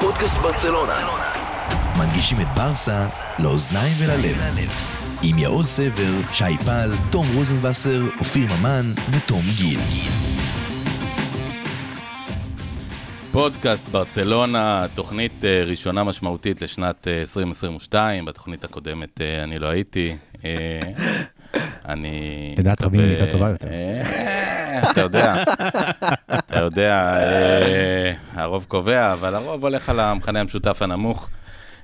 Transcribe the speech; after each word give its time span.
פודקאסט 0.00 0.36
ברצלונה. 0.36 0.92
מנגישים 1.98 2.40
את 2.40 2.46
ברסה 2.54 3.06
לאוזניים 3.38 3.92
וללב. 3.98 4.70
עם 5.22 5.38
יעוז 5.38 5.66
סבר, 5.66 6.32
שי 6.32 6.58
פל, 6.64 6.92
תום 7.10 7.26
רוזנבסר, 7.34 8.02
אופיר 8.18 8.46
ממן 8.60 8.92
ותום 9.10 9.42
גיל. 9.56 9.78
פודקאסט 13.32 13.88
ברצלונה, 13.88 14.86
תוכנית 14.94 15.44
אה, 15.44 15.62
ראשונה 15.66 16.04
משמעותית 16.04 16.62
לשנת 16.62 17.08
אה, 17.08 17.20
2022, 17.20 18.24
בתוכנית 18.24 18.64
הקודמת 18.64 19.20
אה, 19.20 19.44
אני 19.44 19.58
לא 19.58 19.66
הייתי. 19.66 20.16
אה, 20.44 20.80
אני... 21.92 22.54
לדעת 22.58 22.82
רבים 22.82 23.00
הייתה 23.00 23.32
טובה 23.32 23.48
יותר. 23.48 23.68
אתה 24.90 25.00
יודע, 25.00 25.42
אתה 26.38 26.58
יודע, 26.58 27.16
אה, 27.16 28.12
הרוב 28.32 28.64
קובע, 28.68 29.12
אבל 29.12 29.34
הרוב 29.34 29.62
הולך 29.64 29.88
על 29.88 30.00
המכנה 30.00 30.40
המשותף 30.40 30.82
הנמוך. 30.82 31.30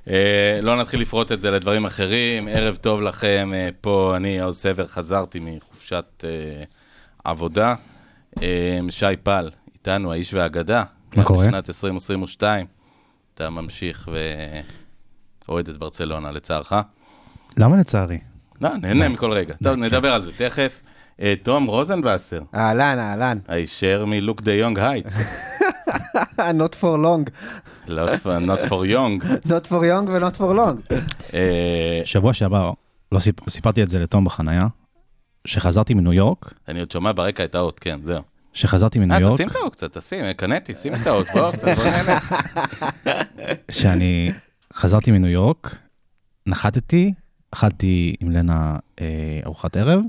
אה, 0.09 0.59
לא 0.61 0.81
נתחיל 0.81 1.01
לפרוט 1.01 1.31
את 1.31 1.41
זה 1.41 1.51
לדברים 1.51 1.85
אחרים. 1.85 2.47
ערב 2.47 2.75
טוב 2.75 3.01
לכם, 3.01 3.51
אה, 3.55 3.69
פה 3.81 4.13
אני, 4.15 4.41
עוז 4.41 4.57
סבר, 4.57 4.87
חזרתי 4.87 5.39
מחופשת 5.41 6.23
עבודה. 7.23 7.75
שי 8.89 9.05
פל, 9.23 9.49
איתנו, 9.73 10.11
האיש 10.11 10.33
והאגדה. 10.33 10.83
מה 11.15 11.23
קורה? 11.23 11.47
בשנת 11.47 11.69
2022, 11.69 12.65
אתה 13.33 13.49
ממשיך 13.49 14.09
ואוהד 15.47 15.69
את 15.69 15.77
ברצלונה, 15.77 16.31
לצערך. 16.31 16.73
למה 17.57 17.77
לצערי? 17.77 18.19
לא, 18.61 18.77
נהנה 18.77 19.09
מכל 19.09 19.31
רגע. 19.31 19.53
טוב, 19.63 19.73
נדבר 19.75 20.13
על 20.13 20.21
זה 20.21 20.31
תכף. 20.37 20.81
אה, 21.21 21.33
תום 21.43 21.65
רוזנבסר, 21.65 22.41
אהלן, 22.55 22.99
אהלן. 22.99 23.37
הישר 23.47 24.05
מלוק 24.07 24.41
דה 24.41 24.53
יונג 24.53 24.79
Heights. 24.79 25.17
Not 26.37 26.75
for 26.81 26.97
long. 26.97 27.29
not 27.87 28.61
for 28.69 28.85
young. 28.85 29.23
Not 29.45 29.67
for 29.67 29.81
young 29.83 30.07
ו-not 30.09 30.37
for 30.37 30.55
long. 30.57 30.93
אה, 31.33 32.01
שבוע 32.05 32.33
שעבר, 32.33 32.71
לא 33.11 33.19
סיפ... 33.19 33.49
סיפרתי 33.49 33.83
את 33.83 33.89
זה 33.89 33.99
לתום 33.99 34.25
בחנייה, 34.25 34.67
שחזרתי 35.45 35.93
מניו 35.93 36.13
יורק, 36.13 36.53
אני 36.67 36.79
עוד 36.79 36.91
שומע 36.91 37.11
ברקע 37.11 37.43
את 37.43 37.55
האות, 37.55 37.79
כן, 37.79 37.99
זהו. 38.03 38.21
שחזרתי 38.53 38.99
מניו 38.99 39.17
אה, 39.17 39.21
יורק, 39.21 39.33
תשים 39.33 39.47
את 39.47 39.55
האות 39.55 39.75
קצת, 39.75 39.97
תשים, 39.97 40.25
אה, 40.25 40.33
קנאתי, 40.33 40.75
שים 40.75 40.95
את 40.95 41.07
האות, 41.07 41.27
בוא, 41.33 41.51
קצת, 41.51 41.67
בוא 41.75 41.83
נהנה. 41.83 42.19
שאני 43.71 44.31
חזרתי 44.73 45.11
מניו 45.11 45.29
יורק, 45.29 45.75
נחתתי, 46.47 47.13
אכלתי 47.51 48.15
עם 48.19 48.31
לנה 48.31 48.77
אה, 49.01 49.39
ארוחת 49.45 49.77
ערב, 49.77 49.99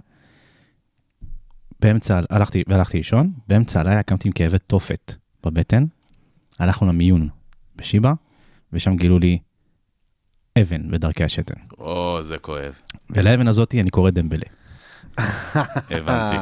באמצע, 1.81 2.21
הלכתי, 2.31 2.63
והלכתי 2.67 2.97
לישון, 2.97 3.33
באמצע 3.49 3.81
הלילה 3.81 4.03
קמתי 4.03 4.29
עם 4.29 4.33
כאבי 4.33 4.59
תופת 4.59 5.15
בבטן, 5.45 5.85
הלכנו 6.59 6.89
למיון 6.89 7.29
בשיבא, 7.77 8.13
ושם 8.73 8.97
גילו 8.97 9.19
לי 9.19 9.39
אבן 10.61 10.91
בדרכי 10.91 11.25
השתן. 11.25 11.61
או, 11.79 12.19
זה 12.23 12.39
כואב, 12.39 12.73
ולאבן 13.11 13.49
הזאתי 13.49 13.81
אני 13.81 13.91
קורא 13.91 14.11
דמבלה. 14.11 14.47
הבנתי. 15.91 16.37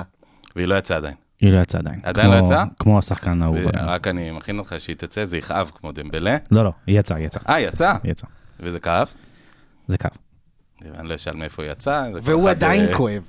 והיא 0.57 0.67
לא 0.69 0.75
יצאה 0.75 0.97
עדיין. 0.97 1.15
היא 1.41 1.53
לא 1.53 1.59
יצאה 1.63 1.81
עדיין. 1.81 2.01
עדיין 2.03 2.27
כמו- 2.27 2.37
לא 2.37 2.43
יצאה? 2.45 2.65
כמו 2.79 2.99
השחקן. 2.99 3.43
עליי. 3.43 3.65
רק 3.75 4.07
אני 4.07 4.31
מכין 4.31 4.59
אותך 4.59 4.75
שהיא 4.79 4.97
תצא, 4.97 5.25
זה 5.25 5.37
יכאב 5.39 5.71
כמו 5.75 5.93
דמבלה. 5.93 6.37
לא, 6.51 6.65
לא, 6.65 6.73
היא 6.87 6.99
יצאה, 6.99 7.17
היא 7.17 7.27
יצאה, 7.27 7.43
אה, 7.49 7.61
יצאה, 7.61 7.97
היא 8.03 8.13
יצאה. 8.13 8.29
וזה 8.61 8.81
כאב. 8.81 9.09
זה 9.87 9.99
קו. 9.99 10.09
אני 10.95 11.09
לא 11.09 11.15
אשאל 11.15 11.35
מאיפה 11.37 11.63
היא 11.63 11.73
יצאה. 11.73 12.05
והוא 12.23 12.51
עדיין 12.51 12.85
כואב. 12.97 13.23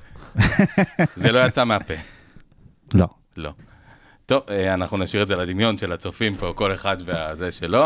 זה 1.15 1.31
לא 1.31 1.39
יצא 1.45 1.63
מהפה. 1.63 1.93
לא. 2.93 3.07
לא. 3.37 3.51
טוב, 4.25 4.43
אה, 4.49 4.73
אנחנו 4.73 4.97
נשאיר 4.97 5.23
את 5.23 5.27
זה 5.27 5.35
לדמיון 5.35 5.77
של 5.77 5.91
הצופים 5.91 6.35
פה, 6.35 6.53
כל 6.55 6.73
אחד 6.73 6.97
והזה 7.05 7.51
שלו. 7.51 7.85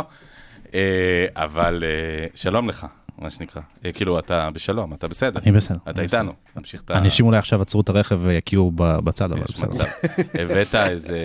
אה, 0.74 1.26
אבל 1.36 1.84
אה, 1.84 2.28
שלום 2.36 2.70
לך, 2.70 2.86
מה 3.18 3.30
שנקרא. 3.30 3.62
כאילו, 3.94 4.20
אתה 4.20 4.50
בשלום, 4.54 4.94
אתה 4.94 5.08
בסדר. 5.08 5.40
אני 5.40 5.52
בסדר. 5.52 5.78
אתה. 5.90 6.02
איתנו, 6.02 6.34
תמשיך 6.54 6.82
את 6.82 6.92
ה... 6.92 6.98
אנשים 6.98 7.26
אולי 7.26 7.38
עכשיו 7.38 7.62
עצרו 7.62 7.82
את 7.82 7.90
הרכב 7.90 8.20
ויקיעו 8.24 8.72
בצד, 8.76 9.32
אבל 9.32 9.42
בסדר. 9.42 9.86
הבאת 10.34 10.76
איזה 10.76 11.18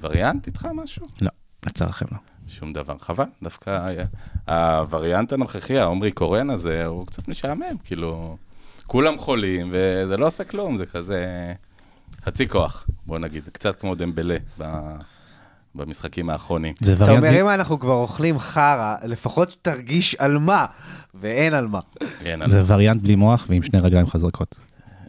וריאנט 0.00 0.46
איתך 0.46 0.68
משהו? 0.74 1.06
לא, 1.20 1.30
לצערכם 1.66 2.06
לא. 2.12 2.18
שום 2.48 2.72
דבר. 2.72 2.98
חבל, 2.98 3.24
דווקא 3.42 3.86
הווריאנט 4.46 5.32
הנוכחי, 5.32 5.78
העומרי 5.78 6.12
קורן 6.12 6.50
הזה, 6.50 6.86
הוא 6.86 7.06
קצת 7.06 7.28
משעמם, 7.28 7.78
כאילו, 7.84 8.36
כולם 8.88 9.18
חולים 9.18 9.68
וזה 9.72 10.16
לא 10.16 10.26
עושה 10.26 10.44
כלום, 10.44 10.76
זה 10.76 10.86
כזה 10.86 11.52
חצי 12.24 12.48
כוח, 12.48 12.86
בוא 13.06 13.18
נגיד, 13.18 13.42
קצת 13.52 13.80
כמו 13.80 13.94
דמבלה 13.94 14.36
ב- 14.58 14.96
במשחקים 15.74 16.30
האחרונים. 16.30 16.74
זה 16.80 16.92
אתה 16.92 17.02
וריאנט... 17.02 17.24
אומר, 17.24 17.40
אם 17.40 17.48
אנחנו 17.48 17.80
כבר 17.80 17.94
אוכלים 17.94 18.38
חרא, 18.38 18.96
לפחות 19.04 19.56
תרגיש 19.62 20.14
על 20.14 20.38
מה, 20.38 20.66
ואין 21.14 21.54
על 21.54 21.66
מה. 21.68 21.80
כן, 22.22 22.46
זה 22.46 22.62
וריאנט 22.66 23.02
בלי 23.02 23.16
מוח 23.16 23.46
ועם 23.48 23.62
שני 23.62 23.78
רגליים 23.78 24.06
חזקות. 24.06 24.58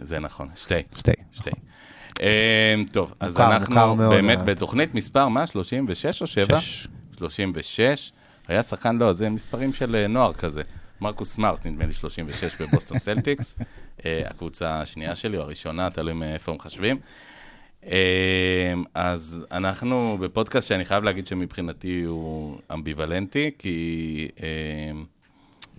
זה 0.02 0.20
נכון, 0.20 0.48
שתי, 0.56 0.82
שתי. 0.98 1.12
שתי. 1.32 1.52
אה, 2.22 2.76
טוב, 2.92 3.14
אז 3.20 3.38
מוכר, 3.38 3.54
אנחנו 3.54 3.74
מוכר 3.74 3.94
מאוד, 3.94 4.14
באמת 4.14 4.40
אה. 4.40 4.44
בתוכנית 4.44 4.96
מספר, 4.96 5.28
מה, 5.28 5.48
36 5.48 6.22
או 6.22 6.28
7? 6.28 6.60
שש. 6.60 6.88
36. 7.18 8.12
היה 8.48 8.64
שחקן, 8.64 8.98
לא, 8.98 9.14
זה 9.14 9.30
מספרים 9.30 9.74
של 9.74 9.96
אה, 9.96 10.08
נוער 10.08 10.34
כזה. 10.34 10.62
מרקוס 11.02 11.34
סמארט, 11.34 11.66
נדמה 11.66 11.86
לי 11.86 11.94
36 11.94 12.62
בבוסטון 12.62 13.00
סלטיקס. 13.10 13.56
אה, 14.06 14.24
הקבוצה 14.26 14.82
השנייה 14.82 15.16
שלי, 15.16 15.38
או 15.38 15.42
הראשונה, 15.42 15.90
תלוי 15.90 16.14
מאיפה 16.14 16.54
מחשבים. 16.54 17.00
אה, 17.86 18.74
אז 18.94 19.46
אנחנו 19.52 20.18
בפודקאסט 20.22 20.68
שאני 20.68 20.86
חייב 20.86 21.04
להגיד 21.04 21.28
שמבחינתי 21.28 22.04
הוא 22.04 22.58
אמביוולנטי, 22.74 23.52
כי 23.58 24.28
אה, 24.44 24.92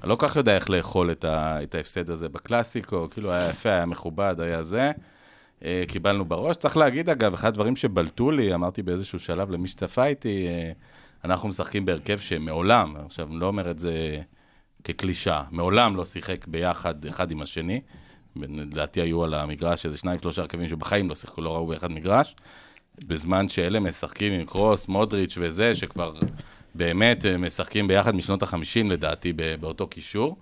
אני 0.02 0.10
לא 0.10 0.16
כל 0.16 0.28
כך 0.28 0.36
יודע 0.36 0.54
איך 0.54 0.70
לאכול 0.70 1.10
את, 1.10 1.24
ה, 1.24 1.62
את 1.62 1.74
ההפסד 1.74 2.10
הזה 2.10 2.28
בקלאסיקו, 2.28 3.08
כאילו 3.10 3.32
היה 3.32 3.50
יפה, 3.50 3.68
היה 3.68 3.86
מכובד, 3.86 4.34
היה 4.38 4.62
זה. 4.62 4.92
אה, 5.64 5.84
קיבלנו 5.88 6.24
בראש. 6.24 6.56
צריך 6.56 6.76
להגיד, 6.76 7.10
אגב, 7.10 7.34
אחד 7.34 7.48
הדברים 7.48 7.76
שבלטו 7.76 8.30
לי, 8.30 8.54
אמרתי 8.54 8.82
באיזשהו 8.82 9.18
שלב 9.18 9.50
למי 9.50 9.68
שצפה 9.68 10.04
איתי, 10.04 10.46
אה, 10.48 10.72
אנחנו 11.24 11.48
משחקים 11.48 11.84
בהרכב 11.84 12.18
שמעולם, 12.18 12.94
עכשיו, 13.06 13.28
אני 13.30 13.40
לא 13.40 13.46
אומר 13.46 13.70
את 13.70 13.78
זה 13.78 14.20
כקלישאה, 14.84 15.42
מעולם 15.50 15.96
לא 15.96 16.04
שיחק 16.04 16.46
ביחד 16.46 17.06
אחד 17.06 17.30
עם 17.30 17.42
השני. 17.42 17.80
לדעתי 18.36 19.00
היו 19.00 19.24
על 19.24 19.34
המגרש 19.34 19.86
איזה 19.86 19.98
שניים, 19.98 20.18
שלושה 20.20 20.42
הרכבים 20.42 20.68
שבחיים 20.68 21.08
לא 21.08 21.14
שיחקו, 21.14 21.40
לא 21.40 21.54
ראו 21.54 21.66
באחד 21.66 21.92
מגרש. 21.92 22.34
בזמן 23.06 23.48
שאלה 23.48 23.80
משחקים 23.80 24.32
עם 24.32 24.44
קרוס, 24.44 24.88
מודריץ' 24.88 25.38
וזה, 25.40 25.74
שכבר 25.74 26.14
באמת 26.74 27.26
אה, 27.26 27.36
משחקים 27.36 27.88
ביחד 27.88 28.14
משנות 28.14 28.42
החמישים 28.42 28.90
לדעתי 28.90 29.32
באותו 29.32 29.86
קישור. 29.86 30.36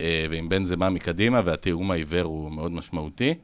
אה, 0.00 0.26
ועם 0.30 0.48
בן 0.48 0.64
זמה 0.64 0.90
מקדימה, 0.90 1.40
והתיאום 1.44 1.90
העיוור 1.90 2.22
הוא 2.22 2.52
מאוד 2.52 2.72
משמעותי. 2.72 3.34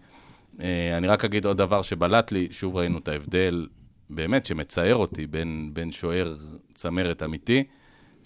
אה, 0.61 0.97
אני 0.97 1.07
רק 1.07 1.25
אגיד 1.25 1.45
עוד 1.45 1.57
דבר 1.57 1.83
שבלט 1.83 2.33
לי, 2.33 2.49
שוב 2.51 2.77
ראינו 2.77 2.99
את 2.99 3.09
ההבדל, 3.09 3.67
באמת, 4.11 4.47
שמצער 4.47 4.97
אותי, 4.97 5.27
בין, 5.27 5.71
בין 5.73 5.93
שוער 5.93 6.35
צמרת 6.75 7.23
אמיתי, 7.23 7.65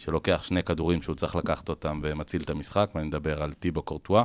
שלוקח 0.01 0.43
שני 0.43 0.63
כדורים 0.63 1.03
שהוא 1.03 1.15
צריך 1.15 1.37
לקחת 1.37 1.69
אותם 1.69 2.01
ומציל 2.03 2.43
את 2.43 2.51
המשחק, 2.51 2.91
ואני 2.95 3.07
מדבר 3.07 3.43
על 3.43 3.53
טיבו 3.53 3.83
קורטואה, 3.83 4.23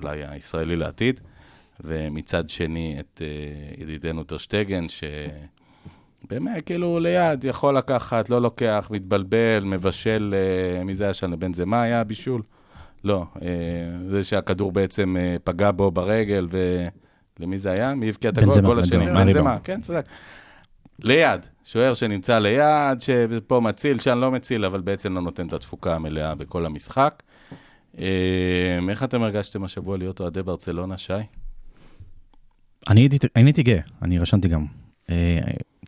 אולי 0.00 0.24
הישראלי 0.24 0.76
לעתיד, 0.76 1.20
ומצד 1.80 2.48
שני 2.48 2.96
את 3.00 3.22
uh, 3.22 3.82
ידידנו 3.82 4.24
טרשטגן, 4.24 4.86
שבאמת, 4.88 6.66
כאילו, 6.66 6.98
ליד, 7.00 7.44
יכול 7.44 7.76
לקחת, 7.76 8.30
לא 8.30 8.42
לוקח, 8.42 8.88
מתבלבל, 8.90 9.64
מבשל, 9.64 10.34
uh, 10.80 10.84
מי 10.84 10.94
זה 10.94 11.04
היה 11.04 11.14
שם? 11.14 11.32
לבן 11.32 11.54
זמה 11.54 11.82
היה 11.82 12.04
בישול? 12.04 12.42
לא, 13.04 13.24
uh, 13.36 13.40
זה 14.08 14.24
שהכדור 14.24 14.72
בעצם 14.72 15.16
uh, 15.16 15.38
פגע 15.44 15.70
בו 15.70 15.90
ברגל, 15.90 16.48
ולמי 17.38 17.58
זה 17.58 17.70
היה? 17.70 17.94
מי 17.94 18.08
הבקיע 18.08 18.30
את 18.30 18.38
הגול? 18.38 18.58
הגול 18.58 18.78
השני? 18.78 18.98
מריבאונד. 18.98 19.32
בנזמה, 19.32 19.58
כן, 19.64 19.80
צודק. 19.80 20.04
ליד, 20.98 21.46
שוער 21.72 21.94
שנמצא 21.94 22.38
ליד, 22.38 23.00
שפה 23.00 23.60
מציל, 23.60 24.00
שם 24.00 24.18
לא 24.18 24.30
מציל, 24.30 24.64
אבל 24.64 24.80
בעצם 24.80 25.14
לא 25.14 25.20
נותן 25.20 25.46
את 25.46 25.52
התפוקה 25.52 25.94
המלאה 25.94 26.34
בכל 26.34 26.66
המשחק. 26.66 27.22
אה, 27.98 28.78
איך 28.88 29.02
אתם 29.02 29.22
הרגשתם 29.22 29.64
השבוע 29.64 29.98
להיות 29.98 30.20
אוהדי 30.20 30.42
ברצלונה, 30.42 30.96
שי? 30.98 31.12
אני 32.88 33.08
הייתי- 33.34 33.62
גאה, 33.62 33.80
אני 34.02 34.18
רשמתי 34.18 34.48
גם. 34.48 34.66
אה, 35.10 35.38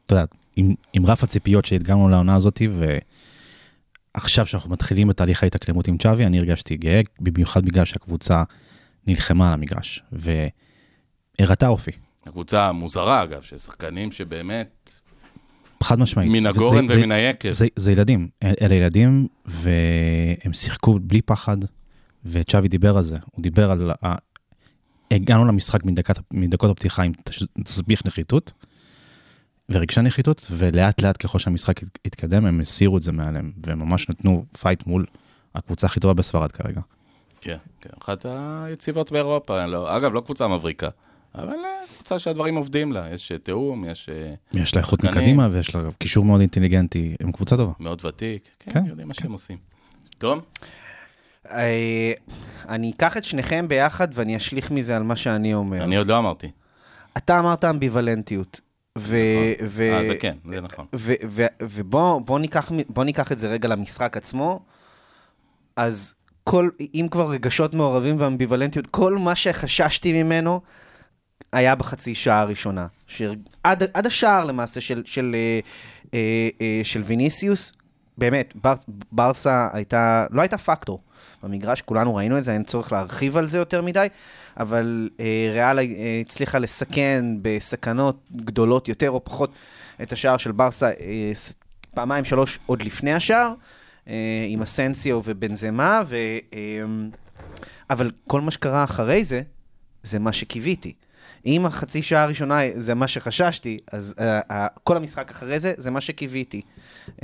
אתה 0.07 0.15
יודע, 0.15 0.25
עם, 0.57 0.75
עם 0.93 1.07
רף 1.07 1.25
הציפיות 1.25 1.65
שהדגמנו 1.65 2.09
לעונה 2.09 2.37
הזאתי, 2.37 2.69
ועכשיו 4.15 4.47
שאנחנו 4.47 4.71
מתחילים 4.71 5.11
את 5.11 5.17
תהליך 5.17 5.43
ההתאקלמות 5.43 5.89
עם 5.89 5.99
צ'אבי, 5.99 6.27
אני 6.27 6.39
הרגשתי 6.39 6.77
גאה, 6.77 7.01
במיוחד 7.21 7.65
בגלל 7.65 7.85
שהקבוצה 7.85 8.43
נלחמה 9.07 9.49
על 9.49 9.53
המגרש, 9.53 10.03
והראתה 10.13 11.69
אופי, 11.69 11.91
הקבוצה 12.27 12.69
המוזרה, 12.69 13.23
אגב, 13.23 13.43
של 13.43 13.59
שחקנים 13.59 14.13
שבאמת 14.13 15.02
חד 15.83 15.99
משמעית. 15.99 16.31
מן 16.33 16.39
וזה- 16.39 16.49
הגורן 16.49 16.89
זה- 16.89 16.99
ומן 16.99 17.13
היקב. 17.13 17.53
זה, 17.53 17.67
זה 17.77 17.93
ילדים, 17.93 18.29
אלה 18.63 18.75
ילדים, 18.75 19.27
והם 19.47 20.53
שיחקו 20.53 20.99
בלי 21.03 21.23
פחד, 21.23 21.57
וצ'אבי 22.25 22.69
דיבר 22.69 22.97
על 22.97 23.03
זה, 23.03 23.17
הוא 23.33 23.43
דיבר 23.43 23.71
על... 23.71 23.91
ה... 24.05 24.15
הגענו 25.11 25.45
למשחק 25.45 25.85
מדקת, 25.85 26.19
מדקות 26.31 26.71
הפתיחה 26.71 27.03
עם 27.03 27.13
תסביך 27.65 28.07
נחיתות, 28.07 28.53
ורגשי 29.69 30.01
נחיתות, 30.01 30.47
ולאט 30.51 31.03
לאט 31.03 31.23
ככל 31.23 31.39
שהמשחק 31.39 31.81
התקדם, 32.05 32.47
הם 32.47 32.61
הסירו 32.61 32.97
את 32.97 33.03
זה 33.03 33.13
מעליהם, 33.13 33.53
והם 33.67 33.79
ממש 33.79 34.09
נתנו 34.09 34.45
פייט 34.61 34.87
מול 34.87 35.07
הקבוצה 35.55 35.87
הכי 35.87 36.01
טובה 36.01 36.15
בספרד 36.15 36.53
כרגע. 36.53 36.81
כן, 37.41 37.57
כן, 37.81 37.91
אחת 38.03 38.27
היציבות 38.29 39.13
באירופה. 39.13 39.67
לא, 39.67 39.97
אגב, 39.97 40.13
לא 40.15 40.21
קבוצה 40.21 40.49
מבריקה, 40.49 40.89
אבל 41.35 41.49
אה, 41.49 41.87
קבוצה 41.95 42.19
שהדברים 42.19 42.57
עובדים 42.57 42.93
לה. 42.93 43.07
יש 43.15 43.33
אה, 43.33 43.39
תיאום, 43.39 43.85
יש 43.85 44.09
אה, 44.09 44.61
יש 44.63 44.75
לה 44.75 44.81
איכות. 44.81 45.05
מקדימה, 45.05 45.49
ויש 45.53 45.75
לה 45.75 45.83
קישור 45.99 46.25
מאוד 46.25 46.41
אינטליגנטי, 46.41 47.17
הם 47.21 47.33
קבוצה 47.33 47.57
טובה. 47.57 47.73
מאוד 47.81 48.05
ותיק. 48.05 48.49
כן, 48.59 48.73
כן, 48.73 48.87
יודעים 48.87 49.09
מה 49.09 49.15
שהם 49.15 49.33
עושים. 49.33 49.59
טוב, 50.19 50.45
אה, 51.51 52.13
אני 52.69 52.93
אקח 52.97 53.17
את 53.17 53.25
שניכם 53.25 53.69
ביחד 53.69 54.09
ואני 54.13 54.37
אשליך 54.37 54.71
מזה 54.71 54.97
על 54.97 55.03
מה 55.03 55.17
שאני 55.17 55.55
אומר. 55.55 55.85
אני 55.85 55.97
עוד 55.97 56.07
לא 56.07 56.19
אמרתי. 56.19 56.51
אתה 57.17 57.39
אמרת 57.39 57.65
אמביוולנטיות. 57.65 58.61
ו... 58.99 59.17
ו... 59.67 59.83
אה, 59.93 60.07
זה 60.07 60.15
כן, 60.17 60.37
זה 60.51 60.61
נכון. 60.61 60.87
ו- 60.95 61.13
ו- 61.29 61.47
ובוא 61.61 63.05
ניקח 63.05 63.33
את 63.33 63.39
זה 63.39 63.49
רגע 63.49 63.69
למשחק 63.69 64.17
עצמו. 64.17 64.61
אז 65.77 66.15
כל, 66.45 66.69
אם 66.95 67.07
כבר 67.11 67.31
רגשות 67.31 67.75
מעורבים 67.75 68.21
ואמביוולנטיות, 68.21 68.87
כל 68.87 69.19
מה 69.19 69.35
שחששתי 69.35 70.23
ממנו 70.23 70.61
היה 71.53 71.75
בחצי 71.75 72.15
שעה 72.15 72.41
הראשונה. 72.41 72.87
ש... 73.07 73.23
עד, 73.65 73.83
עד 73.95 74.07
השער 74.07 74.45
למעשה 74.45 74.81
של, 74.81 75.03
של, 75.05 75.37
אה, 75.39 75.61
אה, 76.15 76.49
אה, 76.61 76.81
של 76.85 77.03
ויניסיוס, 77.03 77.73
באמת, 78.19 78.53
בר, 78.55 78.75
ברסה 79.13 79.69
הייתה, 79.73 80.27
לא 80.31 80.41
הייתה 80.41 80.59
פקטור 80.59 81.01
במגרש, 81.43 81.83
כולנו 81.83 82.15
ראינו 82.15 82.39
את 82.39 82.45
זה, 82.45 82.53
אין 82.53 82.65
צורך 82.65 82.93
להרחיב 82.93 83.37
על 83.37 83.49
זה 83.49 83.59
יותר 83.59 83.83
מדי, 83.83 84.07
אבל 84.57 85.09
אה, 85.21 85.51
ריאל 85.53 85.79
אה, 85.79 85.85
הצליחה 86.21 86.59
לסכן 86.59 87.25
בסכנות 87.43 88.29
גדולות 88.37 88.89
יותר 88.89 89.11
או 89.11 89.25
פחות 89.25 89.53
את 90.03 90.13
השער 90.13 90.37
של 90.37 90.53
ברסה 90.53 90.87
אה, 90.87 91.33
פעמיים 91.95 92.25
שלוש 92.25 92.59
עוד 92.67 92.83
לפני 92.83 93.13
השער, 93.13 93.55
אה, 94.09 94.47
עם 94.49 94.63
אסנסיו 94.63 95.21
ובנזמה, 95.25 96.03
ו, 96.07 96.17
אה, 96.55 96.59
אבל 97.91 98.11
כל 98.27 98.41
מה 98.41 98.51
שקרה 98.51 98.85
אחרי 98.85 99.25
זה, 99.25 99.43
זה 100.03 100.19
מה 100.19 100.33
שקיוויתי. 100.33 100.93
אם 101.47 101.67
החצי 101.67 102.03
שעה 102.03 102.23
הראשונה 102.23 102.61
זה 102.79 102.95
מה 102.95 103.09
שחששתי, 103.09 103.79
אז 103.93 104.15
uh, 104.19 104.51
uh, 104.51 104.55
כל 104.85 104.97
המשחק 104.97 105.31
אחרי 105.31 105.61
זה, 105.61 105.73
זה 105.77 105.91
מה 105.91 106.01
שקיוויתי. 106.01 106.61
Uh, 107.09 107.21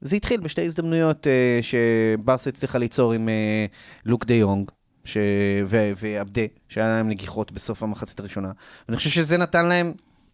זה 0.00 0.16
התחיל 0.16 0.40
בשתי 0.40 0.66
הזדמנויות 0.66 1.26
uh, 1.26 1.64
שברסה 1.64 2.50
הצליחה 2.50 2.78
ליצור 2.78 3.12
עם 3.12 3.28
uh, 3.28 3.72
לוק 4.04 4.24
דה 4.24 4.34
יונג 4.34 4.70
ש... 5.04 5.16
ו- 5.64 5.90
ועבדה, 5.96 6.42
שהיה 6.68 6.88
להם 6.88 7.08
נגיחות 7.08 7.52
בסוף 7.52 7.82
המחצית 7.82 8.20
הראשונה. 8.20 8.50
ואני 8.88 8.96
חושב 8.96 9.10
שזה 9.10 9.38
נתן 9.38 9.66
להם 9.66 9.92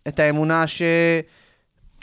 את 0.08 0.20
האמונה 0.20 0.66
ש... 0.66 0.82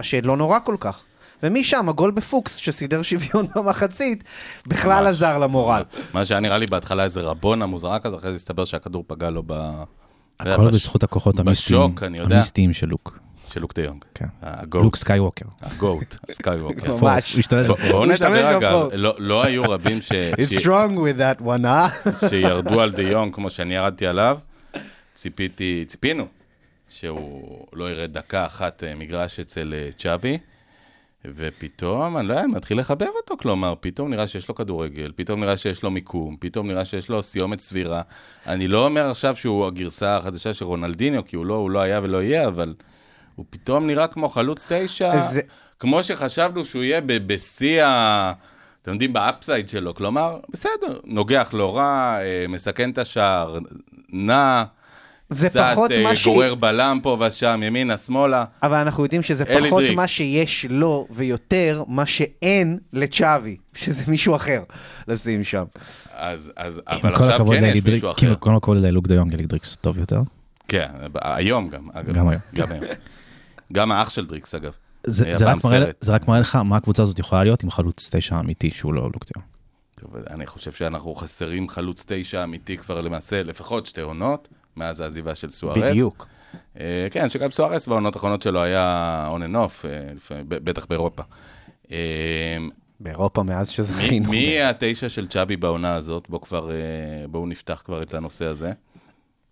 שלא 0.02 0.38
נורא 0.38 0.60
כל 0.60 0.76
כך. 0.80 1.04
ומשם, 1.44 1.90
הגול 1.90 2.12
בפוקס, 2.12 2.56
שסידר 2.56 3.02
שוויון 3.02 3.48
במחצית, 3.56 4.24
בכלל 4.68 5.04
ממש. 5.04 5.16
עזר 5.16 5.38
למורל. 5.38 5.84
מה 6.14 6.26
שהיה 6.26 6.40
נראה 6.40 6.58
לי 6.58 6.68
בהתחלה 6.68 7.04
איזה 7.04 7.22
רבונה 7.22 7.66
מוזרה 7.66 8.00
כזה, 8.00 8.16
אחרי 8.16 8.30
זה 8.30 8.36
הסתבר 8.36 8.66
שהכדור 8.66 9.04
פגע 9.08 9.30
לו 9.30 9.44
ב... 9.48 9.84
הכל 10.40 10.68
בזכות 10.72 11.04
הכוחות 11.04 11.40
המיסטיים, 11.40 12.74
של 12.74 12.88
לוק. 12.88 13.20
של 13.54 13.62
לוק 13.62 13.76
דה 13.76 13.82
יונג. 13.84 14.06
כן. 14.14 14.26
לוק 14.74 14.96
סקייווקר. 14.96 15.46
ה 15.62 15.71
GOAT, 15.71 16.16
סקייווקר. 16.32 16.96
ממש. 16.96 17.34
הוא 17.34 17.40
השתמש 17.40 17.68
בוא- 17.68 17.76
בואו 17.92 18.06
נדבר 18.06 18.60
ב 18.60 18.65
force. 18.65 18.94
לא- 18.94 19.16
לא 19.18 19.44
היו 19.44 19.64
רבים 19.64 20.02
ש- 20.02 20.12
It's 20.12 20.60
strong 20.62 20.92
with 20.98 21.20
that 21.20 21.42
one, 21.46 21.66
אה? 21.66 21.88
שירדו 22.30 22.82
על 22.82 22.92
דה 22.92 23.02
יונג 23.02 23.36
כמו 23.36 23.50
שאני 23.50 23.76
ירדתי 23.76 24.08
עליו. 24.08 24.40
ציפיתי, 25.14 25.84
ציפינו 25.88 26.26
שהוא 26.90 27.68
לא 27.74 27.92
ירד 27.92 28.14
דקה 28.14 28.46
אחת 28.46 28.84
אה, 28.84 28.96
מגרש 28.96 29.40
אצל 29.40 29.74
אה, 29.78 29.90
צ'אבי, 29.98 30.38
ופתאום, 31.36 32.18
אני 32.18 32.28
לא 32.28 32.34
יודע, 32.34 32.48
מתחיל 32.48 32.80
לחבב 32.80 33.08
אותו, 33.22 33.38
כלומר, 33.38 33.74
פתאום 33.80 34.10
נראה 34.10 34.28
שיש 34.28 34.50
לו 34.50 34.56
כדורגל, 34.56 35.12
פתאום 35.16 35.40
נראה 35.40 35.58
שיש 35.58 35.84
לו 35.84 35.92
מיקום, 35.92 36.38
פתאום 36.40 36.68
נראה 36.68 36.86
שיש 36.86 37.10
לו 37.10 37.24
סיומת 37.24 37.60
סבירה. 37.60 38.02
אני 38.48 38.68
לא 38.68 38.86
אומר 38.86 39.10
עכשיו 39.10 39.36
שהוא 39.36 39.68
הגרסה 39.68 40.18
החדשה 40.18 40.54
של 40.54 40.66
רונלדיניו, 40.66 41.26
כי 41.26 41.36
הוא 41.36 41.46
לא, 41.46 41.54
הוא 41.54 41.72
לא 41.72 41.80
היה 41.80 42.00
ולא 42.04 42.24
יהיה, 42.24 42.48
אבל 42.48 42.74
הוא 43.36 43.46
פתאום 43.50 43.88
נראה 43.88 44.08
כמו 44.08 44.30
חלוץ 44.30 44.66
תשע, 44.70 45.22
זה- 45.24 45.42
כמו 45.80 46.04
שחשבנו 46.04 46.66
שהוא 46.66 46.84
יהיה 46.84 47.02
בשיא 47.02 47.84
ה... 47.84 48.34
אתם 48.82 48.92
יודעים, 48.92 49.14
ב 49.14 49.22
upside 49.22 49.68
שלו, 49.70 49.96
כלומר, 49.96 50.40
בסדר, 50.50 51.00
נוגח 51.04 51.50
לא 51.54 51.78
רע, 51.78 52.18
אה, 52.22 52.46
מסכן 52.50 52.90
את 52.90 52.98
השער, 52.98 53.60
נע, 54.10 54.64
זה 55.30 55.50
קצת 55.50 55.70
פחות 55.72 55.92
אה, 55.92 56.04
מה 56.04 56.16
ש... 56.16 56.26
גורר 56.28 56.56
בלם 56.56 57.00
פה 57.04 57.18
ושם, 57.20 57.62
ימינה, 57.64 57.98
שמאלה. 57.98 58.46
אבל 58.64 58.78
אנחנו 58.78 59.04
יודעים 59.04 59.24
שזה 59.24 59.46
פחות 59.46 59.82
דריקס. 59.82 59.96
מה 59.96 60.08
שיש 60.08 60.66
לו, 60.70 61.08
ויותר 61.12 61.84
מה 61.88 62.06
שאין 62.06 62.80
לצ'אבי, 62.94 63.58
שזה 63.74 64.04
מישהו 64.08 64.36
אחר 64.36 64.64
לשים 65.08 65.44
שם. 65.44 65.64
אז, 66.14 66.52
אז, 66.56 66.78
עם 66.78 66.84
אבל 66.88 67.18
כל 67.18 67.24
עכשיו 67.24 67.46
כן 67.48 67.54
יש 67.54 67.62
לאלי 67.62 67.82
דריק- 67.82 67.94
מישהו 67.94 68.12
אחר. 68.12 68.18
כאילו, 68.20 68.40
כל 68.40 68.56
הכבוד 68.56 68.78
ללוק 68.78 69.08
דה 69.08 69.16
יונג, 69.16 69.34
אלי 69.34 69.46
דריקס 69.46 69.76
טוב 69.76 69.98
יותר. 69.98 70.22
כן, 70.68 70.88
היום 71.22 71.70
גם, 71.70 71.90
אגב. 71.94 72.14
גם 72.14 72.28
היום. 72.28 72.42
גם 72.56 72.72
היום. 72.72 72.84
גם 73.74 73.92
האח 73.92 74.10
של 74.10 74.26
דריקס, 74.26 74.56
אגב. 74.56 74.72
זה 75.08 75.34
זה 75.34 75.46
רק 75.46 75.64
מראה-. 75.64 75.92
זה 76.02 76.12
רק 76.12 76.28
מראה 76.28 76.40
לך 76.40 76.56
מה 76.56 76.78
הקבוצה 76.78 77.04
הזאת 77.04 77.20
יכולה 77.20 77.44
להיות 77.44 77.64
עם 77.64 77.72
חלוץ 77.72 78.10
תשע 78.12 78.40
אמיתי 78.40 78.72
שהוא 78.72 78.94
לא 78.94 79.02
לוק 79.14 79.26
דה 79.34 79.42
אני 80.30 80.46
חושב 80.46 80.72
שאנחנו 80.72 81.16
חסרים 81.16 81.70
חלוץ 81.70 82.06
תשע 82.08 82.44
אמיתי 82.44 82.78
כבר 82.78 83.02
למעשה, 83.02 83.44
לפחות 83.44 83.86
שתי 83.86 84.02
עונות, 84.02 84.48
מאז 84.78 85.00
העזיבה 85.02 85.36
של 85.36 85.52
סוארס. 85.52 85.78
בדיוק. 85.84 86.28
אה, 86.80 87.08
כן, 87.12 87.30
שגם 87.30 87.52
סוארס 87.52 87.88
בעונות 87.88 88.16
האחרונות 88.16 88.42
שלו 88.42 88.62
היה 88.64 89.28
אה, 89.86 90.00
לפעמים- 90.16 90.46
ב- 90.50 90.56
בטח 90.70 90.86
באירופה. 90.86 91.24
אה, 91.92 92.58
באירופה 93.00 93.44
מאז 93.44 93.70
מי- 93.70 93.74
שזכינו. 93.76 94.30
מי 94.30 94.62
התשע 94.62 95.10
של 95.10 95.28
צ'אבי 95.28 95.58
בעונה 95.58 95.96
הזאת? 95.96 96.30
בואו 96.30 96.42
כבר, 96.42 96.72
אה, 96.72 96.76
בואו 97.28 97.46
נפתח 97.48 97.82
כבר 97.86 98.02
את 98.02 98.14
הנושא 98.14 98.46
הזה. 98.46 98.72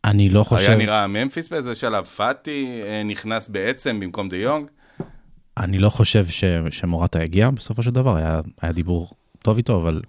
אני 0.05 0.29
לא 0.29 0.43
חושב, 0.43 0.67
היה 0.69 0.77
נראה 0.77 1.07
ממפיס 1.07 1.49
באיזה 1.49 1.75
שלב, 1.75 2.05
פאטי 2.05 2.81
נכנס 3.05 3.49
בעצם 3.49 3.99
במקום 3.99 4.29
דה 4.29 4.37
יונג. 4.37 4.67
אני 5.57 5.79
לא 5.79 5.89
חושב 5.89 6.25
ש- 6.29 6.43
שמורטה 6.69 7.23
יגיע 7.23 7.49
בסופו 7.49 7.83
של 7.83 7.91
דבר, 7.91 8.15
היה 8.15 8.41
היה 8.61 8.71
דיבור 8.71 9.11
טוב 9.39 9.57
איתו, 9.57 9.81
אבל 9.81 10.01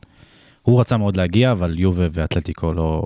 הוא 0.65 0.81
רצה 0.81 0.97
מאוד 0.97 1.17
להגיע, 1.17 1.53
אבל 1.53 1.79
יובה 1.79 2.05
ואתלטיקו 2.13 2.73
לא 2.73 3.03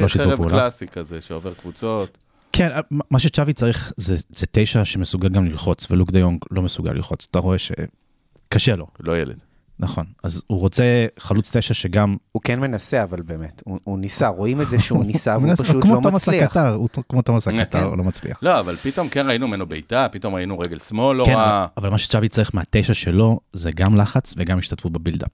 לא 0.00 0.08
שיתפו 0.08 0.08
חרב 0.08 0.36
פעולה. 0.36 0.50
קלאסי 0.50 0.86
כזה, 0.86 1.20
שעובר 1.20 1.54
קבוצות. 1.54 2.18
כן, 2.52 2.68
מה 3.10 3.18
שצ'אבי 3.18 3.52
צריך 3.52 3.92
זה, 3.96 4.16
זה 4.28 4.46
תשע 4.52 4.84
שמסוגל 4.84 5.28
גם 5.28 5.44
ללחוץ, 5.44 5.90
ולוק 5.90 6.10
דה 6.10 6.18
יונג 6.18 6.44
לא 6.50 6.62
מסוגל 6.62 6.92
ללחוץ. 6.92 7.26
אתה 7.30 7.38
רואה 7.38 7.56
שקשה 7.58 8.76
לו, 8.76 8.86
לא 9.00 9.18
ילד. 9.18 9.42
נכון. 9.78 10.04
אז 10.22 10.42
הוא 10.46 10.58
רוצה 10.58 11.06
חלוץ 11.18 11.56
תשע 11.56 11.74
שגם... 11.74 12.16
הוא 12.32 12.42
כן 12.42 12.60
מנסה, 12.60 13.02
אבל 13.02 13.22
באמת. 13.22 13.62
הוא 13.64 13.78
הוא 13.84 13.98
ניסה, 13.98 14.28
רואים 14.28 14.60
את 14.60 14.70
זה 14.70 14.78
שהוא 14.78 15.04
ניסה, 15.12 15.38
והוא 15.38 15.54
פשוט 15.56 15.84
לא 15.84 16.00
מצליח. 16.00 16.56
הקטר, 16.56 16.74
הוא 16.74 16.88
כמו 17.08 17.22
תומאס 17.22 17.48
הקטר, 17.48 17.82
הוא 17.84 17.98
לא 17.98 18.04
מצליח. 18.04 18.38
לא, 18.42 18.60
אבל 18.60 18.76
פתאום 18.76 19.08
כן 19.08 19.26
ראינו 19.26 19.48
ממנו 19.48 19.66
בעיטה, 19.66 20.06
פתאום 20.12 20.34
ראינו 20.34 20.58
רגל 20.58 20.78
שמאל 20.78 21.16
לא 21.16 21.24
כן, 21.24 21.34
רע. 21.34 21.66
אבל 21.76 21.88
מה 21.88 21.98
שצ'אבי 21.98 22.28
צריך 22.28 22.54
מהתשע 22.54 22.94
שלו 22.94 23.40
זה 23.52 23.70
גם 23.72 23.96
לחץ 23.96 24.34
וגם 24.36 24.58
השתתפות 24.58 24.92
בבילדאפ. 24.92 25.30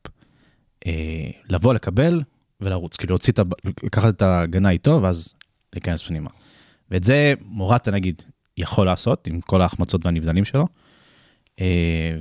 אה, 0.86 0.92
לבוא, 1.48 1.74
לקבל 1.74 2.22
ולרוץ, 2.60 2.96
כאילו 2.96 3.12
להוציא 3.12 3.32
את, 3.32 3.38
ה- 3.38 3.42
לקחת 3.82 4.14
את 4.16 4.22
ההגנה 4.22 4.70
איתו 4.70 5.02
ואז 5.02 5.34
להיכנס 5.72 6.02
פנימה. 6.02 6.30
ואת 6.90 7.04
זה 7.04 7.34
מורטה 7.44 7.90
נגיד 7.90 8.22
יכול 8.56 8.86
לעשות 8.86 9.26
עם 9.26 9.40
כל 9.40 9.62
ההחמצות 9.62 10.06
והנבדלים 10.06 10.44
שלו. 10.44 10.66
אה, 11.60 12.12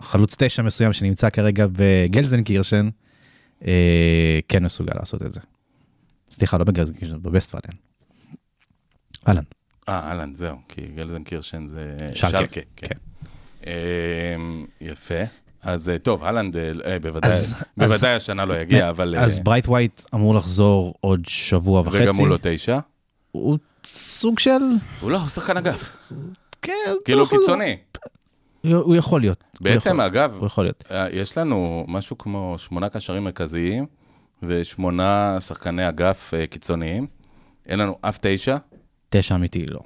וחלוץ 0.00 0.34
תשע 0.38 0.62
מסוים 0.62 0.92
שנמצא 0.92 1.30
כרגע 1.30 1.66
בגלזנקירשן, 1.72 2.88
אה, 3.66 4.38
כן 4.48 4.64
מסוגל 4.64 4.92
לעשות 4.98 5.22
את 5.22 5.32
זה. 5.32 5.40
סליחה, 6.30 6.58
לא 6.58 6.64
בגלזנקירשן, 6.64 7.22
בבסטפלן. 7.22 7.76
אהלן. 9.28 9.42
אה, 9.88 9.98
אהלן, 10.08 10.34
זהו, 10.34 10.56
כי 10.68 10.80
גלזן 10.94 11.24
קירשן 11.24 11.66
זה 11.66 11.96
שלקה, 12.14 12.38
שלקה. 12.38 12.60
כן. 12.76 12.86
כן. 12.86 12.94
אמ, 14.34 14.66
יפה. 14.80 15.14
אז 15.62 15.88
אה, 15.88 15.98
טוב, 15.98 16.24
הלנד 16.24 16.56
אה, 16.56 16.98
בוודאי, 17.02 17.30
אז- 17.30 17.54
בוודאי 17.76 18.14
השנה 18.14 18.44
לא 18.44 18.54
יגיע, 18.60 18.90
אבל... 18.90 19.14
אה, 19.16 19.24
אז 19.24 19.38
ברייט 19.38 19.68
ווייט 19.68 20.02
אמור 20.14 20.34
לחזור 20.34 20.94
עוד 21.00 21.20
שבוע 21.26 21.80
וחצי. 21.80 22.02
וגם 22.02 22.16
הוא 22.16 22.28
לא 22.28 22.38
תשע. 22.42 22.78
הוא 23.32 23.58
סוג 23.84 24.38
של... 24.38 24.50
הוא 25.00 25.10
לא, 25.10 25.18
הוא 25.18 25.28
שחקן 25.28 25.56
אגף. 25.56 25.96
כן, 26.62 26.72
כאילו 27.04 27.18
הוא 27.20 27.26
יכול- 27.26 27.38
קיצוני. 27.40 27.76
הוא 28.62 28.96
יכול 28.96 29.20
להיות. 29.20 29.44
בעצם, 29.60 29.90
יכול- 29.90 30.00
אגב, 30.00 30.36
הוא 30.38 30.46
יכול 30.46 30.64
להיות. 30.64 30.84
אה, 30.90 31.06
יש 31.10 31.38
לנו 31.38 31.84
משהו 31.88 32.18
כמו 32.18 32.54
שמונה 32.58 32.88
קשרים 32.88 33.24
מרכזיים 33.24 33.86
ושמונה 34.42 35.36
שחקני 35.40 35.88
אגף 35.88 36.34
אה, 36.34 36.46
קיצוניים. 36.46 37.06
אין 37.66 37.78
לנו 37.78 37.98
אף 38.00 38.18
תשע, 38.20 38.56
תשע 39.08 39.34
אמיתי, 39.34 39.66
לא. 39.66 39.80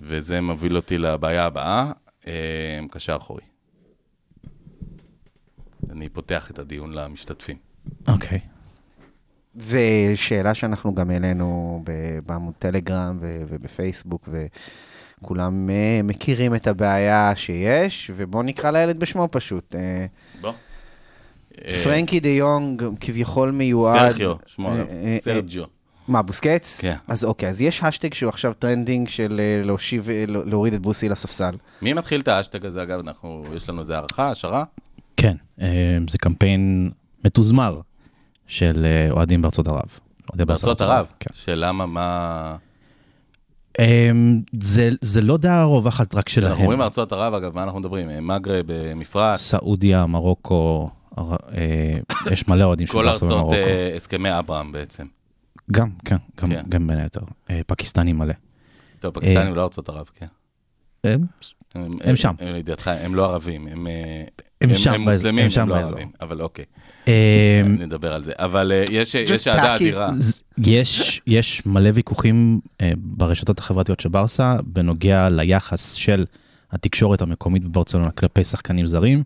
וזה 0.00 0.40
מוביל 0.40 0.76
אותי 0.76 0.98
לבעיה 0.98 1.44
הבאה, 1.46 1.92
אה, 2.26 2.32
קשר 2.90 3.16
אחורי. 3.16 3.42
אני 5.92 6.08
פותח 6.08 6.50
את 6.50 6.58
הדיון 6.58 6.92
למשתתפים. 6.92 7.56
אוקיי. 8.08 8.38
זו 9.58 9.78
שאלה 10.14 10.54
שאנחנו 10.54 10.94
גם 10.94 11.10
העלינו 11.10 11.82
ב- 11.84 12.18
בעמוד 12.26 12.54
טלגרם 12.58 13.18
ובפייסבוק, 13.20 14.28
כולם 15.22 15.70
אה, 15.70 16.00
מכירים 16.04 16.54
את 16.54 16.66
הבעיה 16.66 17.32
שיש, 17.36 18.10
ובואו 18.16 18.42
נקרא 18.42 18.70
לילד 18.70 19.00
בשמו 19.00 19.28
פשוט. 19.30 19.74
אה, 19.74 20.06
בוא. 20.40 20.52
אה, 21.64 21.80
פרנקי 21.84 22.20
דה 22.20 22.28
יונג 22.28 22.82
כביכול 23.00 23.50
מיועד... 23.50 24.10
סרחיו, 24.10 24.34
שמו 24.46 24.72
סרג'יו. 25.20 25.64
מה, 26.08 26.22
בוסקץ? 26.22 26.80
כן. 26.80 26.96
אז 27.08 27.24
אוקיי, 27.24 27.48
אז 27.48 27.60
יש 27.60 27.82
האשטג 27.82 28.14
שהוא 28.14 28.28
עכשיו 28.28 28.52
trending 28.58 29.08
של 29.08 29.40
להושיב, 29.64 30.08
להוריד 30.26 30.74
את 30.74 30.80
בוסי 30.82 31.08
לספסל. 31.08 31.54
מי 31.82 31.92
מתחיל 31.92 32.20
את 32.20 32.28
האשטג 32.28 32.66
הזה, 32.66 32.82
אגב? 32.82 32.98
אנחנו, 32.98 33.44
יש 33.56 33.68
לנו 33.68 33.80
איזה 33.80 33.94
הערכה, 33.94 34.30
השערה? 34.30 34.64
כן, 35.20 35.36
אה, 35.60 35.66
זה 36.10 36.18
קמפיין 36.18 36.90
מתוזמר 37.24 37.80
של 38.46 38.86
אה, 38.86 39.10
אוהדים 39.12 39.42
בארצות 39.42 39.68
ערב. 39.68 39.80
בארצות 40.34 40.80
ערב? 40.80 41.06
כן. 41.20 41.30
שלמה, 41.34 41.86
מה... 41.86 42.56
אה, 43.80 44.10
זה- 44.60 44.90
זה 45.00 45.20
לא 45.20 45.36
דעה 45.36 45.64
רווחת 45.64 46.14
רק 46.14 46.28
שלהם. 46.28 46.50
אנחנו 46.50 46.64
אומרים 46.64 46.80
ארצות 46.82 47.12
ערב, 47.12 47.34
אגב, 47.34 47.54
מה 47.54 47.62
אנחנו 47.62 47.80
מדברים? 47.80 48.26
מגרב, 48.26 48.64
מפרץ, 48.96 49.40
סעודיה, 49.40 50.06
מרוקו, 50.06 50.90
יש 52.30 52.48
מלא 52.48 52.64
אוהדים 52.64 52.86
של 52.86 52.92
כל 52.92 53.04
ברסה 53.04 53.24
ארצות 53.24 53.30
במרוקו. 53.38 53.54
אה, 53.54 53.92
הסכמי 53.96 54.38
אברהם 54.38 54.72
בעצם. 54.72 55.06
גם, 55.72 55.90
כן, 56.04 56.16
גם- 56.40 56.48
כן. 56.50 56.62
גם 56.68 56.86
בין 56.86 56.98
היתר. 56.98 57.20
אה, 57.50 57.60
פקיסטני 57.66 58.12
מלא. 58.12 58.34
טוב, 59.00 59.14
פקיסטנים 59.14 59.54
לא 59.54 59.62
ארצות 59.62 59.88
ערב, 59.88 60.10
כן. 60.14 60.26
הם- 61.74 61.92
הם 62.04 62.16
שם. 62.16 62.34
הם 62.40 62.52
לידיעתך, 62.52 62.88
הם 63.00 63.14
לא 63.14 63.24
ערבים, 63.24 63.66
הם... 63.66 63.86
אה, 63.86 64.24
הם 64.60 64.74
שם 64.74 64.92
הם 64.92 65.00
מוסלמים, 65.00 65.44
הם 65.44 65.50
שם 65.50 65.60
הם 65.60 65.68
לא 65.68 65.74
באזור. 65.74 65.92
ערבים, 65.98 66.10
אבל 66.20 66.42
אוקיי, 66.42 66.64
אה, 67.08 67.62
נדבר 67.66 68.12
על 68.12 68.22
זה. 68.22 68.32
אבל 68.36 68.72
אה, 68.72 68.84
יש 68.90 69.14
יש 69.14 69.48
אהדה. 69.48 69.76
אדירה. 69.76 70.10
יש, 70.58 71.20
יש 71.26 71.66
מלא 71.66 71.90
ויכוחים 71.94 72.60
ברשתות 72.96 73.58
החברתיות 73.58 74.00
של 74.00 74.08
ברסה 74.08 74.56
בנוגע 74.64 75.28
ליחס 75.28 75.92
של 75.92 76.24
התקשורת 76.72 77.22
המקומית 77.22 77.64
בברצלונה 77.64 78.10
כלפי 78.10 78.44
שחקנים 78.44 78.86
זרים. 78.86 79.22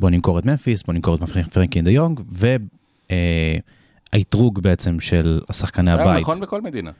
בוא 0.00 0.10
נמכור 0.10 0.38
את 0.38 0.44
ממפיס, 0.44 0.82
בוא 0.82 0.94
נמכור 0.94 1.14
את 1.14 1.20
פרנקי 1.52 1.82
דה 1.82 1.90
יונג, 1.90 2.20
והאתרוג 4.12 4.60
בעצם 4.62 5.00
של 5.00 5.40
השחקני 5.48 5.96
זה 5.96 6.02
הבית. 6.02 6.20
נכון 6.22 6.40
בכל 6.40 6.62
מדינה. 6.62 6.90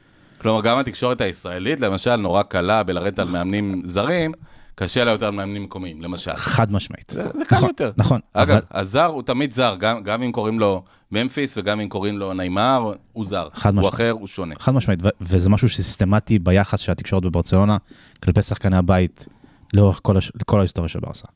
כלומר, 0.41 0.61
גם 0.61 0.77
התקשורת 0.79 1.21
הישראלית, 1.21 1.79
למשל, 1.79 2.15
נורא 2.15 2.43
קלה 2.43 2.83
בלרדת 2.83 3.19
על 3.19 3.27
מאמנים 3.27 3.81
זרים, 3.85 4.31
קשה 4.79 5.03
לה 5.03 5.11
יותר 5.11 5.31
מאמנים 5.31 5.63
מקומיים, 5.63 6.01
למשל. 6.01 6.35
חד 6.35 6.71
משמעית. 6.71 7.09
זה 7.09 7.23
זה 7.33 7.45
קל 7.45 7.55
נכון, 7.55 7.69
יותר. 7.69 7.91
נכון, 7.97 8.19
אגב, 8.33 8.49
אבל 8.49 8.61
הזר 8.71 9.05
הוא 9.05 9.23
תמיד 9.23 9.51
זר, 9.51 9.75
גם, 9.79 10.03
גם 10.03 10.23
אם 10.23 10.31
קוראים 10.31 10.59
לו 10.59 10.83
ממפיס 11.11 11.57
וגם 11.57 11.79
אם 11.79 11.89
קוראים 11.89 12.17
לו 12.17 12.33
נעימר, 12.33 12.93
הוא 13.13 13.25
זר. 13.25 13.47
חד 13.53 13.73
הוא 13.73 13.79
משמעית. 13.79 13.93
אחר, 13.93 14.11
הוא 14.11 14.27
שונה. 14.27 14.55
חד 14.59 14.71
משמעית, 14.71 14.99
ו- 15.03 15.09
וזה 15.21 15.49
משהו 15.49 15.69
סיסטמטי 15.69 16.39
ביחס 16.39 16.79
של 16.79 16.91
התקשורת 16.91 17.23
בברצלונה 17.23 17.77
כלפי 18.23 18.41
שחקני 18.41 18.77
הבית 18.77 19.27
לאורך 19.73 19.99
כל, 20.03 20.17
הש... 20.17 20.31
כל 20.45 20.59
ההיסטוריה 20.59 20.89
של 20.89 20.99
ברסה. 20.99 21.27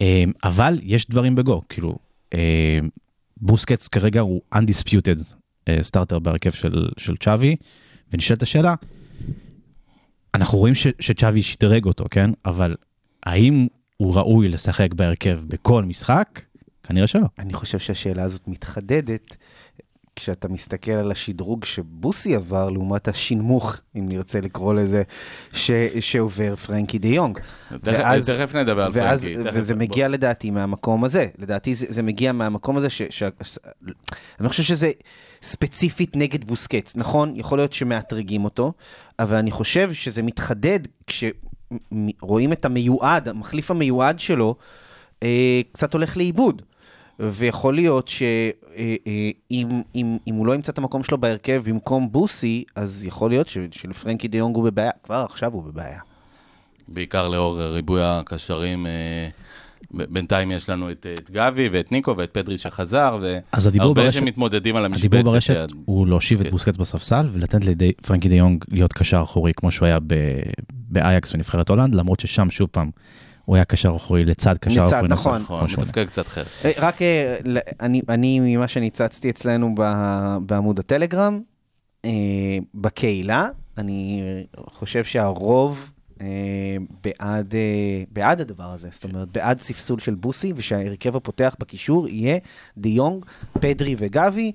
אה, 0.00 0.24
אבל 0.44 0.78
יש 0.82 1.06
דברים 1.10 1.34
בגו, 1.34 1.62
כאילו, 1.68 1.96
אה, 2.34 2.78
בוסקץ 3.36 3.88
כרגע 3.88 4.20
הוא 4.20 4.40
undisputed 4.54 5.32
אה, 5.68 5.78
סטארטר 5.82 6.18
בהרכב 6.18 6.50
של, 6.50 6.88
של 6.98 7.16
צ'אבי, 7.16 7.56
ונשאלת 8.12 8.42
השאלה, 8.42 8.74
אנחנו 10.34 10.58
רואים 10.58 10.74
שצ'אבי 10.74 11.42
שדרג 11.42 11.84
אותו, 11.84 12.04
כן? 12.10 12.30
אבל 12.44 12.76
האם 13.22 13.66
הוא 13.96 14.14
ראוי 14.16 14.48
לשחק 14.48 14.94
בהרכב 14.94 15.40
בכל 15.48 15.84
משחק? 15.84 16.40
כנראה 16.82 17.06
שלא. 17.06 17.26
אני 17.38 17.52
חושב 17.52 17.78
שהשאלה 17.78 18.22
הזאת 18.22 18.48
מתחדדת 18.48 19.36
כשאתה 20.16 20.48
מסתכל 20.48 20.92
על 20.92 21.10
השדרוג 21.10 21.64
שבוסי 21.64 22.34
עבר 22.36 22.70
לעומת 22.70 23.08
השנמוך, 23.08 23.76
אם 23.96 24.06
נרצה 24.08 24.40
לקרוא 24.40 24.74
לזה, 24.74 25.02
ש, 25.52 25.70
שעובר 26.00 26.56
פרנקי 26.56 26.98
דה 26.98 27.08
יונג. 27.08 27.38
תכף, 27.68 27.78
ואז- 27.84 28.30
תכף 28.30 28.54
נדבר 28.54 28.82
על 28.84 28.90
ואז, 28.94 29.24
פרנקי. 29.24 29.42
תכף, 29.42 29.52
וזה 29.54 29.74
בוא. 29.74 29.82
מגיע 29.82 30.08
לדעתי 30.08 30.50
מהמקום 30.50 31.04
הזה. 31.04 31.26
לדעתי 31.38 31.74
זה, 31.74 31.86
זה 31.88 32.02
מגיע 32.02 32.32
מהמקום 32.32 32.76
הזה 32.76 32.90
ש... 32.90 33.02
ש... 33.10 33.22
אני 33.22 33.92
לא 34.40 34.48
חושב 34.48 34.62
שזה 34.62 34.90
ספציפית 35.42 36.16
נגד 36.16 36.44
בוסקץ. 36.44 36.96
נכון, 36.96 37.32
יכול 37.36 37.58
להיות 37.58 37.72
שמאתרגים 37.72 38.44
אותו, 38.44 38.72
אבל 39.18 39.36
אני 39.36 39.50
חושב 39.50 39.92
שזה 39.92 40.22
מתחדד 40.22 40.80
כשרואים 41.06 42.52
את 42.52 42.64
המיועד, 42.64 43.28
המחליף 43.28 43.70
המיועד 43.70 44.20
שלו, 44.20 44.54
אה, 45.22 45.60
קצת 45.72 45.92
הולך 45.94 46.16
לאיבוד. 46.16 46.62
ויכול 47.20 47.74
להיות 47.74 48.08
שאם 48.08 48.96
אם, 49.94 50.16
אם 50.26 50.34
הוא 50.34 50.46
לא 50.46 50.54
ימצא 50.54 50.72
את 50.72 50.78
המקום 50.78 51.04
שלו 51.04 51.18
בהרכב 51.18 51.62
במקום 51.66 52.12
בוסי, 52.12 52.64
אז 52.76 53.04
יכול 53.06 53.30
להיות 53.30 53.48
ש- 53.48 53.58
שלפרנקי 53.70 54.28
דה 54.28 54.38
יונג 54.38 54.56
הוא 54.56 54.64
בבעיה. 54.64 54.90
כבר 55.04 55.24
עכשיו 55.28 55.52
הוא 55.52 55.62
בבעיה. 55.64 55.98
בעיקר 56.88 57.28
לאור 57.28 57.62
ריבוי 57.62 58.00
הקשרים. 58.04 58.86
אה, 58.86 59.28
בינתיים 59.94 60.50
יש 60.50 60.70
לנו 60.70 60.90
את, 60.90 61.06
את 61.14 61.30
גבי 61.30 61.68
ואת 61.72 61.92
ניקו 61.92 62.16
ואת 62.16 62.30
פדרי 62.30 62.58
שחזר, 62.58 63.18
והרבה 63.22 64.02
ברשת- 64.02 64.12
שמתמודדים 64.20 64.76
על 64.76 64.84
המשבצת. 64.84 65.04
הדיבור 65.14 65.32
ברשת 65.32 65.54
ליד- 65.56 65.72
הוא 65.84 66.06
להושיב 66.06 66.40
את 66.40 66.50
בוסקט. 66.50 66.52
בוסקץ 66.52 66.76
בספסל 66.76 67.28
ולתת 67.32 67.58
לפרנקי 67.64 68.28
דה 68.28 68.34
יונג 68.34 68.64
להיות 68.68 68.92
קשר 68.92 69.22
אחורי 69.22 69.52
כמו 69.56 69.70
שהוא 69.70 69.86
היה 69.86 69.98
באייקס 70.70 71.34
ונבחרת 71.34 71.68
הולנד, 71.68 71.94
למרות 71.94 72.20
ששם 72.20 72.50
שוב 72.50 72.68
פעם 72.72 72.90
הוא 73.52 73.56
היה 73.56 73.64
קשר 73.64 73.96
אחורי 73.96 74.24
לצד 74.24 74.58
קשר 74.58 74.84
לצד, 74.84 74.94
אחורי 74.94 75.08
נוסף. 75.08 75.26
נכון. 75.26 75.42
נכון, 75.42 75.68
שהוא 75.68 75.82
מתפקד 75.82 76.06
קצת 76.06 76.26
אחרת. 76.26 76.46
אה, 76.64 76.70
רק 76.76 77.02
אה, 77.02 77.36
אני, 77.80 78.02
אני 78.08 78.40
ממה 78.56 78.68
שניצצתי 78.68 79.30
אצלנו 79.30 79.74
ב- 79.74 80.36
בעמוד 80.46 80.78
הטלגרם, 80.78 81.40
אה, 82.04 82.10
בקהילה, 82.74 83.48
אני 83.78 84.22
חושב 84.66 85.04
שהרוב 85.04 85.90
בעד, 87.04 87.54
בעד 88.12 88.40
הדבר 88.40 88.70
הזה, 88.72 88.88
זאת 88.92 89.04
אומרת, 89.04 89.28
בעד 89.28 89.60
ספסול 89.60 89.98
של 89.98 90.14
בוסי, 90.14 90.52
ושההרכב 90.56 91.16
הפותח 91.16 91.56
בקישור 91.58 92.08
יהיה 92.08 92.38
דה 92.76 92.88
יונג, 92.88 93.24
פדרי 93.52 93.94
וגבי. 93.98 94.52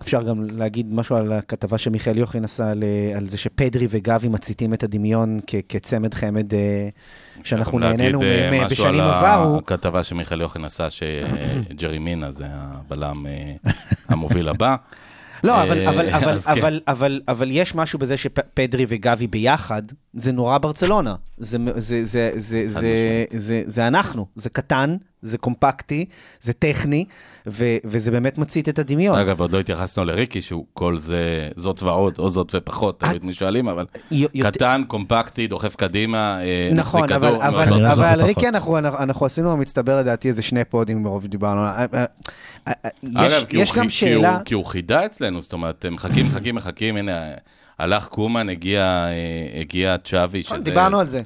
אה, 0.00 0.04
אפשר 0.04 0.22
גם 0.22 0.44
להגיד 0.50 0.94
משהו 0.94 1.16
על 1.16 1.32
הכתבה 1.32 1.78
שמיכאל 1.78 2.18
יוחין 2.18 2.44
עשה 2.44 2.70
על, 2.70 2.82
אה, 2.84 3.16
על 3.16 3.28
זה 3.28 3.38
שפדרי 3.38 3.86
וגבי 3.90 4.28
מציתים 4.28 4.74
את 4.74 4.82
הדמיון 4.82 5.38
כ- 5.46 5.54
כצמד 5.68 6.14
חמד 6.14 6.54
אה, 6.54 6.88
שאנחנו 7.44 7.78
נהנינו 7.78 8.22
אה, 8.22 8.50
מהם 8.50 8.64
משהו 8.66 8.84
בשנים 8.84 9.00
על 9.00 9.10
עברו. 9.24 9.58
הכתבה 9.58 10.02
שמיכאל 10.02 10.40
יוחין 10.40 10.64
עשה, 10.64 10.88
שג'רי 10.90 11.98
מינה 12.08 12.30
זה 12.30 12.44
הבלם 12.48 13.26
אה, 13.26 13.52
המוביל 14.08 14.48
הבא. 14.48 14.76
לא, 15.44 15.62
אבל, 15.62 15.78
אה, 15.78 15.90
אבל, 15.90 16.08
אבל, 16.10 16.38
כן. 16.38 16.50
אבל, 16.50 16.80
אבל, 16.88 17.20
אבל 17.28 17.48
יש 17.50 17.74
משהו 17.74 17.98
בזה 17.98 18.16
שפדרי 18.16 18.84
וגבי 18.88 19.26
ביחד, 19.26 19.82
זה 20.14 20.32
נורא 20.32 20.58
ברצלונה. 20.58 21.14
זה, 21.38 21.58
זה, 21.76 22.04
זה, 22.04 22.32
זה, 22.36 22.64
זה, 22.68 23.24
זה, 23.36 23.62
זה 23.66 23.86
אנחנו, 23.86 24.26
זה 24.36 24.50
קטן, 24.50 24.96
זה 25.22 25.38
קומפקטי, 25.38 26.04
זה 26.42 26.52
טכני, 26.52 27.04
ו, 27.46 27.64
וזה 27.84 28.10
באמת 28.10 28.38
מצית 28.38 28.68
את 28.68 28.78
הדמיון. 28.78 29.18
אגב, 29.18 29.40
עוד 29.40 29.52
לא 29.52 29.60
התייחסנו 29.60 30.04
לריקי, 30.04 30.42
שהוא 30.42 30.64
כל 30.74 30.98
זה, 30.98 31.48
זאת 31.56 31.82
ועוד, 31.82 32.18
או 32.18 32.28
זאת 32.28 32.54
ופחות, 32.54 33.00
תלוי 33.00 33.16
את 33.16 33.24
מי 33.24 33.32
שואלים, 33.32 33.68
אבל 33.68 33.86
קטן, 34.42 34.82
קומפקטי, 34.86 35.46
דוחף 35.46 35.76
קדימה, 35.76 36.40
אה, 36.42 36.70
נכון, 36.74 37.00
מחזיק 37.00 37.16
אבל, 37.16 37.28
כדור, 37.28 37.46
אבל. 37.46 37.84
זאת 37.84 37.98
אבל 37.98 38.18
לא 38.18 38.24
ריקי. 38.24 38.48
אנחנו, 38.48 38.78
אנחנו, 38.78 38.98
אנחנו 38.98 39.26
עשינו 39.26 39.56
במצטבר 39.56 39.96
לדעתי 39.96 40.28
איזה 40.28 40.42
שני 40.42 40.64
פודים 40.64 41.02
מרוב 41.02 41.24
שדיברנו. 41.24 41.60
אה, 41.60 41.86
אה, 41.94 42.04
אה, 42.68 42.72
אה, 42.84 42.90
יש, 43.02 43.32
אגב, 43.32 43.44
יש 43.52 43.72
גם 43.72 43.90
שאלה, 43.90 44.38
כי 44.44 44.54
הוא 44.54 44.66
חידה 44.66 45.06
אצלנו, 45.06 45.42
זאת 45.42 45.52
אומרת, 45.52 45.86
מחכים, 45.86 46.26
מחכים, 46.26 46.54
מחכים, 46.54 46.96
הנה, 46.96 47.12
הלך 47.78 48.06
קומן, 48.06 48.48
הגיע, 48.48 48.82
אה, 48.82 49.60
הגיע 49.60 49.96
צ'אבי, 50.04 50.42
שזה... 50.42 50.58
דיברנו 50.58 51.00
על 51.00 51.06
זה. 51.06 51.22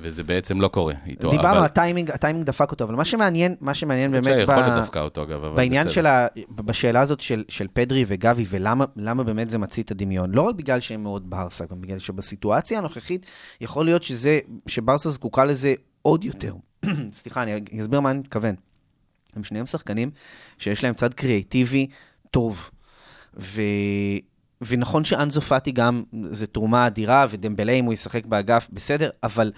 וזה 0.00 0.24
בעצם 0.24 0.60
לא 0.60 0.68
קורה 0.68 0.94
איתו. 1.06 1.30
דיברנו, 1.30 1.56
אבל- 1.58 1.64
הטיימינג, 1.64 2.10
הטיימינג 2.10 2.46
דפק 2.46 2.70
אותו, 2.70 2.84
אבל 2.84 2.94
מה 2.94 3.04
שמעניין, 3.04 3.54
מה 3.60 3.74
שמעניין 3.74 4.10
באמת, 4.10 4.48
ב- 4.48 4.78
דווקא 4.78 4.98
אותו, 4.98 5.22
אגב, 5.22 5.44
אבל 5.44 5.56
בעניין 5.56 5.84
בסדר. 5.86 5.94
של 5.94 6.06
ה... 6.06 6.26
בשאלה 6.50 7.00
הזאת 7.00 7.20
של, 7.20 7.44
של 7.48 7.66
פדרי 7.72 8.04
וגבי, 8.08 8.44
ולמה 8.48 8.84
למה 8.96 9.24
באמת 9.24 9.50
זה 9.50 9.58
מצית 9.58 9.86
את 9.86 9.90
הדמיון, 9.90 10.30
לא 10.32 10.42
רק 10.42 10.54
בגלל 10.54 10.80
שהם 10.80 11.02
מאוד 11.02 11.30
ברסה, 11.30 11.64
גם 11.70 11.80
בגלל 11.80 11.98
שבסיטואציה 11.98 12.78
הנוכחית, 12.78 13.26
יכול 13.60 13.84
להיות 13.84 14.02
שזה, 14.02 14.38
שברסה 14.66 15.10
זקוקה 15.10 15.44
לזה 15.44 15.74
עוד 16.02 16.24
יותר. 16.24 16.54
סליחה, 17.12 17.42
אני 17.42 17.60
אסביר 17.80 18.00
מה 18.00 18.10
אני 18.10 18.18
מתכוון. 18.18 18.54
הם 19.36 19.44
שניהם 19.44 19.66
שחקנים 19.66 20.10
שיש 20.58 20.84
להם 20.84 20.94
צד 20.94 21.14
קריאיטיבי 21.14 21.86
טוב. 22.30 22.70
ו... 23.40 23.60
ונכון 24.60 25.04
שאנזו 25.04 25.40
פאטי 25.40 25.70
גם, 25.72 26.02
זה 26.30 26.46
תרומה 26.46 26.86
אדירה, 26.86 27.26
ודמבלה 27.30 27.72
אם 27.72 27.84
הוא 27.84 27.92
ישחק 27.92 28.26
באגף, 28.26 28.68
בסדר, 28.72 29.10
אבל 29.22 29.52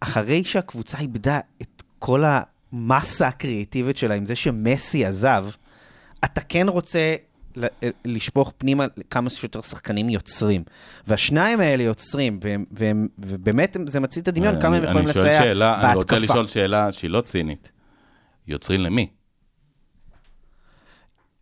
אחרי 0.00 0.44
שהקבוצה 0.44 0.98
איבדה 0.98 1.40
את 1.62 1.82
כל 1.98 2.24
המסה 2.26 3.28
הקריאיטיבית 3.28 3.96
שלה 3.96 4.14
עם 4.14 4.26
זה 4.26 4.36
שמסי 4.36 5.04
עזב, 5.04 5.44
אתה 6.24 6.40
כן 6.40 6.68
רוצה 6.68 7.14
ל- 7.56 7.66
לשפוך 8.04 8.52
פנימה 8.58 8.86
כמה 9.10 9.30
שיותר 9.30 9.60
שחקנים 9.60 10.08
יוצרים. 10.08 10.62
והשניים 11.06 11.60
האלה 11.60 11.82
יוצרים, 11.82 12.38
והם, 12.42 12.64
והם, 12.70 13.08
ובאמת 13.18 13.76
זה 13.86 14.00
מצית 14.00 14.22
את 14.22 14.28
הדמיון, 14.28 14.60
כמה 14.60 14.76
הם 14.76 14.84
יכולים 14.84 15.06
לסייע 15.06 15.54
בהתקפה. 15.54 15.86
אני 15.86 15.94
רוצה 15.96 16.18
לשאול 16.18 16.46
שאלה 16.46 16.92
שהיא 16.92 17.10
לא 17.10 17.20
צינית. 17.20 17.70
יוצרים 18.48 18.80
למי? 18.80 19.08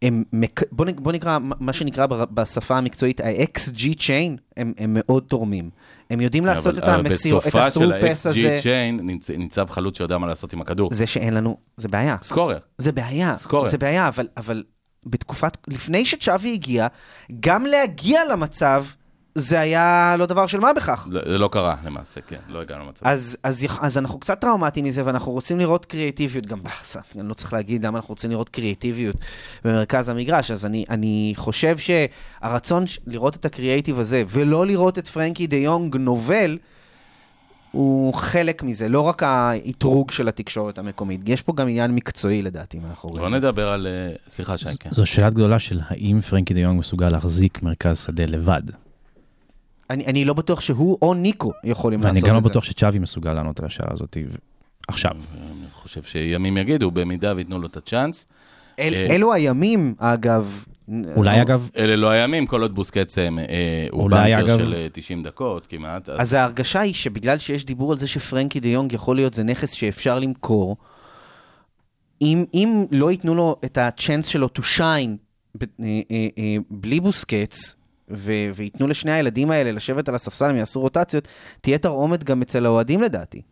הם, 0.03 0.25
בוא, 0.73 0.87
בוא 0.99 1.13
נקרא, 1.13 1.39
מה 1.41 1.73
שנקרא 1.73 2.07
בשפה 2.07 2.79
המקצועית, 2.79 3.21
ה-XG 3.21 3.79
chain, 3.99 4.41
הם, 4.57 4.73
הם 4.79 4.91
מאוד 4.99 5.23
תורמים. 5.29 5.71
הם 6.11 6.21
יודעים 6.21 6.47
לעשות 6.47 6.79
את 6.79 6.89
המסיר, 6.89 7.39
את 7.39 7.43
בסופה 7.43 7.71
של 7.71 7.93
ה-through 7.93 8.03
pass 8.05 8.29
הזה. 8.29 8.57
ה-XG 8.57 8.63
chain 8.63 9.03
נמצ- 9.03 9.39
ניצב 9.39 9.67
חלוץ 9.71 9.97
שיודע 9.97 10.19
מה 10.19 10.27
לעשות 10.27 10.53
עם 10.53 10.61
הכדור. 10.61 10.89
זה 10.93 11.07
שאין 11.07 11.35
לנו, 11.35 11.57
זה 11.77 11.89
בעיה. 11.89 12.17
סקורר. 12.23 12.59
זה 12.79 12.93
בעיה, 12.93 13.37
סקורר. 13.37 13.69
זה 13.71 13.79
בעיה, 13.79 14.09
אבל, 14.09 14.29
אבל 14.37 14.63
בתקופת, 15.07 15.57
לפני 15.69 16.07
שצ'אבי 16.07 16.53
הגיע, 16.53 16.87
גם 17.41 17.67
להגיע 17.67 18.21
למצב, 18.33 18.85
זה 19.35 19.61
היה 19.61 20.15
לא 20.19 20.27
דבר 20.27 20.47
של 20.47 20.61
מה 20.61 20.73
בכך. 20.73 21.09
זה 21.13 21.39
לא 21.39 21.49
קרה 21.49 21.77
למעשה, 21.85 22.21
כן, 22.21 22.37
לא 22.49 22.61
הגענו 22.61 22.85
למצב. 22.85 23.07
אז, 23.07 23.37
אז, 23.43 23.67
אז 23.81 23.99
אנחנו 23.99 24.19
קצת 24.19 24.41
טראומטיים 24.41 24.87
מזה, 24.87 25.07
ואנחנו 25.07 25.33
רוצים 25.33 25.59
לראות 25.59 25.85
קריאטיביות, 25.85 26.47
גם 26.47 26.63
באסה, 26.63 27.01
אני 27.19 27.29
לא 27.29 27.35
צריך 27.35 27.53
להגיד 27.53 27.87
למה 27.87 27.99
אנחנו 27.99 28.13
רוצים 28.13 28.31
לראות 28.31 28.49
קריאטיביות 28.49 29.17
במרכז 29.65 30.09
המגרש, 30.09 30.51
אז 30.51 30.67
אני, 30.67 30.85
אני 30.91 31.33
חושב 31.37 31.77
שהרצון 31.79 32.87
ש- 32.87 33.01
לראות 33.07 33.37
את 33.37 33.45
הקריאטיב 33.45 34.01
הזה, 34.01 34.23
ולא 34.29 34.67
לראות 34.67 34.99
את 34.99 35.09
פרנקי 35.09 35.47
דה 35.47 35.57
יונג 35.57 35.97
נובל, 35.97 36.59
הוא 37.73 38.15
חלק 38.15 38.63
מזה, 38.63 38.89
לא 38.89 39.01
רק 39.01 39.23
האתרוג 39.23 40.11
של 40.11 40.29
התקשורת 40.29 40.79
המקומית, 40.79 41.21
יש 41.29 41.43
פה 41.43 41.53
גם 41.57 41.69
עניין 41.69 41.95
מקצועי 41.95 42.43
לדעתי 42.43 42.79
מאחורי 42.79 43.21
בוא 43.21 43.29
זה. 43.29 43.37
נדבר 43.37 43.69
על... 43.69 43.87
אה, 43.87 44.15
סליחה, 44.29 44.57
שי, 44.57 44.67
כן. 44.81 44.91
זו 44.93 45.07
שאלה 45.07 45.31
גדולה 45.31 45.59
של 45.59 45.81
האם 45.89 46.21
פרנקי 46.21 46.55
דה 46.55 46.61
יונג 46.61 46.81
מסוגל 46.81 47.09
להחזיק 47.09 47.63
מרכז 47.63 47.99
שדה 48.07 48.25
לבד. 48.27 48.63
אני, 49.91 50.07
אני 50.07 50.25
לא 50.25 50.35
בטוח 50.35 50.61
שהוא 50.61 50.99
או 51.03 51.15
ניקו 51.15 51.53
יכולים 51.65 52.01
ואני 52.01 52.13
לעשות 52.15 52.29
גם 52.29 52.35
לא 52.35 52.39
את 52.39 52.45
זה. 52.45 52.51
בטוח 52.51 52.65
שצ'אבי 52.65 52.99
מסוגל 52.99 53.33
לענות 53.33 53.61
על 53.61 53.67
השאלה 53.67 53.89
הזאת 53.93 54.17
עכשיו. 54.89 55.11
אני 55.11 55.67
חושב 55.73 56.03
שימים 56.03 56.57
יגידו, 56.57 56.91
במידה 56.91 57.33
וייתנו 57.37 57.59
לו 57.59 57.67
את 57.67 57.77
הצ'אנס. 57.77 58.27
אל, 58.79 58.95
אה, 58.95 59.07
אלו 59.11 59.33
הימים, 59.35 59.95
אגב. 59.99 60.65
אולי 61.17 61.43
אגב, 61.43 61.69
אלה 61.77 61.97
לא 61.97 62.09
הימים, 62.09 62.47
כל 62.47 62.63
עוד 62.63 62.75
בוסקץ 62.75 63.19
אה, 63.19 63.25
אה, 63.49 63.87
הוא 63.91 64.11
בנקר 64.11 64.41
אגב- 64.41 64.59
של 64.59 64.75
אה, 64.75 64.87
90 64.93 65.23
דקות 65.23 65.67
כמעט. 65.67 66.09
אז 66.09 66.21
אז 66.21 66.35
ההרגשה 66.35 66.81
היא 66.81 66.95
שבגלל 66.95 67.39
שיש 67.39 67.65
דיבור 67.65 67.93
על 67.93 67.99
זה 67.99 68.07
שפרנקי 68.07 68.61
דה 68.61 68.69
יונג 68.69 68.93
יכול 68.93 69.17
להיות 69.17 69.35
זה 69.35 69.43
נכס 69.43 69.73
שאפשר 69.73 70.19
למכור, 70.19 70.77
אם, 72.23 72.45
אם 72.55 72.87
לא 72.91 73.11
ייתנו 73.11 73.35
לו 73.35 73.57
את 73.65 73.79
הצ'אנס 73.79 74.27
שלו 74.27 74.49
to 74.59 74.63
shine 74.79 75.17
ב, 75.59 75.63
אה, 75.63 75.67
אה, 76.11 76.27
אה, 76.39 76.57
בלי 76.71 77.01
בוסקץ, 77.01 77.75
ו, 78.11 78.33
וייתנו 78.55 78.87
לשני 78.89 79.13
הילדים 79.13 79.51
האלה 79.51 79.73
לשבת 79.73 80.09
על 80.09 80.15
הספסל, 80.15 80.45
הם 80.51 80.57
יעשו 80.57 80.81
רוטציות, 80.81 81.29
תהיה 81.61 81.79
תרעומת 81.79 82.25
גם 82.25 82.43
אצל 82.43 82.67
האוהדים 82.67 83.03
לדעתי. 83.03 83.43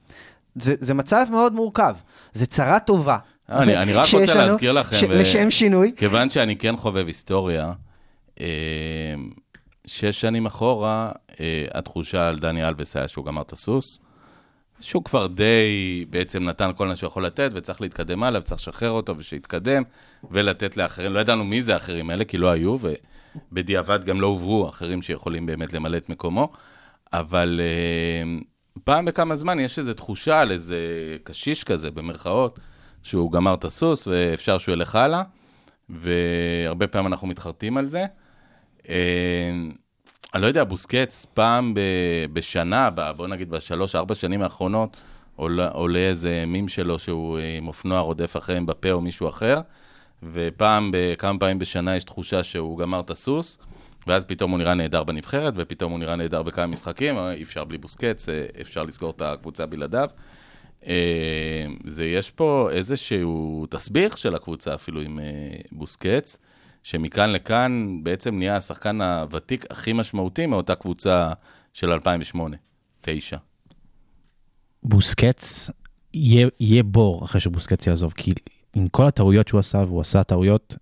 זה, 0.55 0.75
זה 0.79 0.95
מצב 0.95 1.27
מאוד 1.31 1.53
מורכב, 1.53 1.95
זה 2.33 2.47
צרה 2.47 2.81
טובה. 2.81 3.19
אני- 3.49 3.77
אני 3.77 3.93
רק 3.93 4.07
רוצה 4.13 4.35
לנו, 4.35 4.47
להזכיר 4.47 4.73
לכם, 4.73 4.97
ש- 4.97 5.03
ו- 5.03 5.07
לשם 5.21 5.51
שינוי, 5.51 5.93
כיוון 5.97 6.31
שאני 6.31 6.57
כן 6.57 6.77
חובב 6.77 7.07
היסטוריה, 7.07 7.73
אה, 8.41 8.47
שש 9.87 10.21
שנים 10.21 10.47
אחורה, 10.47 11.13
אה, 11.41 11.67
התחושה 11.75 12.29
על 12.29 12.39
דני 12.39 12.69
אלבס 12.69 12.97
היה 12.97 13.09
שהוא 13.09 13.25
גמר 13.25 13.43
את 13.43 13.53
הסוס, 13.53 14.01
שהוא 14.81 15.05
כבר 15.05 15.27
די 15.27 16.05
בעצם 16.11 16.45
נתן 16.45 16.71
כל 16.77 16.87
מה 16.89 16.97
שהוא 16.97 17.07
יכול 17.09 17.27
לתת, 17.27 17.51
וצריך 17.55 17.81
להתקדם 17.81 18.23
הלאה, 18.23 18.41
וצריך 18.41 18.61
לשחרר 18.61 18.91
אותו 18.91 19.17
ושיתקדם, 19.19 19.83
ולתת 20.31 20.77
לאחרים. 20.77 21.13
לא 21.13 21.21
ידענו 21.21 21.45
מי 21.45 21.63
זה 21.63 21.75
האחרים 21.75 22.11
האלה, 22.11 22.25
כי 22.25 22.39
לא 22.39 22.51
היו, 22.51 22.77
ובדיעבד 23.53 24.05
גם 24.05 24.21
לא 24.21 24.27
הובאו 24.27 24.69
אחרים 24.69 25.03
שיכולים 25.03 25.47
באמת 25.47 25.73
למלא 25.73 25.97
את 25.97 26.09
מקומו, 26.09 26.53
אבל 27.13 27.61
אה, 27.63 28.39
פעם 28.85 29.05
בכמה 29.05 29.37
זמן 29.37 29.61
יש 29.61 29.79
איזו 29.79 29.95
תחושה 29.95 30.41
על 30.41 30.53
איזה 30.53 30.77
קשיש 31.25 31.65
כזה, 31.65 31.91
במרכאות, 31.91 32.59
שהוא 33.03 33.33
גמר 33.33 33.55
את 33.55 33.65
הסוס, 33.65 34.07
ואפשר 34.07 34.59
שהוא 34.59 34.73
ילך 34.73 34.97
הלאה. 34.97 35.23
והרבה 35.89 36.87
פעמים 36.87 37.07
אנחנו 37.07 37.27
מתחרטים 37.29 37.77
על 37.77 37.87
זה. 37.87 38.05
אה, 38.89 39.51
אני 40.35 40.43
לא 40.43 40.47
יודע, 40.47 40.65
בוסקץ 40.65 41.27
פעם 41.35 41.75
ב, 41.75 41.81
בשנה, 42.33 42.91
ב- 42.91 43.11
בוא 43.17 43.27
נגיד 43.27 43.51
בשלוש-ארבע 43.51 44.15
שנים 44.15 44.43
האחרונות, 44.43 44.97
עולה, 45.37 45.69
עולה 45.69 45.99
איזה 45.99 46.45
מים 46.47 46.69
שלו 46.69 46.99
שהוא 46.99 47.39
אה, 47.39 47.57
עם 47.59 47.69
אופנוע 47.69 48.01
רודף 48.01 48.37
אחריהם 48.37 48.67
בפה 48.67 48.91
או 48.91 49.01
מישהו 49.01 49.29
אחר, 49.29 49.61
ופעם, 50.23 50.93
כמה 51.19 51.39
פעמים 51.39 51.59
בשנה 51.59 51.97
יש 51.97 52.05
תחושה 52.05 52.45
שהוא 52.45 52.79
גמר 52.79 53.01
את 53.01 53.11
הסוס, 53.11 53.59
ואז 54.09 54.25
פתאום 54.25 54.51
הוא 54.51 54.59
נראה 54.59 54.75
נהדר 54.75 55.05
בנבחרת, 55.05 55.55
ופתאום 55.57 55.93
הוא 55.93 55.99
נראה 55.99 56.17
נהדר 56.17 56.43
בכמה 56.43 56.67
משחקים, 56.67 57.19
אה, 57.19 57.33
אי 57.33 57.43
אפשר 57.43 57.65
בלי 57.65 57.79
בוסקץ, 57.79 58.29
אה, 58.29 58.47
אפשר 58.61 58.85
לסגור 58.85 59.11
את 59.11 59.23
הקבוצה 59.23 59.67
בלעדיו. 59.67 60.09
אה, 60.87 61.67
זה, 61.85 62.05
יש 62.05 62.31
פה 62.31 62.69
איזשהו 62.73 63.67
תסביך 63.71 64.19
של 64.19 64.35
הקבוצה 64.35 64.75
אפילו 64.75 65.01
עם 65.01 65.19
בוסקץ, 65.73 66.39
שמכאן 66.83 67.33
לכאן 67.33 68.01
בעצם 68.03 68.39
נהיה 68.39 68.57
השחקן 68.57 69.01
הוותיק 69.01 69.65
הכי 69.71 69.93
משמעותי 69.93 70.47
מאותה 70.47 70.75
קבוצה 70.75 71.33
של 71.75 71.93
2008, 71.93 72.57
9. 73.01 73.37
בוסקץ, 74.83 75.71
יהיה, 76.15 76.49
יהיה 76.61 76.83
בור 76.83 77.25
אחרי 77.25 77.41
שבוסקץ 77.41 77.87
יעזוב, 77.87 78.13
כי 78.17 78.33
עם 78.75 78.89
כל 78.89 79.07
הטעויות 79.07 79.49
שהוא 79.49 79.59
עשה, 79.59 79.79
והוא 79.79 80.01
עשה 80.01 80.25
טעויות, 80.25 80.77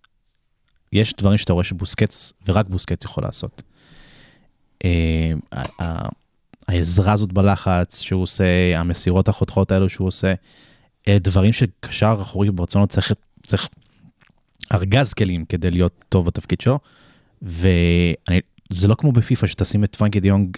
יש 0.92 1.14
דברים 1.14 1.38
שאתה 1.38 1.52
רואה 1.52 1.64
שבוסקץ, 1.64 2.32
ורק 2.48 2.66
בוסקץ 2.68 3.04
יכול 3.04 3.24
לעשות. 3.24 3.62
אה, 4.84 5.32
העזרה 6.68 7.12
הזאת 7.12 7.32
בלחץ 7.32 8.00
שהוא 8.00 8.22
עושה, 8.22 8.44
המסירות 8.78 9.28
החותכות 9.28 9.72
האלו 9.72 9.88
שהוא 9.88 10.08
עושה, 10.08 10.34
אלה 11.08 11.18
דברים 11.18 11.52
שקשר 11.52 12.18
אחורי 12.22 12.50
ברצונות 12.50 12.90
צריך, 12.90 13.12
צריך 13.46 13.68
ארגז 14.72 15.14
כלים 15.14 15.44
כדי 15.44 15.70
להיות 15.70 16.04
טוב 16.08 16.26
בתפקיד 16.26 16.60
שלו, 16.60 16.78
וזה 17.42 18.88
לא 18.88 18.94
כמו 18.94 19.12
בפיפא 19.12 19.46
שתשים 19.46 19.84
את 19.84 19.96
פרנקי 19.96 20.20
דיונג 20.20 20.56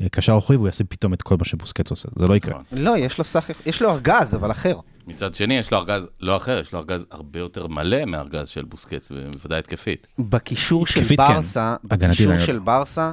אה, 0.00 0.08
קשר 0.08 0.38
אחורי 0.38 0.56
והוא 0.56 0.66
יעשה 0.66 0.84
פתאום 0.84 1.14
את 1.14 1.22
כל 1.22 1.36
מה 1.38 1.44
שבוסקץ 1.44 1.90
עושה, 1.90 2.08
זה 2.18 2.26
לא 2.26 2.36
יקרה. 2.36 2.60
לא, 2.72 2.98
יש 2.98 3.18
לו 3.18 3.24
סך, 3.24 3.50
יש 3.66 3.82
לו 3.82 3.90
ארגז, 3.90 4.34
אבל 4.34 4.50
אחר. 4.50 4.78
מצד 5.06 5.34
שני, 5.34 5.54
יש 5.54 5.70
לו 5.70 5.78
ארגז 5.78 6.08
לא 6.20 6.36
אחר, 6.36 6.58
יש 6.60 6.72
לו 6.72 6.78
ארגז 6.78 7.06
הרבה 7.10 7.38
יותר 7.38 7.66
מלא 7.66 8.04
מהארגז 8.04 8.48
של 8.48 8.64
בוסקץ, 8.64 9.08
בוודאי 9.32 9.58
התקפית. 9.58 10.06
בקישור 10.18 10.86
של 10.86 11.04
כן. 11.04 11.16
ברסה, 11.16 11.76
הגנתי 11.90 12.12
בקישור 12.12 12.38
של. 12.38 12.58
ברסה, 12.58 13.12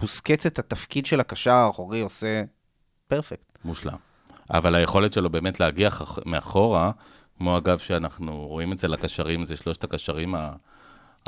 בוסקץ 0.00 0.46
את 0.46 0.58
התפקיד 0.58 1.06
של 1.06 1.20
הקשר 1.20 1.50
האחורי 1.50 2.00
עושה 2.00 2.42
פרפקט. 3.08 3.58
מושלם. 3.64 3.96
אבל 4.50 4.74
היכולת 4.74 5.12
שלו 5.12 5.30
באמת 5.30 5.60
להגיע 5.60 5.90
מאחורה, 6.26 6.90
כמו 7.38 7.58
אגב 7.58 7.78
שאנחנו 7.78 8.46
רואים 8.46 8.72
אצל 8.72 8.94
הקשרים, 8.94 9.44
זה 9.44 9.56
שלושת 9.56 9.84
הקשרים 9.84 10.34
ה... 10.34 10.52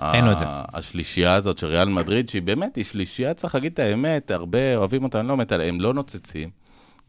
אין 0.02 0.24
לו 0.24 0.32
את 0.32 0.38
זה. 0.38 0.44
השלישייה 0.48 1.34
הזאת 1.34 1.58
של 1.58 1.66
ריאל 1.66 1.88
מדריד, 1.88 2.28
שהיא 2.28 2.42
באמת, 2.42 2.76
היא 2.76 2.84
שלישייה, 2.84 3.34
צריך 3.34 3.54
להגיד 3.54 3.72
את 3.72 3.78
האמת, 3.78 4.30
הרבה 4.30 4.76
אוהבים 4.76 5.04
אותה, 5.04 5.20
אני 5.20 5.28
לא 5.28 5.36
מת 5.36 5.52
עליה, 5.52 5.68
הם 5.68 5.80
לא 5.80 5.94
נוצצים. 5.94 6.50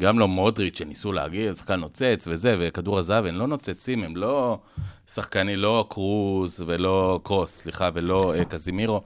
גם 0.02 0.20
לא 0.20 0.28
מודריץ' 0.28 0.78
שניסו 0.78 1.12
להגיע, 1.12 1.54
שחקן 1.54 1.80
נוצץ 1.80 2.28
וזה, 2.32 2.56
וכדור 2.60 3.00
הזהב, 3.00 3.26
הם 3.26 3.36
לא 3.36 3.48
נוצצים, 3.48 4.04
הם 4.04 4.18
לא 4.18 4.60
שחקני, 5.08 5.56
לא 5.56 5.88
קרוז 5.90 6.64
ולא 6.66 7.20
קרוס, 7.24 7.58
סליחה, 7.58 7.90
ולא 7.94 8.34
אה, 8.36 8.46
קזימירו. 8.46 9.02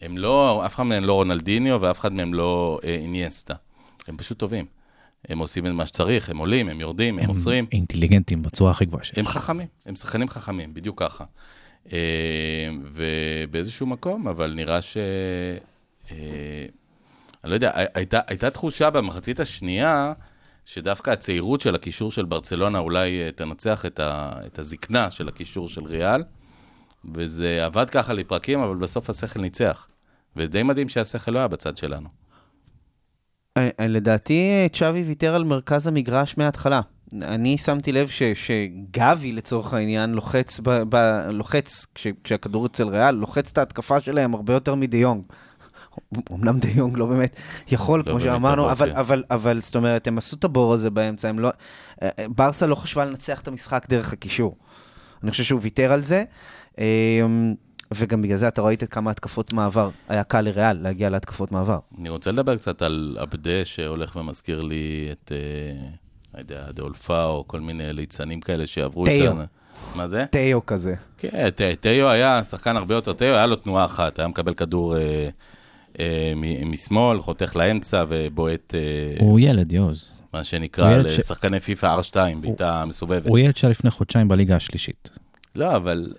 הם 0.00 0.18
לא, 0.18 0.66
אף 0.66 0.74
אחד 0.74 0.82
מהם 0.82 1.04
לא 1.04 1.12
רונלדיניו 1.12 1.78
ואף 1.80 1.98
אחד 1.98 2.12
מהם 2.12 2.34
לא 2.34 2.78
אה, 2.84 2.94
איניאסטה. 2.94 3.54
הם 4.06 4.16
פשוט 4.16 4.38
טובים. 4.38 4.66
הם 5.28 5.38
עושים 5.38 5.66
את 5.66 5.72
מה 5.72 5.86
שצריך, 5.86 6.30
הם 6.30 6.38
עולים, 6.38 6.68
הם 6.68 6.80
יורדים, 6.80 7.18
הם 7.18 7.26
מוסרים. 7.26 7.66
אינטליגנטים 7.72 8.42
בצורה 8.42 8.70
הכי 8.70 8.84
גבוהה 8.84 9.04
שיש. 9.04 9.18
הם 9.18 9.26
חכמים, 9.26 9.66
הם 9.86 9.96
שחקנים 9.96 10.28
חכמים, 10.28 10.74
בדיוק 10.74 11.02
ככה. 11.02 11.24
אה, 11.92 11.98
ובאיזשהו 12.82 13.86
מקום, 13.86 14.28
אבל 14.28 14.52
נראה 14.54 14.82
ש... 14.82 14.96
אה, 16.10 16.16
אני 17.44 17.50
לא 17.50 17.54
יודע, 17.54 17.70
הייתה, 17.94 18.20
הייתה 18.26 18.50
תחושה 18.50 18.90
במחצית 18.90 19.40
השנייה, 19.40 20.12
שדווקא 20.68 21.10
הצעירות 21.10 21.60
של 21.60 21.74
הקישור 21.74 22.10
של 22.10 22.24
ברצלונה 22.24 22.78
אולי 22.78 23.22
אה, 23.22 23.30
תנצח 23.32 23.86
את, 23.86 24.00
ה, 24.00 24.32
את 24.46 24.58
הזקנה 24.58 25.10
של 25.10 25.28
הקישור 25.28 25.68
של 25.68 25.84
ריאל, 25.84 26.22
וזה 27.14 27.64
עבד 27.64 27.90
ככה 27.90 28.12
לפרקים, 28.12 28.60
אבל 28.60 28.76
בסוף 28.76 29.10
השכל 29.10 29.40
ניצח. 29.40 29.88
ודי 30.36 30.62
מדהים 30.62 30.88
שהשכל 30.88 31.30
לא 31.30 31.38
היה 31.38 31.48
בצד 31.48 31.76
שלנו. 31.76 32.08
אה, 33.56 33.68
אה, 33.80 33.86
לדעתי 33.86 34.68
צ'אבי 34.72 35.02
ויתר 35.02 35.34
על 35.34 35.44
מרכז 35.44 35.86
המגרש 35.86 36.38
מההתחלה. 36.38 36.80
אני 37.22 37.58
שמתי 37.58 37.92
לב 37.92 38.08
ש, 38.08 38.22
שגבי 38.22 39.32
לצורך 39.32 39.74
העניין 39.74 40.10
לוחץ, 40.10 40.60
ב, 40.60 40.70
ב, 40.88 40.96
לוחץ 41.30 41.86
כש, 41.94 42.06
כשהכדור 42.24 42.66
אצל 42.66 42.88
ריאל, 42.88 43.14
לוחץ 43.14 43.50
את 43.50 43.58
ההתקפה 43.58 44.00
שלהם 44.00 44.34
הרבה 44.34 44.54
יותר 44.54 44.74
מדיונג. 44.74 45.22
אמנם 46.32 46.58
דיונג 46.58 46.96
לא 46.96 47.06
באמת 47.06 47.36
יכול, 47.70 47.98
לא 47.98 48.04
כמו 48.04 48.12
באמת 48.12 48.24
שאמרנו, 48.24 48.62
טוב, 48.62 48.70
אבל, 48.70 48.90
כן. 48.90 48.96
אבל, 48.96 49.24
אבל 49.30 49.60
זאת 49.60 49.76
אומרת, 49.76 50.06
הם 50.06 50.18
עשו 50.18 50.36
את 50.36 50.44
הבור 50.44 50.74
הזה 50.74 50.90
באמצע, 50.90 51.28
הם 51.28 51.38
לא... 51.38 51.50
ברסה 52.28 52.66
לא 52.66 52.74
חשבה 52.74 53.04
לנצח 53.04 53.40
את 53.40 53.48
המשחק 53.48 53.86
דרך 53.88 54.12
הקישור. 54.12 54.56
אני 55.22 55.30
חושב 55.30 55.44
שהוא 55.44 55.60
ויתר 55.62 55.92
על 55.92 56.04
זה, 56.04 56.24
אה, 56.78 56.84
וגם 57.94 58.22
בגלל 58.22 58.36
זה 58.36 58.48
אתה 58.48 58.62
ראית 58.62 58.84
כמה 58.84 59.10
התקפות 59.10 59.52
מעבר. 59.52 59.90
היה 60.08 60.24
קל 60.24 60.40
לריאל 60.40 60.78
להגיע 60.82 61.10
להתקפות 61.10 61.52
מעבר. 61.52 61.78
אני 62.00 62.08
רוצה 62.08 62.32
לדבר 62.32 62.56
קצת 62.56 62.82
על 62.82 63.16
עבדה 63.20 63.64
שהולך 63.64 64.16
ומזכיר 64.16 64.62
לי 64.62 65.08
את... 65.12 65.32
לא 66.34 66.38
יודע, 66.38 66.72
דאולפה 66.72 67.24
או 67.24 67.44
כל 67.46 67.60
מיני 67.60 67.92
ליצנים 67.92 68.40
כאלה 68.40 68.66
שעברו. 68.66 69.06
איתנו. 69.06 69.42
מה 69.94 70.08
זה? 70.08 70.24
תיאו 70.30 70.66
כזה. 70.66 70.94
כן, 71.18 71.50
ת- 71.50 71.60
תיו 71.80 72.08
היה 72.08 72.42
שחקן 72.42 72.76
הרבה 72.76 72.94
יותר, 72.94 73.12
תיו 73.12 73.34
היה 73.34 73.46
לו 73.46 73.56
תנועה 73.56 73.84
אחת, 73.84 74.18
היה 74.18 74.28
מקבל 74.28 74.54
כדור 74.54 74.96
אה, 74.96 75.28
משמאל, 76.66 77.20
חותך 77.20 77.56
לאמצע 77.56 78.04
ובועט, 78.08 78.74
אה, 78.74 78.80
הוא 79.26 79.40
ילד, 79.40 79.72
יוז. 79.72 80.08
מה 80.34 80.44
שנקרא, 80.44 81.02
ש- 81.02 81.18
לשחקני 81.18 81.60
פיפא 81.60 81.96
R2, 82.00 82.16
בעיטה 82.40 82.84
מסובבת. 82.86 83.26
הוא 83.26 83.38
ילד 83.38 83.56
שהיה 83.56 83.70
לפני 83.70 83.90
חודשיים 83.90 84.28
בליגה 84.28 84.56
השלישית. 84.56 85.10
לא, 85.56 85.76
אבל 85.76 86.12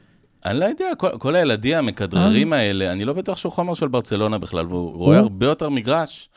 אני 0.46 0.60
לא 0.60 0.66
יודע, 0.66 0.86
כל, 0.98 1.10
כל 1.20 1.36
הילדים 1.36 1.78
המכדררים 1.78 2.54
האלה, 2.54 2.92
אני 2.92 3.06
לא 3.06 3.14
בטוח 3.14 3.38
שהוא 3.38 3.52
חומר 3.52 3.74
של 3.74 3.88
ברצלונה 3.88 4.38
בכלל, 4.38 4.66
והוא 4.66 4.94
רואה 4.98 5.18
הרבה 5.18 5.46
יותר 5.46 5.70
מגרש. 5.70 6.30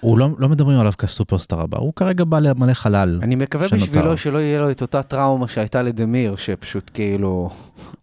הוא 0.00 0.18
לא, 0.18 0.28
לא 0.38 0.48
מדברים 0.48 0.80
עליו 0.80 0.92
כסופרסטאר 0.98 1.60
הבא, 1.60 1.78
הוא 1.78 1.92
כרגע 1.96 2.24
בא 2.24 2.38
למלא 2.38 2.72
חלל. 2.74 3.18
אני 3.22 3.34
מקווה 3.34 3.68
שנותר. 3.68 3.84
בשבילו 3.84 4.16
שלא 4.16 4.38
יהיה 4.38 4.60
לו 4.60 4.70
את 4.70 4.82
אותה 4.82 5.02
טראומה 5.02 5.48
שהייתה 5.48 5.82
לדמיר, 5.82 6.36
שפשוט 6.36 6.90
כאילו 6.94 7.50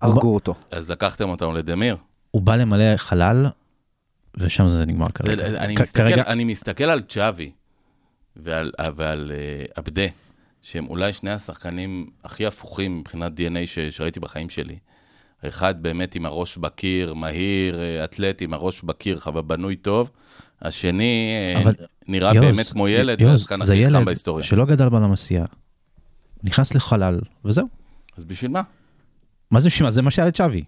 הרגו 0.02 0.34
אותו. 0.34 0.56
אז 0.72 0.92
לקחתם 0.92 1.30
אותנו 1.30 1.54
לדמיר. 1.54 1.98
הוא 2.32 2.42
בא 2.42 2.56
למלא 2.56 2.98
חלל, 2.98 3.46
ושם 4.38 4.70
זה 4.70 4.86
נגמר 4.86 5.08
כרגע. 5.10 5.48
אני, 5.48 5.76
כ- 5.76 5.82
מסתכל, 5.82 6.04
כרגע, 6.04 6.24
אני 6.28 6.44
מסתכל 6.44 6.84
על 6.84 7.02
צ'אבי 7.02 7.52
ועל, 8.36 8.72
ועל 8.96 9.32
uh, 9.32 9.72
עבדה, 9.76 10.06
שהם 10.62 10.88
אולי 10.88 11.14
שני 11.14 11.32
השחקנים 11.32 12.10
הכי 12.24 12.46
הפוכים 12.46 12.98
מבחינת 13.00 13.32
DNA 13.40 13.66
ש, 13.68 13.80
שראיתי 13.80 14.20
בחיים 14.20 14.50
שלי. 14.50 14.76
אחד 15.48 15.84
באמת 15.84 16.16
עם 16.16 16.26
הראש 16.26 16.58
בקיר, 16.58 17.14
מהיר, 17.14 17.80
אה, 17.82 18.04
אתלט 18.04 18.42
עם 18.42 18.54
הראש 18.54 18.82
בקיר, 18.84 19.20
אבל 19.26 19.42
בנוי 19.42 19.76
טוב. 19.76 20.12
השני 20.62 21.32
אה, 21.56 21.62
אבל- 21.64 21.74
נראה 22.08 22.36
יוז, 22.36 22.46
באמת 22.46 22.68
כמו 22.70 22.88
ילד, 22.88 23.22
והשחקן 23.22 23.62
זה 23.62 23.74
הכי 23.74 23.82
ילד 23.82 24.06
בהיסטוריה. 24.06 24.44
שלא 24.44 24.66
גדל 24.66 24.90
בלמסייה, 24.90 25.46
נכנס 26.44 26.74
לחלל, 26.74 27.20
וזהו. 27.46 27.68
אז 28.18 28.26
בשביל 28.26 28.52
מה? 28.52 28.62
מה 29.52 29.60
זה 29.60 29.70
בשביל 29.70 29.86
מה? 29.86 29.92
זה 29.92 30.02
מה 30.02 30.12
שהיה 30.12 30.28
לצ'אבי. 30.28 30.64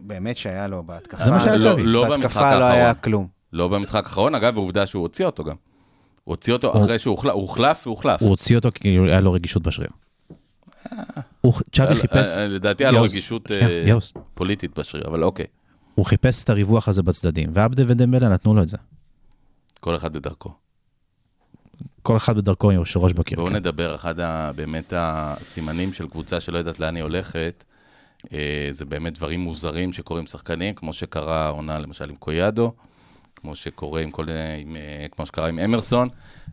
באמת 0.00 0.36
שהיה 0.36 0.66
לו 0.66 0.82
בהתקפה. 0.82 1.24
זה 1.24 1.30
מה 1.30 1.40
שהיה 1.40 1.56
לא, 1.56 1.62
צ'אבי. 1.70 1.82
לא 1.82 2.04
במשחק 2.04 2.20
בהתקפה 2.22 2.58
לא 2.58 2.64
היה 2.64 2.88
האחרון. 2.88 3.02
כלום. 3.02 3.28
לא 3.52 3.68
במשחק 3.68 4.04
האחרון, 4.04 4.34
אגב, 4.34 4.56
ועובדה 4.56 4.86
שהוא 4.86 5.02
הוציא 5.02 5.26
אותו 5.26 5.44
גם. 5.44 5.54
הוא 6.24 6.32
הוציא 6.32 6.52
אותו 6.52 6.72
הוא- 6.72 6.82
אחרי 6.84 6.98
שהוא 6.98 7.12
הוחלף, 7.12 7.32
הוא 7.32 7.40
הוחלף 7.42 7.86
והוחלף. 7.86 8.22
הוא 8.22 8.28
הוציא 8.30 8.56
אותו 8.56 8.68
כי 8.74 8.88
היה 8.88 9.20
לו 9.20 9.32
רגישות 9.32 9.62
בשריר. 9.62 9.88
הוא- 11.40 11.52
צ'אבי 11.72 11.94
אה, 11.94 12.00
חיפש, 12.00 12.38
אה, 12.38 12.46
לדעתי 12.48 12.84
היה 12.84 12.90
לו 12.92 13.02
רגישות 13.02 13.50
אה. 13.50 13.96
פוליטית 14.34 14.78
בשריר, 14.78 15.06
אבל 15.08 15.24
אוקיי, 15.24 15.46
הוא 15.94 16.06
חיפש 16.06 16.44
את 16.44 16.50
הריווח 16.50 16.88
הזה 16.88 17.02
בצדדים, 17.02 17.50
ועבדה 17.54 17.82
ודמבלה 17.86 18.28
נתנו 18.28 18.54
לו 18.54 18.62
את 18.62 18.68
זה. 18.68 18.76
כל 19.80 19.96
אחד 19.96 20.12
בדרכו. 20.12 20.50
כל 22.02 22.16
אחד 22.16 22.36
בדרכו 22.36 22.70
עם 22.70 22.80
ראש 22.96 23.12
בקיר. 23.12 23.36
בואו 23.38 23.48
כן. 23.48 23.56
נדבר, 23.56 23.94
אחד 23.94 24.14
באמת 24.56 24.92
הסימנים 24.96 25.92
של 25.92 26.08
קבוצה 26.08 26.40
שלא 26.40 26.58
יודעת 26.58 26.80
לאן 26.80 26.96
היא 26.96 27.02
הולכת, 27.02 27.64
זה 28.70 28.84
באמת 28.84 29.14
דברים 29.14 29.40
מוזרים 29.40 29.92
שקורים 29.92 30.20
עם 30.22 30.26
שחקנים, 30.26 30.74
כמו 30.74 30.92
שקרה 30.92 31.46
העונה 31.46 31.78
למשל 31.78 32.10
עם 32.10 32.16
קויאדו, 32.16 32.72
כמו 33.46 33.56
שקורה 33.56 34.00
עם 34.00 34.10
כל, 34.10 34.26
עם, 34.62 34.76
אה, 34.76 35.06
כמו 35.16 35.26
שקרה 35.26 35.48
עם 35.48 35.58
אמרסון, 35.58 36.08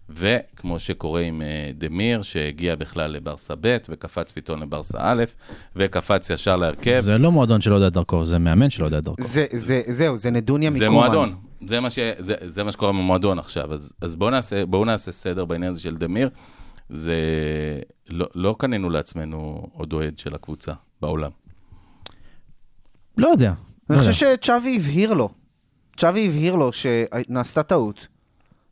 וכמו 0.09 0.79
שקורה 0.79 1.21
עם 1.21 1.41
אה, 1.41 1.71
דמיר, 1.73 2.21
שהגיע 2.21 2.75
בכלל 2.75 3.11
לברסה 3.11 3.53
ב' 3.61 3.77
וקפץ 3.89 4.31
פתאום 4.31 4.61
לברסה 4.61 4.97
א', 5.01 5.23
וקפץ 5.75 6.29
ישר 6.29 6.55
להרכב. 6.55 6.99
זה 6.99 7.17
לא 7.17 7.31
מועדון 7.31 7.61
שלא 7.61 7.75
יודע 7.75 7.87
את 7.87 7.93
דרכו, 7.93 8.25
זה 8.25 8.39
מאמן 8.39 8.69
שלא 8.69 8.85
יודע 8.85 8.97
את 8.97 9.03
דרכו. 9.03 9.23
זה, 9.23 9.45
זה, 9.51 9.81
זהו, 9.87 10.17
זה 10.17 10.31
נדוניה 10.31 10.71
זה 10.71 10.79
מקומן. 10.79 10.93
מועדון, 10.93 11.35
זה 11.67 11.79
מה, 11.79 11.89
ש... 11.89 11.99
זה, 12.19 12.35
זה 12.45 12.63
מה 12.63 12.71
שקורה 12.71 12.91
במועדון 12.91 13.39
עכשיו. 13.39 13.73
אז, 13.73 13.93
אז 14.01 14.15
בואו 14.15 14.29
נעשה, 14.29 14.65
בוא 14.65 14.85
נעשה 14.85 15.11
סדר 15.11 15.45
בעניין 15.45 15.71
הזה 15.71 15.81
של 15.81 15.95
דמיר. 15.95 16.29
זה... 16.89 17.15
לא, 18.09 18.27
לא 18.35 18.55
קנינו 18.59 18.89
לעצמנו 18.89 19.67
עוד 19.73 19.93
אוהד 19.93 20.17
של 20.17 20.35
הקבוצה 20.35 20.73
בעולם. 21.01 21.31
לא 23.17 23.27
יודע. 23.27 23.47
אני 23.47 23.55
לא 23.89 23.95
יודע. 23.95 24.11
חושב 24.11 24.35
שצ'אבי 24.41 24.75
הבהיר 24.75 25.13
לו. 25.13 25.29
צ'אבי 25.97 26.27
הבהיר 26.27 26.55
לו 26.55 26.71
שנעשתה 26.73 27.63
טעות. 27.63 28.07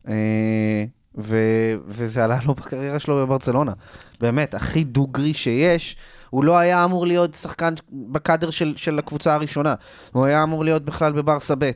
אה, 0.08 0.84
ו- 1.18 1.74
וזה 1.88 2.24
עלה 2.24 2.38
לו 2.44 2.54
בקריירה 2.54 2.98
שלו 2.98 3.16
בברצלונה. 3.16 3.72
באמת, 4.20 4.54
הכי 4.54 4.84
דוגרי 4.84 5.34
שיש. 5.34 5.96
הוא 6.30 6.44
לא 6.44 6.58
היה 6.58 6.84
אמור 6.84 7.06
להיות 7.06 7.34
שחקן 7.34 7.74
בקאדר 7.90 8.50
של, 8.50 8.74
של 8.76 8.98
הקבוצה 8.98 9.34
הראשונה. 9.34 9.74
הוא 10.12 10.24
היה 10.24 10.42
אמור 10.42 10.64
להיות 10.64 10.84
בכלל 10.84 11.12
בברסה 11.12 11.54
ב'. 11.58 11.70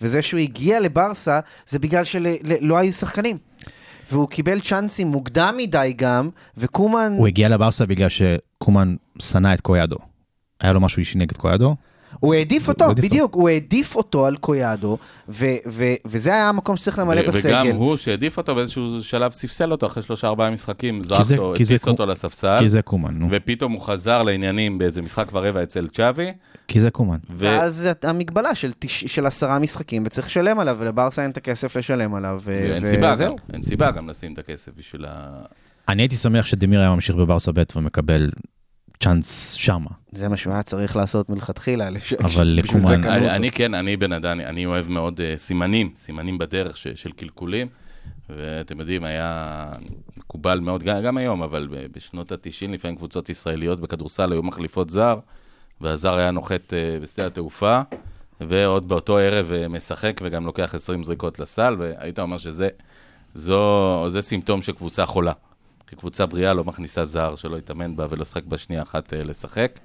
וזה 0.00 0.22
שהוא 0.22 0.40
הגיע 0.40 0.80
לברסה, 0.80 1.40
זה 1.66 1.78
בגלל 1.78 2.04
שלא 2.04 2.78
היו 2.78 2.92
שחקנים. 2.92 3.36
והוא 4.10 4.28
קיבל 4.28 4.60
צ'אנסים 4.60 5.08
מוקדם 5.08 5.54
מדי 5.56 5.92
גם, 5.96 6.30
וקומן... 6.56 7.14
הוא 7.18 7.26
הגיע 7.26 7.48
לברסה 7.48 7.86
בגלל 7.86 8.08
שקומן 8.08 8.94
שנא 9.18 9.54
את 9.54 9.60
קויאדו. 9.60 9.96
היה 10.60 10.72
לו 10.72 10.80
משהו 10.80 11.00
אישי 11.00 11.18
נגד 11.18 11.36
קויאדו, 11.36 11.76
הוא 12.20 12.34
העדיף 12.34 12.68
אותו, 12.68 12.84
הוא 12.84 12.94
בדיוק, 12.94 13.34
הוא 13.34 13.48
העדיף 13.48 13.96
אותו 13.96 14.26
על 14.26 14.36
קויאדו, 14.36 14.98
ו- 15.28 15.46
ו- 15.66 15.94
וזה 16.04 16.30
היה 16.32 16.48
המקום 16.48 16.76
שצריך 16.76 16.98
למלא 16.98 17.20
ו- 17.20 17.28
בסגל. 17.28 17.62
וגם 17.64 17.76
הוא 17.76 17.96
שהעדיף 17.96 18.36
אותו 18.36 18.54
באיזשהו 18.54 19.02
שלב 19.02 19.30
ספסל 19.32 19.72
אותו 19.72 19.86
אחרי 19.86 20.02
שלושה 20.02 20.28
ארבעה 20.28 20.50
משחקים, 20.50 21.02
זרק 21.02 21.22
זה- 21.22 21.34
אותו, 21.34 21.54
הטיס 21.54 21.88
אותו 21.88 22.06
לספסל, 22.06 22.56
כי 22.60 22.68
זה 22.68 22.82
קומן, 22.82 23.14
נו. 23.14 23.26
ופתאום 23.30 23.72
הוא 23.72 23.80
חזר 23.80 24.22
לעניינים 24.22 24.78
באיזה 24.78 25.02
משחק 25.02 25.28
ורבע 25.32 25.62
אצל 25.62 25.88
צ'אבי, 25.88 26.32
כי 26.68 26.80
זה 26.80 26.90
קומן. 26.90 27.18
ו... 27.30 27.34
ואז 27.38 27.88
המגבלה 28.02 28.54
של, 28.54 28.72
תש... 28.78 29.04
של 29.04 29.26
עשרה 29.26 29.58
משחקים, 29.58 30.02
וצריך 30.06 30.26
לשלם 30.26 30.58
עליו, 30.58 30.76
ולברסה 30.80 31.22
אין 31.22 31.30
את 31.30 31.36
הכסף 31.36 31.76
לשלם 31.76 32.14
עליו, 32.14 32.40
ו- 32.44 32.66
ואין 32.70 32.84
סיבה 32.84 33.06
גם, 33.06 33.12
וזהו. 33.12 33.36
אין 33.52 33.62
סיבה 33.62 33.90
גם 33.90 34.08
לשים 34.08 34.32
את 34.32 34.38
הכסף 34.38 34.72
בשביל 34.76 35.04
ה... 35.08 35.42
אני 35.88 36.02
הייתי 36.02 36.16
שמח 36.16 36.46
שדמיר 36.46 36.80
היה 36.80 36.90
ממשיך 36.90 37.16
בברסה 37.16 37.52
ב' 37.52 37.62
ומקבל 37.76 38.30
צ'אנס 39.02 39.52
שמה. 39.52 39.90
זה 40.12 40.28
מה 40.28 40.36
שהוא 40.36 40.52
היה 40.52 40.62
צריך 40.62 40.96
לעשות 40.96 41.28
מלכתחילה. 41.28 41.88
אבל 42.24 42.60
לקומן- 42.62 43.04
אני. 43.06 43.30
אני 43.30 43.50
כן, 43.50 43.74
אני 43.74 43.96
בן 43.96 44.12
אדם, 44.12 44.30
אני, 44.32 44.46
אני 44.46 44.66
אוהב 44.66 44.88
מאוד 44.88 45.20
uh, 45.20 45.38
סימנים, 45.38 45.90
סימנים 45.96 46.38
בדרך 46.38 46.76
ש, 46.76 46.88
של 46.88 47.12
קלקולים, 47.12 47.66
ואתם 48.30 48.80
יודעים, 48.80 49.04
היה 49.04 49.66
מקובל 50.16 50.60
מאוד, 50.60 50.82
גם, 50.82 51.02
גם 51.02 51.16
היום, 51.16 51.42
אבל 51.42 51.68
בשנות 51.96 52.32
ה-90 52.32 52.38
לפעמים 52.72 52.96
קבוצות 52.96 53.30
ישראליות 53.30 53.80
בכדורסל 53.80 54.32
היו 54.32 54.42
מחליפות 54.42 54.90
זר, 54.90 55.18
והזר 55.80 56.14
היה 56.14 56.30
נוחת 56.30 56.70
uh, 56.72 57.02
בשדה 57.02 57.26
התעופה, 57.26 57.80
ועוד 58.40 58.88
באותו 58.88 59.18
ערב 59.18 59.50
uh, 59.50 59.68
משחק 59.68 60.20
וגם 60.24 60.46
לוקח 60.46 60.74
20 60.74 61.04
זריקות 61.04 61.38
לסל, 61.38 61.76
והיית 61.78 62.18
אומר 62.18 62.36
שזה 62.36 62.68
זו, 63.34 64.04
זה 64.08 64.20
סימפטום 64.22 64.62
של 64.62 64.72
קבוצה 64.72 65.06
חולה. 65.06 65.32
כי 65.92 65.96
קבוצה 65.96 66.26
בריאה 66.26 66.54
לא 66.54 66.64
מכניסה 66.64 67.04
זר 67.04 67.36
שלא 67.36 67.56
יתאמן 67.56 67.96
בה 67.96 68.06
ולא 68.10 68.22
ישחק 68.22 68.44
בשנייה 68.44 68.82
אחת 68.82 69.12
uh, 69.12 69.16
לשחק. 69.16 69.80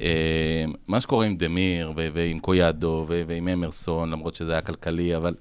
אה, 0.00 0.64
מה 0.88 1.00
שקורה 1.00 1.26
עם 1.26 1.36
דמיר 1.36 1.92
ועם 2.14 2.38
קויאדו 2.38 3.04
ועם 3.08 3.48
אמרסון, 3.48 4.10
למרות 4.10 4.34
שזה 4.34 4.52
היה 4.52 4.60
כלכלי, 4.60 5.16
אבל 5.16 5.34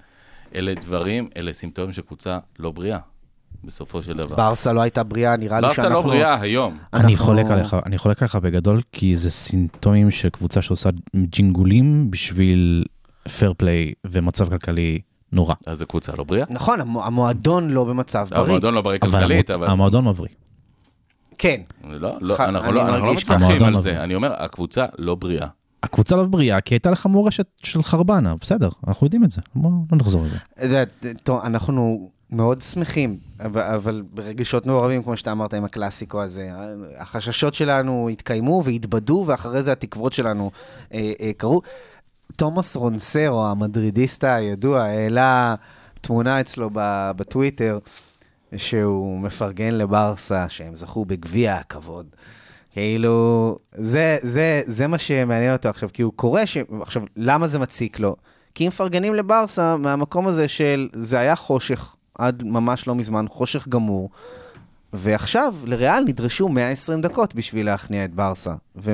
אלה 0.56 0.74
דברים, 0.74 1.30
אלה 1.38 1.54
סימפטומים 1.54 1.94
של 1.94 2.02
קבוצה 2.02 2.40
לא 2.60 2.72
בריאה, 2.72 3.00
בסופו 3.64 4.04
של 4.04 4.14
דבר. 4.14 4.36
ברסה 4.36 4.74
לא 4.74 4.82
הייתה 4.82 5.04
בריאה, 5.04 5.38
נראה 5.38 5.60
לי 5.60 5.68
ברסה 5.68 5.82
שאנחנו... 5.82 5.96
לא 5.96 6.02
בריאה 6.02 6.42
היום. 6.42 6.78
אני 6.94 7.04
אנחנו- 7.04 7.26
חולק 7.26 7.46
עליך, 7.46 7.76
אני 7.86 7.98
חולק 7.98 8.22
עליך 8.22 8.36
בגדול, 8.36 8.82
כי 8.92 9.16
זה 9.16 9.32
סימפטומים 9.32 10.12
של 10.12 10.30
קבוצה 10.30 10.62
שעושה 10.62 10.90
ג'ינגולים 11.16 12.12
בשביל 12.12 12.86
פייר 13.38 13.54
פליי 13.58 13.94
ומצב 14.08 14.50
כלכלי 14.50 15.00
נורא. 15.32 15.54
אז 15.66 15.80
זו 15.80 15.86
קבוצה 15.86 16.12
לא 16.18 16.24
בריאה. 16.24 16.46
נכון, 16.50 16.82
המו- 16.82 17.06
המועדון 17.06 17.70
לא 17.70 17.84
במצב 17.84 18.28
בריא. 18.32 18.42
המועדון 18.42 18.74
לא 18.74 18.82
בריא 18.82 19.00
כלכלית, 19.00 19.52
אבל... 19.52 19.68
המועדון 19.68 20.08
מבריא. 20.08 20.30
כן. 21.38 21.62
לא, 21.90 22.12
לא, 22.22 22.36
ח- 22.36 22.40
אנחנו 22.42 22.68
אני 22.70 22.76
לא 22.76 22.88
אנחנו 22.90 23.06
לא. 23.08 23.14
מתווכחים 23.14 23.64
על 23.64 23.74
לא 23.74 23.80
זה. 23.82 24.04
אני 24.04 24.16
אומר, 24.16 24.34
הקבוצה 24.38 24.86
לא 24.98 25.16
בריאה. 25.16 25.48
הקבוצה 25.84 26.16
לא 26.16 26.24
בריאה, 26.26 26.62
כי 26.62 26.74
הייתה 26.74 26.92
לך 26.92 27.06
מורשת 27.06 27.46
של 27.64 27.84
חרבנה, 27.84 28.36
בסדר, 28.42 28.70
אנחנו 28.88 29.06
יודעים 29.06 29.24
את 29.24 29.32
זה, 29.32 29.42
בואו 29.56 29.72
לא 29.92 29.98
נחזור 29.98 30.26
לזה. 30.60 30.84
טוב, 31.24 31.42
אנחנו 31.44 32.10
מאוד 32.30 32.62
שמחים, 32.62 33.18
אבל, 33.46 33.62
אבל 33.62 34.04
ברגשות 34.14 34.66
מעורבים, 34.66 35.04
כמו 35.04 35.18
שאתה 35.18 35.32
אמרת 35.32 35.54
עם 35.54 35.64
הקלאסיקו 35.64 36.22
הזה, 36.22 36.50
החששות 36.98 37.54
שלנו 37.54 38.10
התקיימו 38.12 38.62
והתבדו, 38.66 39.24
ואחרי 39.28 39.62
זה 39.64 39.72
התקוות 39.72 40.14
שלנו 40.14 40.52
אה, 40.94 41.12
אה, 41.22 41.32
קרו. 41.38 41.62
תומאס 42.36 42.76
רונסרו, 42.76 43.46
המדרידיסטה 43.46 44.36
הידוע, 44.36 44.84
העלה 44.84 45.56
תמונה 46.02 46.42
אצלו 46.42 46.70
בטוויטר, 47.16 47.80
שהוא 48.58 49.20
מפרגן 49.20 49.74
לברסה, 49.74 50.50
שהם 50.50 50.76
זכו 50.76 51.06
בגביע 51.06 51.56
הכבוד. 51.56 52.06
כאילו, 52.72 53.58
זה, 53.76 54.18
זה, 54.22 54.62
זה 54.66 54.88
מה 54.88 54.98
שמעניין 54.98 55.54
אותו 55.54 55.70
עכשיו, 55.70 55.90
כי 55.94 56.02
הוא 56.02 56.14
קורא 56.16 56.46
ש... 56.46 56.58
עכשיו, 56.82 57.04
למה 57.16 57.48
זה 57.48 57.60
מציק 57.60 58.00
לו? 58.00 58.16
כי 58.56 58.64
הם 58.64 58.68
מפרגנים 58.68 59.16
לברסה 59.16 59.78
מהמקום 59.78 60.28
הזה 60.28 60.48
של, 60.48 60.90
זה 60.94 61.20
היה 61.20 61.36
חושך 61.36 61.96
עד 62.18 62.44
ממש 62.44 62.88
לא 62.88 62.96
מזמן, 62.96 63.26
חושך 63.30 63.68
גמור, 63.68 64.10
ועכשיו 64.94 65.56
לריאל 65.64 66.04
נדרשו 66.04 66.50
120 66.50 67.02
דקות 67.02 67.36
בשביל 67.36 67.66
להכניע 67.66 68.06
את 68.06 68.14
ברסה, 68.14 68.54
ו... 68.76 68.94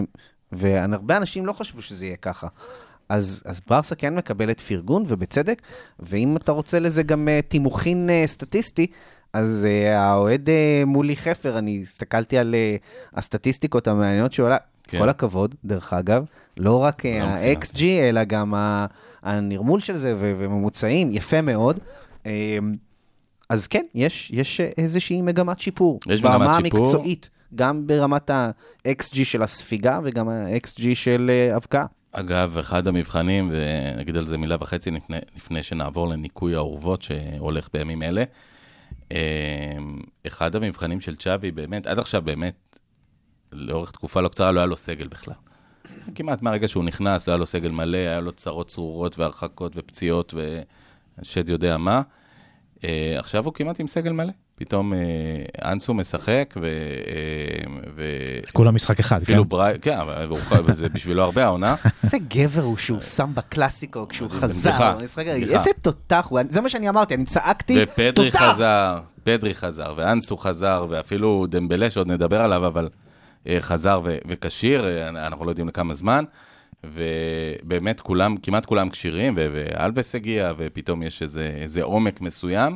והרבה 0.52 1.18
אנשים 1.18 1.46
לא 1.46 1.54
חשבו 1.54 1.82
שזה 1.82 2.06
יהיה 2.06 2.18
ככה. 2.18 2.48
אז, 3.10 3.44
אז 3.46 3.62
ברסה 3.70 3.96
כן 3.96 4.16
מקבלת 4.16 4.60
פרגון, 4.62 5.06
ובצדק, 5.08 5.62
ואם 6.00 6.38
אתה 6.38 6.52
רוצה 6.52 6.80
לזה 6.80 7.04
גם 7.04 7.28
uh, 7.28 7.48
תימוכין 7.48 8.10
uh, 8.10 8.28
סטטיסטי, 8.28 8.88
אז 9.34 9.68
אה, 9.70 10.00
האוהד 10.02 10.50
אה, 10.50 10.84
מולי 10.86 11.16
חפר, 11.16 11.58
אני 11.58 11.80
הסתכלתי 11.82 12.38
על 12.38 12.56
אה, 12.56 12.76
הסטטיסטיקות 13.14 13.88
המעניינות 13.88 14.34
שהוא 14.34 14.46
עלה. 14.48 14.58
כן. 14.88 15.00
כל 15.00 15.10
הכבוד, 15.10 15.56
דרך 15.66 15.94
אגב, 15.94 16.26
לא 16.58 16.84
רק 16.84 17.06
לא 17.06 17.10
אה. 17.10 17.24
ה-XG, 17.24 17.82
אלא 17.84 18.24
גם 18.24 18.54
ה- 18.54 18.86
הנרמול 19.24 19.80
של 19.80 19.98
זה 19.98 20.14
ו- 20.18 20.34
וממוצעים, 20.38 21.12
יפה 21.12 21.42
מאוד. 21.42 21.80
אה, 22.26 22.58
אז 23.50 23.68
כן, 23.68 23.86
יש, 23.96 24.32
יש 24.34 24.62
איזושהי 24.62 25.22
מגמת 25.22 25.60
שיפור. 25.60 26.00
יש 26.08 26.22
מגמת 26.24 26.32
ברמה 26.40 26.54
שיפור. 26.64 26.80
המקצועית, 26.80 27.30
גם 27.56 27.88
ברמת 27.88 28.30
ה-XG 28.30 29.16
של 29.24 29.44
הספיגה 29.44 30.00
וגם 30.04 30.30
ה-XG 30.30 30.82
של 30.94 31.32
אה, 31.34 31.56
הבקעה. 31.56 31.86
אגב, 32.20 32.58
אחד 32.58 32.88
המבחנים, 32.88 33.52
ונגיד 33.52 34.18
על 34.18 34.26
זה 34.26 34.38
מילה 34.38 34.56
וחצי 34.60 34.92
לפני, 34.92 35.18
לפני 35.36 35.64
שנעבור 35.64 36.08
לניקוי 36.08 36.56
האורוות 36.56 37.02
שהולך 37.02 37.70
בימים 37.74 38.04
אלה, 38.04 38.24
אה, 39.12 39.18
אחד 40.28 40.56
המבחנים 40.56 41.02
של 41.02 41.16
צ'אבי, 41.16 41.52
באמת, 41.52 41.88
עד 41.88 42.00
עכשיו 42.00 42.22
באמת, 42.22 42.80
לאורך 43.52 43.92
תקופה 43.92 44.22
לא 44.22 44.28
קצרה, 44.28 44.52
לא 44.52 44.60
היה 44.60 44.66
לו 44.66 44.78
סגל 44.78 45.08
בכלל. 45.08 45.34
כמעט 46.16 46.42
מהרגע 46.42 46.68
שהוא 46.68 46.84
נכנס, 46.84 47.28
לא 47.28 47.34
היה 47.34 47.38
לו 47.38 47.46
סגל 47.46 47.72
מלא, 47.72 47.98
היה 47.98 48.20
לו 48.20 48.32
צרות 48.32 48.68
צרורות 48.68 49.20
והרחקות 49.20 49.72
ופציעות 49.76 50.34
ושד 51.22 51.50
יודע 51.50 51.78
מה. 51.78 52.02
אה, 52.84 53.16
עכשיו 53.20 53.46
הוא 53.46 53.54
כמעט 53.54 53.80
עם 53.80 53.88
סגל 53.88 54.12
מלא. 54.12 54.34
פתאום 54.56 54.94
אה, 54.94 55.00
אנסו 55.72 55.94
משחק, 55.94 56.54
ו... 56.62 56.66
אה, 56.66 56.72
ו... 57.96 58.04
כולה 58.54 58.72
משחק 58.72 59.00
אחד, 59.00 59.18
כן? 59.18 59.24
אפילו 59.24 59.46
ברי... 59.46 59.74
כן, 59.82 59.98
אבל 59.98 60.28
הוא- 60.28 60.40
זה 60.74 60.90
בשבילו 60.90 61.24
הרבה 61.24 61.46
העונה. 61.46 61.76
איזה 62.04 62.18
גבר 62.18 62.62
הוא 62.62 62.78
שהוא 62.78 63.02
שם 63.02 63.32
בקלאסיקו 63.34 64.08
כשהוא 64.08 64.30
חזר. 64.30 64.70
בדיחה, 64.72 64.96
בדיחה. 65.18 65.54
איזה 65.54 65.70
תותח 65.82 66.28
הוא, 66.30 66.40
זה 66.50 66.62
מה 66.62 66.70
שאני 66.70 66.90
אמרתי, 66.90 67.14
אני 67.14 67.26
צעקתי, 67.26 67.84
ופדרי 67.84 68.32
תותח! 68.32 68.42
חזר, 68.42 69.00
פדרי 69.24 69.54
חזר, 69.54 69.94
ואנסו 69.98 70.38
חזר, 70.38 70.86
ואפילו 70.90 71.46
דמבלה, 71.50 71.90
שעוד 71.90 72.12
נדבר 72.12 72.42
עליו, 72.42 72.68
אבל 72.68 72.90
אה, 73.48 73.58
חזר 73.60 74.02
וכשיר, 74.28 74.88
אה, 74.88 75.10
אנחנו 75.10 75.46
לא 75.46 75.52
יודעים 75.52 75.68
לכמה 75.68 75.94
זמן, 75.94 76.24
ובאמת 76.84 78.02
כולם, 78.02 78.38
כמעט 78.38 78.66
כולם 78.66 78.90
כשירים, 78.90 79.34
ואלבס 79.38 80.16
הגיע, 80.16 80.54
ופתאום 80.58 81.04
יש 81.04 81.22
איזה, 81.22 81.52
איזה 81.62 81.84
עומק 81.84 82.22
מסוים, 82.22 82.76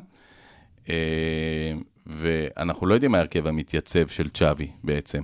ואנחנו 2.05 2.87
לא 2.87 2.93
יודעים 2.93 3.11
מה 3.11 3.17
ההרכב 3.17 3.47
המתייצב 3.47 4.07
של 4.07 4.29
צ'אבי 4.29 4.67
בעצם. 4.83 5.23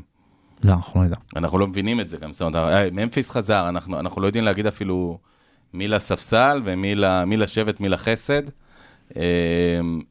לא, 0.63 0.73
אנחנו 0.73 0.99
לא 1.01 1.06
נדע. 1.08 1.15
אנחנו 1.36 1.60
לא 1.60 1.67
מבינים 1.67 1.99
את 1.99 2.10
זה 2.10 2.17
גם, 2.17 2.34
זאת 2.34 2.41
אומרת, 2.41 2.56
אה, 2.56 2.89
ממפיס 2.91 3.32
חזר, 3.32 3.69
אנחנו, 3.69 3.99
אנחנו 3.99 4.21
לא 4.21 4.28
יודעים 4.28 4.43
להגיד 4.43 4.67
אפילו 4.67 5.19
מי 5.73 5.88
לספסל 5.88 6.62
ומי 6.65 7.38
לשבט, 7.38 7.80
מי 7.80 7.89
לחסד. 7.89 8.41
אה, 9.17 9.21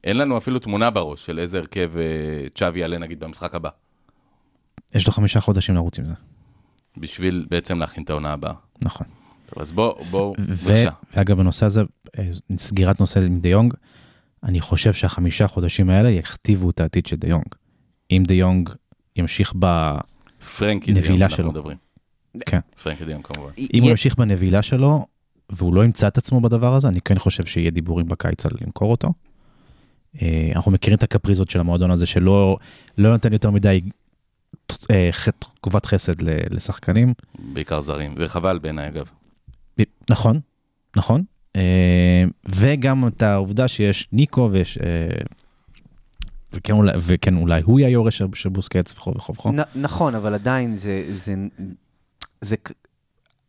אין 0.05 0.19
לנו 0.19 0.39
אפילו 0.39 0.59
תמונה 0.59 0.91
בראש 0.91 1.27
של 1.27 1.39
איזה 1.39 1.59
הרכב 1.59 1.93
אה, 1.97 2.03
צ'אבי 2.55 2.81
יעלה 2.81 2.99
נגיד 2.99 3.21
במשחק 3.21 3.55
הבא, 3.55 3.71
יש 4.95 5.07
לו 5.07 5.13
חמישה 5.13 5.41
חודשים 5.41 5.75
לרוץ 5.75 5.99
עם 5.99 6.05
זה. 6.05 6.15
בשביל 6.97 7.47
בעצם 7.51 7.79
להכין 7.79 8.05
את 8.05 8.11
העונה 8.11 8.33
הבאה. 8.33 8.53
נכון. 8.83 9.07
טוב, 9.47 9.59
אז 9.63 9.73
בואו, 9.73 10.05
בואו, 10.05 10.35
בבקשה. 10.39 10.91
ואגב, 11.17 11.37
בנושא 11.37 11.67
הזה, 11.67 11.83
אה, 12.19 12.31
סגירת 12.59 13.01
נושא 13.01 13.21
עם 13.21 13.41
דה 13.41 13.49
יונג, 13.49 13.75
אני 14.45 14.61
חושב 14.61 14.93
שהחמישה 14.93 15.49
חודשים 15.49 15.91
האלה 15.91 16.11
יכתיבו 16.11 16.71
את 16.71 16.81
העתיד 16.81 17.07
של 17.07 17.17
דה 17.17 17.29
יונג. 17.29 17.47
אם 18.11 18.23
דה 18.27 18.35
יונג 18.35 18.71
ימשיך 19.17 19.53
ב... 19.59 19.91
פרנקי 20.59 20.93
נבילה 20.93 21.09
דיון, 21.09 21.23
אנחנו 21.23 21.37
שלו. 21.37 21.51
מדברים. 21.51 21.77
כן. 22.47 22.61
פרנקי 22.83 23.05
דיון 23.05 23.23
כמובן. 23.23 23.51
אם 23.75 23.83
הוא 23.83 23.91
ימשיך 23.91 24.17
בנבילה 24.17 24.63
שלו, 24.63 25.07
והוא 25.51 25.75
לא 25.75 25.85
ימצא 25.85 26.09
את 26.09 26.19
עצמו 26.19 26.41
בדבר 26.41 26.75
הזה, 26.75 26.89
אני 26.89 27.01
כן 27.01 27.19
חושב 27.19 27.45
שיהיה 27.47 27.71
דיבורים 27.71 28.09
בקיץ 28.09 28.47
על 28.47 28.53
למכור 28.61 28.91
אותו. 28.91 29.13
אה, 30.23 30.53
אנחנו 30.57 30.71
מכירים 30.71 30.99
את 30.99 31.03
הקפריזות 31.03 31.51
של 31.51 31.61
המועדון 31.61 31.91
הזה, 31.91 32.07
שלא 32.07 32.57
לא 32.99 33.13
נותן 33.13 33.33
יותר 33.33 33.51
מדי 33.51 33.81
אה, 34.91 35.11
תגובת 35.61 35.87
חסד 35.87 36.23
ל- 36.23 36.55
לשחקנים. 36.57 37.15
בעיקר 37.39 37.81
זרים, 37.81 38.15
וחבל 38.19 38.59
בעיניי 38.59 38.89
אגב. 38.89 39.11
נכון, 40.11 40.41
נכון. 40.97 41.23
אה, 41.57 42.25
וגם 42.47 43.09
את 43.09 43.23
העובדה 43.23 43.69
שיש 43.69 44.09
ניקו 44.13 44.49
ויש... 44.53 44.79
אה, 44.79 45.09
וכן 46.53 46.73
אולי, 46.73 46.93
וכן 46.99 47.37
אולי 47.37 47.63
הוא 47.65 47.81
יהיה 47.81 47.89
היורש 47.89 48.23
של- 48.35 48.49
בוסקץ 48.49 48.93
וכו' 48.93 49.13
וכו' 49.17 49.53
נכון, 49.75 50.15
אבל 50.15 50.35
עדיין 50.35 50.77
זה, 50.77 51.05
זה, 51.09 51.35
זה 52.41 52.57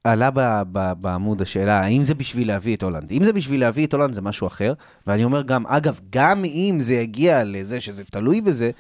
עלה 0.04 0.30
ב, 0.32 0.40
ב, 0.72 0.92
בעמוד 1.02 1.42
השאלה, 1.42 1.80
האם 1.82 2.04
זה 2.04 2.14
בשביל 2.16 2.48
להביא 2.48 2.76
את 2.76 2.84
הולנד? 2.84 3.12
אם 3.12 3.24
זה 3.24 3.34
בשביל 3.34 3.60
להביא 3.60 3.88
את 3.88 3.94
הולנד 3.94 4.14
זה 4.14 4.22
משהו 4.22 4.48
אחר, 4.48 4.74
ואני 5.08 5.24
אומר 5.24 5.42
גם, 5.42 5.68
אגב, 5.68 6.00
גם 6.10 6.46
אם 6.46 6.78
זה 6.80 6.94
יגיע 6.94 7.44
לזה 7.44 7.82
שזה 7.82 8.04
תלוי 8.04 8.42
בזה, 8.42 8.72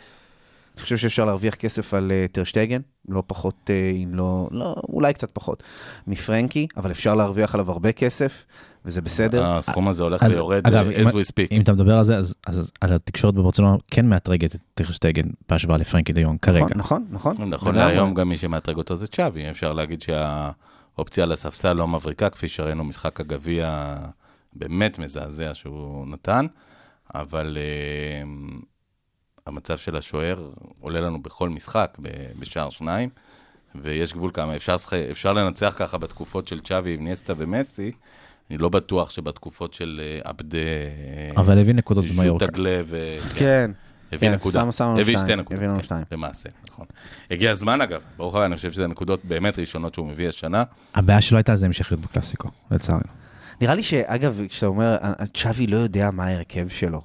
אני 0.76 0.84
חושב 0.84 0.98
שאפשר 0.98 1.26
להרוויח 1.26 1.56
כסף 1.56 1.94
על 1.94 2.12
uh, 2.12 2.32
טרשטגן, 2.32 2.82
לא 3.10 3.24
פחות, 3.28 3.56
uh, 3.64 4.04
אם 4.04 4.16
לא, 4.16 4.48
לא, 4.52 4.76
אולי 4.90 5.14
קצת 5.14 5.30
פחות, 5.34 5.64
מפרנקי, 6.08 6.68
אבל 6.78 6.92
אפשר 6.92 7.14
להרוויח 7.14 7.54
עליו 7.56 7.72
הרבה 7.72 7.92
כסף, 7.92 8.46
וזה 8.86 9.02
בסדר. 9.02 9.46
הסכום 9.46 9.88
הזה 9.88 10.04
הולך 10.04 10.24
אז, 10.24 10.32
ויורד 10.32 10.68
אגב, 10.68 10.90
אה, 10.90 11.02
as 11.04 11.06
we 11.06 11.28
speak. 11.32 11.48
אם 11.52 11.62
אתה 11.62 11.74
מדבר 11.74 11.98
על 11.98 12.04
זה, 12.04 12.18
אז, 12.18 12.36
אז 12.48 12.72
על 12.82 12.94
התקשורת 12.94 13.34
בברצלונה 13.34 13.76
כן 13.92 14.06
מאתרגת 14.06 14.56
את 14.56 14.60
טרשטגן 14.74 15.24
בהשוואה 15.50 15.78
לפרנקי 15.78 16.14
דה 16.14 16.22
יונג 16.22 16.40
כרגע. 16.40 16.66
נכון, 16.76 17.06
נכון, 17.10 17.36
נכון. 17.36 17.50
נכון. 17.50 17.76
להיום 17.76 18.14
גם 18.14 18.30
מי 18.30 18.38
שמאתרג 18.38 18.78
אותו 18.78 18.96
זה 18.96 19.08
צ'אבי, 19.08 19.50
אפשר 19.50 19.74
להגיד 19.74 20.02
שהאופציה 20.02 21.24
על 21.24 21.32
הספסל 21.32 21.74
לא 21.74 21.88
מבריקה, 21.88 22.30
כפי 22.30 22.48
שראינו 22.48 22.84
משחק 22.84 23.20
הגביע 23.20 23.96
באמת 24.54 25.00
מזעזע 25.00 25.54
שהוא 25.54 26.08
נתן, 26.08 26.46
אבל 27.16 27.58
uh, 27.58 28.66
המצב 29.48 29.78
של 29.78 29.96
השוער 29.96 30.50
עולה 30.82 31.02
לנו 31.02 31.22
בכל 31.22 31.50
משחק, 31.50 31.98
בשער 32.40 32.70
שניים, 32.70 33.10
ויש 33.82 34.14
גבול 34.14 34.32
כמה, 34.34 34.56
אפשר, 34.56 34.78
שח- 34.78 34.94
אפשר 34.94 35.34
לנצח 35.34 35.74
ככה 35.78 35.98
בתקופות 35.98 36.48
של 36.48 36.60
צ'אבי, 36.60 36.98
ניאסטה 36.98 37.34
ומסי, 37.38 37.92
אני 38.50 38.58
לא 38.58 38.70
בטוח 38.70 39.10
שבתקופות 39.10 39.74
של 39.74 40.02
אה, 40.04 40.20
עבדה, 40.30 40.58
אבל 41.38 41.60
הביא 41.60 41.74
נקודות 41.74 42.06
במאיורקה. 42.06 42.46
ז'וטגלה 42.46 42.80
ו... 42.86 43.18
כן. 43.36 43.72
הביא 44.12 44.30
כן, 44.30 44.36
נקודה. 44.36 44.60
שם- 44.62 44.72
שם 44.72 44.96
הביא 45.00 45.18
שתי 45.18 45.36
נקודות. 45.36 45.52
הביא 45.52 45.68
לנו 45.68 45.78
כן, 45.78 45.84
שתיים. 45.84 46.04
למעשה, 46.12 46.50
נכון. 46.70 46.86
הגיע 47.32 47.52
הזמן 47.52 47.82
אגב, 47.82 48.02
ברוך 48.18 48.36
הבא, 48.36 48.46
אני 48.46 48.56
חושב 48.56 48.72
שזה 48.72 48.88
נקודות 48.88 49.26
באמת 49.26 49.60
ראשונות 49.60 49.94
שהוא 49.94 50.08
מביא 50.08 50.28
השנה. 50.30 50.64
הבעיה 50.96 51.22
שלו 51.22 51.38
הייתה 51.38 51.56
זה 51.56 51.66
המשכיות 51.66 52.00
בקלאסיקו, 52.02 52.48
לצערנו. 52.72 53.04
נראה 53.62 53.76
לי 53.76 53.84
שאגב, 53.84 54.42
כשאתה 54.50 54.66
אומר, 54.66 54.98
צ'אבי 55.34 55.68
לא 55.68 55.78
יודע 55.78 56.12
מה 56.12 56.26
ההרכב 56.26 56.68
שלו, 56.68 57.02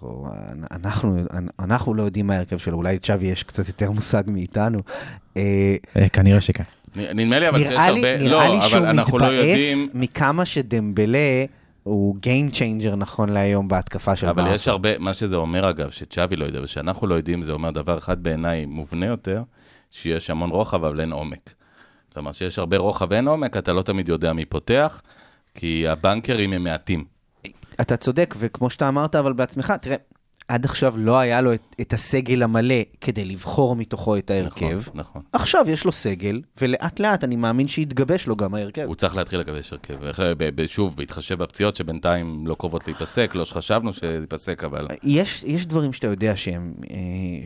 אנחנו, 0.70 1.16
אנחנו 1.61 1.94
לא 1.94 2.03
יודעים 2.03 2.26
מה 2.26 2.35
ההרכב 2.35 2.59
שלו, 2.59 2.76
אולי 2.76 2.98
צ'אבי 2.98 3.26
יש 3.26 3.42
קצת 3.42 3.68
יותר 3.68 3.90
מושג 3.90 4.22
מאיתנו. 4.26 4.79
אה, 5.37 5.42
אה, 5.96 6.09
כנראה 6.09 6.40
שכן. 6.40 6.64
נדמה 6.96 7.38
לי 7.38 7.48
אבל 7.48 7.59
שיש 7.59 7.68
לי, 7.68 7.76
הרבה, 7.76 8.18
נראה 8.18 8.48
לי 8.48 8.57
לא, 8.57 8.61
שהוא 8.61 8.79
אבל 8.79 8.87
אנחנו 8.87 9.18
לא 9.18 9.26
מתבאס 9.26 9.40
יודעים, 9.40 9.88
מכמה 9.94 10.46
שדמבלה 10.46 11.44
הוא 11.83 12.16
Game 12.16 12.55
Changer 12.55 12.96
נכון 12.96 13.29
להיום 13.29 13.68
בהתקפה 13.68 14.16
של 14.16 14.26
אבל 14.26 14.42
ברסה. 14.42 14.55
יש 14.55 14.68
הרבה, 14.68 14.98
מה 14.98 15.14
שזה 15.14 15.37
אומר 15.37 15.70
אגב, 15.70 15.90
שצ'אבי 15.90 16.37
לא 16.37 16.44
יודע, 16.44 16.62
ושאנחנו 16.62 17.07
לא 17.07 17.14
יודעים, 17.14 17.42
זה 17.42 17.53
אומר 17.53 17.70
דבר 17.70 17.98
אחד 17.98 18.22
בעיניי 18.22 18.66
מובנה 18.66 19.07
יותר, 19.07 19.42
שיש 19.90 20.31
המון 20.31 20.50
רוחב 20.50 20.85
אבל 20.85 21.00
אין 21.00 21.12
עומק. 21.12 21.53
כלומר, 22.14 22.33
שיש 22.33 22.59
הרבה 22.59 22.76
רוחב 22.76 23.07
ואין 23.11 23.29
עומק, 23.29 23.57
אתה 23.57 23.72
לא 23.72 23.83
תמיד 23.83 24.09
יודע 24.09 24.33
מי 24.33 24.44
פותח, 24.44 25.03
כי 25.55 25.88
הבנקרים 25.88 26.53
הם 26.53 26.64
מעטים. 26.64 27.05
אתה 27.81 27.96
צודק, 27.96 28.35
וכמו 28.38 28.70
שאתה 28.70 28.88
אמרת, 28.88 29.14
אבל 29.14 29.33
בעצמך, 29.33 29.72
תראה, 29.81 29.96
עד 30.50 30.64
עכשיו 30.64 30.94
לא 30.96 31.18
היה 31.18 31.40
לו 31.40 31.54
את, 31.54 31.76
את 31.80 31.92
הסגל 31.92 32.42
המלא 32.42 32.74
כדי 33.00 33.24
לבחור 33.24 33.76
מתוכו 33.76 34.16
את 34.16 34.30
ההרכב. 34.30 34.78
נכון, 34.78 34.92
נכון. 34.94 35.22
עכשיו 35.32 35.64
יש 35.68 35.84
לו 35.84 35.92
סגל, 35.92 36.40
ולאט 36.60 37.00
לאט 37.00 37.24
אני 37.24 37.36
מאמין 37.36 37.68
שיתגבש 37.68 38.26
לו 38.26 38.36
גם 38.36 38.54
ההרכב. 38.54 38.84
הוא 38.86 38.94
צריך 38.94 39.16
להתחיל 39.16 39.40
לגבש 39.40 39.72
הרכב. 39.72 39.94
שוב, 40.66 40.96
בהתחשב 40.96 41.38
בפציעות 41.38 41.76
שבינתיים 41.76 42.46
לא 42.46 42.54
קרובות 42.58 42.86
להיפסק, 42.86 43.30
לא 43.34 43.44
שחשבנו 43.44 43.92
שייפסק, 43.92 44.64
אבל... 44.64 44.86
יש, 45.02 45.44
יש 45.46 45.66
דברים 45.66 45.92
שאתה 45.92 46.06
יודע 46.06 46.36
שהם, 46.36 46.74
אה, 46.90 46.96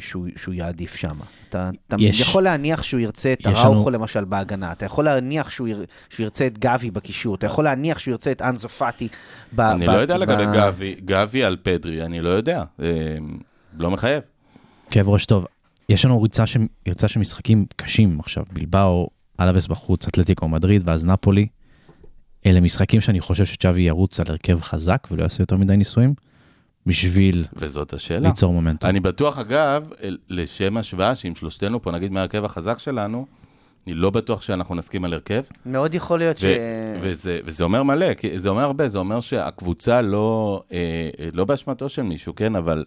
שהוא, 0.00 0.26
שהוא 0.36 0.54
יעדיף 0.54 0.94
שם. 0.96 1.14
אתה, 1.48 1.70
אתה 1.88 1.96
יש- 1.98 2.20
יכול 2.20 2.42
להניח 2.42 2.82
שהוא 2.82 3.00
ירצה 3.00 3.32
את 3.32 3.46
הראוכו 3.46 3.90
לנו- 3.90 3.98
למשל 3.98 4.14
למשל 4.20 4.24
בהגנה, 4.24 4.72
אתה 4.72 4.86
יכול 4.86 5.04
להניח 5.04 5.50
שהוא, 5.50 5.68
יר, 5.68 5.84
שהוא 6.10 6.24
ירצה 6.24 6.46
את 6.46 6.58
גבי 6.58 6.90
בקישור, 6.90 7.34
אתה 7.34 7.46
יכול 7.46 7.64
להניח 7.64 7.98
שהוא 7.98 8.12
ירצה 8.12 8.32
את 8.32 8.42
אנזו 8.42 8.68
פאטי. 8.68 9.08
ב, 9.52 9.60
אני 9.60 9.86
ב, 9.86 9.90
לא 9.90 9.96
יודע 9.96 10.16
ב, 10.16 10.20
לגבי 10.20 10.44
גבי, 10.56 10.94
גבי 11.04 11.44
על 11.44 11.56
פדרי, 11.62 12.02
אני 12.04 12.20
לא 12.20 12.28
יודע. 12.28 12.64
אה, 12.94 13.18
לא 13.78 13.90
מחייב. 13.90 14.22
כאב 14.90 15.08
ראש 15.08 15.26
טוב. 15.26 15.46
יש 15.88 16.04
לנו 16.04 16.22
ריצה 16.22 16.46
של, 16.46 16.60
ריצה 16.88 17.08
של 17.08 17.20
משחקים 17.20 17.66
קשים 17.76 18.20
עכשיו, 18.20 18.44
בלבאו, 18.52 19.08
אלאבס 19.40 19.66
בחוץ, 19.66 20.08
אתלטיקו 20.08 20.48
מדריד 20.48 20.88
ואז 20.88 21.04
נפולי. 21.04 21.46
אלה 22.46 22.60
משחקים 22.60 23.00
שאני 23.00 23.20
חושב 23.20 23.44
שצ'אבי 23.44 23.82
ירוץ 23.82 24.20
על 24.20 24.26
הרכב 24.28 24.60
חזק 24.60 25.08
ולא 25.10 25.22
יעשה 25.22 25.42
יותר 25.42 25.56
מדי 25.56 25.76
ניסויים, 25.76 26.14
בשביל 26.86 27.44
וזאת 27.56 27.92
השאלה. 27.92 28.28
ליצור 28.28 28.52
מומנטום. 28.52 28.90
אני 28.90 29.00
בטוח, 29.00 29.38
אגב, 29.38 29.88
לשם 30.28 30.76
השוואה, 30.76 31.16
שאם 31.16 31.34
שלושתנו 31.34 31.82
פה, 31.82 31.90
נגיד 31.90 32.12
מההרכב 32.12 32.44
החזק 32.44 32.78
שלנו, 32.78 33.26
אני 33.86 33.94
לא 33.94 34.10
בטוח 34.10 34.42
שאנחנו 34.42 34.74
נסכים 34.74 35.04
על 35.04 35.12
הרכב. 35.12 35.42
מאוד 35.66 35.94
יכול 35.94 36.18
להיות 36.18 36.38
ש... 36.38 36.44
ו- 36.44 36.56
וזה, 37.02 37.40
וזה 37.44 37.64
אומר 37.64 37.82
מלא, 37.82 38.14
כי 38.14 38.38
זה 38.38 38.48
אומר 38.48 38.62
הרבה, 38.62 38.88
זה 38.88 38.98
אומר 38.98 39.20
שהקבוצה 39.20 40.00
לא, 40.02 40.62
אה, 40.72 40.78
לא 41.32 41.44
באשמתו 41.44 41.88
של 41.88 42.02
מישהו, 42.02 42.34
כן, 42.34 42.56
אבל 42.56 42.84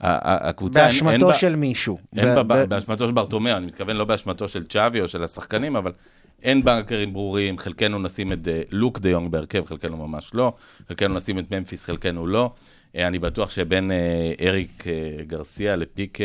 הקבוצה, 0.00 0.80
אין- 0.80 0.90
אין 0.96 1.04
באשמתו 1.04 1.26
בה- 1.26 1.34
של 1.34 1.56
מישהו. 1.56 1.98
אין 2.16 2.28
ב- 2.28 2.40
בה, 2.40 2.42
ב- 2.66 2.68
באשמתו 2.68 3.06
של 3.06 3.12
ברטומיאו, 3.12 3.56
אני 3.56 3.66
מתכוון 3.66 3.96
לא 3.96 4.04
באשמתו 4.04 4.48
של 4.48 4.64
צ'אבי 4.66 5.00
או 5.00 5.08
של 5.08 5.22
השחקנים, 5.22 5.76
אבל 5.76 5.92
אין 6.42 6.62
בנקרים 6.64 7.12
ברורים, 7.12 7.58
חלקנו 7.58 7.98
נשים 7.98 8.32
את 8.32 8.48
אה, 8.48 8.62
לוק 8.70 8.98
דה 8.98 9.08
יונג 9.08 9.30
בהרכב, 9.30 9.64
חלקנו 9.64 9.96
ממש 10.08 10.34
לא, 10.34 10.52
חלקנו 10.88 11.14
נשים 11.14 11.38
את 11.38 11.50
ממפיס, 11.50 11.84
חלקנו 11.84 12.26
לא. 12.26 12.50
אה, 12.96 13.06
אני 13.06 13.18
בטוח 13.18 13.50
שבין 13.50 13.90
אה, 13.90 13.96
אריק 14.48 14.84
גרסיה 15.26 15.76
לפיקה 15.76 16.24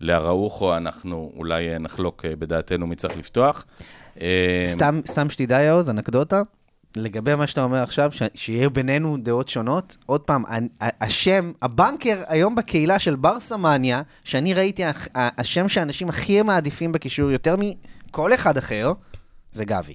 לאראוחו, 0.00 0.76
אנחנו 0.76 1.32
אולי 1.36 1.72
אה, 1.72 1.78
נחלוק 1.78 2.24
אה, 2.24 2.36
בדעתנו 2.36 2.86
מי 2.86 2.96
צריך 2.96 3.16
לפתוח. 3.16 3.64
אה, 4.20 4.62
סתם, 4.66 5.00
סתם 5.06 5.30
שתדע, 5.30 5.60
יעוז, 5.60 5.90
אנקדוטה, 5.90 6.42
לגבי 6.96 7.34
מה 7.34 7.46
שאתה 7.46 7.64
אומר 7.64 7.82
עכשיו, 7.82 8.12
ש- 8.12 8.22
שיהיה 8.34 8.68
בינינו 8.68 9.16
דעות 9.16 9.48
שונות. 9.48 9.96
עוד 10.06 10.20
פעם, 10.20 10.44
השם, 10.80 11.52
הבנקר 11.62 12.22
היום 12.26 12.54
בקהילה 12.54 12.98
של 12.98 13.16
ברסה 13.16 13.56
מניה, 13.56 14.02
שאני 14.24 14.54
ראיתי, 14.54 14.82
השם 15.14 15.68
שהאנשים 15.68 16.08
הכי 16.08 16.42
מעדיפים 16.42 16.92
בקישור 16.92 17.30
יותר 17.30 17.54
מכל 17.58 18.34
אחד 18.34 18.56
אחר, 18.56 18.92
זה 19.52 19.64
גבי. 19.64 19.94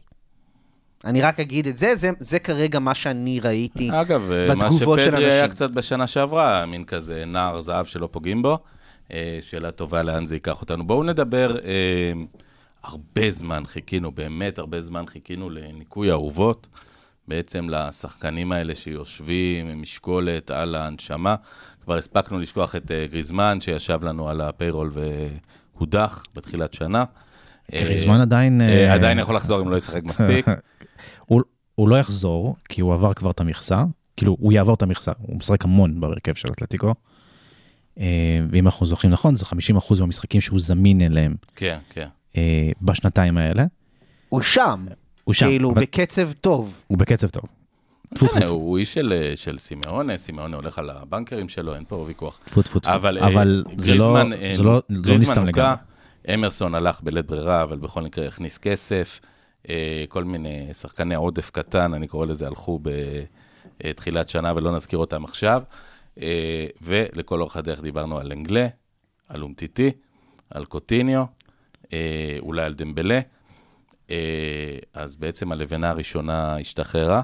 אני 1.05 1.21
רק 1.21 1.39
אגיד 1.39 1.67
את 1.67 1.77
זה, 1.77 1.95
זה, 1.95 2.11
זה 2.19 2.39
כרגע 2.39 2.79
מה 2.79 2.95
שאני 2.95 3.39
ראיתי. 3.39 3.89
אגב, 3.93 4.31
מה 4.47 4.55
בתגובות 4.55 4.99
של 4.99 5.05
שפדרי 5.05 5.25
היה 5.25 5.39
אנשים. 5.39 5.51
קצת 5.51 5.71
בשנה 5.71 6.07
שעברה, 6.07 6.65
מין 6.65 6.85
כזה 6.85 7.23
נער 7.27 7.59
זהב 7.59 7.85
שלא 7.85 8.09
פוגעים 8.11 8.41
בו. 8.41 8.59
אה, 9.11 9.39
שאלה 9.41 9.71
טובה 9.71 10.03
לאן 10.03 10.25
זה 10.25 10.35
ייקח 10.35 10.61
אותנו. 10.61 10.87
בואו 10.87 11.03
נדבר, 11.03 11.55
אה, 11.65 12.11
הרבה 12.83 13.31
זמן 13.31 13.63
חיכינו, 13.65 14.11
באמת 14.11 14.59
הרבה 14.59 14.81
זמן 14.81 15.05
חיכינו 15.05 15.49
לניקוי 15.49 16.09
האהובות. 16.09 16.67
בעצם 17.27 17.69
לשחקנים 17.69 18.51
האלה 18.51 18.75
שיושבים 18.75 19.67
עם 19.67 19.81
משקולת 19.81 20.51
על 20.51 20.75
ההנשמה. 20.75 21.35
כבר 21.81 21.95
הספקנו 21.95 22.39
לשכוח 22.39 22.75
את 22.75 22.91
אה, 22.91 23.05
גריזמן, 23.11 23.61
שישב 23.61 23.99
לנו 24.03 24.29
על 24.29 24.41
הפיירול 24.41 24.91
והודח 25.75 26.23
בתחילת 26.35 26.73
שנה. 26.73 27.03
אה, 27.73 27.83
גריזמן 27.83 28.21
עדיין... 28.21 28.61
אה, 28.61 28.67
אה, 28.67 28.93
עדיין 28.93 29.19
יכול 29.19 29.35
לחזור 29.35 29.61
אם 29.61 29.69
לא 29.69 29.75
ישחק 29.75 30.03
מספיק. 30.03 30.45
הוא, 31.27 31.41
הוא 31.75 31.89
לא 31.89 31.99
יחזור, 31.99 32.55
כי 32.69 32.81
הוא 32.81 32.93
עבר 32.93 33.13
כבר 33.13 33.31
את 33.31 33.39
המכסה. 33.39 33.83
כאילו, 34.17 34.37
הוא 34.39 34.53
יעבור 34.53 34.73
את 34.73 34.81
המכסה, 34.81 35.11
הוא 35.21 35.37
משחק 35.37 35.65
המון 35.65 35.99
בהרכב 35.99 36.33
של 36.33 36.47
אתלטיקו. 36.51 36.93
אה, 37.99 38.05
ואם 38.51 38.65
אנחנו 38.65 38.85
זוכרים 38.85 39.13
נכון, 39.13 39.35
זה 39.35 39.45
50% 39.45 39.99
מהמשחקים 39.99 40.41
שהוא 40.41 40.59
זמין 40.59 41.01
אליהם 41.01 41.35
כן, 41.55 41.77
כן. 41.89 42.07
אה, 42.37 42.71
בשנתיים 42.81 43.37
האלה. 43.37 43.65
הוא 44.29 44.41
שם. 44.41 44.85
הוא 45.23 45.33
שם, 45.33 45.45
כאילו, 45.47 45.71
אבל 45.71 45.81
בקצב 45.81 46.31
טוב. 46.31 46.83
הוא 46.87 46.97
בקצב 46.97 47.29
טוב. 47.29 47.43
טפו 48.13 48.27
טפו 48.27 48.35
כן, 48.35 48.41
טפו, 48.41 48.51
הוא 48.51 48.77
איש 48.77 48.93
של, 48.93 49.33
של 49.35 49.57
סימאונה, 49.57 50.17
סימאונה 50.17 50.55
הולך 50.55 50.79
על 50.79 50.89
הבנקרים 50.89 51.49
שלו, 51.49 51.75
אין 51.75 51.83
פה 51.87 51.95
ויכוח. 51.95 52.39
טפו 52.45 52.61
טפו 52.61 52.79
טפו. 52.79 52.95
אבל, 52.95 53.17
אה, 53.17 53.27
אבל 53.27 53.63
זה 53.77 53.95
לא 53.95 54.17
אה, 54.17 54.53
זה 54.55 54.63
לא- 54.63 54.81
לא 54.89 55.15
נסתם 55.15 55.45
לגמרי. 55.45 55.75
אמרסון 56.33 56.75
הלך 56.75 57.01
בלית 57.03 57.25
ברירה, 57.25 57.63
אבל 57.63 57.77
בכל 57.77 58.01
מקרה 58.01 58.27
הכניס 58.27 58.57
כסף. 58.57 59.19
אה, 59.69 60.05
כל 60.09 60.23
מיני 60.23 60.73
שחקני 60.73 61.15
עודף 61.15 61.49
קטן, 61.49 61.93
אני 61.93 62.07
קורא 62.07 62.25
לזה, 62.25 62.47
הלכו 62.47 62.79
בתחילת 63.83 64.29
שנה 64.29 64.53
ולא 64.55 64.75
נזכיר 64.75 64.99
אותם 64.99 65.23
עכשיו. 65.23 65.63
אה, 66.21 66.65
ולכל 66.81 67.41
אורך 67.41 67.57
הדרך 67.57 67.81
דיברנו 67.81 68.19
על 68.19 68.31
אנגלה, 68.31 68.67
על 69.27 69.43
אומטיטי, 69.43 69.91
על 70.49 70.65
קוטיניו, 70.65 71.25
אה, 71.93 72.37
אולי 72.39 72.63
על 72.63 72.73
דמבלה. 72.73 73.19
אה, 74.09 74.77
אז 74.93 75.15
בעצם 75.15 75.51
הלבנה 75.51 75.89
הראשונה 75.89 76.55
השתחררה, 76.57 77.21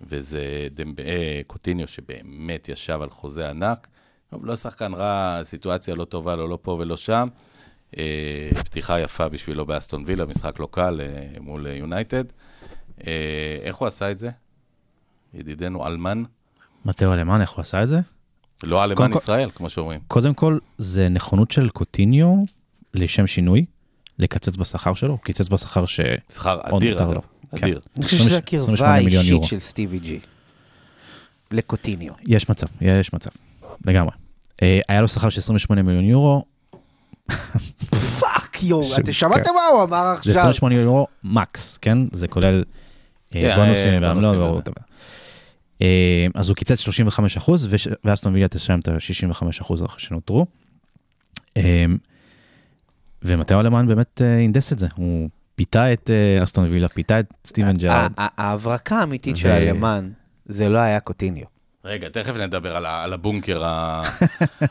וזה 0.00 0.68
דמב... 0.70 0.96
קוטיניו 1.46 1.88
שבאמת 1.88 2.68
ישב 2.68 2.98
על 3.02 3.10
חוזה 3.10 3.50
ענק. 3.50 3.88
לא 4.42 4.56
שחקן 4.56 4.94
רע, 4.94 5.40
סיטואציה 5.42 5.94
לא 5.94 6.04
טובה, 6.04 6.36
לא, 6.36 6.48
לא 6.48 6.58
פה 6.62 6.70
ולא 6.70 6.96
שם. 6.96 7.28
פתיחה 8.64 9.00
יפה 9.00 9.28
בשבילו 9.28 9.66
באסטון 9.66 10.04
וילה, 10.06 10.26
משחק 10.26 10.58
לא 10.58 10.68
קל 10.70 11.00
מול 11.40 11.66
יונייטד. 11.66 12.24
איך 13.62 13.76
הוא 13.76 13.88
עשה 13.88 14.10
את 14.10 14.18
זה? 14.18 14.30
ידידנו 15.34 15.86
אלמן. 15.86 16.22
מתאו 16.84 17.12
אלמני, 17.12 17.40
איך 17.40 17.50
הוא 17.50 17.60
עשה 17.60 17.82
את 17.82 17.88
זה? 17.88 18.00
לא 18.64 18.94
כל- 18.94 19.08
ישראל, 19.16 19.50
כמו 19.54 19.70
שאומרים. 19.70 20.00
קודם 20.08 20.34
כל, 20.34 20.58
זה 20.78 21.08
נכונות 21.08 21.50
של 21.50 21.68
קוטיניו 21.68 22.34
לשם 22.94 23.26
שינוי, 23.26 23.64
לקצץ 24.18 24.56
בשכר 24.56 24.94
שלו, 24.94 25.10
הוא 25.10 25.18
קיצץ 25.18 25.48
בשכר 25.48 25.86
ש... 25.86 26.00
שכר 26.34 26.58
אדיר, 26.62 26.98
אגב. 26.98 27.10
לו. 27.12 27.20
אדיר. 27.54 27.80
אני 27.96 28.04
חושב 28.04 28.16
28 28.16 28.74
הקרבה 28.74 28.92
מיליון 29.04 29.18
האישית 29.20 29.30
יורו. 29.32 29.46
של 29.46 29.58
סטיבי 29.58 29.98
ג'י. 29.98 30.20
לקוטיניו. 31.50 32.12
יש 32.26 32.50
מצב, 32.50 32.66
יש 32.80 33.12
מצב, 33.12 33.30
לגמרי. 33.86 34.10
אה, 34.62 34.80
היה 34.88 35.00
לו 35.00 35.08
שכר 35.08 35.28
של 35.28 35.40
28 35.40 35.82
מיליון 35.82 36.04
יורו, 36.04 36.44
fuck 38.20 38.58
ש- 38.82 38.98
אתם 38.98 39.12
שמעתם 39.12 39.42
כן. 39.44 39.50
מה 39.54 39.60
הוא 39.72 39.82
אמר 39.82 40.14
זה 40.14 40.30
עכשיו? 40.30 40.30
28 40.50 40.74
יורו 40.74 41.06
max, 41.24 41.78
כן? 41.78 41.98
זה 42.12 42.28
כולל 42.28 42.64
אה, 43.34 43.40
כן, 43.40 43.56
בונוסים 43.56 43.88
אה, 43.92 43.98
ועמלות 44.02 44.14
בונוסים 44.22 44.40
ועוד 44.40 44.52
וזה. 44.54 44.62
דבר. 44.62 44.74
אה, 44.76 45.73
אז 46.34 46.48
הוא 46.48 46.56
קיצץ 46.56 46.78
35 46.80 47.36
אחוז, 47.36 47.68
ואסטון 48.04 48.32
ויליה 48.32 48.48
תשלם 48.48 48.80
את 48.80 48.88
ה-65 48.88 49.42
אחוז 49.60 49.84
שנותרו. 49.96 50.46
אה, 51.56 51.84
ומתאו 53.22 53.60
אלמן 53.60 53.86
באמת 53.88 54.22
אה, 54.24 54.38
הנדס 54.38 54.72
את 54.72 54.78
זה, 54.78 54.86
הוא 54.96 55.28
פיתה 55.54 55.92
את 55.92 56.10
אה, 56.10 56.44
אסטון 56.44 56.70
וילה, 56.70 56.88
פיתה 56.88 57.20
את 57.20 57.26
סטיבן. 57.46 57.76
ה- 57.88 58.08
ה- 58.18 58.42
ההברקה 58.42 58.96
האמיתית 59.00 59.36
של 59.36 59.48
אלמן, 59.48 60.10
זה 60.46 60.68
לא 60.68 60.78
היה 60.78 61.00
קוטיניו. 61.00 61.44
רגע, 61.84 62.08
תכף 62.08 62.36
נדבר 62.36 62.76
על, 62.76 63.12
הבונקר, 63.12 63.64
ה- 63.64 64.02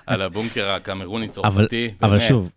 על 0.07 0.21
הבונקר 0.21 0.69
הקמרוני 0.75 1.25
אבל, 1.25 1.33
צרפתי. 1.33 1.89
אבל 2.01 2.09
באמת. 2.09 2.21
שוב, 2.21 2.51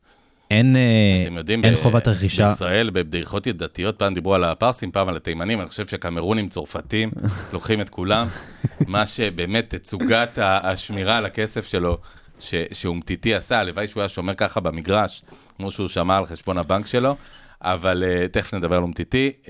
אין, 0.50 0.76
אה, 0.76 1.20
אתם 1.24 1.36
יודעים, 1.36 1.64
אין 1.64 1.74
ב- 1.74 1.78
חובת 1.82 2.08
רכישה. 2.08 2.48
בישראל, 2.48 2.90
בבדיחות 2.90 3.46
ידתיות, 3.46 3.98
פעם 3.98 4.14
דיברו 4.14 4.34
על 4.34 4.44
הפרסים, 4.44 4.90
פעם 4.90 5.08
על 5.08 5.16
התימנים, 5.16 5.60
אני 5.60 5.68
חושב 5.68 5.86
שקמרונים, 5.86 6.48
צרפתים, 6.48 7.10
לוקחים 7.52 7.80
את 7.80 7.88
כולם. 7.90 8.26
מה 8.86 9.06
שבאמת, 9.06 9.74
תצוגת 9.74 10.38
השמירה 10.42 11.16
על 11.16 11.24
הכסף 11.26 11.66
שלו, 11.66 11.98
ש- 12.40 12.54
שאומטיטי 12.72 13.34
עשה, 13.34 13.58
הלוואי 13.58 13.88
שהוא 13.88 14.00
היה 14.00 14.08
שומר 14.08 14.34
ככה 14.34 14.60
במגרש, 14.60 15.22
כמו 15.56 15.70
שהוא 15.70 15.88
שמר 15.88 16.14
על 16.14 16.26
חשבון 16.26 16.58
הבנק 16.58 16.86
שלו, 16.86 17.16
אבל 17.62 18.04
uh, 18.06 18.28
תכף 18.32 18.54
נדבר 18.54 18.76
על 18.76 18.82
אומטיטי. 18.82 19.32
Uh, 19.44 19.48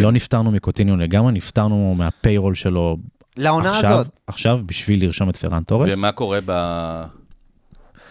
לא 0.00 0.12
נפטרנו 0.12 0.50
מקוטיניו 0.50 0.96
לגמרי, 0.96 1.32
נפטרנו 1.32 1.94
מהפיירול 1.98 2.54
שלו 2.54 2.96
לעונה 3.36 3.70
עכשיו, 3.70 3.90
הזאת. 3.90 4.06
עכשיו 4.26 4.60
בשביל 4.66 5.04
לרשום 5.04 5.30
את 5.30 5.36
פרן 5.36 5.62
תורס. 5.62 5.92
ומה 5.98 6.12
קורה 6.12 6.38
ב... 6.46 6.52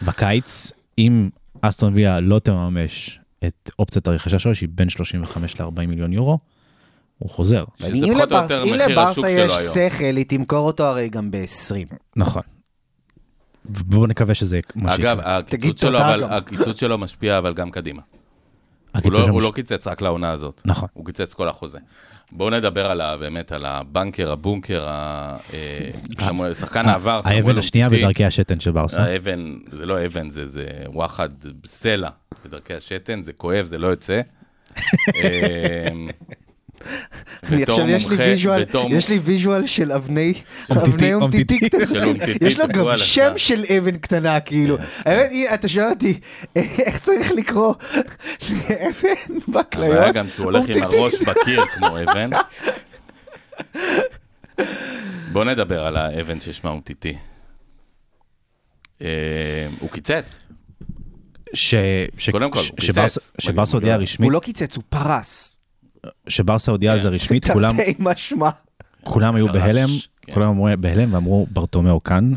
בקיץ, 0.01 0.71
אם 0.97 1.29
אסטון 1.61 1.93
ויה 1.93 2.19
לא 2.19 2.39
תממש 2.39 3.19
את 3.47 3.71
אופציית 3.79 4.07
הרכישה 4.07 4.39
שלו, 4.39 4.55
שהיא 4.55 4.69
בין 4.71 4.89
35 4.89 5.61
ל-40 5.61 5.85
מיליון 5.87 6.13
יורו, 6.13 6.39
הוא 7.17 7.29
חוזר. 7.29 7.63
אם 7.83 8.13
לברס- 8.17 8.51
לברסה 8.89 9.29
יש. 9.29 9.51
שכל, 9.51 10.03
היא 10.17 10.25
תמכור 10.27 10.67
אותו 10.67 10.83
הרי 10.85 11.09
גם 11.09 11.31
ב-20. 11.31 11.95
נכון. 12.15 12.41
בואו 13.65 14.07
נקווה 14.07 14.35
שזה 14.35 14.59
מה 14.75 14.95
אגב, 14.95 15.17
שיקרה. 15.17 15.41
תגיד 15.41 15.59
הקיצוץ 15.69 15.81
שלו, 15.81 15.91
תודה 15.91 16.13
אבל, 16.13 16.21
גם. 16.21 16.31
הקיצוץ 16.31 16.79
שלו 16.79 16.97
משפיע 16.97 17.37
אבל 17.37 17.53
גם 17.53 17.71
קדימה. 17.71 18.01
הוא 19.03 19.11
לא, 19.11 19.27
הוא 19.29 19.41
לא 19.41 19.51
קיצץ 19.55 19.87
רק 19.87 20.01
לעונה 20.01 20.31
הזאת. 20.31 20.61
נכון. 20.65 20.89
הוא 20.93 21.05
קיצץ 21.05 21.33
כל 21.33 21.47
החוזה. 21.47 21.79
בואו 22.31 22.49
נדבר 22.49 22.91
על 22.91 23.01
ה, 23.01 23.17
באמת 23.17 23.51
על 23.51 23.65
הבנקר, 23.65 24.31
הבונקר, 24.31 24.87
אה, 24.87 25.37
סמואל- 26.19 26.53
שחקן 26.53 26.85
העבר, 26.89 27.21
סמואל 27.21 27.35
האבן 27.37 27.57
השנייה. 27.57 27.89
בדרכי 27.89 28.25
השתן 28.25 28.59
של 28.59 28.71
ברסה. 28.71 29.03
האבן, 29.03 29.57
זה 29.71 29.85
לא 29.85 30.05
אבן, 30.05 30.29
זה, 30.29 30.47
זה 30.47 30.65
וואחד 30.85 31.29
סלע 31.65 32.09
בדרכי 32.45 32.73
השתן, 32.73 33.21
זה 33.21 33.33
כואב, 33.33 33.65
זה 33.65 33.77
לא 33.77 33.87
יוצא. 33.87 34.21
אני 37.43 37.63
עכשיו 37.63 37.89
יש 37.89 38.07
לי 38.09 38.15
visual, 38.17 38.63
יש 38.89 39.09
לי 39.09 39.19
visual 39.23 39.67
של 39.67 39.91
אבני, 39.91 40.33
אבני 40.71 41.13
אומטיטי 41.13 41.59
אומטיטי 41.59 41.59
יש 42.41 42.59
לו 42.59 42.65
גם 42.67 42.85
שם. 42.97 43.33
של 43.37 43.63
אבן 43.77 43.97
קטנה, 43.97 44.39
כאילו. 44.39 44.77
האמת 45.05 45.31
היא, 45.31 45.49
אתה 45.53 45.69
שואל 45.69 45.89
אותי, 45.89 46.19
איך 46.55 46.99
צריך 46.99 47.31
לקרוא 47.31 47.73
לאבן 48.49 49.13
בכליות? 49.47 49.95
הבעיה 49.95 50.11
גם 50.11 50.27
שהוא 50.27 50.43
הולך 50.45 50.65
עם. 50.75 50.83
הראש 50.83 51.13
בקיר 51.21 51.65
כמו 51.65 51.87
אבן. 52.03 52.29
בוא 55.31 55.43
נדבר 55.43 55.85
על 55.85 55.97
האבן 55.97 56.39
ששמה 56.39 56.69
אומטיטי. 56.69 57.17
אה, 59.01 59.07
הוא 59.79 59.89
קיצץ. 59.89 60.37
ש- 61.53 61.75
ש- 62.17 62.29
קודם 62.29 62.51
כל, 62.51 62.59
ש- 62.59 62.69
הוא 62.69 62.77
קיצץ. 62.77 63.31
הודיעה 63.73 63.97
רשמית, 63.97 64.25
הוא 64.27 64.31
לא 64.31 64.39
קיצץ, 64.39 64.75
הוא 64.75 64.83
פרס. 64.89 65.57
שברסה 66.27 66.71
הודיעה 66.71 66.93
על 66.93 66.99
זה 66.99 67.09
רשמית, 67.09 67.51
כולם 67.51 67.77
תרתי 67.77 67.93
משמע. 67.99 68.49
כולם 69.03 69.35
היו 69.35 69.47
בהלם, 69.47 69.87
כן. 70.21 70.33
כולם 70.33 70.47
אמרו 70.47 70.67
בהלם 70.79 71.13
ואמרו 71.13 71.47
ברטומיאו 71.51 72.03
כאן. 72.03 72.33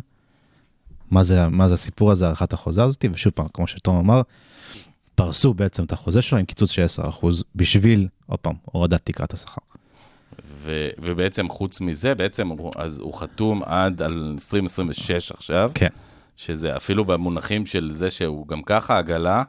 מה 1.10 1.22
זה, 1.22 1.48
מה 1.48 1.68
זה 1.68 1.74
הסיפור 1.74 2.12
הזה, 2.12 2.26
הארכת 2.26 2.52
החוזה 2.52 2.84
הזאת, 2.84 3.04
ושוב 3.12 3.32
פעם, 3.32 3.46
כמו 3.54 3.66
שתום 3.66 3.96
אמר, 3.96 4.22
פרסו 5.14 5.54
בעצם 5.54 5.84
את 5.84 5.92
החוזה 5.92 6.22
שלו 6.22 6.38
עם 6.38 6.44
קיצוץ 6.44 6.70
של 6.70 6.84
10% 7.22 7.26
בשביל, 7.54 8.08
עוד 8.26 8.38
פעם, 8.38 8.54
הורדת 8.64 9.00
תקרת 9.04 9.32
השכר. 9.32 9.60
ו- 10.62 10.88
ובעצם 10.98 11.48
חוץ 11.48 11.80
מזה, 11.80 12.14
בעצם 12.14 12.50
אז 12.76 12.98
הוא 12.98 13.14
חתום 13.14 13.62
עד 13.64 14.02
על 14.02 14.30
2026 14.32 15.32
עכשיו. 15.32 15.70
כן. 15.74 15.88
שזה 16.36 16.76
אפילו 16.76 17.04
במונחים 17.04 17.66
של 17.66 17.90
זה 17.92 18.10
שהוא 18.10 18.48
גם 18.48 18.62
ככה 18.62 18.98
עגלה, 18.98 19.42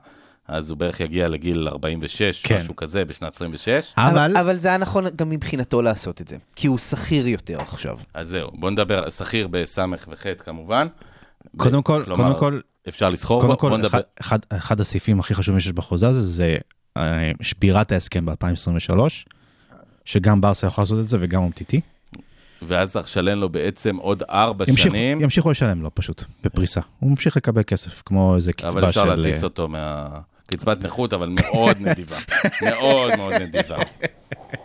אז 0.48 0.70
הוא 0.70 0.78
בערך 0.78 1.00
יגיע 1.00 1.28
לגיל 1.28 1.68
46, 1.68 2.42
כן. 2.44 2.58
משהו 2.58 2.76
כזה, 2.76 3.06
בשנת 3.06 3.36
26. 3.36 3.94
אבל, 3.98 4.18
אבל, 4.18 4.38
אבל 4.38 4.56
זה 4.56 4.68
היה 4.68 4.78
נכון 4.78 5.06
גם 5.16 5.30
מבחינתו 5.30 5.82
לעשות 5.82 6.22
את 6.22 6.28
זה, 6.28 6.38
כי 6.56 6.68
הוא 6.68 6.78
שכיר 6.78 7.28
יותר 7.28 7.62
עכשיו. 7.62 7.98
אז 8.14 8.28
זהו, 8.28 8.52
בוא 8.54 8.72
נדבר, 8.72 9.10
שכיר 9.10 9.48
בסמך 9.48 10.06
וחטא 10.12 10.44
כמובן. 10.44 10.88
קודם 11.58 11.82
כל, 11.82 12.04
כלומר, 12.06 12.24
קודם 12.24 12.40
כל, 12.40 12.60
אפשר 12.90 13.10
לסחור 13.10 13.48
בו, 13.48 13.56
בוא 13.56 13.78
נדבר. 13.78 13.88
אחד, 13.88 14.02
אחד, 14.22 14.40
אחד 14.50 14.80
הסעיפים 14.80 15.20
הכי 15.20 15.36
חשובים 15.36 15.60
שיש 15.60 15.74
בחוזה 15.74 16.08
הזה, 16.08 16.22
זה 16.22 16.58
אה, 16.98 17.32
שבירת 17.42 17.92
ההסכם 17.92 18.26
ב-2023, 18.26 19.00
שגם 20.06 20.42
ברסה 20.42 20.68
יכול 20.68 20.82
לעשות 20.82 21.00
את 21.00 21.06
זה 21.06 21.18
וגם 21.22 21.42
אומטיטי. 21.44 21.82
ואז 22.62 22.92
צריך 22.92 23.06
לשלם 23.06 23.40
לו 23.40 23.50
בעצם 23.50 23.96
עוד 23.96 24.24
ארבע 24.30 24.66
ימשיכו, 24.68 24.90
שנים, 24.90 25.22
ימשיכו 25.22 25.52
לשלם 25.52 25.82
לו 25.82 25.96
פשוט, 25.96 26.24
בפריסה. 26.44 26.82
הוא 27.00 27.10
ממשיך 27.10 27.38
לקבל 27.38 27.64
כסף, 27.64 28.02
כמו 28.06 28.36
איזה 28.36 28.52
אבל 28.62 28.70
קצבה 28.70 28.90
אפשר 28.90 29.06
של... 29.06 29.16
להטיס 29.16 29.44
אותו 29.44 29.68
מה... 29.68 30.08
קצבת 30.48 30.82
נכות, 30.82 31.14
אבל 31.14 31.30
מאוד 31.30 31.78
נדיבה. 31.80 32.18
מאוד 32.62 33.16
מאוד 33.16 33.34
נדיבה. 33.34 33.76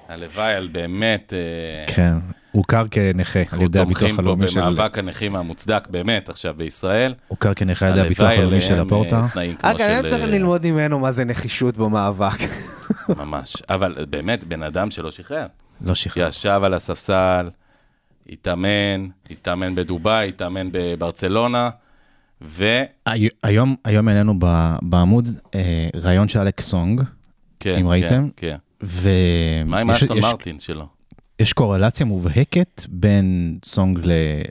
הלוואי 0.09 0.55
על 0.55 0.69
באמת... 0.73 1.33
אה, 1.33 1.95
כן, 1.95 2.13
הוכר 2.53 2.85
כנכה 2.91 3.39
על 3.39 3.45
אנחנו 3.45 3.65
ידי 3.65 3.79
הביטוח 3.79 4.01
תומכים 4.01 4.17
פה 4.17 4.23
הלאומי 4.23 4.49
של... 4.49 4.61
במאבק 4.61 4.99
הנכים 4.99 5.37
המוצדק 5.37 5.89
באמת 5.91 6.29
עכשיו 6.29 6.55
בישראל. 6.57 7.15
הוכר 7.29 7.55
כנכה 7.55 7.87
על 7.87 7.93
ידי 7.93 8.01
הביטוח 8.01 8.31
הלאומי 8.31 8.63
של 8.63 8.81
הפורטה. 8.81 9.27
אה, 9.37 9.55
כמו 9.59 9.71
אגב, 9.71 9.81
היה 9.81 10.03
של... 10.03 10.09
צריך 10.09 10.23
אה, 10.23 10.27
ללמוד 10.27 10.67
ממנו 10.67 10.99
מה 10.99 11.13
זה 11.13 11.25
נחישות 11.25 11.77
במאבק. 11.77 12.39
ממש. 13.19 13.57
אבל 13.71 14.07
באמת, 14.11 14.45
בן 14.45 14.63
אדם 14.63 14.91
שלא 14.91 15.11
שחרר. 15.11 15.47
לא 15.81 15.95
שחרר. 15.95 16.29
ישב 16.29 16.61
על 16.65 16.75
הספסל, 16.75 17.49
התאמן, 18.29 19.09
התאמן 19.31 19.75
בדובאי, 19.75 20.29
התאמן 20.29 20.69
בברצלונה, 20.73 21.71
הי- 23.07 23.29
היום, 23.43 23.75
היום 23.85 24.09
העלינו 24.09 24.39
בעמוד 24.83 25.29
אה, 25.55 25.89
ראיון 25.95 26.29
של 26.29 26.39
אלכס 26.41 26.67
סונג, 26.67 27.03
אם 27.81 27.89
ראיתם? 27.89 28.29
כן. 28.37 28.57
ו... 28.83 29.11
מה 29.67 29.79
עם 29.79 29.91
אסטון 29.91 30.21
מרטין 30.21 30.59
שלו? 30.61 30.87
יש 31.39 31.53
קורלציה 31.53 32.07
מובהקת 32.07 32.83
בין 32.89 33.59
סונג 33.65 34.01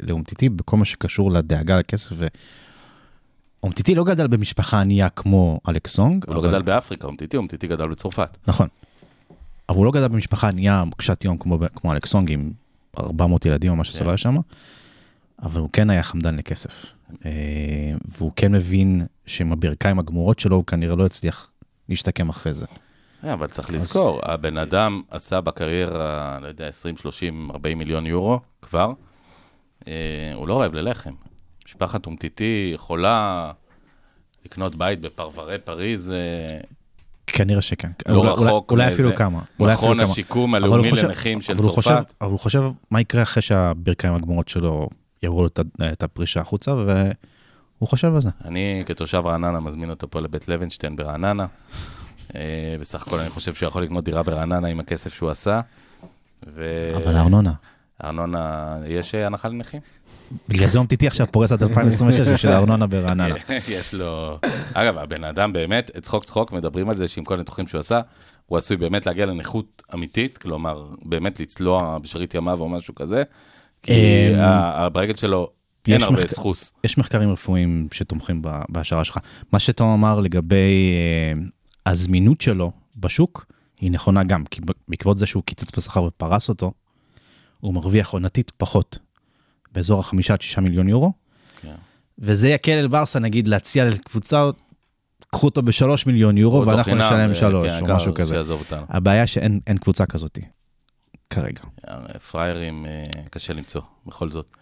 לאומטיטי 0.04 0.50
בכל 0.50 0.78
מה 0.78 0.86
שקשור 0.86 1.32
לדאגה 1.32 1.80
לכסף. 1.80 2.10
ו... 2.14 2.28
אומטיטי 3.64 3.96
לא 3.96 4.04
גדל 4.04 4.28
במשפחה 4.28 4.82
ענייה 4.82 5.10
כמו 5.10 5.60
אלכס 5.70 5.94
סונג. 5.94 6.26
הוא 6.28 6.36
לא 6.36 6.40
אבל- 6.40 6.48
גדל 6.50 6.62
באפריקה, 6.62 7.08
אומטיטי, 7.08 7.38
אומטיטי 7.38 7.68
גדל 7.68 7.88
בצרפת. 7.88 8.38
נכון. 8.48 8.68
אבל 9.70 9.78
הוא 9.78 9.86
לא 9.86 9.92
גדל 9.92 10.08
במשפחה 10.08 10.48
ענייה 10.48 10.84
קשת 10.98 11.26
יום 11.26 11.38
כמו, 11.38 11.60
כמו 11.76 11.94
אלכס 11.94 12.10
סונג 12.10 12.32
עם 12.32 12.52
400 13.00 13.46
ילדים 13.46 13.72
או 13.72 13.76
מה 13.76 13.84
שזה 13.84 14.00
כן. 14.00 14.06
לא 14.06 14.10
היה 14.10 14.18
שם, 14.18 14.36
אבל 15.44 15.62
הוא 15.62 15.70
כן 15.74 15.90
היה 15.90 16.04
חמדן 16.04 16.36
לכסף. 16.36 16.86
אה, 17.26 17.32
והוא 18.18 18.32
כן 18.36 18.52
מבין 18.52 19.06
שעם 19.26 19.52
הברכיים 19.52 20.00
הגמורות 20.00 20.40
שלו 20.40 20.56
הוא 20.56 20.66
כנראה 20.66 20.96
לא 20.96 21.06
הצליח 21.06 21.52
להשתקם 21.90 22.30
אחרי 22.30 22.54
זה. 22.54 22.66
אה, 23.24 23.34
אבל 23.34 23.48
צריך 23.48 23.70
לזכור, 23.72 24.20
הבן 24.24 24.58
אדם 24.58 25.02
עשה 25.12 25.42
בקריירה, 25.42 26.38
לא 26.42 26.48
יודע, 26.48 26.68
20, 26.68 26.98
30, 26.98 27.52
40 27.52 27.78
מיליון 27.78 28.06
יורו 28.06 28.40
כבר. 28.62 28.92
אה, 29.88 29.94
הוא 30.36 30.48
לא 30.48 30.62
רעב 30.62 30.74
ללחם. 30.74 31.12
משפחת 31.68 32.06
אומטיטי 32.06 32.72
יכולה 32.74 33.52
לקנות 34.46 34.76
בית 34.76 35.02
בפרברי 35.02 35.58
פריז, 35.58 36.12
אה, 36.12 36.60
כנראה 37.28 37.62
שכן. 37.62 37.92
לא 38.08 38.18
אולי- 38.20 38.46
רחוק 38.48 38.72
אולי 38.72 38.86
מאיזה 38.86 39.02
אפילו 39.04 39.16
כמה. 39.16 39.42
אולי 39.60 39.74
אפילו 39.74 39.88
מכון 39.92 40.04
כמה. 40.04 40.12
השיקום 40.12 40.56
הלאומי 40.56 40.92
לנכים 40.92 41.42
של 41.42 41.58
צרפת. 41.58 42.14
אבל 42.22 42.30
הוא 42.32 42.40
חושב 42.40 42.64
מה 42.92 43.02
יקרה 43.02 43.24
אחרי 43.24 43.42
שהברכיים 43.42 44.14
הגמורות 44.16 44.48
שלו 44.48 44.90
יראו 45.24 45.44
לו 45.44 45.50
את 45.94 46.04
הפרישה 46.04 46.42
החוצה, 46.42 46.74
והוא 46.74 47.90
חושב 47.90 48.16
על 48.16 48.22
זה. 48.22 48.30
אני 48.46 48.84
כתושב 48.86 49.22
רעננה 49.26 49.60
מזמין 49.60 49.90
אותו 49.90 50.10
פה 50.10 50.20
לבית 50.20 50.48
לוינשטיין 50.48 50.96
ברעננה. 50.96 51.46
אה, 52.36 52.76
בסך 52.80 53.08
הכל 53.08 53.20
אני 53.20 53.30
חושב 53.30 53.54
שהוא 53.54 53.68
יכול 53.68 53.84
לקנות 53.84 54.04
דירה 54.04 54.24
ברעננה 54.24 54.68
עם 54.68 54.80
הכסף 54.80 55.14
שהוא 55.14 55.30
עשה. 55.30 55.62
ו- 56.48 56.94
אבל 56.96 57.16
הארנונה. 57.16 57.54
ארנונה, 58.04 58.76
יש 58.88 59.16
אה, 59.16 59.26
הנחה 59.26 59.48
לנכים? 59.48 59.82
בגלל 60.50 60.68
זה 60.68 60.80
אומטיטי 60.80 61.08
עכשיו 61.08 61.28
פורס 61.32 61.52
עד 61.52 61.64
2026 61.64 62.28
בשביל 62.28 62.52
הארנונה 62.52 62.88
ברעננה. 62.88 63.36
יש 63.68 63.94
לו... 63.94 64.40
אגב, 64.74 64.98
הבן 64.98 65.24
אדם 65.24 65.54
באמת, 65.54 65.92
צחוק 66.02 66.24
צחוק, 66.24 66.52
מדברים 66.52 66.90
על 66.90 66.98
זה 66.98 67.08
שעם 67.08 67.24
כל 67.24 67.34
הניתוחים 67.34 67.68
שהוא 67.68 67.80
עשה, 67.80 68.02
הוא 68.46 68.58
עשוי 68.58 68.78
באמת 68.78 69.06
להגיע 69.06 69.26
לנכות 69.26 69.84
אמיתית, 69.94 70.38
כלומר, 70.38 70.88
באמת 71.02 71.40
לצלוע 71.40 71.98
בשארית 72.02 72.34
ימיו 72.34 72.60
או 72.60 72.70
משהו 72.70 72.96
כזה, 72.96 73.24
כי 73.84 73.92
אמ, 74.34 74.40
ה- 74.40 74.86
ה- 74.86 74.90
ברגל 74.90 75.16
שלו 75.16 75.50
אין 75.88 76.02
הרבה 76.02 76.28
סחוס. 76.28 76.74
יש 76.84 76.98
מחקרים 76.98 77.32
רפואיים 77.32 77.88
שתומכים 77.92 78.42
בהשערה 78.70 79.04
שלך. 79.04 79.18
מה 79.54 79.60
שתום 79.60 79.90
אמר 79.90 80.20
לגבי 80.20 80.94
אה, 80.96 81.42
הזמינות 81.92 82.42
שלו 82.42 82.72
בשוק, 82.96 83.46
היא 83.80 83.92
נכונה 83.92 84.24
גם, 84.24 84.46
כי 84.46 84.62
בעקבות 84.88 85.18
זה 85.18 85.26
שהוא 85.26 85.44
קיצץ 85.44 85.78
בשכר 85.78 86.04
ופרס 86.04 86.50
אותו, 86.50 86.72
הוא 87.60 87.74
מרוויח 87.74 88.10
עונתית 88.10 88.52
פחות, 88.58 89.00
באזור 89.72 90.00
החמישה 90.00 90.34
עד 90.34 90.42
שישה 90.42 90.62
מיליון 90.62 90.90
יורו, 90.90 91.14
כן. 91.62 91.76
וזה 92.20 92.50
יקל 92.50 92.72
על 92.72 92.88
ברסה 92.88 93.20
נגיד 93.20 93.48
להציע 93.48 93.90
לקבוצה, 93.90 94.50
קחו 95.32 95.48
אותו 95.48 95.62
בשלוש 95.62 96.06
מיליון 96.06 96.38
יורו 96.38 96.66
ואנחנו 96.68 96.96
נשלם 96.96 97.30
אה, 97.30 97.36
שלוש, 97.36 97.74
כן, 97.74 97.92
או 97.92 97.96
משהו 97.96 98.14
כזה. 98.14 98.42
הבעיה 98.90 99.28
שאין 99.28 99.60
אין 99.68 99.78
קבוצה 99.78 100.06
כזאת 100.06 100.40
כרגע. 101.30 101.62
פריירים 102.32 102.86
אה, 102.86 103.04
קשה 103.30 103.54
למצוא, 103.54 103.82
בכל 104.06 104.32
זאת. 104.32 104.58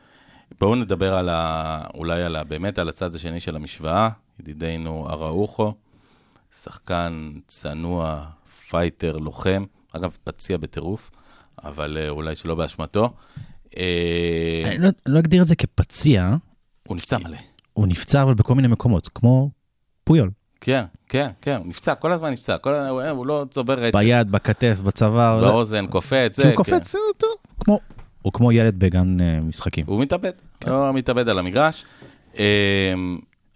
בואו 0.59 0.75
נדבר 0.75 1.13
על 1.17 1.29
ה... 1.29 1.83
אולי 1.93 2.23
על 2.23 2.35
ה... 2.35 2.43
באמת 2.43 2.79
על 2.79 2.89
הצד 2.89 3.15
השני 3.15 3.39
של 3.39 3.55
המשוואה, 3.55 4.09
ידידנו 4.39 5.07
אראוחו, 5.09 5.73
שחקן 6.61 7.31
צנוע, 7.47 8.25
פייטר, 8.69 9.17
לוחם, 9.17 9.63
אגב, 9.93 10.17
פציע 10.23 10.57
בטירוף, 10.57 11.11
אבל 11.63 11.97
אה, 12.01 12.09
אולי 12.09 12.35
שלא 12.35 12.55
באשמתו. 12.55 13.13
אה, 13.77 14.63
אני 14.65 14.77
לא- 14.77 14.89
לא 15.05 15.19
אגדיר 15.19 15.41
את 15.41 15.47
זה 15.47 15.55
כפציע, 15.55 16.35
הוא 16.87 16.97
נפצע 16.97 17.17
מלא. 17.17 17.37
הוא 17.73 17.87
נפצע 17.87 18.23
אבל 18.23 18.33
בכל 18.33 18.55
מיני 18.55 18.67
מקומות, 18.67 19.09
כמו 19.15 19.49
פויול. 20.03 20.29
כן, 20.61 20.83
כן, 21.09 21.29
כן, 21.41 21.55
הוא 21.55 21.67
נפצע, 21.67 21.95
כל 21.95 22.11
הזמן 22.11 22.29
נפצע, 22.31 22.57
כל... 22.57 22.73
הוא- 22.73 23.01
הוא 23.03 23.25
לא 23.27 23.45
צובר 23.51 23.73
רצף. 23.79 23.99
ביד, 23.99 24.31
בכתף, 24.31 24.77
בצוואר. 24.83 25.39
זה- 25.39 25.45
באוזן, 25.47 25.87
קופץ, 25.87 26.35
זה, 26.35 26.43
כי 26.43 26.47
הוא 26.49 26.63
כן. 26.63 26.71
קופץ, 26.71 26.91
זה 26.91 26.99
אותו, 27.07 27.27
כמו, 27.59 27.79
הוא 28.21 28.33
כמו 28.33 28.51
ילד 28.51 28.79
בגן 28.79 29.21
אה, 29.21 29.39
משחקים. 29.41 29.83
הוא 29.87 30.01
מתאבד, 30.01 30.31
הוא 30.67 30.91
מתאבד 30.91 31.29
על 31.29 31.39
המגרש. 31.39 31.85
אמ, 32.35 32.41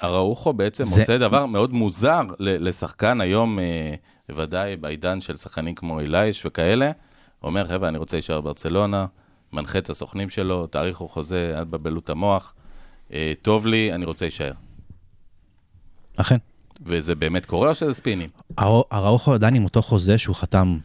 אראוחו 0.03 0.53
בעצם 0.53 0.83
זה- 0.83 1.01
עושה 1.01 1.17
דבר 1.17 1.45
מאוד 1.45 1.73
מוזר 1.73 2.21
לשחקן 2.39 3.21
היום, 3.21 3.59
אה, 3.59 3.93
בוודאי 4.29 4.75
בעידן 4.75 5.21
של 5.21 5.37
שחקנים 5.37 5.75
כמו 5.75 5.99
אילייש 5.99 6.45
וכאלה. 6.45 6.91
הוא 7.39 7.49
אומר, 7.49 7.67
חבר'ה, 7.67 7.89
אני 7.89 7.97
רוצה 7.97 8.17
להישאר 8.17 8.41
בברצלונה, 8.41 9.05
מנחה 9.53 9.77
את 9.77 9.89
הסוכנים 9.89 10.29
שלו, 10.29 10.67
תאריכו 10.67 11.07
חוזה 11.07 11.53
עד 11.57 11.71
בבלות 11.71 12.09
המוח, 12.09 12.53
אה, 13.13 13.33
טוב 13.41 13.67
לי, 13.67 13.93
אני 13.93 14.05
רוצה 14.05 14.25
להישאר. 14.25 14.51
אכן. 16.17 16.37
וזה 16.86 17.15
באמת 17.15 17.45
קורה 17.45 17.69
או 17.69 17.75
שזה 17.75 17.93
ספינים? 17.93 18.29
הראוכו 18.57 19.34
עדיין 19.34 19.55
עם 19.55 19.63
אותו 19.63 19.82
חוזה 19.82 20.17
שהוא 20.17 20.36
חתם 20.36 20.77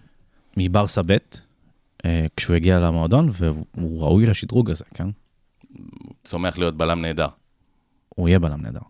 מברסה 0.57 1.03
ב' 1.07 1.17
אה, 2.05 2.27
כשהוא 2.37 2.57
הגיע 2.57 2.79
למועדון, 2.79 3.31
והוא 3.33 4.03
ראוי 4.03 4.27
לשדרוג 4.27 4.71
הזה, 4.71 4.85
כן? 4.95 5.09
צומח 6.25 6.59
להיות 6.59 6.77
בלם 6.77 7.01
נהדר. 7.01 7.29
הוא 8.09 8.29
יהיה 8.29 8.39
בלם 8.39 8.63
נהדר. 8.63 8.81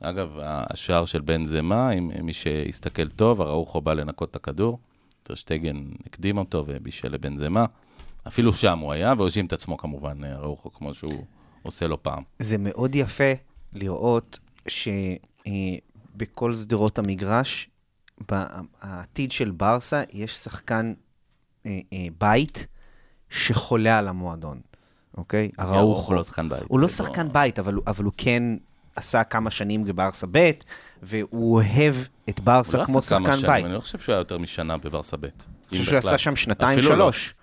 אגב, 0.00 0.38
השער 0.42 1.04
של 1.04 1.20
בן 1.20 1.44
זמה, 1.44 1.92
אם 1.92 2.10
מי 2.22 2.32
שיסתכל 2.32 3.08
טוב, 3.08 3.40
אראוחו 3.40 3.80
בא 3.80 3.92
לנקות 3.92 4.30
את 4.30 4.36
הכדור, 4.36 4.78
טרשטגן 5.22 5.84
הקדים 6.06 6.38
אותו 6.38 6.64
ובישל 6.66 7.08
לבן 7.08 7.36
זמה. 7.36 7.66
אפילו 8.28 8.52
שם 8.52 8.78
הוא 8.78 8.92
היה, 8.92 9.14
והוא 9.16 9.26
האשים 9.26 9.46
את 9.46 9.52
עצמו 9.52 9.76
כמובן, 9.76 10.24
אראוחו, 10.24 10.72
כמו 10.72 10.94
שהוא 10.94 11.24
עושה 11.62 11.86
לו 11.86 12.02
פעם. 12.02 12.22
זה 12.38 12.58
מאוד 12.58 12.94
יפה 12.94 13.32
לראות 13.72 14.38
שבכל 16.14 16.54
שדרות 16.54 16.98
המגרש, 16.98 17.68
בעתיד 18.28 19.32
של 19.32 19.50
ברסה, 19.50 20.02
יש 20.12 20.36
שחקן 20.36 20.92
אה, 21.66 21.78
אה, 21.92 22.06
בית 22.18 22.66
שחולה 23.30 23.98
על 23.98 24.08
המועדון, 24.08 24.60
אוקיי? 25.16 25.50
אראוחו 25.60 25.78
אראוחו. 25.78 26.14
לא 26.14 26.24
שחקן 26.24 26.48
בית. 26.48 26.62
הוא 26.68 26.80
לא 26.80 26.86
זה 26.88 26.94
שחקן 26.94 27.32
בית, 27.32 27.58
אבל, 27.58 27.74
הוא- 27.74 27.82
אבל 27.86 28.04
הוא 28.04 28.12
כן 28.16 28.42
עשה 28.96 29.24
כמה 29.24 29.50
שנים 29.50 29.84
בברסה 29.84 30.26
ב', 30.30 30.50
והוא 31.02 31.54
אוהב 31.54 31.94
את 32.28 32.38
הוא 32.38 32.46
ברסה 32.46 32.78
לא 32.78 32.84
כמו 32.84 33.02
שחקן 33.02 33.38
שנים, 33.38 33.46
בית. 33.52 33.64
אני 33.64 33.74
לא 33.74 33.80
חושב 33.80 33.98
שהוא 33.98 34.12
היה 34.12 34.20
יותר 34.20 34.38
משנה 34.38 34.76
בברסה 34.76 35.16
ב'. 35.16 35.24
אני 35.24 35.30
חושב 35.70 35.84
שהוא. 35.84 35.98
עשה 35.98 36.18
שם 36.18 36.36
שנתיים, 36.36 36.78
לא. 36.78 36.84
שלוש. 36.84 37.34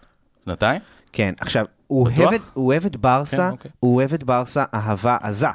שנתיים? 0.46 0.82
כן, 1.14 1.34
עכשיו, 1.40 1.66
הוא 1.88 2.08
בטוח? 2.10 2.20
אוהב, 2.20 2.34
את, 2.34 2.42
הוא 2.54 2.66
אוהב 2.68 2.86
את 2.86 2.96
ברסה, 2.96 3.38
כן, 3.38 3.52
אוקיי. 3.52 3.72
הוא 3.80 3.96
אוהב 3.96 4.14
את 4.14 4.24
ברסה 4.24 4.64
אהבה 4.74 5.18
עזה, 5.22 5.48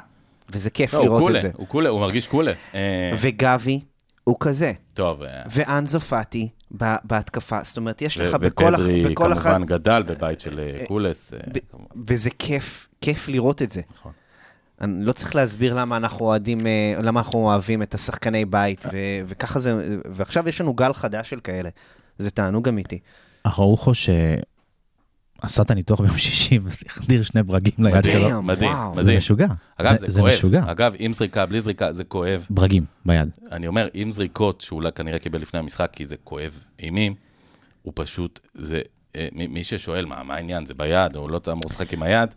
וזה 0.49 0.69
כיף 0.69 0.93
לא, 0.93 1.03
לראות 1.03 1.21
קולה, 1.21 1.37
את 1.37 1.41
זה. 1.41 1.49
הוא 1.57 1.67
קולה, 1.67 1.89
הוא 1.89 1.99
מרגיש 1.99 2.27
קולה. 2.27 2.53
אה, 2.75 3.11
וגבי 3.19 3.79
הוא 4.23 4.35
כזה, 4.39 4.71
טוב, 4.93 5.23
אה, 5.23 5.41
ואנזו 5.49 5.99
פאטי 5.99 6.49
ב- 6.77 6.95
בהתקפה, 7.03 7.59
זאת 7.63 7.77
אומרת, 7.77 8.01
יש 8.01 8.17
לך 8.17 8.33
בכל, 8.33 8.75
אח- 8.75 8.79
ופדרי 8.79 9.03
בכל 9.09 9.33
אחת, 9.33 9.43
כמובן 9.51 9.65
גדל 9.65 10.03
בבית 10.03 10.39
של 10.39 10.59
אה, 10.59 10.85
קולס. 10.87 11.33
וזה 12.07 12.29
כיף, 12.39 12.87
כיף 13.01 13.27
לראות 13.27 13.61
את 13.61 13.71
זה. 13.71 13.81
נכון. 13.93 14.11
אני 14.81 15.05
לא 15.05 15.11
צריך 15.11 15.35
להסביר 15.35 15.73
למה 15.73 15.97
אנחנו 15.97 16.25
אוהדים, 16.25 16.59
למה 17.03 17.19
אנחנו 17.19 17.39
אוהבים 17.39 17.81
את 17.81 17.93
השחקני 17.93 18.45
בית, 18.45 18.85
ו- 18.85 18.89
וככה 19.27 19.59
זה, 19.59 19.73
ועכשיו 20.11 20.49
יש 20.49 20.61
לנו 20.61 20.73
גל 20.73 20.93
חדש 20.93 21.29
של 21.29 21.39
כאלה. 21.39 21.69
זה 22.17 22.31
תענוג 22.31 22.67
אמיתי. 22.67 22.99
אראוחו 23.45 23.91
שעשה 25.43 25.61
את 25.61 25.71
הניתוח 25.71 26.01
ביום 26.01 26.17
שישי 26.17 26.59
והחדיר 26.63 27.23
שני 27.23 27.43
ברגים 27.43 27.73
ליד 27.77 27.95
מדהים, 27.95 28.19
שלו. 28.19 28.29
שלו. 28.29 28.41
מדהים, 28.41 28.71
וואו. 28.71 28.95
זה 28.95 29.01
מדהים. 29.01 29.17
משוגע. 29.17 29.47
אגב, 29.77 29.97
זה, 29.97 30.07
זה 30.07 30.21
כואב. 30.21 30.33
משוגע. 30.33 30.63
אגב, 30.67 30.93
עם 30.99 31.13
זריקה, 31.13 31.45
בלי 31.45 31.61
זריקה, 31.61 31.91
זה 31.91 32.03
כואב. 32.03 32.45
ברגים 32.49 32.85
ביד. 33.05 33.29
אני 33.51 33.67
אומר, 33.67 33.87
עם 33.93 34.11
זריקות, 34.11 34.61
שאולי 34.61 34.91
כנראה 34.91 35.19
קיבל 35.19 35.41
לפני 35.41 35.59
המשחק, 35.59 35.89
כי 35.93 36.05
זה 36.05 36.15
כואב, 36.23 36.59
אימים, 36.79 37.15
הוא 37.81 37.93
פשוט, 37.95 38.39
זה, 38.55 38.81
אה, 39.15 39.27
מי 39.31 39.47
מי 39.47 39.63
ששואל, 39.63 40.05
מה, 40.05 40.23
מה 40.23 40.35
העניין, 40.35 40.65
זה 40.65 40.73
ביד, 40.73 41.15
או 41.15 41.27
לא 41.27 41.41
אמור 41.47 41.63
לשחק 41.65 41.93
עם 41.93 42.03
היד, 42.03 42.29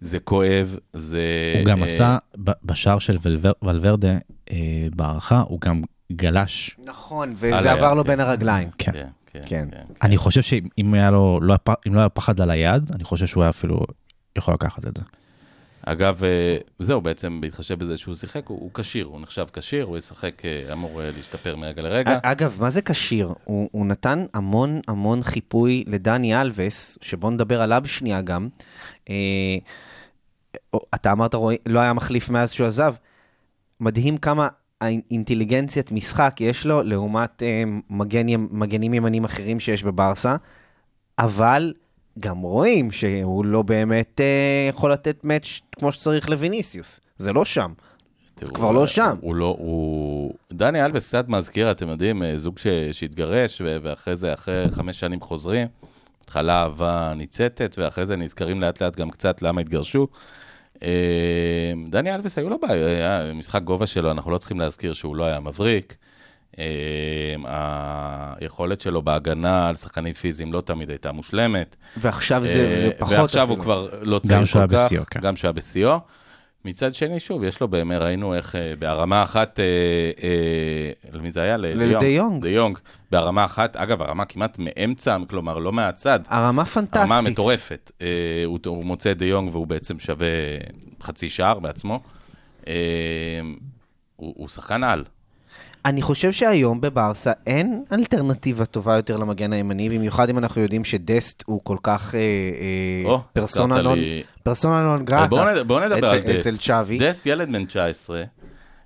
זה 0.00 0.20
כואב, 0.20 0.76
זה... 0.92 1.22
הוא 1.58 1.64
גם 1.64 1.78
אה, 1.78 1.84
עשה, 1.84 2.18
בשער 2.64 2.98
של 2.98 3.18
ולוורדה 3.62 4.18
אה, 4.50 4.56
בהערכה, 4.96 5.40
הוא 5.48 5.60
גם 5.60 5.82
גלש. 6.12 6.76
נכון, 6.84 7.30
וזה 7.36 7.72
עבר 7.72 7.94
לו 7.94 8.04
כן. 8.04 8.10
בין 8.10 8.20
הרגליים. 8.20 8.68
כן. 8.78 9.06
כן, 9.32 9.40
כן, 9.46 9.68
כן. 9.70 9.82
אני 10.02 10.16
חושב 10.16 10.42
שאם 10.42 10.94
היה 10.94 11.10
לו, 11.10 11.38
לא 11.42 11.56
אם 11.86 11.94
לא 11.94 12.00
היה 12.00 12.08
פחד 12.08 12.40
על 12.40 12.50
היד, 12.50 12.90
אני 12.94 13.04
חושב 13.04 13.26
שהוא 13.26 13.42
היה 13.42 13.50
אפילו 13.50 13.80
יכול 14.36 14.54
לקחת 14.54 14.86
את 14.86 14.96
זה. 14.96 15.02
אגב, 15.86 16.24
אה, 16.24 16.56
זהו, 16.78 17.00
בעצם 17.00 17.40
בהתחשב 17.40 17.78
בזה 17.78 17.98
שהוא 17.98 18.14
שיחק, 18.14 18.46
הוא 18.46 18.70
כשיר, 18.74 19.06
הוא 19.06 19.20
נחשב 19.20 19.46
כשיר, 19.52 19.84
הוא 19.84 19.98
ישחק, 19.98 20.42
אה, 20.44 20.72
אמור 20.72 21.02
אה, 21.02 21.10
להשתפר 21.16 21.56
מרגע 21.56 21.82
לרגע. 21.82 22.18
אגב, 22.22 22.56
מה 22.60 22.70
זה 22.70 22.82
כשיר? 22.82 23.34
הוא, 23.44 23.68
הוא 23.72 23.86
נתן 23.86 24.24
המון 24.34 24.80
המון 24.88 25.22
חיפוי 25.22 25.84
לדני 25.86 26.40
אלווס, 26.40 26.98
שבוא 27.02 27.30
נדבר 27.30 27.60
עליו 27.62 27.82
שנייה 27.86 28.22
גם. 28.22 28.48
אה, 29.10 29.14
אתה 30.94 31.12
אמרת, 31.12 31.34
לא 31.66 31.80
היה 31.80 31.92
מחליף 31.92 32.30
מאז 32.30 32.52
שהוא 32.52 32.66
עזב. 32.66 32.94
מדהים 33.80 34.16
כמה 34.16 34.48
אינטליגנציית 35.10 35.92
משחק 35.92 36.36
יש 36.40 36.66
לו 36.66 36.82
לעומת 36.82 37.42
אה, 37.42 37.62
מגן, 37.90 38.26
מגנים 38.50 38.94
ימנים 38.94 39.24
אחרים 39.24 39.60
שיש 39.60 39.82
בברסה, 39.82 40.36
אבל 41.18 41.72
גם 42.18 42.40
רואים 42.40 42.90
שהוא 42.90 43.44
לא 43.44 43.62
באמת 43.62 44.20
אה, 44.20 44.68
יכול 44.68 44.92
לתת 44.92 45.24
מאץ' 45.24 45.60
כמו 45.78 45.92
שצריך 45.92 46.30
לוויניסיוס. 46.30 47.00
זה 47.18 47.32
לא 47.32 47.44
שם. 47.44 47.72
תראו, 48.34 48.54
כבר 48.54 48.72
לא 48.72 48.86
שם. 48.86 49.16
הוא 49.20 49.34
לא, 49.34 49.56
הוא... 49.58 50.34
דני 50.52 50.84
אלבס 50.84 51.08
קצת 51.08 51.28
מזכיר, 51.28 51.70
אתם 51.70 51.88
יודעים, 51.88 52.22
אה, 52.22 52.38
זוג 52.38 52.58
ש... 52.58 52.66
שהתגרש. 52.92 53.62
ואחרי 53.64 54.16
זה, 54.16 54.34
אחרי 54.34 54.64
חמש 54.70 55.00
שנים 55.00 55.20
חוזרים. 55.20 55.66
בהתחלה 56.20 56.62
אהבה 56.62 57.12
ניצתת, 57.16 57.74
ואחרי 57.78 58.06
זה 58.06 58.16
נזכרים 58.16 58.60
לאט 58.60 58.82
לאט 58.82 58.96
גם 58.96 59.10
קצת 59.10 59.42
למה 59.42 59.60
התגרשו. 59.60 60.06
אה, 60.82 61.72
דני 61.90 62.14
אלבס 62.14 62.38
היו 62.38 62.48
לו 62.48 62.58
בעיה, 62.58 62.86
היה 62.86 63.32
משחק 63.34 63.62
גובה 63.62 63.86
שלו, 63.86 64.10
אנחנו 64.10 64.30
לא 64.30 64.38
צריכים 64.38 64.60
להזכיר 64.60 64.92
שהוא 64.92 65.16
לא 65.16 65.24
היה 65.24 65.40
מבריק. 65.40 65.96
אה, 66.58 68.34
היכולת 68.40 68.80
שלו 68.80 69.02
בהגנה 69.02 69.68
על 69.68 69.76
שחקנים 69.76 70.14
פיזיים 70.14 70.52
לא 70.52 70.60
תמיד 70.60 70.90
הייתה 70.90 71.12
מושלמת. 71.12 71.76
ועכשיו 71.96 72.46
זה, 72.46 72.70
אה, 72.70 72.80
זה 72.80 72.90
פחות 72.98 73.18
ועכשיו 73.18 73.48
הוא 73.48 73.54
אפילו. 73.54 73.62
כבר 73.64 73.88
לא 74.02 74.18
צעיר 74.18 74.46
כל 74.46 74.66
כך, 74.68 74.86
בשיאו, 74.86 75.02
כן. 75.10 75.20
גם 75.20 75.34
כשהיה 75.34 75.52
בשיאו. 75.52 75.98
מצד 76.64 76.94
שני, 76.94 77.20
שוב, 77.20 77.44
יש 77.44 77.60
לו 77.60 77.68
באמת, 77.68 78.00
ראינו 78.00 78.34
איך 78.34 78.56
אה, 78.56 78.72
בהרמה 78.78 79.22
אחת, 79.22 79.60
אה, 79.60 79.64
אה, 80.22 81.10
למי 81.12 81.30
זה 81.30 81.42
היה? 81.42 81.56
ל- 81.56 81.66
לדה 81.66 82.06
יונג. 82.06 82.42
דה 82.42 82.48
יונג. 82.48 82.78
בהרמה 83.10 83.44
אחת, 83.44 83.76
אגב, 83.76 84.02
הרמה 84.02 84.24
כמעט 84.24 84.56
מאמצע, 84.58 85.16
כלומר, 85.30 85.58
לא 85.58 85.72
מהצד. 85.72 86.20
הרמה 86.26 86.64
פנטסטית. 86.64 86.96
הרמה 86.96 87.20
מטורפת. 87.20 87.90
אה, 88.02 88.06
הוא, 88.44 88.58
הוא 88.66 88.84
מוצא 88.84 89.10
את 89.12 89.18
דה 89.18 89.24
יונג 89.24 89.48
והוא 89.52 89.66
בעצם 89.66 89.98
שווה 89.98 90.26
חצי 91.02 91.30
שער 91.30 91.58
בעצמו. 91.58 92.00
אה, 92.68 92.74
הוא, 94.16 94.34
הוא 94.36 94.48
שחקן 94.48 94.84
על. 94.84 95.04
אני 95.84 96.02
חושב 96.02 96.32
שהיום 96.32 96.80
בברסה 96.80 97.32
אין 97.46 97.84
אלטרנטיבה 97.92 98.64
טובה 98.64 98.96
יותר 98.96 99.16
למגן 99.16 99.52
הימני, 99.52 99.88
במיוחד 99.88 100.30
אם 100.30 100.38
אנחנו 100.38 100.62
יודעים 100.62 100.84
שדסט 100.84 101.42
הוא 101.46 101.60
כל 101.64 101.76
כך 101.82 102.14
אה, 102.14 102.20
אה, 102.20 103.10
או, 103.10 103.20
פרסונה 103.32 103.82
נון- 103.82 103.98
לי- 103.98 104.22
פרסונה 104.42 104.96
גרטה. 105.04 105.26
בואו 105.26 105.44
נד- 105.44 105.66
בואו 105.66 105.80
נדבר 105.80 106.08
על 106.08 106.18
דסט. 106.20 106.28
אצל 106.28 106.56
צ'אבי. 106.56 106.98
דסט, 106.98 107.26
ילד 107.26 107.52
בן 107.52 107.64
19, 107.64 108.22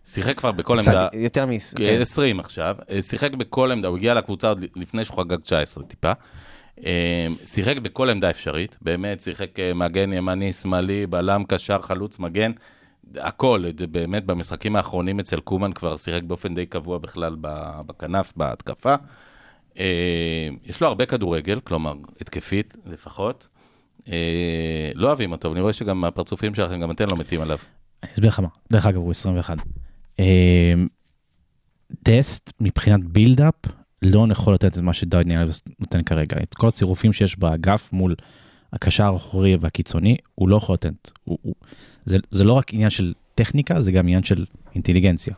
שיחק 0.04 0.38
כבר 0.38 0.52
בכל 0.52 0.76
עמדה. 0.78 1.08
יותר 1.12 1.46
מ... 1.46 1.50
כן. 1.76 1.98
20 2.00 2.40
עכשיו, 2.40 2.76
אה, 2.90 3.02
שיחק 3.02 3.32
בכל 3.34 3.72
עמדה, 3.72 3.88
הוא 3.88 3.96
הגיע 3.96 4.14
לקבוצה 4.14 4.48
עוד 4.48 4.64
לפני 4.76 5.04
שהוא 5.04 5.16
חגג 5.16 5.36
19 5.40 5.84
טיפה. 5.84 6.12
אה, 6.86 7.26
שיחק 7.44 7.78
בכל 7.78 8.10
עמדה 8.10 8.30
אפשרית, 8.30 8.76
באמת, 8.82 9.20
שיחק 9.20 9.58
אה, 9.60 9.74
מגן 9.74 10.12
ימני, 10.12 10.52
שמאלי, 10.52 11.06
בלם, 11.06 11.44
קשר, 11.48 11.78
חלוץ, 11.82 12.18
מגן, 12.18 12.52
הכל, 13.20 13.64
זה 13.78 13.86
באמת 13.86 14.24
במשחקים 14.24 14.76
האחרונים 14.76 15.20
אצל 15.20 15.40
קומן 15.40 15.72
כבר 15.72 15.96
שיחק 15.96 16.22
באופן 16.22 16.54
די 16.54 16.66
קבוע 16.66 16.98
בכלל 16.98 17.36
בכנף, 17.86 18.32
בהתקפה. 18.36 18.94
אה, 19.78 20.48
יש 20.64 20.80
לו 20.80 20.88
הרבה 20.88 21.06
כדורגל, 21.06 21.60
כלומר, 21.60 21.94
התקפית 22.20 22.76
לפחות. 22.86 23.46
אה, 24.08 24.90
לא 24.94 25.06
אוהבים 25.06 25.32
אותו, 25.32 25.48
ואני 25.48 25.60
רואה 25.60 25.72
שגם 25.72 26.00
מהפרצופים 26.00 26.54
שלכם, 26.54 26.80
גם 26.80 26.90
אתם 26.90 27.08
לא 27.10 27.16
מתים 27.16 27.40
עליו. 27.40 27.58
אני 28.02 28.12
אסביר 28.12 28.28
לך 28.28 28.40
מה, 28.40 28.48
דרך 28.72 28.86
אגב 28.86 28.96
הוא 28.96 29.10
21. 29.10 29.56
אה, 30.20 30.74
טסט 32.02 32.52
מבחינת 32.60 33.04
בילדאפ 33.04 33.54
לא 34.02 34.26
יכול 34.30 34.54
לתת 34.54 34.78
את 34.78 34.82
מה 34.82 34.92
שדייני 34.92 35.38
אלווס 35.38 35.62
נותן 35.80 36.02
כרגע. 36.02 36.36
את 36.42 36.54
כל 36.54 36.68
הצירופים 36.68 37.12
שיש 37.12 37.38
באגף 37.38 37.92
מול 37.92 38.14
הקשר 38.72 39.12
האחורי 39.12 39.56
והקיצוני, 39.60 40.16
הוא 40.34 40.48
לא 40.48 40.56
יכול 40.56 40.74
לתת. 40.74 41.10
הוא, 41.24 41.38
הוא, 41.42 41.54
זה, 42.04 42.18
זה 42.30 42.44
לא 42.44 42.52
רק 42.52 42.74
עניין 42.74 42.90
של 42.90 43.12
טכניקה, 43.34 43.80
זה 43.80 43.92
גם 43.92 44.04
עניין 44.04 44.22
של 44.22 44.44
אינטליגנציה. 44.74 45.34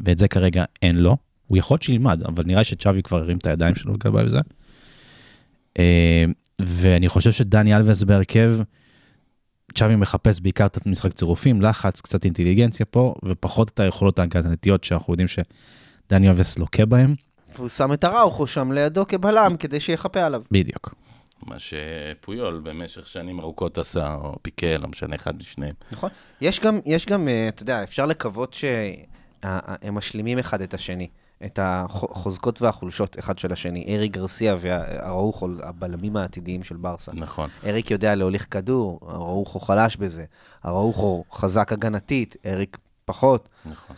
ואת 0.00 0.18
זה 0.18 0.28
כרגע 0.28 0.64
אין 0.82 0.96
לו. 0.96 1.16
הוא 1.46 1.58
יכול 1.58 1.74
להיות 1.74 1.82
שילמד, 1.82 2.22
אבל 2.22 2.44
נראה 2.46 2.64
שצ'אבי 2.64 3.02
כבר 3.02 3.18
הרים 3.18 3.38
את 3.38 3.46
הידיים 3.46 3.74
שלו 3.74 3.94
לגבי 3.94 4.28
זה. 4.28 4.40
אה, 5.78 6.24
ואני 6.58 7.08
חושב 7.08 7.32
שדני 7.32 7.76
אלווס 7.76 8.02
בהרכב, 8.02 8.58
צ'אבי 9.74 9.96
מחפש 9.96 10.40
בעיקר 10.40 10.66
את 10.66 10.86
משחק 10.86 11.12
צירופים, 11.12 11.62
לחץ, 11.62 12.00
קצת 12.00 12.24
אינטליגנציה 12.24 12.86
פה, 12.86 13.14
ופחות 13.24 13.68
את 13.68 13.80
היכולות 13.80 14.18
ההגנתיות 14.18 14.84
שאנחנו 14.84 15.12
יודעים 15.12 15.28
שדני 15.28 16.28
אלווס 16.28 16.58
לוקה 16.58 16.86
בהם. 16.86 17.14
והוא 17.56 17.68
שם 17.68 17.92
את 17.92 18.04
הראוכו 18.04 18.46
שם 18.46 18.72
לידו 18.72 19.06
כבלם 19.06 19.56
כדי 19.58 19.80
שיחפה 19.80 20.24
עליו. 20.24 20.42
בדיוק. 20.50 20.94
מה 21.46 21.56
שפויול 21.58 22.60
במשך 22.64 23.06
שנים 23.06 23.40
ארוכות 23.40 23.78
עשה, 23.78 24.14
או 24.14 24.36
פיקל, 24.42 24.76
לא 24.76 24.88
משנה, 24.88 25.14
אחד 25.14 25.36
משניהם. 25.36 25.74
נכון. 25.92 26.10
יש 26.40 26.60
גם, 26.60 26.78
יש 26.86 27.06
גם, 27.06 27.28
אה, 27.28 27.48
אתה 27.48 27.62
יודע, 27.62 27.82
אפשר 27.82 28.06
לקוות 28.06 28.54
שהם 28.54 29.94
משלימים 29.94 30.38
אחד 30.38 30.60
את 30.60 30.74
השני. 30.74 31.08
את 31.44 31.58
החוזקות 31.62 32.62
והחולשות 32.62 33.18
אחד 33.18 33.38
של 33.38 33.52
השני. 33.52 33.96
אריק 33.96 34.12
גרסיה 34.12 34.56
והראוכו, 34.60 35.48
הבלמים 35.62 36.16
העתידיים 36.16 36.64
של 36.64 36.76
ברסה. 36.76 37.12
נכון. 37.14 37.50
אריק 37.66 37.90
יודע 37.90 38.14
להוליך 38.14 38.46
כדור, 38.50 39.00
הראוכו 39.02 39.60
חלש 39.60 39.96
בזה. 39.96 40.24
הראוכו 40.62 41.24
חזק 41.32 41.72
הגנתית, 41.72 42.36
אריק 42.46 42.78
פחות. 43.04 43.48
נכון. 43.66 43.96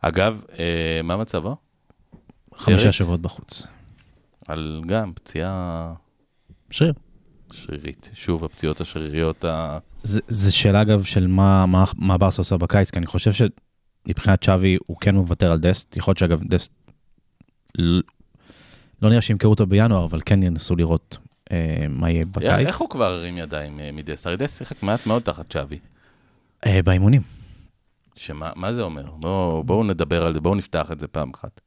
אגב, 0.00 0.42
אה, 0.58 1.00
מה 1.04 1.16
מצבו? 1.16 1.56
חמישה? 2.56 2.92
שבועות 2.92 3.20
בחוץ. 3.20 3.66
על 4.48 4.82
גם 4.86 5.12
פציעה 5.14 5.92
שריר. 6.72 6.92
שרירית. 7.52 8.10
שוב, 8.14 8.44
הפציעות 8.44 8.80
השריריות 8.80 9.44
ה... 9.44 9.78
זה, 10.02 10.20
זה 10.28 10.52
שאלה 10.52 10.82
אגב 10.82 11.04
של 11.04 11.26
מה, 11.26 11.66
מה, 11.66 11.84
מה 11.96 12.18
ברסה 12.18 12.40
עושה 12.42 12.56
בקיץ, 12.56 12.90
כי 12.90 12.98
אני 12.98 13.06
חושב 13.06 13.30
שמבחינת 13.32 14.42
שווי 14.42 14.78
הוא 14.86 14.96
כן 15.00 15.14
מוותר 15.14 15.52
על 15.52 15.58
דסט, 15.58 15.96
יכול 15.96 16.12
להיות 16.12 16.18
שאגב 16.18 16.42
דסט, 16.42 16.72
לא 19.02 19.10
נראה 19.10 19.22
שימכרו 19.22 19.50
אותו 19.50 19.66
בינואר, 19.66 20.04
אבל 20.04 20.20
כן 20.24 20.42
ינסו 20.42 20.76
לראות 20.76 21.18
אה, 21.52 21.86
מה 21.88 22.10
יהיה 22.10 22.24
בקיץ. 22.24 22.66
איך 22.66 22.78
הוא 22.78 22.88
כבר 22.88 23.12
הרים 23.12 23.38
ידיים 23.38 23.80
אה, 23.80 23.90
מדסט? 23.92 24.26
הרי 24.26 24.36
דסט 24.36 24.58
שיחק 24.58 24.82
מעט 24.82 25.06
מאוד 25.06 25.22
תחת 25.22 25.52
שווי. 25.52 25.78
אה, 26.66 26.82
באימונים. 26.82 27.22
שמה 28.16 28.50
מה 28.56 28.72
זה 28.72 28.82
אומר? 28.82 29.10
בואו 29.10 29.64
בוא 29.64 29.84
נדבר 29.84 30.26
על 30.26 30.34
זה, 30.34 30.40
בואו 30.40 30.54
נפתח 30.54 30.92
את 30.92 31.00
זה 31.00 31.08
פעם 31.08 31.30
אחת. 31.34 31.60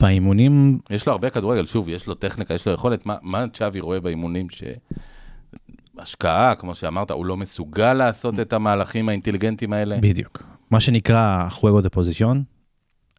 באימונים, 0.00 0.78
יש 0.90 1.06
לו 1.06 1.12
הרבה 1.12 1.30
כדורגל, 1.30 1.66
שוב, 1.66 1.88
יש 1.88 2.06
לו 2.06 2.14
טכניקה, 2.14 2.54
יש 2.54 2.66
לו 2.66 2.72
יכולת. 2.74 3.06
מה, 3.06 3.16
מה 3.22 3.44
צ'אבי 3.52 3.80
רואה 3.80 4.00
באימונים 4.00 4.50
ש... 4.50 4.62
השקעה, 5.98 6.54
כמו 6.54 6.74
שאמרת, 6.74 7.10
הוא 7.10 7.26
לא 7.26 7.36
מסוגל 7.36 7.92
לעשות 7.94 8.40
את 8.40 8.52
המהלכים 8.52 9.08
האינטליגנטיים 9.08 9.72
האלה? 9.72 9.98
בדיוק. 10.00 10.42
מה 10.70 10.80
שנקרא 10.80 11.48
חואגו 11.48 11.80
דה 11.80 11.88
פוזיציון, 11.90 12.42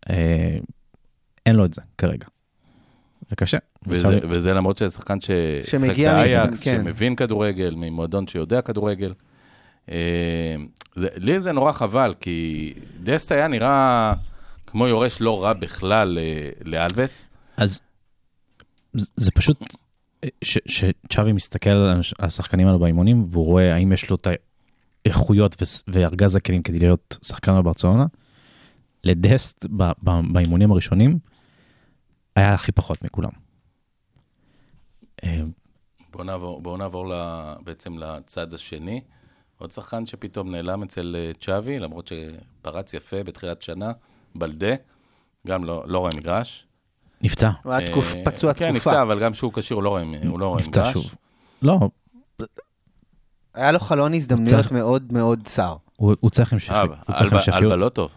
אה, 0.10 0.58
אין 1.46 1.56
לו 1.56 1.66
את 1.66 1.74
זה 1.74 1.82
כרגע. 1.98 2.26
זה 3.30 3.36
קשה. 3.36 3.58
וזה, 3.88 4.08
עכשיו- 4.08 4.30
וזה 4.30 4.54
למרות 4.54 4.78
שזה 4.78 4.90
שחקן 4.90 5.18
שמגיע 5.64 6.14
באייקס, 6.14 6.64
כן. 6.64 6.82
שמבין 6.84 7.16
כדורגל, 7.16 7.74
ממועדון 7.78 8.28
שיודע 8.28 8.62
כדורגל. 8.62 9.14
אה, 9.92 10.56
זה- 10.96 11.08
לי 11.16 11.40
זה 11.40 11.52
נורא 11.52 11.72
חבל, 11.72 12.14
כי 12.20 12.74
דסט 13.04 13.32
היה 13.32 13.48
נראה 13.48 14.14
כמו 14.72 14.88
יורש 14.88 15.22
לא 15.22 15.44
רע 15.44 15.54
בכלל 15.54 16.08
ל- 16.20 16.70
לאלווס. 16.70 17.28
אז 17.58 17.82
זה- 18.94 19.32
פשוט, 19.32 19.58
ש- 20.44 20.58
שצ'אבי 20.68 21.32
מסתכל 21.34 21.70
על 21.70 22.00
הש- 22.00 22.14
על 22.20 22.26
השחקנים 22.26 22.68
האלו 22.68 22.80
באימונים, 22.80 23.26
והוא 23.30 23.46
רואה 23.46 23.76
האם 23.76 23.92
יש 23.92 24.10
לו 24.10 24.16
את 24.16 24.28
האיכויות 25.06 25.56
וארגז 25.88 26.36
הכלים 26.36 26.64
כדי 26.64 26.80
להיות 26.80 27.18
שחקן 27.22 27.58
בברצלונה, 27.60 28.06
לדסט 29.04 29.66
באימונים 30.34 30.72
הראשונים 30.72 31.20
היה 32.36 32.54
הכי 32.54 32.72
פחות 32.72 33.04
מכולם. 33.04 33.30
אה, 35.24 35.42
בואו 36.12 36.24
נעבור, 36.24 36.62
בוא 36.62 36.78
נעבור 36.78 37.10
ל, 37.10 37.14
בעצם 37.64 37.98
לצד 37.98 38.54
השני. 38.54 39.02
עוד 39.58 39.72
שחקן 39.72 40.06
שפתאום 40.06 40.52
נעלם 40.52 40.84
אצל 40.84 41.16
אה, 41.20 41.32
צ'אבי, 41.42 41.80
למרות 41.80 42.08
שפרץ 42.08 42.94
יפה 42.94 43.24
בתחילת 43.24 43.62
שנה, 43.62 43.92
בלדה, 44.36 44.74
גם 45.48 45.64
לא, 45.64 45.84
לא 45.88 46.00
רואה 46.00 46.12
מגרש. 46.18 46.66
נפצע, 47.22 47.50
הוא 47.64 47.74
היה 47.74 47.92
תקוף- 47.92 48.16
אה, 48.16 48.22
פצוע 48.26 48.54
כן, 48.54 48.72
תקופה. 48.74 48.90
נפצע, 48.90 49.02
אבל 49.02 49.20
גם 49.24 49.32
כשהוא 49.34 49.54
כשיר 49.54 49.76
הוא 49.76 49.84
לא 49.84 49.90
רואה, 49.90 50.04
הוא 50.28 50.40
לא 50.40 50.48
רואה 50.48 50.62
נפצע 50.62 50.82
מגרש. 50.82 50.94
שוב. 50.94 51.16
לא, 51.62 51.80
היה 53.54 53.72
לו 53.72 53.80
חלון 53.80 54.14
הזדמנויות 54.14 54.50
צריך- 54.50 54.72
מאוד 54.72 55.14
מאוד 55.14 55.40
צר. 55.46 55.76
הוא 55.96 56.16
הוא 56.20 56.30
צריך 56.30 56.54
המשכיות. 56.54 57.00
אלבה- 57.62 57.76
לא 57.76 57.90
טוב. 57.90 58.12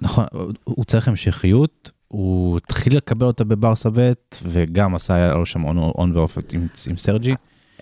נכון, 0.00 0.24
הוא- 0.64 0.84
צריך 0.84 1.08
המשכיות, 1.08 1.90
הוא 2.08 2.56
התחיל 2.56 2.96
לקבל 2.96 3.26
אותה 3.26 3.44
בברסה 3.44 3.88
ב' 3.94 4.12
וגם 4.42 4.94
עשה 4.94 5.14
היה 5.14 5.32
לו 5.34 5.46
שם 5.46 5.64
און- 5.64 5.78
און 5.78 6.16
ואוף 6.16 6.38
עם, 6.52 6.66
עם 6.86 6.98
סרג'י. 6.98 7.34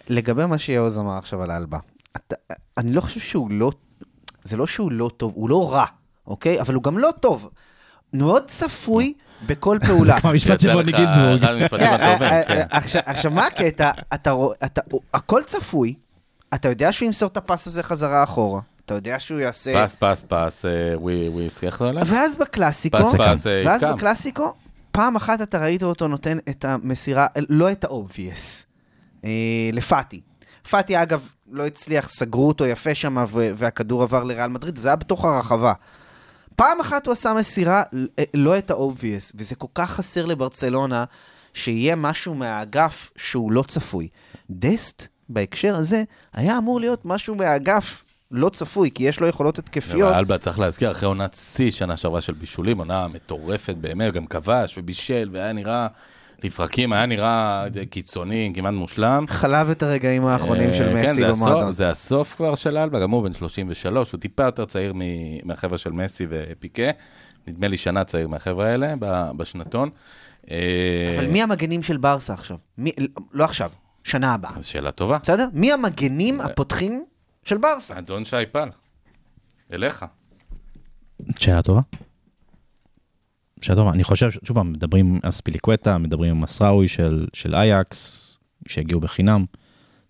לגבי 0.09 0.47
מה 0.47 0.59
שיעוז 0.59 0.99
אמר 0.99 1.16
עכשיו 1.18 1.43
על 1.43 1.51
אלבה, 1.51 1.79
אתה, 2.16 2.35
אני 2.79 2.93
לא 2.93 3.01
חושב 3.01 3.20
שהוא 3.20 3.51
לא, 3.51 3.72
זה 4.45 4.57
לא 4.57 4.66
שהוא 4.66 4.93
לא 4.93 5.11
טוב, 5.16 5.33
הוא 5.37 5.49
לא 5.49 5.72
רע, 5.72 5.85
אוקיי? 6.29 6.61
אבל 6.61 6.74
הוא 6.74 6.83
גם 6.83 6.99
לא 6.99 7.11
טוב. 7.20 7.51
מאוד 8.12 8.43
צפוי 8.47 9.12
בכל 9.47 9.79
פעולה. 9.87 10.20
כמו 10.20 10.31
המשפט 10.31 10.61
של 10.61 10.72
בוני 10.72 10.93
לך 10.93 10.99
גינזבורג. 10.99 11.45
הטובים, 11.45 12.22
אה, 12.22 12.45
כן. 12.49 12.66
עכשיו, 12.70 13.03
עכשיו, 13.05 13.31
מה 13.31 13.47
הקטע? 13.47 13.91
הכל 15.14 15.43
צפוי, 15.47 15.95
אתה 16.55 16.68
יודע 16.68 16.93
שהוא 16.93 17.07
ימסור 17.07 17.29
את 17.29 17.37
הפס 17.37 17.66
הזה 17.66 17.83
חזרה 17.83 18.24
אחורה, 18.24 18.61
אתה 18.87 18.95
יודע 18.95 19.20
שהוא 19.20 19.41
יעשה... 19.41 19.85
פס, 19.87 19.97
פס, 19.99 20.24
פס, 20.29 20.64
אה, 20.64 20.70
ווי, 20.95 21.29
ווי, 21.29 21.51
סליחה 21.51 21.89
עליו? 21.89 22.07
ואז 22.07 22.37
בקלאסיקו, 22.37 22.99
פס, 22.99 23.14
פס, 23.14 23.47
אה, 23.47 23.62
ואז. 23.66 23.85
בקלאסיקו, 23.85 24.55
פעם 24.93 25.16
אחת 25.16 25.43
אתה 25.43 25.59
ראית 25.59 25.83
אותו 25.83 26.09
נותן 26.09 26.39
את 26.49 26.64
המסירה, 26.64 27.26
לא 27.49 27.72
את 27.72 27.85
ה-obvious, 27.85 28.64
אה, 29.24 29.31
לפאטי. 29.72 30.20
פאטי, 30.70 31.03
אגב, 31.03 31.29
לא 31.51 31.66
הצליח, 31.66 32.09
סגרו 32.09 32.49
אותו 32.49 32.66
יפה 32.66 32.95
שם, 32.95 33.24
והכדור 33.31 34.03
עבר 34.03 34.24
לריאל 34.24 34.49
מדריד, 34.49 34.79
וזה 34.79 34.89
היה 34.89 34.97
בתוך 34.97 35.24
הרחבה. 35.24 35.72
פעם 36.59 36.80
אחת 36.80 37.06
הוא 37.06 37.12
עשה 37.12 37.32
מסירה, 37.32 37.82
אה, 38.18 38.24
לא 38.34 38.59
את 38.59 38.70
ה-obvious, 38.70 39.32
וזה 39.34 39.54
כל 39.54 39.66
כך 39.74 39.90
חסר 39.90 40.26
לברצלונה, 40.26 41.04
שיהיה 41.54 41.96
משהו 41.96 42.34
מהאגף 42.34 43.11
שהוא 43.16 43.52
לא 43.52 43.62
צפוי. 43.62 44.09
דסט, 44.50 45.06
בהקשר 45.28 45.76
הזה, 45.76 46.02
היה 46.32 46.59
אמור 46.59 46.80
להיות 46.80 47.04
משהו 47.04 47.34
מהאגף 47.34 48.04
לא 48.30 48.48
צפוי, 48.48 48.90
כי 48.94 49.04
יש 49.04 49.20
לו 49.20 49.26
יכולות 49.26 49.59
התקפיות. 49.59 50.11
אבל 50.11 50.18
אלבה 50.18 50.38
צריך 50.38 50.59
להזכיר, 50.59 50.90
אחרי 50.90 51.06
עונת 51.06 51.34
שיא 51.34 51.70
שנה 51.70 51.96
שעברה 51.96 52.20
של 52.20 52.32
בישולים, 52.32 52.78
עונה 52.78 53.09
מטורפת 53.09 53.74
באמת, 53.80 54.12
גם 54.12 54.26
כבש 54.26 54.78
ובישל, 54.78 55.30
והיה 55.32 55.52
נראה, 55.52 55.86
לפרקים 56.45 56.93
היה 56.93 57.07
נראה 57.07 57.64
קיצוני, 57.91 58.53
כמעט 58.55 58.74
מושלם. 58.74 59.24
חלב 59.28 59.70
את 59.70 59.82
הרגעים 59.82 60.26
האחרונים 60.26 60.74
של 60.74 60.97
אה, 60.97 61.03
כן, 61.03 61.11
מסי 61.11 61.24
במועדון. 61.24 61.72
זה 61.72 61.91
הסוף 61.91 62.34
כבר 62.36 62.55
של 62.55 62.78
אלבה, 62.78 63.01
גם 63.01 63.11
הוא 63.11 63.22
בן 63.24 63.34
33, 63.34 64.12
הוא 64.12 64.20
טיפה 64.20 64.43
יותר 64.45 64.64
צעיר 64.64 64.93
מ- 64.97 65.01
מהחבר'ה 65.49 65.78
של 65.78 65.93
מסי 65.93 66.26
ופיקה. 66.30 66.82
נדמה 67.47 67.68
לי 67.68 67.76
שנה 67.76 68.05
צעיר 68.05 68.28
מהחבר'ה 68.28 68.66
האלה 68.66 68.95
ב- 69.01 69.30
בשנתון. 69.36 69.91
אה, 70.51 71.14
אבל 71.18 71.26
מי 71.26 71.43
המגנים 71.43 71.82
של 71.82 71.97
ברסה 71.97 72.32
עכשיו? 72.34 72.57
מי, 72.78 72.93
לא 73.32 73.45
עכשיו, 73.45 73.70
שנה 74.05 74.34
הבאה. 74.34 74.53
אז 74.57 74.64
שאלה 74.66 74.91
טובה. 74.91 75.18
בסדר? 75.22 75.49
מי 75.53 75.72
המגנים 75.72 76.41
הפותחים 76.41 77.05
של 77.45 77.59
ברסה? 77.59 77.99
אדון 77.99 78.24
שי 78.24 78.36
פל, 78.53 78.68
אליך. 79.72 80.05
שאלה 81.39 81.62
טובה. 81.62 81.80
טובה. 83.66 83.90
אני 83.90 84.04
חושב, 84.04 84.30
שוב 84.30 84.54
פעם, 84.56 84.72
מדברים 84.72 85.20
על 85.22 85.30
ספיליקווטה, 85.30 85.98
מדברים 85.98 86.36
על 86.36 86.42
מסראוי 86.42 86.88
של, 86.88 87.26
של 87.32 87.54
אייקס, 87.54 88.24
שהגיעו 88.68 89.00
בחינם. 89.00 89.44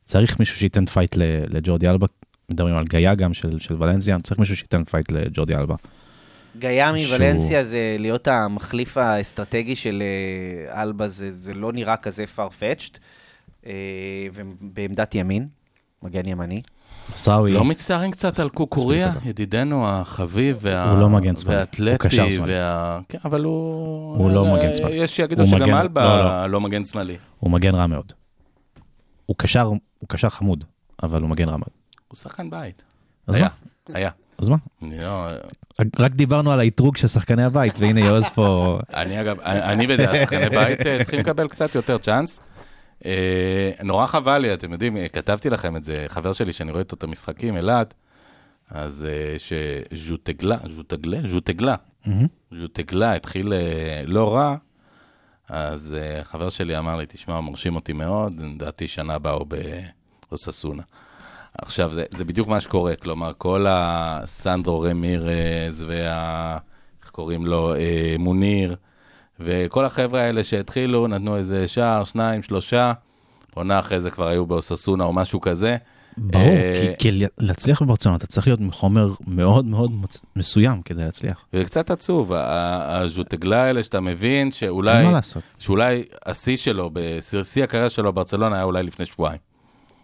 צריך 0.05 0.39
מישהו 0.39 0.57
שייתן 0.57 0.87
פייט 0.87 1.17
לג'ורדי 1.49 1.89
אלבה. 1.89 2.07
מדברים 2.51 2.75
על 2.77 2.85
גאיה 2.85 3.15
גם 3.15 3.35
של, 3.35 3.59
של 3.59 3.75
ולנסיה, 3.83 4.19
צריך 4.21 4.39
מישהו 4.41 4.57
שייתן 4.57 4.85
פייט 4.85 5.13
לג'ורדי 5.13 5.55
אלבה. 5.55 5.75
גאיה 6.59 6.93
שהוא- 6.97 7.19
מוולנסיה 7.19 7.65
זה 7.65 7.97
להיות 7.99 8.29
המחליף 8.29 8.97
האסטרטגי 8.97 9.77
של 9.77 10.03
אה, 10.03 10.83
אלבה, 10.83 11.09
זה, 11.09 11.31
זה 11.31 11.55
לא 11.55 11.73
נראה 11.73 11.97
כזה 11.97 12.25
farfetched. 12.37 12.99
אה, 13.67 13.73
ובעמדת 14.35 15.15
ימין, 15.15 15.49
מגן 16.03 16.29
ימני. 16.29 16.63
מסראוי, 17.15 17.53
לא 17.53 17.65
מצטערים 17.65 18.11
קצת 18.11 18.39
על 18.39 18.49
קוקוריה. 18.49 19.13
ידידנו 19.25 19.87
החביב 19.89 20.57
וה... 20.61 20.91
הוא 20.91 20.99
לא 20.99 21.09
מגן 21.09 21.37
שמאלי, 21.37 21.59
הוא 21.91 21.97
קשר 21.99 22.31
שמאלי. 22.31 22.53
וה... 22.55 23.01
כן, 23.09 23.19
אבל 23.25 23.45
הוא... 23.45 24.17
הוא 24.19 24.31
לא 24.31 24.47
אה, 24.47 24.53
מגן 24.55 24.75
שמאלי. 24.75 24.97
יש 24.97 25.17
שיגידו 25.17 25.47
שגם 25.47 25.61
מגן- 25.63 25.75
אלבה 25.75 26.05
לא, 26.05 26.25
לא. 26.25 26.47
לא 26.47 26.61
מגן 26.61 26.85
שמאלי. 26.85 27.17
הוא 27.39 27.51
מגן 27.51 27.75
רע 27.75 27.87
מאוד. 27.87 28.13
הוא 29.27 29.37
קשר, 29.39 29.63
הוא 29.63 29.79
קשר 30.09 30.29
חמוד, 30.29 30.65
אבל 31.03 31.21
הוא 31.23 31.29
מגן 31.31 31.49
רע 31.49 31.57
מאוד. 31.57 31.71
הוא 32.09 32.17
שחקן 32.17 32.51
בית. 32.51 32.83
אז 33.27 33.35
היה, 33.37 33.49
מה? 33.89 33.95
היה. 33.97 34.11
אז 34.39 34.49
מה? 34.49 34.57
לא... 34.83 35.27
רק, 35.81 35.87
רק 35.99 36.13
דיברנו 36.13 36.53
על 36.53 36.61
האתרוג 36.61 36.97
של 36.97 37.09
שחקני 37.09 37.45
הבית, 37.45 37.75
והנה 37.79 38.01
יועז 38.01 38.29
פה... 38.29 38.79
אני 38.95 39.21
אגב, 39.21 39.41
אני 39.41 39.87
בדעה, 39.87 40.17
שחקני 40.23 40.49
בית 40.51 40.87
אה, 40.87 40.99
צריכים 41.03 41.21
לקבל 41.21 41.49
קצת 41.49 41.75
יותר 41.75 41.99
צ'אנס. 41.99 42.41
אה, 43.07 43.71
נורא 43.85 44.07
חבל 44.07 44.39
לי, 44.39 44.55
אתם 44.55 44.73
יודעים, 44.73 44.97
אה, 44.97 45.09
כתבתי 45.09 45.51
לכם 45.51 45.77
את 45.77 45.85
זה, 45.85 46.05
חבר 46.09 46.33
שלי 46.33 46.53
שאני 46.53 46.71
רואה 46.71 46.81
איתו 46.81 46.97
את 46.97 47.03
המשחקים, 47.03 47.57
אלעד, 47.57 47.95
אז 48.71 49.07
אה, 49.09 49.37
שז'וטגלה, 49.39 50.57
ז'וטגלה, 50.69 51.19
ז'וטגלה, 51.27 51.75
ז'וטגלה 52.53 53.15
התחיל 53.15 53.53
לא 54.07 54.35
רע, 54.35 54.57
אז 55.49 55.97
חבר 56.23 56.49
שלי 56.51 56.79
אמר 56.79 56.97
לי, 56.97 57.07
תשמע, 57.09 57.41
מרשים 57.41 57.75
אותי 57.75 57.93
מאוד, 57.93 58.41
לדעתי 58.41 58.89
שנה 58.89 59.15
הבאה 59.15 59.33
הוא 59.33 59.47
באוססונה. 60.31 60.83
עכשיו, 61.59 61.95
זה, 61.95 62.05
זה 62.11 62.25
בדיוק 62.25 62.49
מה 62.49 62.61
שקורה, 62.61 62.97
כלומר, 62.97 63.33
כל 63.39 63.67
הסנדרו 63.69 64.81
רמירז 64.81 65.85
וה... 65.89 66.59
איך 67.09 67.11
קוראים 67.11 67.47
לו? 67.47 67.75
אה, 67.75 68.17
מוניר, 68.19 68.77
וכל 69.41 69.85
החבר'ה 69.85 70.21
האלה 70.21 70.45
שהתחילו, 70.45 71.07
נתנו 71.07 71.37
איזה 71.37 71.69
שער, 71.69 72.05
שניים, 72.05 72.43
שלושה, 72.43 72.93
עונה 73.55 73.79
אחרי 73.79 74.01
זה 74.01 74.11
כבר 74.11 74.29
היו 74.29 74.47
באוססונה 74.47 75.05
או 75.05 75.13
משהו 75.13 75.41
כזה. 75.41 75.77
ברור, 76.17 76.45
אה, 76.45 76.93
כי, 76.99 77.11
כי 77.11 77.27
להצליח 77.39 77.83
בברצלונה 77.83 78.17
אתה 78.17 78.27
צריך 78.27 78.47
להיות 78.47 78.61
מחומר 78.61 79.13
מאוד 79.27 79.65
מאוד 79.65 79.93
מסוים 80.37 80.83
כדי 80.83 81.05
להצליח. 81.05 81.45
וזה 81.53 81.65
קצת 81.65 81.91
עצוב, 81.91 82.33
הז'וטגלה 82.35 83.63
האלה 83.63 83.83
שאתה 83.83 84.01
מבין 84.01 84.51
שאולי, 84.51 85.07
שאולי 85.59 86.03
השיא 86.27 86.57
שלו, 86.57 86.91
בשיא 86.93 87.65
הקריירה 87.65 87.89
שלו 87.89 88.13
בברצלונה 88.13 88.57
היה 88.57 88.65
אולי 88.65 88.83
לפני 88.83 89.07
שבועיים. 89.07 89.48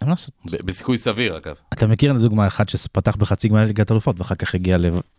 אין 0.05 0.09
מה 0.09 0.13
לעשות. 0.13 0.65
בסיכוי 0.65 0.99
סביר, 0.99 1.37
אגב. 1.37 1.55
אתה 1.73 1.87
מכיר 1.87 2.13
לדוגמה 2.13 2.47
אחד 2.47 2.69
שפתח 2.69 3.17
בחצי 3.17 3.49
גמר 3.49 3.65
ליגת 3.65 3.91
אלופות 3.91 4.19
ואחר 4.19 4.35
כך 4.35 4.55
הגיע 4.55 4.77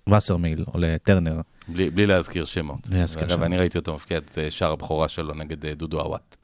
לווסרמיל 0.07 0.65
או 0.73 0.79
לטרנר. 0.79 1.41
בלי, 1.67 1.89
בלי 1.89 2.05
להזכיר 2.05 2.45
שמות. 2.45 2.88
בלי 2.88 2.99
להזכיר 2.99 3.23
אגב, 3.23 3.31
שמות. 3.31 3.45
אני 3.45 3.57
ראיתי 3.57 3.77
אותו 3.77 3.95
מפקיע 3.95 4.17
את 4.17 4.38
אה, 4.38 4.51
שער 4.51 4.71
הבכורה 4.71 5.09
שלו 5.09 5.33
נגד 5.33 5.65
אה, 5.65 5.73
דודו 5.73 5.99
עוואט. 5.99 6.36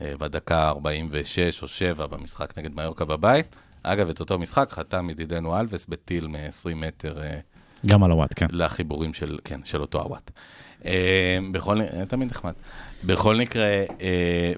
אה, 0.00 0.12
בדקה 0.18 0.68
46 0.68 1.62
או 1.62 1.68
7 1.68 2.06
במשחק 2.06 2.58
נגד 2.58 2.74
מיורקה 2.74 3.04
בבית. 3.04 3.56
אגב, 3.82 4.08
את 4.08 4.20
אותו 4.20 4.38
משחק 4.38 4.70
חתם 4.72 5.10
ידידנו 5.10 5.60
אלווס 5.60 5.86
בטיל 5.86 6.26
מ-20 6.26 6.74
מטר 6.74 7.20
גם 7.86 8.04
על 8.04 8.10
הוואט, 8.10 8.32
כן. 8.36 8.46
לחיבורים 8.50 9.14
של, 9.14 9.38
כן, 9.44 9.60
של 9.64 9.80
אותו 9.80 9.98
עוואט. 10.00 10.30
אה, 10.86 11.38
בכל, 11.52 11.78
תמיד 12.08 12.30
נחמד. 12.30 12.52
בכל 13.04 13.36
מקרה, 13.36 13.84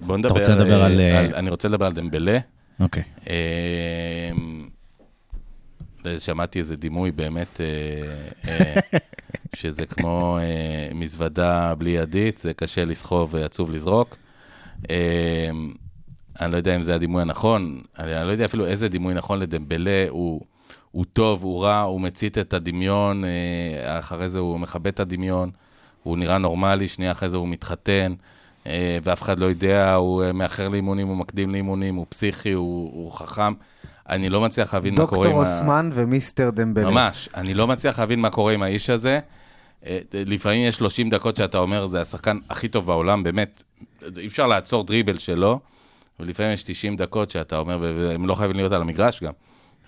בואו 0.01 0.17
נדבר, 0.17 0.39
רוצה 0.39 0.55
לדבר 0.55 0.83
על, 0.83 1.01
אני 1.33 1.49
רוצה 1.49 1.67
לדבר 1.67 1.85
על 1.85 1.93
דמבלה. 1.93 2.39
אוקיי. 2.79 3.03
אה, 3.29 4.31
שמעתי 6.19 6.59
איזה 6.59 6.75
דימוי 6.75 7.11
באמת, 7.11 7.61
אה, 7.61 8.51
אה, 8.51 8.79
שזה 9.55 9.85
כמו 9.85 10.37
מזוודה 10.95 11.75
בלי 11.75 11.89
ידית, 11.89 12.37
זה 12.37 12.53
קשה 12.53 12.85
לסחוב 12.85 13.29
ועצוב 13.33 13.71
לזרוק. 13.71 14.17
אה, 14.89 15.49
אני 16.41 16.51
לא 16.51 16.57
יודע 16.57 16.75
אם 16.75 16.83
זה 16.83 16.95
הדימוי 16.95 17.21
הנכון, 17.21 17.81
אני 17.99 18.27
לא 18.27 18.31
יודע 18.31 18.45
אפילו 18.45 18.65
איזה 18.65 18.89
דימוי 18.89 19.13
נכון 19.13 19.39
לדמבלה, 19.39 20.05
הוא, 20.09 20.41
הוא 20.91 21.05
טוב, 21.13 21.43
הוא 21.43 21.63
רע, 21.63 21.81
הוא 21.81 22.01
מצית 22.01 22.37
את 22.37 22.53
הדמיון, 22.53 23.23
אחרי 23.85 24.29
זה 24.29 24.39
הוא 24.39 24.59
מכבה 24.59 24.89
את 24.89 24.99
הדמיון, 24.99 25.51
הוא 26.03 26.17
נראה 26.17 26.37
נורמלי, 26.37 26.87
שנייה 26.87 27.11
אחרי 27.11 27.29
זה 27.29 27.37
הוא 27.37 27.47
מתחתן, 27.47 28.13
ואף 29.03 29.21
אחד 29.21 29.39
לא 29.39 29.45
יודע, 29.45 29.93
הוא 29.93 30.23
אה, 30.23 30.33
מאחר 30.33 30.67
לאימונים, 30.67 31.07
הוא 31.07 31.17
מקדים 31.17 31.51
לאימונים, 31.51 31.95
הוא 31.95 32.05
פסיכי, 32.09 32.51
הוא, 32.51 32.91
הוא 32.93 33.11
חכם. 33.11 33.53
אני 34.09 34.29
לא 34.29 34.41
מצליח 34.41 34.73
להבין 34.73 34.95
מה 34.95 35.07
קורה 35.07 35.27
עם 35.27 35.33
דוקטור 35.33 35.43
ה... 35.43 35.45
אוסמן 35.45 35.89
ומיסטר 35.93 36.49
דמבלה. 36.49 36.89
ממש, 36.89 37.29
אני 37.35 37.53
לא 37.53 37.67
מצליח 37.67 37.99
להבין 37.99 38.19
מה 38.19 38.29
קורה 38.29 38.53
עם 38.53 38.63
האיש 38.63 38.89
הזה. 38.89 39.19
אה, 39.85 39.99
לפעמים 40.13 40.67
יש 40.67 40.75
30 40.75 41.09
דקות 41.09 41.35
שאתה 41.35 41.57
אומר, 41.57 41.87
זה 41.87 42.01
השחקן 42.01 42.37
הכי 42.49 42.67
טוב 42.67 42.85
בעולם, 42.85 43.23
באמת, 43.23 43.63
אי 44.17 44.27
אפשר 44.27 44.47
לעצור 44.47 44.83
דריבל 44.83 45.17
שלו, 45.17 45.59
ולפעמים 46.19 46.53
יש 46.53 46.63
90 46.63 46.95
דקות 46.95 47.31
שאתה 47.31 47.57
אומר, 47.57 47.77
והם 47.81 48.27
לא 48.27 48.35
חייבים 48.35 48.55
להיות 48.55 48.71
על 48.71 48.81
המגרש 48.81 49.23
גם, 49.23 49.33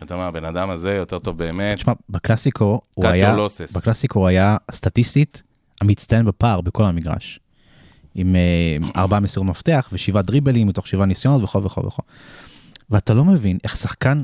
אתה 0.03 0.13
אומר, 0.13 0.25
הבן 0.25 0.45
אדם 0.45 0.69
הזה 0.69 0.93
יותר 0.93 1.19
טוב 1.19 1.37
באמת. 1.37 1.77
תשמע, 1.77 1.93
בקלאסיקו 2.09 2.81
הוא 2.93 3.07
היה, 3.07 3.33
לוסס. 3.33 3.77
בקלאסיקו 3.77 4.19
הוא 4.19 4.27
היה 4.27 4.57
סטטיסטית 4.71 5.43
המצטיין 5.81 6.25
בפער 6.25 6.61
בכל 6.61 6.83
המגרש. 6.83 7.39
עם 8.15 8.35
אה, 8.35 9.01
ארבעה 9.01 9.19
מסירות 9.19 9.49
מפתח 9.49 9.89
ושבעה 9.91 10.21
דריבלים 10.21 10.67
מתוך 10.67 10.87
שבעה 10.87 11.05
ניסיונות 11.05 11.43
וכל 11.43 11.59
וכל 11.65 11.81
וכל. 11.85 12.03
ואתה 12.89 13.13
לא 13.13 13.25
מבין 13.25 13.57
איך 13.63 13.77
שחקן 13.77 14.23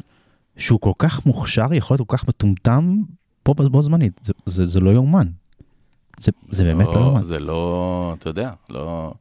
שהוא 0.58 0.80
כל 0.80 0.92
כך 0.98 1.26
מוכשר 1.26 1.74
יכול 1.74 1.96
להיות 1.96 2.08
כל 2.08 2.18
כך 2.18 2.28
מטומטם 2.28 3.02
פה 3.44 3.54
בו 3.54 3.82
זמנית. 3.82 4.20
זה, 4.24 4.34
זה, 4.46 4.66
זה 4.66 4.80
לא 4.80 4.90
יאומן. 4.90 5.28
זה, 6.20 6.32
זה 6.50 6.64
באמת 6.64 6.88
לא 6.88 6.94
יאומן. 6.94 7.24
זה 7.24 7.40
לא, 7.40 8.16
אתה 8.20 8.30
יודע, 8.30 8.52
לא... 8.70 9.14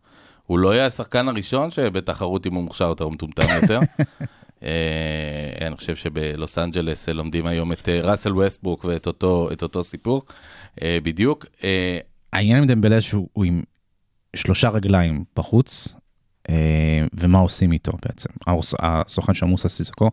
הוא 0.47 0.59
לא 0.59 0.75
יהיה 0.75 0.87
השחקן 0.87 1.29
הראשון 1.29 1.71
שבתחרות 1.71 2.47
אם 2.47 2.55
הוא 2.55 2.64
מוכשר 2.64 2.85
יותר 2.85 3.05
או 3.05 3.11
מטומטם 3.11 3.47
יותר. 3.62 3.81
אה, 4.62 5.67
אני 5.67 5.77
חושב 5.77 5.97
שבלוס 5.97 6.59
אנג'לס 6.59 7.09
לומדים 7.09 7.47
היום 7.47 7.73
את 7.73 7.89
אה, 7.89 8.01
ראסל 8.01 8.33
ווסטברוק 8.33 8.85
ואת 8.85 9.07
אותו, 9.07 9.49
אותו 9.62 9.85
סיפור 9.85 10.23
אה, 10.83 10.99
בדיוק. 11.03 11.47
אה, 11.64 11.99
העניין 12.33 12.59
עם 12.59 12.67
דמבלה 12.67 13.01
שהוא 13.01 13.29
הוא 13.33 13.45
עם 13.45 13.62
שלושה 14.37 14.68
רגליים 14.68 15.24
בחוץ, 15.37 15.95
אה, 16.49 17.07
ומה 17.14 17.39
עושים 17.39 17.72
איתו 17.72 17.93
בעצם. 18.07 18.29
הסוכן 18.79 19.35
של 19.35 19.47
מוסא 19.47 19.68
סיסקו 19.68 20.11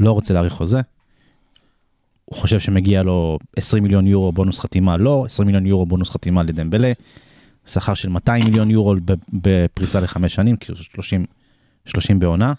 לא 0.00 0.12
רוצה 0.12 0.34
להאריך 0.34 0.52
חוזה. 0.52 0.80
הוא 2.24 2.36
חושב 2.38 2.60
שמגיע 2.60 3.02
לו 3.02 3.38
20 3.56 3.82
מיליון 3.82 4.06
יורו 4.06 4.32
בונוס 4.32 4.58
חתימה, 4.58 4.96
לא, 4.96 5.24
20 5.26 5.46
מיליון 5.46 5.66
יורו 5.66 5.86
בונוס 5.86 6.10
חתימה 6.10 6.42
לדמבלה, 6.42 6.92
שכר 7.66 7.94
של 7.94 8.08
200 8.08 8.44
מיליון 8.44 8.70
יורו 8.70 8.94
בפריסה 9.32 10.00
לחמש 10.00 10.34
שנים, 10.34 10.56
כאילו 10.56 10.76
30, 10.76 11.26
30 11.86 12.18
בעונה, 12.18 12.52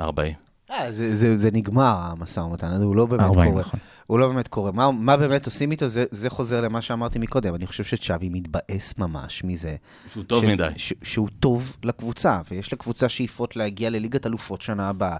40. 0.00 0.47
אה, 0.70 0.92
זה, 0.92 1.14
זה, 1.14 1.38
זה 1.38 1.48
נגמר, 1.52 1.96
המשא 2.00 2.40
ומתן 2.40 2.66
הזה, 2.66 2.84
הוא 2.84 2.96
לא 2.96 3.06
באמת 3.06 3.22
40, 3.22 3.50
קורה. 3.50 3.60
נכון. 3.62 3.80
הוא 4.06 4.18
לא 4.18 4.28
באמת 4.28 4.48
קורה. 4.48 4.72
מה, 4.72 4.90
מה 4.90 5.16
באמת 5.16 5.46
עושים 5.46 5.70
איתו, 5.70 5.86
זה, 5.86 6.04
זה 6.10 6.30
חוזר 6.30 6.60
למה 6.60 6.82
שאמרתי 6.82 7.18
מקודם. 7.18 7.54
אני 7.54 7.66
חושב 7.66 7.84
שצ'אבי 7.84 8.28
מתבאס 8.28 8.98
ממש 8.98 9.44
מזה. 9.44 9.76
שהוא 10.12 10.24
טוב 10.24 10.44
ש- 10.44 10.48
מדי. 10.48 10.68
ש- 10.76 10.92
שהוא 11.02 11.28
טוב 11.40 11.76
לקבוצה, 11.84 12.40
ויש 12.50 12.72
לקבוצה 12.72 13.08
שאיפות 13.08 13.56
להגיע 13.56 13.90
לליגת 13.90 14.26
אלופות 14.26 14.62
שנה 14.62 14.88
הבאה. 14.88 15.16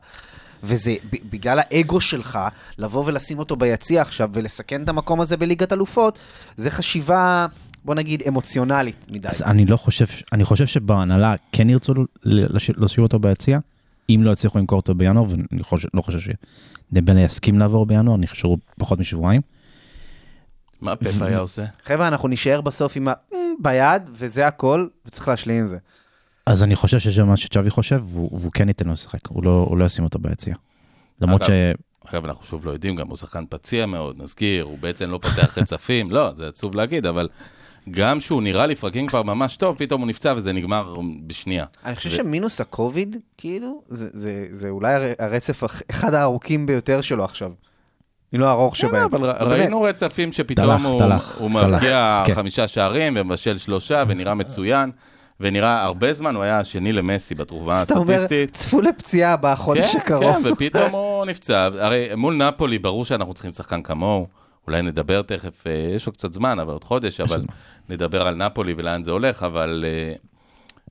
וזה 0.63 0.95
ב- 1.13 1.31
בגלל 1.31 1.59
האגו 1.59 2.01
שלך, 2.01 2.39
לבוא 2.79 3.05
ולשים 3.07 3.39
אותו 3.39 3.57
ביציע 3.57 4.03
עכשיו 4.03 4.31
ולסכן 4.33 4.83
את 4.83 4.89
המקום 4.89 5.21
הזה 5.21 5.37
בליגת 5.37 5.73
אלופות, 5.73 6.19
זה 6.57 6.71
חשיבה, 6.71 7.47
בוא 7.85 7.95
נגיד, 7.95 8.23
אמוציונלית 8.29 8.97
מדי. 9.11 9.29
אז 9.29 9.43
אני 9.43 9.65
לא 9.67 9.77
חושב, 9.77 10.05
אני 10.33 10.45
חושב 10.45 10.67
שבהנהלה 10.67 11.35
כן 11.53 11.71
ירצו 11.71 11.95
להשאיר 12.25 13.03
אותו 13.07 13.19
ביציע, 13.19 13.59
אם 14.11 14.21
לא 14.25 14.31
יצליחו 14.31 14.59
למכור 14.59 14.77
אותו 14.81 14.95
בינואר, 14.95 15.25
ואני 15.31 15.63
חושב, 15.63 15.89
לא 15.95 16.03
חושב 16.03 16.19
שדמבלה 16.93 17.21
יסכים 17.21 17.59
לעבור 17.59 17.87
בינואר, 17.87 18.17
נשארו 18.17 18.57
פחות 18.79 18.99
משבועיים. 18.99 19.41
מה 20.81 20.97
פפ 20.97 21.23
היה 21.23 21.39
עושה? 21.39 21.65
חבר'ה, 21.85 22.09
אנחנו 22.09 22.29
נישאר 22.29 22.61
בסוף 22.61 22.97
עם 22.97 23.09
ה... 23.09 23.13
"אמ, 23.33 23.39
ביד, 23.63 24.03
וזה 24.13 24.47
הכל, 24.47 24.87
וצריך 25.07 25.29
להשלים 25.29 25.61
עם 25.61 25.67
זה. 25.67 25.79
אז 26.47 26.63
אני 26.63 26.77
חושב 26.77 26.99
שזה 26.99 27.23
מה 27.23 27.37
שצ'אבי 27.37 27.71
חושב, 27.71 28.03
והוא, 28.05 28.53
כן 28.53 28.69
ייתן 28.69 28.87
לו 28.87 28.93
לשחק, 28.93 29.27
הוא 29.29 29.45
לא, 29.45 29.75
לא 29.79 29.85
ישים 29.85 30.05
אותו 30.05 30.19
ביציע. 30.19 30.55
למרות 31.21 31.45
ש... 31.45 31.51
אגב, 32.07 32.25
אנחנו 32.25 32.45
שוב 32.45 32.67
לא 32.67 32.71
יודעים, 32.71 32.97
גם 32.97 33.09
הוא 33.09 33.17
שחקן 33.17 33.45
פציע 33.49 33.87
מאוד, 33.87 34.23
נזכיר, 34.23 34.65
הוא 34.65 34.79
בעצם 34.79 35.11
לא 35.11 35.19
פותח 35.23 35.59
רצפים, 35.61 36.11
לא, 36.11 36.33
זה 36.35 36.49
עצוב 36.49 36.75
להגיד, 36.75 37.07
אבל 37.07 37.29
גם 37.91 38.21
שהוא 38.21 38.43
נראה 38.43 38.67
לפרקים 38.67 39.07
כבר 39.07 39.23
ממש 39.23 39.57
טוב, 39.57 39.77
פתאום 39.79 40.01
הוא 40.01 40.09
נפצע 40.09 40.35
וזה 40.37 40.53
נגמר 40.53 40.97
בשנייה. 41.27 41.65
אני 41.85 41.97
חושב 41.97 42.11
ו- 42.11 42.17
שמינוס 42.17 42.61
הקוביד, 42.61 43.17
כאילו, 43.39 43.83
זה, 43.89 44.09
זה, 44.13 44.47
זה 44.51 44.69
אולי 44.69 44.95
הר- 44.95 45.13
הרצף 45.19 45.63
אחד 45.91 46.15
הארוכים 46.15 46.67
ביותר 46.67 47.01
שלו 47.01 47.25
עכשיו. 47.25 47.51
אם 48.35 48.41
לא 48.41 48.47
הארוך 48.47 48.77
שבהם. 48.77 49.09
אבל. 49.15 49.31
ראינו 49.53 49.83
רצפים 49.83 50.33
שפתאום 50.33 50.87
הוא 51.39 51.51
מבקיע 51.51 52.23
כן. 52.27 52.35
חמישה 52.35 52.69
שערים 52.69 53.13
ומבשל 53.17 53.59
שלושה 53.59 54.05
ונראה 54.09 54.35
מצוין, 54.35 54.91
ונראה 55.41 55.83
הרבה 55.85 56.13
זמן 56.13 56.35
הוא 56.35 56.43
היה 56.43 56.59
השני 56.59 56.93
למסי 56.93 57.35
בתרומה 57.35 57.73
אז 57.75 57.83
אתה 57.83 57.99
אומר, 57.99 58.15
הסטטיסטית. 58.15 58.53
צפו 58.55 58.81
לפציעה 58.81 59.37
בחודש 59.37 59.93
כן, 59.93 59.99
הקרוב. 59.99 60.37
כן, 60.43 60.53
ופתאום 60.53 60.91
הוא 60.93 61.25
נפצע. 61.25 61.65
הרי 61.65 62.09
מול 62.17 62.35
נפולי 62.35 62.79
ברור 62.79 63.05
שאנחנו 63.05 63.35
צריכים 63.35 63.53
שחקן 63.53 63.83
כמוהו. 63.83 64.27
אולי 64.69 64.83
נדבר 64.83 65.23
תכף, 65.23 65.67
אה, 65.67 65.73
יש 65.73 66.07
לו 66.07 66.13
קצת 66.13 66.33
זמן, 66.33 66.59
אבל 66.59 66.73
עוד 66.73 66.85
חודש, 66.85 67.21
אבל 67.21 67.41
זמן. 67.41 67.55
נדבר 67.89 68.27
על 68.27 68.35
נפולי 68.35 68.75
ולאן 68.77 69.03
זה 69.03 69.11
הולך, 69.11 69.43
אבל 69.43 69.85
אה, 69.89 70.15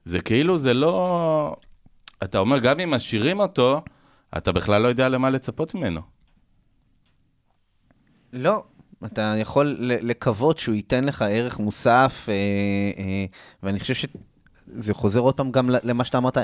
זה 0.06 0.22
כאילו, 0.22 0.58
זה 0.58 0.74
לא... 0.74 1.56
אתה 2.24 2.40
אומר, 2.40 2.60
גם 2.60 2.80
אם 2.80 2.92
משאירים 2.92 3.40
אותו, 3.40 3.82
אתה 4.38 4.52
בכלל 4.52 4.82
לא 4.82 4.88
יודע 4.88 5.10
למה 5.10 5.30
לצפות 5.30 5.76
ממנו. 5.76 6.02
לא, 8.34 8.64
אתה 9.06 9.36
יכול 9.38 9.78
לקוות 9.80 10.60
שהוא 10.60 10.76
ייתן 10.76 11.04
לך 11.04 11.22
ערך 11.22 11.60
מוסף, 11.60 12.26
אה, 12.30 12.34
אה, 13.04 13.26
ואני 13.64 13.80
חושב 13.80 13.94
שזה 13.94 14.94
חוזר 14.94 15.20
עוד 15.20 15.34
פעם 15.34 15.52
גם 15.52 15.70
למה 15.70 16.06
שאתה 16.06 16.18
אמרת, 16.18 16.38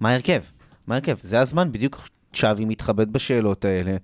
מה 0.00 0.10
ההרכב? 0.10 0.42
מה 0.86 0.94
ההרכב? 0.94 1.16
זה 1.22 1.40
הזמן, 1.40 1.72
בדיוק 1.72 2.08
צ'אבי 2.34 2.64
מתחבט 2.64 3.08
בשאלות 3.08 3.64
האלה. 3.64 3.96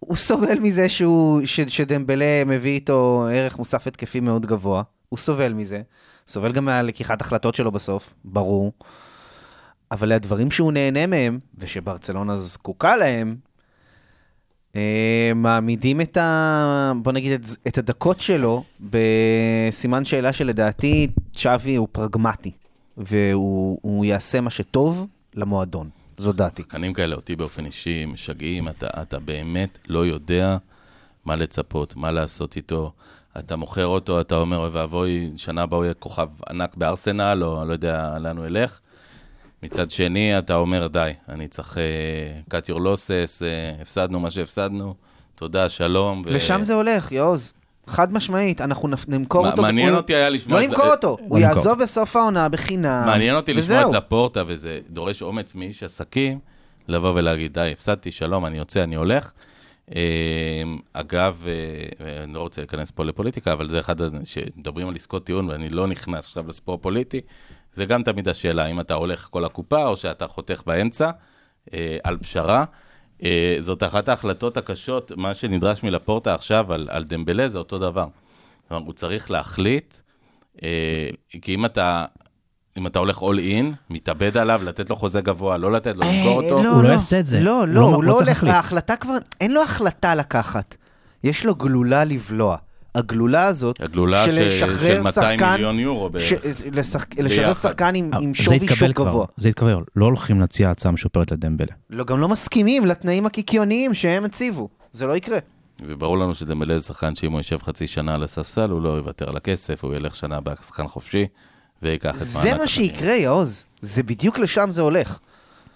הוא 0.00 0.16
סובל 0.16 0.58
מזה 0.58 0.88
שהוא, 0.88 1.40
ש, 1.44 1.60
שדמבלה 1.60 2.44
מביא 2.46 2.70
איתו 2.70 3.26
ערך 3.32 3.58
מוסף 3.58 3.86
התקפי 3.86 4.20
מאוד 4.20 4.46
גבוה, 4.46 4.82
הוא 5.08 5.18
סובל 5.18 5.52
מזה, 5.52 5.82
סובל 6.28 6.52
גם 6.52 6.64
מהלקיחת 6.64 7.20
החלטות 7.20 7.54
שלו 7.54 7.72
בסוף, 7.72 8.14
ברור. 8.24 8.72
אבל 9.90 10.12
הדברים 10.12 10.50
שהוא 10.50 10.72
נהנה 10.72 11.06
מהם, 11.06 11.38
ושברצלונה 11.58 12.36
זקוקה 12.36 12.96
להם, 12.96 13.36
אה, 14.76 15.32
מעמידים 15.34 16.00
את 16.00 16.16
ה... 16.16 16.92
בוא 17.02 17.12
נגיד 17.12 17.32
את, 17.32 17.46
את 17.68 17.78
הדקות 17.78 18.20
שלו 18.20 18.64
בסימן 18.80 20.04
שאלה 20.04 20.32
שלדעתי 20.32 21.08
צ'אבי 21.36 21.74
הוא 21.74 21.88
פרגמטי, 21.92 22.52
והוא 22.96 23.78
הוא 23.82 24.04
יעשה 24.04 24.40
מה 24.40 24.50
שטוב 24.50 25.06
למועדון, 25.34 25.88
זו 26.20 26.32
דעתי. 26.32 26.62
שחקנים 26.62 26.92
כאלה, 26.92 27.16
אותי 27.16 27.36
באופן 27.36 27.66
אישי, 27.66 28.06
משגעים, 28.06 28.68
אתה, 28.68 28.86
אתה 29.02 29.18
באמת 29.18 29.78
לא 29.88 30.06
יודע 30.06 30.56
מה 31.24 31.36
לצפות, 31.36 31.96
מה 31.96 32.10
לעשות 32.10 32.56
איתו. 32.56 32.92
אתה 33.38 33.56
מוכר 33.56 33.86
אותו, 33.86 34.20
אתה 34.20 34.36
אומר, 34.36 34.58
אוי 34.58 34.68
ואבוי, 34.72 35.30
שנה 35.36 35.62
הבאה 35.62 35.76
הוא 35.76 35.84
יהיה 35.84 35.94
כוכב 35.94 36.28
ענק 36.50 36.76
בארסנל, 36.76 37.44
או 37.44 37.64
לא 37.64 37.72
יודע 37.72 38.18
לאן 38.18 38.36
הוא 38.36 38.46
ילך. 38.46 38.80
מצד 39.62 39.90
שני, 39.90 40.38
אתה 40.38 40.54
אומר, 40.54 40.86
די, 40.86 41.12
אני 41.28 41.48
צריך 41.48 41.76
uh, 42.48 42.54
cut 42.54 42.66
your 42.66 42.78
losses, 42.78 43.40
uh, 43.40 43.82
הפסדנו 43.82 44.20
מה 44.20 44.30
שהפסדנו, 44.30 44.94
תודה, 45.34 45.68
שלום. 45.68 46.22
ו- 46.26 46.30
לשם 46.30 46.62
זה 46.62 46.74
הולך, 46.74 47.12
יעוז. 47.12 47.52
חד 47.90 48.12
משמעית, 48.12 48.60
אנחנו 48.60 48.88
נמכור 49.08 49.46
אותו. 49.46 49.62
מעניין 49.62 49.94
אותי 49.94 50.14
היה 50.14 50.28
לשמוע 50.28 50.60
לא 50.60 50.66
נמכור 50.66 50.86
אותו, 50.86 51.16
הוא. 51.20 51.38
יעזוב 51.38 51.82
בסוף 51.82 52.16
העונה 52.16 52.48
בחינם. 52.48 53.02
מעניין 53.06 53.36
אותי 53.36 53.52
לשמוע. 53.54 53.80
את 53.80 53.94
לפורטה, 53.94 54.42
וזה 54.46 54.80
דורש 54.90 55.22
אומץ 55.22 55.54
מאיש 55.54 55.82
עסקים, 55.82 56.38
לבוא 56.88 57.12
ולהגיד, 57.14 57.54
די, 57.54 57.70
הפסדתי, 57.72 58.12
שלום, 58.12 58.46
אני 58.46 58.58
יוצא, 58.58 58.82
אני 58.82 58.94
הולך. 58.94 59.32
אה, 59.94 60.62
אגב, 60.92 61.42
אה, 61.46 62.22
אני 62.24 62.34
לא 62.34 62.40
רוצה 62.40 62.60
להיכנס 62.60 62.90
פה 62.90 63.04
לפוליטיקה, 63.04 63.52
אבל 63.52 63.68
זה 63.68 63.80
אחד, 63.80 63.96
שמדברים 64.24 64.88
על 64.88 64.94
עסקות 64.94 65.24
טיעון, 65.24 65.48
ואני 65.48 65.68
לא 65.68 65.86
נכנס 65.86 66.24
עכשיו 66.24 66.48
לספור 66.48 66.78
פוליטי, 66.78 67.20
זה 67.72 67.84
גם 67.84 68.02
תמיד 68.02 68.28
השאלה, 68.28 68.66
אם 68.66 68.80
אתה 68.80 68.94
הולך 68.94 69.28
כל 69.30 69.44
הקופה, 69.44 69.86
או 69.86 69.96
שאתה 69.96 70.26
חותך 70.26 70.62
באמצע, 70.66 71.10
אה, 71.74 71.96
על 72.04 72.16
פשרה. 72.16 72.64
אה, 73.24 73.56
זאת 73.60 73.82
אחת 73.82 74.08
ההחלטות 74.08 74.56
הקשות, 74.56 75.12
מה 75.16 75.34
שנדרש 75.34 75.82
מלפורטה 75.82 76.34
עכשיו 76.34 76.72
על, 76.72 76.88
על 76.90 77.04
דמבלה 77.04 77.48
זה 77.48 77.58
אותו 77.58 77.78
דבר. 77.78 78.06
כלומר, 78.68 78.84
הוא 78.86 78.92
צריך 78.92 79.30
להחליט, 79.30 79.94
אה, 80.62 81.08
כי 81.42 81.54
אם 81.54 81.64
אתה, 81.64 82.04
אם 82.78 82.86
אתה 82.86 82.98
הולך 82.98 83.18
all 83.18 83.38
in, 83.38 83.64
מתאבד 83.90 84.36
עליו, 84.36 84.60
לתת 84.64 84.90
לו 84.90 84.96
חוזה 84.96 85.20
גבוה, 85.20 85.56
לא 85.56 85.72
לתת 85.72 85.96
לו, 85.96 86.02
למכור 86.02 86.40
אה, 86.42 86.46
אותו. 86.50 86.68
הוא 86.68 86.82
לא 86.82 86.88
יעשה 86.88 87.20
את 87.20 87.26
זה. 87.26 87.40
לא, 87.40 87.58
הוא 87.58 87.66
לא, 87.66 87.74
לא- 87.74 87.80
הוא 87.86 88.04
לא 88.04 88.12
צריך 88.12 88.22
הולך, 88.22 88.28
להחליט. 88.28 88.54
ההחלטה 88.54 88.96
כבר, 88.96 89.16
אין 89.40 89.52
לו 89.54 89.62
החלטה 89.62 90.14
לקחת. 90.14 90.76
יש 91.24 91.44
לו 91.46 91.54
גלולה 91.54 92.04
לבלוע. 92.04 92.56
הגלולה 92.94 93.44
הזאת, 93.46 93.80
הגלולה 93.80 94.24
של 94.24 94.32
של, 94.34 94.46
לשחרר 94.48 94.78
של 94.96 95.02
200 95.02 95.38
שחקן, 95.38 95.52
מיליון 95.52 95.78
יורו 95.78 96.10
בערך. 96.10 96.24
ש- 96.24 96.32
לשחק- 96.72 97.18
לשחרר. 97.18 97.52
שחקן 97.54 97.94
עם 97.94 98.10
עם 98.14 98.28
אה, 98.28 98.32
זה 98.36 98.42
שווי 98.42 98.68
שוק 98.68 98.92
כבר, 98.96 99.06
גבוה. 99.08 99.26
זה 99.36 99.48
התקבל, 99.48 99.76
לא 99.96 100.04
הולכים 100.04 100.40
להציע 100.40 100.70
הצעה 100.70 100.92
משופרת 100.92 101.32
לדמבלה. 101.32 101.72
לא, 101.90 102.04
גם 102.04 102.20
לא 102.20 102.28
מסכימים 102.28 102.86
לתנאים 102.86 103.26
הקיקיוניים 103.26 103.94
שהם 103.94 104.24
הציבו. 104.24 104.68
זה 104.92 105.06
לא 105.06 105.16
יקרה. 105.16 105.38
וברור 105.86 106.18
לנו 106.18 106.34
שדמבלה 106.34 106.78
זה 106.78 106.84
שחקן 106.86 107.14
שאם 107.14 107.32
הוא 107.32 107.40
יושב 107.40 107.58
חצי 107.62 107.86
שנה 107.86 108.14
על 108.14 108.22
הספסל, 108.22 108.70
הוא 108.70 108.82
לא 108.82 108.88
יוותר 108.88 109.28
על 109.30 109.36
הכסף, 109.36 109.84
הוא 109.84 109.94
ילך 109.94 110.16
שנה 110.16 110.36
הבאה 110.36 110.56
כשחקן 110.56 110.88
חופשי, 110.88 111.26
ויקח 111.82 112.08
את 112.08 112.20
מענק 112.20 112.26
זה 112.26 112.54
מה. 112.58 112.68
שיקרה, 112.68 113.12
יעוז. 113.14 113.64
זה 113.80 114.02
בדיוק 114.02 114.38
לשם 114.38 114.68
זה 114.70 114.82
הולך. 114.82 115.18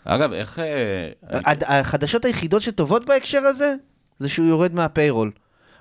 אגב, 0.04 0.32
איך... 0.32 0.58
אה, 0.58 1.10
הד- 1.44 1.64
החדשות 1.66 2.24
היחידות 2.24 2.62
שטובות 2.62 3.06
בהקשר 3.06 3.38
הזה, 3.38 3.74
זה 4.18 4.28
שהוא 4.28 4.46
יורד 4.46 4.74
מה 4.74 4.85
payroll. 4.85 5.30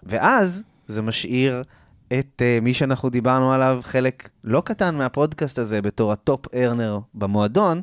ואז 0.04 0.64
זה 0.88 1.02
משאיר 1.02 1.64
את 2.08 2.42
אה, 2.41 2.64
מי 2.64 2.74
שאנחנו 2.74 3.10
דיברנו 3.10 3.54
עליו, 3.54 3.80
חלק 3.84 4.30
לא 4.44 4.62
קטן 4.62 4.96
מהפודקאסט 4.96 5.60
הזה, 5.60 5.82
בתור 5.82 6.12
ה 6.12 6.23
top 6.23 6.56
earner 6.56 7.00
במועדון, 7.14 7.82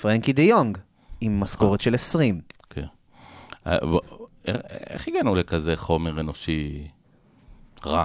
פרנקי 0.00 0.32
דה 0.32 0.42
יונג, 0.42 0.78
עם 1.20 1.40
משכורת 1.40 1.80
של 1.80 1.94
20. 1.94 2.40
כן. 2.70 2.84
אה, 3.66 3.78
בוא, 3.80 4.00
איך 4.90 5.08
הגענו 5.08 5.34
לכזה 5.34 5.76
חומר 5.76 6.20
אנושי 6.20 6.88
רע? 7.86 8.04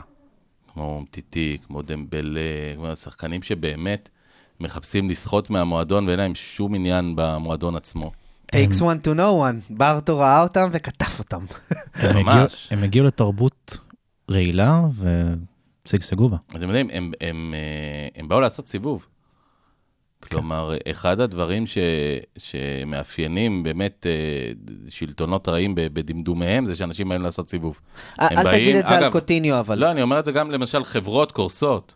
כמו 0.73 1.01
מטיטי, 1.01 1.57
כמו 1.67 1.81
דמבלה, 1.81 2.41
כמו 2.75 2.87
השחקנים 2.87 3.43
שבאמת 3.43 4.09
מחפשים 4.59 5.09
לסחוט 5.09 5.49
מהמועדון 5.49 6.07
ואין 6.07 6.19
להם 6.19 6.35
שום 6.35 6.75
עניין 6.75 7.13
במועדון 7.15 7.75
עצמו. 7.75 8.11
takes 8.51 8.79
one 8.79 9.05
to 9.05 9.17
know 9.17 9.41
one, 9.41 9.73
ברטו 9.73 10.17
ראה 10.17 10.43
אותם 10.43 10.69
וכתב 10.71 11.19
אותם. 11.19 11.45
ממש. 12.15 12.67
הם 12.71 12.83
הגיעו 12.83 13.05
לתרבות 13.05 13.77
רעילה 14.31 14.81
ושגשגו 15.85 16.29
בה. 16.29 16.37
אתם 16.55 16.63
יודעים, 16.67 16.89
הם, 16.93 17.11
הם, 17.21 17.53
אה, 17.57 18.21
הם 18.21 18.27
באו 18.27 18.39
לעשות 18.39 18.67
סיבוב. 18.67 19.07
כלומר, 20.19 20.73
אחד 20.91 21.19
הדברים 21.19 21.67
ש, 21.67 21.77
שמאפיינים 22.37 23.63
באמת 23.63 24.05
אה, 24.09 24.51
שלטונות 24.89 25.47
רעים 25.47 25.71
בדמדומיהם, 25.75 26.65
זה 26.65 26.75
שאנשים 26.75 27.09
באים 27.09 27.21
לעשות 27.21 27.49
סיבוב. 27.49 27.79
הם 28.17 28.37
אל 28.37 28.43
באים- 28.43 28.55
תגיד 28.61 28.75
את 28.75 28.87
זה 28.87 28.97
על 28.97 29.03
אגב, 29.03 29.11
קוטיניו, 29.11 29.59
אבל... 29.59 29.77
לא, 29.79 29.91
אני 29.91 30.01
אומר 30.01 30.19
את 30.19 30.25
זה 30.25 30.31
גם 30.31 30.51
למשל 30.51 30.83
חברות 30.83 31.31
קורסות. 31.31 31.95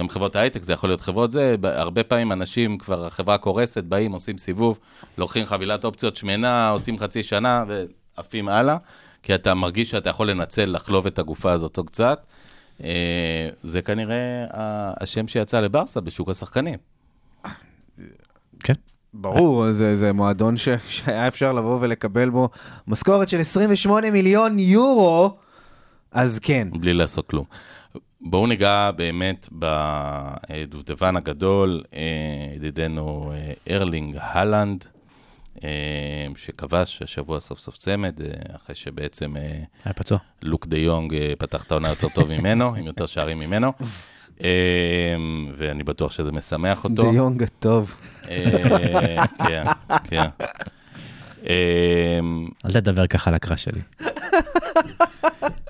גם 0.00 0.08
חברות 0.08 0.36
הייטק, 0.36 0.62
זה 0.62 0.72
יכול 0.72 0.90
להיות 0.90 1.00
חברות 1.00 1.30
זה, 1.30 1.56
הרבה 1.62 2.02
פעמים 2.04 2.32
אנשים, 2.32 2.78
כבר 2.78 3.06
החברה 3.06 3.38
קורסת, 3.38 3.84
באים, 3.84 4.12
עושים 4.12 4.38
סיבוב, 4.38 4.78
לוקחים 5.18 5.44
חבילת 5.44 5.84
אופציות 5.84 6.16
שמנה, 6.16 6.68
עושים 6.70 6.98
חצי 6.98 7.22
שנה 7.22 7.64
ועפים 7.68 8.48
הלאה, 8.48 8.76
כי 9.22 9.34
אתה 9.34 9.54
מרגיש 9.54 9.90
שאתה 9.90 10.10
יכול 10.10 10.30
לנצל, 10.30 10.64
לחלוב 10.64 11.06
את 11.06 11.18
הגופה 11.18 11.52
הזאת 11.52 11.76
עוד 11.76 11.90
קצת. 11.90 12.26
אה, 12.84 13.48
זה 13.62 13.82
כנראה 13.82 14.46
השם 15.00 15.28
שיצא 15.28 15.60
לברסה 15.60 16.00
בשוק 16.00 16.28
השחקנים. 16.28 16.78
כן. 18.60 18.74
ברור, 19.14 19.72
זה, 19.72 19.96
זה 19.96 20.12
מועדון 20.12 20.56
ש, 20.56 20.68
שהיה 20.88 21.28
אפשר 21.28 21.52
לבוא 21.52 21.78
ולקבל 21.80 22.30
בו 22.30 22.48
משכורת 22.86 23.28
של 23.28 23.40
28 23.40 24.10
מיליון 24.10 24.58
יורו, 24.58 25.36
אז 26.12 26.38
כן. 26.38 26.68
בלי 26.72 26.94
לעשות 26.94 27.26
כלום. 27.26 27.44
בואו 28.20 28.46
ניגע 28.46 28.90
באמת 28.96 29.48
בדובדבן 29.52 31.16
הגדול, 31.16 31.82
אה, 31.94 32.00
ידידנו 32.56 33.32
אה, 33.34 33.74
ארלינג 33.74 34.16
הלנד, 34.20 34.84
שכבש 36.36 37.02
השבוע 37.02 37.40
סוף 37.40 37.58
סוף 37.58 37.76
צמד, 37.76 38.20
אה, 38.20 38.26
אחרי 38.56 38.74
שבעצם 38.74 39.36
אה, 39.36 39.42
היה 39.84 39.94
פצוע. 39.94 40.18
לוק 40.42 40.66
דה 40.66 40.78
יונג 40.78 41.14
אה, 41.14 41.32
פתח 41.38 41.62
את 41.62 41.70
העונה 41.70 41.88
יותר 41.88 42.08
טוב 42.08 42.32
ממנו, 42.32 42.74
עם 42.74 42.86
יותר 42.86 43.06
שערים 43.06 43.38
ממנו, 43.38 43.72
אה, 44.44 44.48
ואני 45.58 45.82
בטוח 45.82 46.12
שזה 46.12 46.32
משמח 46.32 46.84
אותו. 46.84 47.10
דיונג 47.10 47.42
הטוב. 47.42 47.96
אה, 48.28 49.24
כן, 49.48 49.64
כן. 50.04 50.24
אה, 51.48 52.20
אל 52.64 52.72
תדבר 52.72 53.06
ככה 53.06 53.30
על 53.30 53.34
ה 53.36 53.41
crush 53.41 53.64
שלי. 53.64 53.80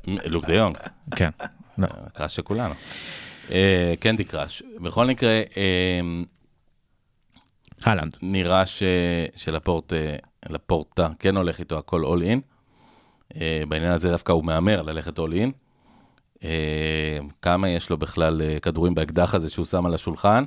לוק 0.06 0.46
דה 0.46 0.54
יונג. 0.54 0.76
כן. 1.16 1.30
crush 2.12 2.36
של 2.36 2.42
כולנו. 2.42 2.74
אה, 3.50 3.94
Candy 4.00 4.24
Crush. 4.24 4.62
בכל 4.80 5.06
מקרה, 5.06 5.40
הולנד. 7.86 8.16
נראה 8.22 8.66
ש- 8.66 8.82
שלפורט, 9.36 9.92
אה, 9.92 10.16
לפורטה 10.48 11.08
כן 11.18 11.36
הולך 11.36 11.58
איתו 11.58 11.78
הכל 11.78 12.04
all 12.04 12.22
in. 12.22 12.40
אה, 13.36 13.62
בעניין 13.68 13.92
הזה 13.92 14.10
דווקא 14.10 14.32
הוא 14.32 14.44
מהמר 14.44 14.82
ללכת 14.82 15.18
all 15.18 15.32
in. 15.32 15.52
אה, 16.44 17.18
כמה 17.42 17.68
יש 17.68 17.90
לו 17.90 17.96
בכלל 17.96 18.42
כדורים 18.62 18.94
באקדח 18.94 19.34
הזה 19.34 19.50
שהוא 19.50 19.66
שם 19.66 19.86
על 19.86 19.94
השולחן. 19.94 20.44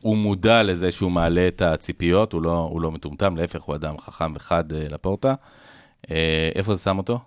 הוא 0.00 0.16
מודע 0.16 0.62
לזה 0.62 0.92
שהוא 0.92 1.10
מעלה 1.10 1.48
את 1.48 1.62
הציפיות, 1.62 2.32
הוא 2.32 2.42
לא, 2.42 2.68
הוא 2.70 2.80
לא 2.80 2.90
מטומטם, 2.90 3.36
להפך, 3.36 3.62
הוא 3.62 3.74
אדם 3.74 3.98
חכם 3.98 4.32
וחד 4.34 4.72
לפורטה. 4.72 5.34
איפה 6.54 6.74
זה 6.74 6.82
שם 6.82 6.98
אותו? 6.98 7.18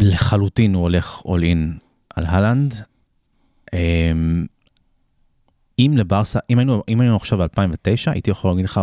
לחלוטין 0.00 0.74
הוא 0.74 0.82
הולך 0.82 1.20
all 1.20 1.42
in 1.42 1.78
על 2.14 2.26
הלנד. 2.26 2.74
אם 5.78 5.92
לברסה, 5.96 6.38
אם 6.50 6.58
היינו, 6.58 6.82
אם 6.88 7.00
היינו 7.00 7.16
עכשיו 7.16 7.38
ב-2009, 7.38 8.10
הייתי 8.12 8.30
יכול 8.30 8.50
להגיד 8.50 8.64
לך 8.64 8.80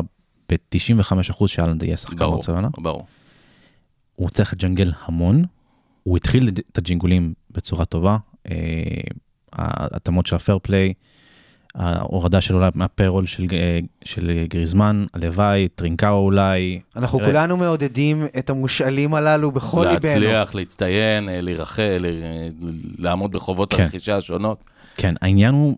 ב-95% 0.49 1.47
שהלנד 1.47 1.83
יהיה 1.83 1.97
שחקן 1.97 2.15
ברור, 2.15 2.35
ברצלונה. 2.35 2.67
ברור. 2.77 3.05
הוא 4.15 4.29
צריך 4.29 4.53
לג'נגל 4.53 4.91
המון. 5.05 5.43
הוא 6.03 6.17
התחיל 6.17 6.49
את 6.71 6.77
הג'ינגולים 6.77 7.33
בצורה 7.51 7.85
טובה. 7.85 8.17
אה, 8.51 8.55
ההתאמות 9.53 10.25
של 10.25 10.35
ה 10.35 10.40
fair 10.40 10.59
play, 10.63 10.93
ההורדה 11.75 12.41
שלו 12.41 12.59
מה 12.75 12.86
payroll 12.86 13.25
של, 13.25 13.47
אה, 13.51 13.79
של 14.03 14.45
גריזמן, 14.49 15.05
הלוואי, 15.13 15.67
טרינקאו 15.75 16.25
אולי. 16.25 16.79
אנחנו 16.95 17.19
תראה, 17.19 17.29
כולנו 17.29 17.57
מעודדים 17.57 18.25
את 18.39 18.49
המושאלים 18.49 19.13
הללו 19.13 19.51
בכל 19.51 19.85
ליבנו. 19.85 19.93
להצליח, 19.93 20.55
להצטיין, 20.55 21.29
אה, 21.29 21.41
להירחל, 21.41 22.05
לעמוד 22.97 23.31
בחובות 23.31 23.73
כן. 23.73 23.83
הרכישה 23.83 24.17
השונות. 24.17 24.63
כן, 24.97 25.15
העניין 25.21 25.53
הוא, 25.53 25.75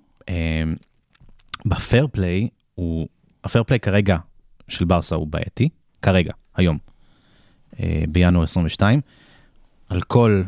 בפייר 1.66 2.08
פליי, 2.12 2.48
הוא, 2.76 3.08
הפייר 3.44 3.64
פליי 3.64 3.80
כרגע 3.80 4.18
של 4.68 4.86
ברסה 4.86 5.16
הוא 5.16 5.28
בעייתי, 5.28 5.70
כרגע, 6.02 6.34
היום, 6.56 6.78
אה, 7.80 8.04
בינואר 8.10 8.44
22, 8.44 9.02
על 9.90 10.02
כל... 10.02 10.44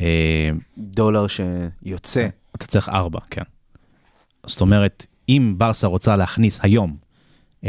אה, 0.00 0.50
דולר 0.78 1.26
שיוצא. 1.26 2.28
אתה 2.56 2.66
צריך 2.66 2.88
ארבע, 2.88 3.20
כן. 3.30 3.42
זאת 4.46 4.60
אומרת, 4.60 5.06
אם 5.28 5.54
ברסה 5.58 5.86
רוצה 5.86 6.16
להכניס 6.16 6.60
היום 6.62 6.96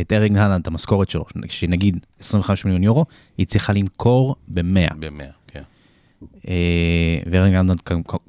את 0.01 0.13
ארג 0.13 0.31
נהלן, 0.31 0.61
את 0.61 0.67
המשכורת 0.67 1.09
שלו, 1.09 1.25
שנגיד 1.49 2.05
25 2.19 2.65
מיליון 2.65 2.83
יורו, 2.83 3.05
היא 3.37 3.47
צריכה 3.47 3.73
למכור 3.73 4.35
ב-100. 4.47 4.93
ב-100. 4.99 5.44
אה, 6.47 6.53
ורן 7.31 7.51
גנדון 7.51 7.77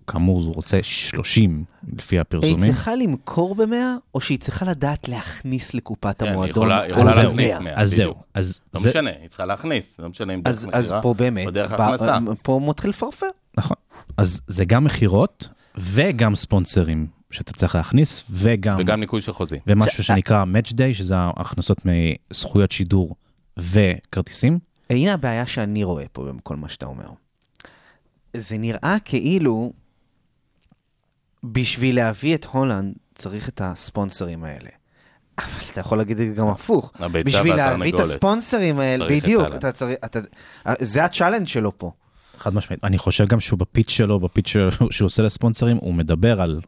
כאמור, 0.07 0.41
הוא 0.41 0.55
רוצה 0.55 0.79
30 0.83 1.65
לפי 1.97 2.19
הפרסומים. 2.19 2.57
היא 2.57 2.65
צריכה 2.65 2.97
למכור 2.97 3.55
ב-100, 3.55 3.75
או 4.15 4.21
שהיא 4.21 4.39
צריכה 4.39 4.67
לדעת 4.67 5.09
להכניס 5.09 5.75
לקופת 5.75 6.23
כן, 6.23 6.27
המועדון? 6.27 6.71
היא 6.71 6.91
יכולה 6.91 7.17
להכניס 7.17 7.59
100, 7.59 7.75
אז 7.75 7.91
זהו. 7.95 8.15
לא 8.75 8.81
משנה, 8.87 9.11
היא 9.21 9.29
צריכה 9.29 9.47
להכניס, 9.47 9.99
לא 9.99 10.09
משנה 10.09 10.35
אם 10.35 10.41
דרך 10.41 10.65
מכירה 10.65 10.79
אז 10.79 10.95
פה 11.03 11.15
באמת, 11.15 11.57
אה, 11.57 12.19
פה 12.43 12.61
מתחיל 12.69 12.91
לפרפר. 12.91 13.27
נכון. 13.57 13.77
אז 14.17 14.41
זה 14.47 14.65
גם 14.65 14.85
מכירות 14.85 15.49
וגם 15.77 16.35
ספונסרים. 16.35 17.17
שאתה 17.31 17.53
צריך 17.53 17.75
להכניס, 17.75 18.25
וגם... 18.31 18.77
וגם 18.79 19.01
ניקוי 19.01 19.21
של 19.21 19.33
חוזי. 19.33 19.59
ומשהו 19.67 20.05
ש... 20.05 20.07
שנקרא 20.07 20.45
Match 20.45 20.73
Day, 20.73 20.93
שזה 20.93 21.15
הכנסות 21.19 21.79
מזכויות 21.85 22.73
שידור 22.73 23.15
וכרטיסים. 23.57 24.59
הנה 24.91 25.13
הבעיה 25.13 25.47
שאני 25.47 25.85
רואה 25.85 26.05
פה 26.13 26.25
בכל 26.39 26.57
מה 26.57 26.69
שאתה 26.69 26.87
אומר. 26.87 27.09
זה 28.39 28.59
נראה 28.59 28.97
כאילו 29.05 29.73
בשביל 31.45 31.97
להביא 31.97 32.35
את 32.35 32.45
הולנד 32.45 32.95
צריך 33.15 33.49
את 33.49 33.61
הספונסרים 33.65 34.45
האלה. 34.45 34.69
אבל 35.39 35.63
אתה 35.73 35.81
יכול 35.81 35.99
להגיד 35.99 36.21
את 36.21 36.29
זה 36.29 36.35
גם 36.35 36.49
הפוך. 36.49 36.93
הביצה 36.95 37.39
בשביל 37.39 37.55
להביא 37.55 37.95
את. 37.95 38.01
הספונסרים 38.01 38.79
האלה, 38.79 39.09
בדיוק. 39.09 39.47
אתה 39.55 39.73
צריך, 39.73 39.99
אתה, 40.05 40.21
זה 40.79 41.05
ה 41.05 41.09
challenge 41.09 41.47
שלו 41.47 41.79
פה. 41.79 41.93
חד 42.39 42.55
משמעית. 42.55 42.85
אני 42.85 42.99
חושב 42.99 43.27
גם 43.27 43.41
שהוא 43.41 43.59
ב 43.59 43.64
pitch 43.64 43.91
שלו, 43.91 44.21
ב 44.21 44.25
pitch 44.25 44.49
שלו, 44.49 44.71
שהוא 44.91 45.07
עושה 45.07 45.23
לספונסרים, 45.23 45.77
הוא 45.77 45.95
מדבר 45.95 46.41
על 46.41 46.61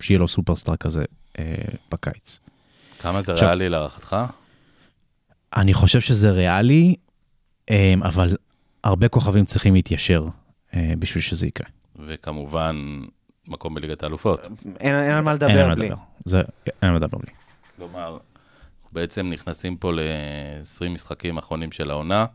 שיהיה 0.00 0.20
לו 0.20 0.28
superstar 0.28 0.76
כזה 0.76 1.04
אה, 1.38 1.44
בקיץ. 1.92 2.40
כמה 2.98 3.22
זה 3.22 3.32
עכשיו- 3.32 3.48
ריאלי 3.48 3.68
להערכתך? 3.68 4.16
אני 5.56 5.74
חושב 5.74 6.00
שזה 6.00 6.30
ריאלי, 6.30 6.94
אה, 7.70 7.94
אבל 8.02 8.36
הרבה 8.84 9.08
כוכבים 9.08 9.44
צריכים 9.44 9.74
להתיישר 9.74 10.24
אה, 10.24 10.30
בשביל 10.76 11.22
שזה 11.22 11.46
יקרה. 11.46 11.66
וכמובן, 12.06 13.00
מקום 13.48 13.74
בליגת 13.74 14.02
האלופות. 14.02 14.46
אין, 14.80 14.94
אין 14.94 15.12
על 15.12 15.20
מה 15.20 15.30
אין 15.30 15.36
לדבר 15.40 15.68
מה 15.68 15.74
בלי. 15.74 15.86
לדבר. 15.88 16.00
זה, 16.24 16.38
אין 16.66 16.72
על 16.80 16.90
מה 16.90 16.96
לדבר 16.96 17.18
בלי. 17.18 17.32
כלומר, 17.76 18.18
בעצם 18.92 19.26
נכנסים 19.30 19.76
פה 19.76 19.92
ל-20 19.92 20.88
משחקים 20.88 21.38
אחרונים 21.38 21.72
של 21.72 21.90
העונה, 21.90 22.26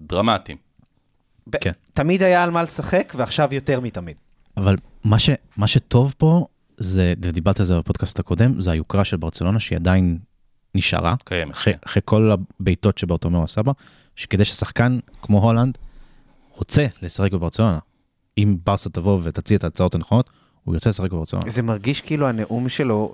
דרמטיים. 0.00 0.58
ב- 1.46 1.56
כן. 1.56 1.72
תמיד 1.94 2.22
היה 2.22 2.42
על 2.42 2.50
מה 2.50 2.62
לשחק, 2.62 3.12
ועכשיו 3.16 3.54
יותר 3.54 3.80
מתמיד. 3.80 4.16
אבל 4.56 4.76
מה, 5.04 5.18
ש, 5.18 5.30
מה 5.56 5.66
שטוב 5.66 6.14
פה, 6.18 6.46
זה, 6.76 7.14
ודיברתי 7.22 7.62
על 7.62 7.66
זה 7.66 7.78
בפודקאסט 7.78 8.18
הקודם, 8.18 8.60
זה 8.60 8.70
היוקרה 8.70 9.04
של 9.04 9.16
ברצלונה, 9.16 9.60
שהיא 9.60 9.76
עדיין 9.78 10.18
נשארה, 10.74 11.14
קיימת. 11.24 11.54
אחרי, 11.54 11.72
אחרי 11.86 12.02
כל 12.04 12.30
הבעיטות 12.32 12.98
שברטומיאו 12.98 13.44
עשה 13.44 13.62
בה, 13.62 13.72
שכדי 14.16 14.44
ששחקן 14.44 14.98
כמו 15.22 15.42
הולנד 15.42 15.78
רוצה 16.60 16.86
לשחק 17.02 17.32
בברצלונה. 17.32 17.78
אם 18.38 18.56
ברסה 18.64 18.90
תבוא 18.90 19.18
ותציע 19.22 19.56
את 19.56 19.64
ההצעות 19.64 19.94
הנכונות, 19.94 20.30
הוא 20.64 20.74
ירצה 20.74 20.90
לשחק 20.90 21.12
בברצלונה. 21.12 21.50
זה 21.50 21.62
מרגיש 21.62 22.00
כאילו 22.00 22.26
הנאום 22.26 22.68
שלו 22.68 23.12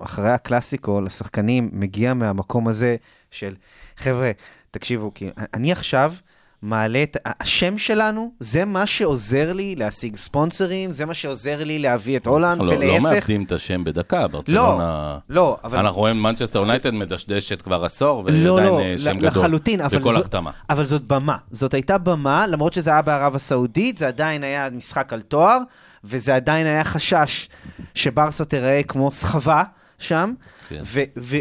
אחרי 0.00 0.30
הקלאסיקו 0.30 1.00
לשחקנים 1.00 1.70
מגיע 1.72 2.14
מהמקום 2.14 2.68
הזה 2.68 2.96
של 3.30 3.54
חבר'ה, 3.96 4.30
תקשיבו, 4.70 5.12
אני 5.54 5.72
עכשיו 5.72 6.14
מעלה 6.62 7.02
את... 7.02 7.16
השם 7.40 7.78
שלנו, 7.78 8.32
זה 8.40 8.64
מה 8.64 8.86
שעוזר 8.86 9.52
לי 9.52 9.76
להשיג 9.76 10.16
ספונסרים, 10.16 10.92
זה 10.92 11.06
מה 11.06 11.14
שעוזר 11.14 11.64
לי 11.64 11.78
להביא 11.78 12.16
את 12.16 12.26
הולנד, 12.26 12.60
לא, 12.60 12.66
לא 12.66 12.72
ולהפך. 12.72 13.02
מאבדים 13.02 13.44
את 13.44 13.52
השם 13.52 13.84
בדקה, 13.84 14.28
ברצלונה... 14.28 15.18
לא, 15.28 15.58
אבל... 15.64 15.78
אנחנו 15.78 16.00
רואים 16.00 16.22
מנצ'סטר 16.22 16.58
יונייטד 16.58 16.90
מדשדשת 16.90 17.62
כבר 17.62 17.84
עשור, 17.84 18.24
לא, 18.30 18.52
ועדיין 18.52 18.68
לא, 18.68 18.80
אה, 18.80 18.94
שם 18.98 19.12
גדול. 19.18 19.26
לחלוטין, 19.26 19.80
אבל, 19.80 19.98
בכל 19.98 20.16
החתמה. 20.16 20.50
אבל 20.70 20.84
זאת 20.84 21.02
במה. 21.02 21.36
זאת 21.50 21.74
הייתה 21.74 21.98
במה, 21.98 22.46
למרות 22.46 22.72
שזה 22.72 22.90
היה 22.90 23.02
בערב 23.02 23.34
הסעודית, 23.34 23.96
זה 23.96 24.08
עדיין 24.08 24.44
היה 24.44 24.68
משחק 24.70 25.12
על 25.12 25.20
תואר, 25.20 25.58
וזה 26.04 26.34
עדיין 26.34 26.66
היה 26.66 26.84
חשש 26.84 27.48
שברסה 27.94 28.44
תיראה 28.44 28.82
כמו 28.82 29.12
סחבה 29.12 29.62
שם, 29.98 30.32
כן. 30.68 30.82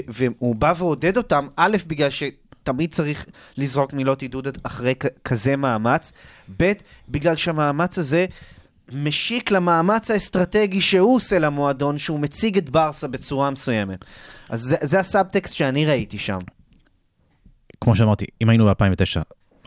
והוא 0.08 0.56
בא 0.56 0.74
ועודד 0.78 1.18
אותם, 1.18 1.48
א', 1.56 1.78
בגלל 1.88 2.10
שתמיד 2.70 2.94
צריך 2.94 3.26
לזרוק 3.58 3.94
מילות 3.94 4.22
עידוד 4.22 4.48
אחרי 4.64 4.94
כזה 5.26 5.56
מאמץ, 5.56 6.14
ב', 6.58 6.72
בגלל 7.10 7.36
שהמאמץ 7.36 7.98
הזה... 7.98 8.26
משיק 8.94 9.52
למאמץ 9.52 10.12
האסטרטגי 10.12 10.82
שהוא 10.82 11.16
עושה 11.16 11.40
למועדון, 11.40 11.98
שהוא 11.98 12.20
מציג 12.20 12.58
את 12.58 12.70
ברסה 12.70 13.08
בצורה 13.08 13.52
מסוימת. 13.52 14.06
אז 14.50 14.62
זה, 14.62 14.76
זה 14.82 15.00
הסאבטקסט 15.00 15.54
שאני 15.56 15.86
ראיתי 15.86 16.18
שם. 16.18 16.38
כמו 17.82 17.96
שאמרתי, 17.96 18.26
אם 18.42 18.50
היינו 18.50 18.66
ב-2009, 18.66 19.22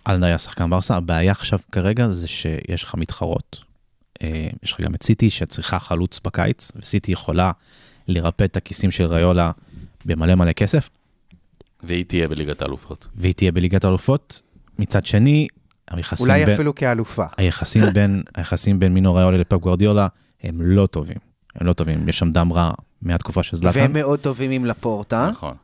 אלנדה 0.08 0.26
היה 0.26 0.38
שחקן 0.38 0.70
ברסה, 0.70 0.96
הבעיה 0.96 1.32
עכשיו 1.32 1.58
כרגע 1.72 2.08
זה 2.08 2.28
שיש 2.28 2.84
לך 2.84 2.94
מתחרות. 2.94 3.58
אה, 4.22 4.48
יש 4.62 4.72
לך 4.72 4.80
גם 4.80 4.94
את 4.94 5.02
סיטי 5.02 5.30
שצריכה 5.30 5.78
חלוץ 5.78 6.20
בקיץ, 6.24 6.72
וסיטי 6.76 7.12
יכולה 7.12 7.52
לרפא 8.08 8.44
את 8.44 8.56
הכיסים 8.56 8.90
של 8.90 9.04
ריולה 9.06 9.50
במלא 10.04 10.34
מלא 10.34 10.52
כסף, 10.52 10.88
והיא 11.82 12.04
תהיה 12.04 12.28
בליגת 12.28 12.62
האלופות. 12.62 13.08
והיא 13.14 13.34
תהיה 13.34 13.52
בליגת 13.52 13.84
האלופות. 13.84 14.42
מצד 14.78 15.06
שני, 15.06 15.48
היחסים 15.90 16.26
אולי 16.26 16.44
בין, 16.44 16.54
אפילו 16.54 16.74
כאלופה. 16.74 17.24
היחסים 17.36 17.82
בין, 17.94 18.22
היחסים 18.34 18.78
בין 18.78 18.94
מינו 18.94 19.14
ריולה 19.14 19.38
לפפ 19.38 19.60
גוורדיולה 19.60 20.08
הם 20.42 20.62
לא 20.62 20.86
טובים. 20.86 21.16
הם 21.54 21.66
לא 21.66 21.72
טובים, 21.72 22.08
יש 22.08 22.18
שם 22.18 22.30
דם 22.30 22.52
רע 22.52 22.70
מהתקופה 23.02 23.42
של 23.42 23.56
זלאטן. 23.56 23.80
והם 23.80 23.92
מאוד 23.92 24.20
טובים 24.20 24.50
עם 24.50 24.64
לפורטה, 24.64 25.28
נכון. 25.30 25.54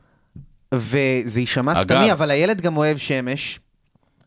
וזה 0.74 1.40
יישמע 1.40 1.82
סתמי, 1.82 2.12
אבל 2.12 2.30
הילד 2.30 2.60
גם 2.60 2.76
אוהב 2.76 2.96
שמש. 2.98 3.60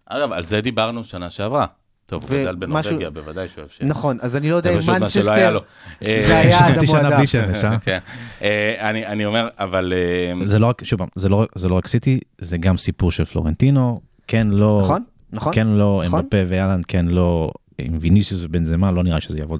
אגב, 0.05 0.31
על 0.31 0.43
זה 0.43 0.61
דיברנו 0.61 1.03
שנה 1.03 1.29
שעברה. 1.29 1.65
טוב, 2.12 2.24
הוא 2.24 2.41
גדל 2.41 2.55
בנורבגיה, 2.55 3.09
בוודאי 3.09 3.47
שהוא 3.47 3.62
אוהב 3.62 3.70
שם. 3.72 3.86
נכון, 3.88 4.18
אז 4.22 4.36
אני 4.36 4.49
לא 4.49 4.55
יודע 4.55 4.72
אם 4.72 4.80
מנצ'סטר, 4.88 5.53
לו. 5.53 5.62
זה 6.01 6.38
היה 6.38 6.68
עד 6.68 6.78
חצי 6.78 6.88
שנה. 6.88 7.18
בלי 7.18 7.28
שמש, 7.28 7.64
אה? 7.64 7.80
כן. 7.86 7.97
אה, 8.41 8.89
אני 8.89 9.26
אומר, 9.26 9.47
אבל... 9.57 9.93
אה, 10.41 10.47
זה 10.47 10.59
לא 10.59 10.68
רק, 10.68 10.84
שוב 10.84 10.99
פעם, 10.99 11.07
זה 11.16 11.30
לא, 11.30 11.45
זה 11.55 11.70
לא 11.70 11.76
רק 11.76 11.88
סיטי, 11.88 12.20
זה 12.38 12.57
גם 12.57 12.78
סיפור 12.78 13.12
של 13.12 13.26
פלורנטינו, 13.26 14.01
כן 14.28 14.47
לא, 14.47 14.80
נכון? 14.84 15.03
נכון? 15.32 15.53
כן 15.53 15.68
לא 15.68 16.01
נכון. 16.05 16.20
אמבפה 16.20 16.38
והולנד, 16.47 16.82
כן 16.88 17.05
לא 17.05 17.51
עם 17.78 17.97
ויניסיוס 18.01 18.43
ובנזמה, 18.43 18.91
לא 18.91 19.03
נראה 19.03 19.22
שזה 19.22 19.39
יעבוד 19.39 19.59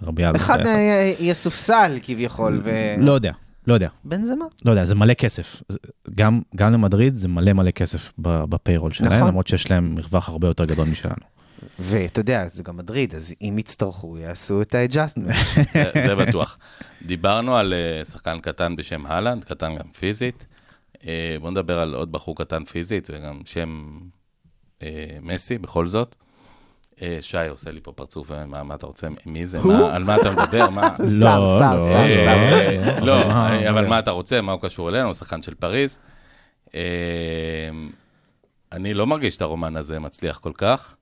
הרבה 0.00 0.28
על... 0.28 0.36
אחד 0.36 0.66
אה, 0.66 1.12
יהיה 1.20 1.34
ספסל 1.34 1.98
כביכול, 2.02 2.60
ו... 2.64 2.70
לא 2.98 3.12
יודע, 3.12 3.32
לא 3.66 3.74
יודע, 3.74 3.88
בנזמה. 4.04 4.44
לא 4.64 4.70
יודע, 4.70 4.84
זה 4.84 4.94
מלא 4.94 5.14
כסף. 5.14 5.62
גם, 6.14 6.40
גם 6.56 6.72
למדריד 6.72 7.16
זה 7.16 7.28
מלא 7.28 7.52
מלא 7.52 7.70
כסף 7.70 8.12
ב- 8.18 8.44
ב 8.44 8.50
payroll 8.50 8.92
שלהם, 8.92 9.12
נכון. 9.12 9.28
למרות 9.28 9.46
שיש 9.46 9.70
להם 9.70 9.94
מרווח 9.94 10.28
הרבה 10.28 10.48
יותר 10.48 10.64
גדול 10.64 10.88
משלנו. 10.88 11.39
ואתה 11.78 12.20
יודע, 12.20 12.48
זה 12.48 12.62
גם 12.62 12.76
מדריד, 12.76 13.14
אז 13.14 13.34
אם 13.42 13.56
יצטרכו, 13.58 14.18
יעשו 14.18 14.62
את 14.62 14.74
ה 14.74 14.79
adjustment. 14.79 15.36
זה- 16.06 16.14
בטוח. 16.14 16.58
דיברנו 17.02 17.56
על 17.56 17.74
אה, 17.74 18.04
שחקן 18.04 18.40
קטן 18.40 18.76
בשם 18.76 19.06
הלנד, 19.06 19.44
קטן 19.44 19.76
גם 19.76 19.88
פיזית. 19.98 20.46
אה, 21.06 21.36
בואו 21.40 21.50
נדבר 21.50 21.78
על 21.80 21.94
עוד 21.94 22.12
בחור 22.12 22.36
קטן 22.36 22.64
פיזית, 22.64 23.08
וגם 23.12 23.40
שם 23.44 23.98
אה, 24.82 24.88
מסי, 25.22 25.58
בכל 25.58 25.86
זאת. 25.86 26.16
שי 27.20 27.48
עושה 27.48 27.70
לי 27.70 27.80
פה 27.80 27.92
פרצוף, 27.92 28.30
מה 28.46 28.74
אתה 28.74 28.86
רוצה? 28.86 29.06
מי 29.26 29.46
זה? 29.46 29.58
על 29.92 30.04
מה 30.04 30.16
אתה 30.16 30.30
מדבר? 30.30 30.70
מה? 30.70 30.88
סתם, 30.96 31.20
לא, 31.20 31.56
סתם, 31.58 31.76
לא, 31.76 31.86
סתם, 31.86 32.06
סתם. 32.94 33.04
לא, 33.06 33.22
אבל 33.70 33.86
מה- 33.86 33.98
אתה 33.98 34.10
רוצה? 34.10 34.40
מה 34.40 34.52
הוא 34.52 34.60
קשור 34.62 34.88
אלינו? 34.88 35.04
הוא 35.06 35.12
שחקן 35.14 35.42
של 35.42 35.54
פריז. 35.54 35.98
אני 38.72 38.94
לא 38.94 39.06
מרגיש 39.06 39.36
את 39.36 39.42
הרומן 39.42 39.76
הזה 39.76 39.98
מצליח 39.98 40.38
כל 40.38 40.52
כך. 40.54 40.94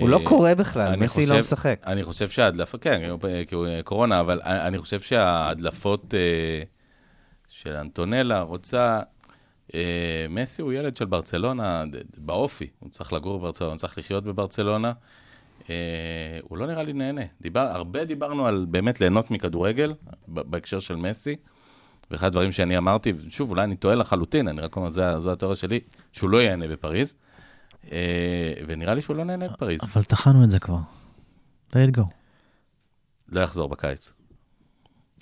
הוא 0.00 0.08
לא 0.08 0.18
אה, 0.18 0.24
קורא 0.24 0.54
בכלל, 0.54 0.96
מסי 0.96 1.26
לא 1.26 1.40
משחק. 1.40 1.80
אני 1.86 2.04
חושב 2.04 2.28
שההדלפה, 2.28 2.78
כן, 2.78 3.16
כי 3.46 3.54
הוא 3.54 3.66
קורונה, 3.84 4.20
אבל 4.20 4.40
אני 4.44 4.78
חושב 4.78 5.00
שההדלפות 5.00 6.14
אה, 6.14 6.62
של 7.48 7.72
אנטונלה 7.72 8.40
רוצה... 8.40 9.00
אה, 9.74 10.26
מסי 10.30 10.62
הוא 10.62 10.72
ילד 10.72 10.96
של 10.96 11.04
ברצלונה 11.04 11.84
באופי, 12.16 12.66
הוא 12.78 12.90
צריך 12.90 13.12
לגור 13.12 13.38
בברצלונה, 13.38 13.72
הוא 13.72 13.78
צריך 13.78 13.98
לחיות 13.98 14.24
בברצלונה. 14.24 14.92
אה, 15.70 16.38
הוא 16.42 16.58
לא 16.58 16.66
נראה 16.66 16.82
לי 16.82 16.92
נהנה. 16.92 17.22
דיבר, 17.40 17.60
הרבה 17.60 18.04
דיברנו 18.04 18.46
על 18.46 18.66
באמת 18.68 19.00
ליהנות 19.00 19.30
מכדורגל, 19.30 19.94
בהקשר 20.28 20.78
של 20.78 20.96
מסי. 20.96 21.36
ואחד 22.10 22.26
הדברים 22.26 22.52
שאני 22.52 22.78
אמרתי, 22.78 23.12
שוב, 23.28 23.50
אולי 23.50 23.64
אני 23.64 23.76
טועה 23.76 23.94
לחלוטין, 23.94 24.48
אני 24.48 24.60
רק 24.60 24.76
אומר, 24.76 24.90
זו 24.90 25.32
התיאוריה 25.32 25.56
שלי, 25.56 25.80
שהוא 26.12 26.30
לא 26.30 26.38
ייהנה 26.42 26.68
בפריז. 26.68 27.14
אה, 27.92 27.98
ונראה 28.66 28.94
לי 28.94 29.02
שהוא 29.02 29.16
לא 29.16 29.24
נהנה 29.24 29.48
בפריז. 29.48 29.80
אבל 29.92 30.04
טחנו 30.04 30.44
את 30.44 30.50
זה 30.50 30.58
כבר. 30.58 30.78
let 31.72 31.76
it 31.92 31.96
go. 31.96 32.02
לא 33.28 33.40
יחזור 33.40 33.68
בקיץ. 33.68 34.12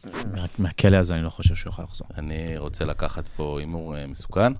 מה- 0.05 0.13
מהכלא 0.59 0.97
הזה 0.97 1.15
אני 1.15 1.23
לא 1.25 1.31
חושב 1.31 1.55
שהוא 1.55 1.71
יכול 1.71 1.85
לחזור. 1.85 2.09
אני 2.19 2.59
רוצה 2.59 2.85
לקחת 2.85 3.29
פה 3.29 3.57
הימור 3.61 3.97
אה, 3.97 4.07
מסוכן. 4.07 4.53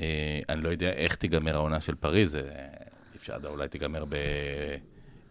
אה, 0.00 0.40
אני 0.48 0.62
לא 0.62 0.68
יודע 0.68 0.90
איך 0.92 1.14
תיגמר 1.14 1.54
העונה 1.54 1.80
של 1.80 1.94
פריז, 1.94 2.38
אפשר 3.16 3.36
לדעת, 3.38 3.50
אולי 3.52 3.68
תיגמר 3.68 4.04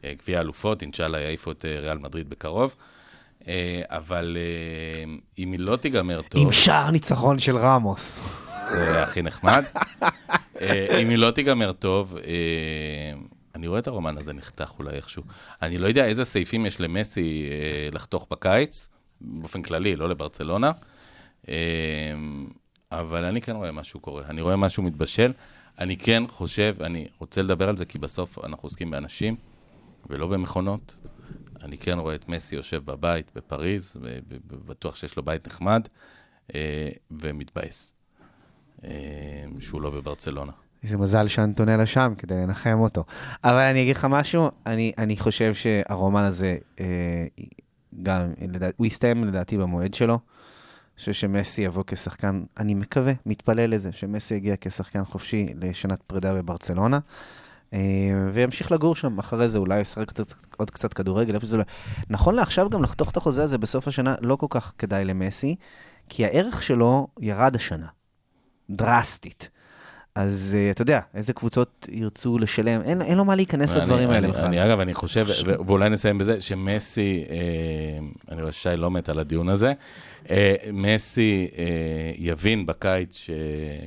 בגביע 0.04 0.38
האלופות, 0.38 0.82
אינשאללה 0.82 1.20
יעיפו 1.20 1.52
את 1.52 1.66
ריאל 1.66 1.98
מדריד 1.98 2.30
בקרוב. 2.30 2.76
אבל 3.86 4.38
אם 5.40 5.52
היא 5.52 5.60
לא 5.60 5.76
תיגמר 5.76 6.22
טוב, 6.22 6.42
עם 6.42 6.54
שער 6.54 6.92
ניצחון 6.92 7.40
של 7.40 7.58
רמוס. 7.58 8.22
זה 8.72 9.04
הכי 9.04 9.22
נחמד. 9.22 9.64
אה, 10.62 11.00
אם 11.02 11.10
היא 11.10 11.18
לא 11.18 11.32
תיגמר 11.32 11.72
טוב, 11.72 12.18
אה, 12.18 13.14
אני 13.56 13.68
רואה 13.68 13.80
את 13.80 13.88
הרומן 13.88 14.18
הזה 14.18 14.34
נחתך 14.34 14.74
אולי 14.80 14.96
איכשהו. 14.96 15.24
אני 15.62 15.78
לא 15.78 15.88
יודע 15.88 16.06
איזה 16.06 16.26
סעיפים 16.26 16.66
יש 16.66 16.82
למסי 16.82 17.50
אה, 17.52 17.90
לחתוך 17.92 18.28
בקיץ, 18.32 18.90
באופן 19.22 19.62
כללי, 19.62 19.96
לא 19.96 20.10
לברצלונה, 20.10 20.72
אבל 22.92 23.24
אני 23.24 23.42
כן 23.42 23.56
רואה 23.56 23.72
משהו 23.72 24.00
קורה. 24.00 24.24
אני 24.30 24.42
רואה 24.42 24.56
משהו 24.56 24.84
מתבשל. 24.84 25.32
אני 25.80 25.98
כן 25.98 26.24
חושב, 26.28 26.76
אני 26.82 27.08
רוצה 27.18 27.42
לדבר 27.42 27.70
על 27.70 27.78
זה, 27.78 27.86
כי 27.86 27.98
בסוף 28.00 28.46
אנחנו 28.46 28.66
עוסקים 28.66 28.92
באנשים 28.92 29.36
ולא 30.10 30.28
במכונות. 30.28 31.00
אני 31.62 31.78
כן 31.78 32.00
רואה 32.00 32.16
את 32.16 32.30
מסי 32.30 32.56
יושב 32.56 32.82
בבית 32.86 33.32
בפריז, 33.36 33.98
ובטוח 34.48 34.96
שיש 34.96 35.18
לו 35.18 35.24
בית 35.24 35.48
נחמד, 35.48 35.88
ומתבאס. 37.12 37.99
אה, 38.84 38.90
שהוא 39.60 39.82
לא 39.82 39.90
בברצלונה. 39.90 40.52
איזה 40.84 40.98
מזל 40.98 41.28
שאנטונלה 41.28 41.86
שם 41.86 42.14
כדי 42.18 42.34
לנחם 42.36 42.78
אותו. 42.80 43.04
אבל 43.44 43.60
אני 43.72 43.82
אגיד 43.82 43.96
לך 43.96 44.08
משהו, 44.10 44.50
אני, 44.66 44.92
אני 44.98 45.18
חושב 45.18 45.54
שהרומן 45.54 46.24
הזה, 46.24 46.58
אה, 46.80 47.26
גם, 48.04 48.34
לדע, 48.48 48.68
הוא 48.78 48.88
יסתיים 48.88 49.24
לדעתי 49.24 49.58
במועד 49.58 49.94
שלו. 49.94 50.14
אני 50.14 51.00
חושב 51.00 51.14
שמסי 51.14 51.62
יבוא 51.62 51.84
כשחקן, 51.88 52.44
אני 52.58 52.74
מקווה, 52.74 53.14
מתפלל 53.26 53.70
לזה, 53.76 53.92
שמסי 53.92 54.36
יגיע 54.36 54.56
כשחקן 54.62 55.06
חופשי 55.06 55.48
לשנת 55.56 56.04
פרידה 56.04 56.34
בברצלונה. 56.34 57.00
אה, 57.74 57.80
וימשיך 58.34 58.72
לגור 58.72 58.96
שם, 58.96 59.20
אחרי 59.20 59.50
זה 59.50 59.58
אולי 59.58 59.80
ישחק 59.80 60.08
קצת- 60.08 60.34
עוד 60.58 60.72
קצת 60.72 60.94
כדורגל, 60.94 61.36
איפה 61.36 61.46
שזה 61.46 61.58
לא... 61.58 61.64
נכון 62.10 62.36
לעכשיו 62.36 62.70
גם 62.70 62.84
לחתוך 62.84 63.12
את 63.12 63.18
החוזה 63.18 63.44
הזה 63.44 63.58
בסוף 63.58 63.88
השנה 63.88 64.16
לא 64.22 64.36
כל 64.36 64.48
כך 64.50 64.74
כדאי 64.78 65.06
למסי, 65.06 65.56
כי 66.10 66.26
הערך 66.26 66.64
שלו 66.64 67.08
ירד 67.22 67.56
השנה, 67.56 67.88
דרסטית. 68.70 69.50
אז 70.16 70.56
uh, 70.58 70.72
אתה 70.72 70.82
יודע, 70.82 71.00
איזה 71.16 71.34
קבוצות 71.34 71.88
ירצו 71.92 72.38
לשלם, 72.38 72.82
אין, 72.82 73.02
אין 73.02 73.18
לו 73.18 73.26
מה 73.26 73.36
להיכנס 73.36 73.72
אני- 73.72 73.82
לדברים 73.82 74.10
האלה 74.10 74.18
אני- 74.28 74.28
בכלל. 74.34 74.46
אני, 74.46 74.66
אגב, 74.66 74.80
אני 74.80 74.94
חושב, 74.94 75.26
ו- 75.46 75.56
ואולי 75.68 75.90
נסיים 75.90 76.18
בזה, 76.18 76.42
שמסי, 76.42 77.24
אה, 77.30 77.36
אני 78.34 78.42
רואה 78.42 78.52
ששי 78.52 78.70
לא 78.78 78.92
מת 78.92 79.10
על 79.10 79.20
הדיון 79.20 79.50
הזה, 79.50 79.74
אה, 80.32 80.56
מסי 80.74 81.48
אה, 81.58 81.64
יבין 82.18 82.66
בקיץ 82.66 83.16
ש... 83.18 83.30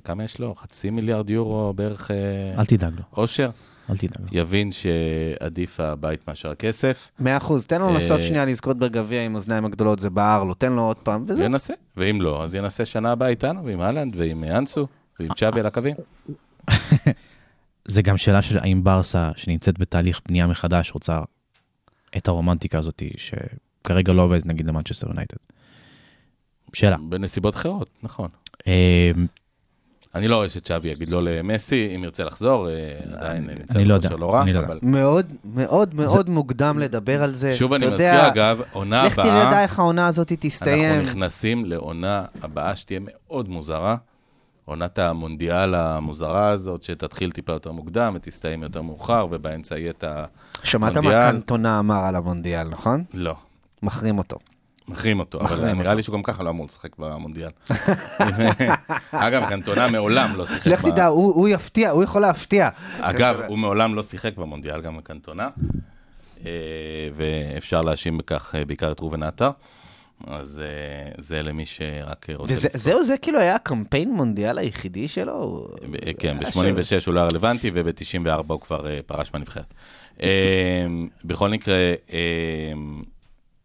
כמה 0.05 0.25
יש 0.25 0.39
לו? 0.39 0.55
חצי 0.55 0.91
מיליארד 0.91 1.31
יורו 1.31 1.73
בערך 1.73 2.11
אה, 2.11 2.17
אל 2.61 2.67
תדאג 2.67 2.93
לו, 2.97 3.03
עושר? 3.11 3.51
אל 3.91 3.97
תדאג. 3.97 4.29
יבין 4.33 4.71
שעדיף 4.73 5.81
הבית 5.81 6.29
מאשר 6.29 6.51
הכסף, 6.51 7.11
מאה 7.19 7.37
אחוז, 7.37 7.67
תן 7.67 7.81
לו 7.81 7.95
לנסות 7.95 8.19
אה, 8.19 8.23
שנייה 8.23 8.45
לזכות 8.45 8.79
בגביע 8.79 9.25
עם 9.25 9.35
אוזניים 9.35 9.65
הגדולות, 9.65 9.99
זה 9.99 10.11
בער 10.11 10.45
לו, 10.45 10.55
תן 10.55 10.73
לו 10.73 10.83
עוד 10.83 10.97
פעם, 10.97 11.25
וזהו. 11.29 11.43
וינסה. 11.43 11.75
ואם 11.97 12.21
לא, 12.21 12.45
אז 12.45 12.55
ינסה 12.55 12.85
שנה 12.85 13.13
הבאה 13.13 13.29
איתנו, 13.29 13.65
ועם 13.65 13.81
אהלנד, 13.81 14.17
ועם 14.17 14.45
אנסו, 14.45 14.87
ועם 15.21 15.35
צ'אבי 15.35 15.61
על 15.61 15.67
הקווים. 15.67 15.97
זה 17.85 18.03
גם 18.03 18.17
שאלה 18.17 18.43
של 18.43 18.59
האם 18.59 18.85
ברסה, 18.85 19.31
שנמצאת 19.37 19.79
בתהליך 19.79 20.21
בנייה 20.29 20.47
מחדש, 20.47 20.91
רוצה 20.91 21.21
את 22.17 22.29
הרומנטיקה 22.29 22.79
הזאת, 22.79 23.03
שכרגע 23.17 24.13
לא 24.13 24.23
עובדת 24.23 24.47
נגיד 24.47 24.67
למנצ'סטר 24.67 25.09
יונייטד. 25.09 25.37
שאלה. 26.73 26.97
בנסיבות 27.09 27.55
אחרות, 27.55 27.89
נכון. 28.03 28.29
אני 30.15 30.29
לא 30.29 30.37
רואה 30.37 30.49
שצ'אבי 30.49 30.89
יגיד 30.89 31.11
לא 31.11 31.23
למסי, 31.23 31.93
אם 31.97 32.05
ירצה 32.05 32.25
לחזור, 32.25 32.69
אה, 32.69 32.75
עדיין 33.13 33.47
נמצא 33.47 33.79
אני 33.79 33.85
לא 33.85 33.95
בכושר 33.99 34.13
יודע, 34.13 34.21
לא 34.21 34.33
רע, 34.33 34.43
אני 34.43 34.53
לא 34.53 34.59
יודע. 34.59 34.75
מאוד 34.83 35.27
מאוד 35.55 35.95
מאוד 35.95 36.31
מוקדם 36.31 36.79
לדבר 36.79 37.23
על 37.23 37.35
זה. 37.35 37.55
שוב 37.55 37.73
אני 37.73 37.87
מזכיר, 37.87 38.07
יודע, 38.07 38.29
אגב, 38.29 38.61
עונה 38.73 39.05
לך 39.05 39.15
תראה 39.15 39.43
הבאה, 39.43 39.51
די 39.51 39.63
איך 39.63 39.79
העונה 39.79 40.07
הזאת 40.07 40.33
אנחנו 40.33 40.49
תסתיים. 40.51 41.01
נכנסים 41.01 41.65
לעונה 41.65 42.25
הבאה 42.43 42.77
שתהיה 42.77 43.01
מאוד 43.03 43.49
מוזרה. 43.49 43.97
עונת 44.65 44.99
המונדיאל 44.99 45.75
המוזרה 45.75 46.49
הזאת, 46.49 46.83
שתתחיל 46.83 47.31
טיפה 47.31 47.53
יותר 47.53 47.73
מוקדם 47.73 48.13
ותסתיים 48.17 48.63
יותר 48.63 48.83
מאוחר, 48.83 49.27
ובאמצע 49.31 49.79
יהיה 49.79 49.91
את 49.91 50.05
ה... 50.05 50.25
שמעת 50.63 50.97
מה. 50.97 51.11
קנטונה 51.11 51.79
אמר 51.79 52.05
על 52.05 52.17
המונדיאל, 52.17 52.69
נכון? 52.69 53.05
לא. 53.15 53.35
מחרים 53.83 54.19
אותו. 54.19 54.37
מחרים 54.93 55.21
אותו, 55.21 55.41
אבל 55.41 55.73
נראה. 55.73 55.95
לי 55.95 56.03
שהוא 56.03 56.13
גם 56.15 56.23
ככה 56.23 56.43
לא 56.43 56.51
אמור 56.51 56.67
לשחק 56.67 56.97
במונדיאל. 56.99 57.51
אגב, 59.11 59.49
קנטונה 59.49 59.89
מעולם 59.89 60.37
לא 60.37 60.47
שיחק 60.47 60.67
לך 60.67 60.85
תדע, 60.85 61.07
הוא 61.07 61.49
יפתיע, 61.49 61.91
הוא 61.91 62.03
יכול 62.03 62.23
להפתיע. 62.23 62.69
אגב, 63.01 63.41
הוא 63.49 63.59
מעולם 63.59 63.95
לא 63.95 64.03
שיחק 64.03 64.37
במונדיאל, 64.37 64.81
גם 64.81 64.97
בקנטונה, 64.97 65.49
אה, 66.47 66.51
ואפשר 67.17 67.83
להאשים 67.83 68.19
בכך 68.19 68.55
אה, 68.55 68.65
בעיקר 68.65 68.93
את 68.93 69.01
ראובן 69.01 69.23
עטר. 69.23 69.51
אז 70.27 70.59
אה, 70.65 71.13
זה 71.19 71.43
למי 71.43 71.67
שרק 71.67 72.27
רוצה 72.35 72.53
וזה- 72.53 72.67
לזכור. 72.69 72.81
זהו, 72.83 73.05
זה 73.05 73.17
כאילו 73.17 73.39
היה 73.41 73.55
הקמפיין 73.55 74.13
מונדיאל 74.13 74.59
היחידי 74.59 75.09
שלו? 75.09 75.69
כן, 76.19 76.37
היה 76.41 76.73
ב-86 76.73 77.07
הוא 77.07 77.15
לא 77.15 77.21
היה 77.21 77.29
רלוונטי, 77.29 77.71
וב-94 77.75 78.29
הוא 78.49 78.61
כבר 78.61 78.87
פרש 79.07 79.31
מהנבחרת. 79.33 79.75
בכל 81.25 81.51
מקרה, 81.51 81.75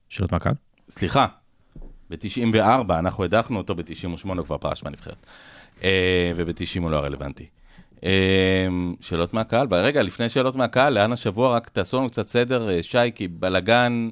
שאלות 0.09 0.31
מהקהל? 0.31 0.53
סליחה, 0.89 1.25
ב-94, 2.09 2.59
אנחנו 2.89 3.23
הדחנו 3.23 3.57
אותו, 3.57 3.75
ב-98 3.75 4.27
הוא 4.27 4.45
כבר 4.45 4.57
פרש 4.57 4.83
מהנבחרת. 4.83 5.25
אה, 5.83 6.31
וב-90 6.35 6.81
הוא 6.81 6.91
לא 6.91 6.97
רלוונטי. 6.97 7.45
אה, 8.03 8.67
שאלות 9.01 9.33
מהקהל, 9.33 9.67
ורגע, 9.69 10.01
לפני 10.01 10.29
שאלות 10.29 10.55
מהקהל, 10.55 10.93
לאן 10.93 11.11
השבוע, 11.11 11.55
רק 11.55 11.69
תעשו 11.69 11.97
לנו 11.97 12.09
קצת 12.09 12.27
סדר, 12.27 12.69
אה, 12.69 12.83
שי, 12.83 13.11
כי 13.15 13.27
בלאגן, 13.27 14.09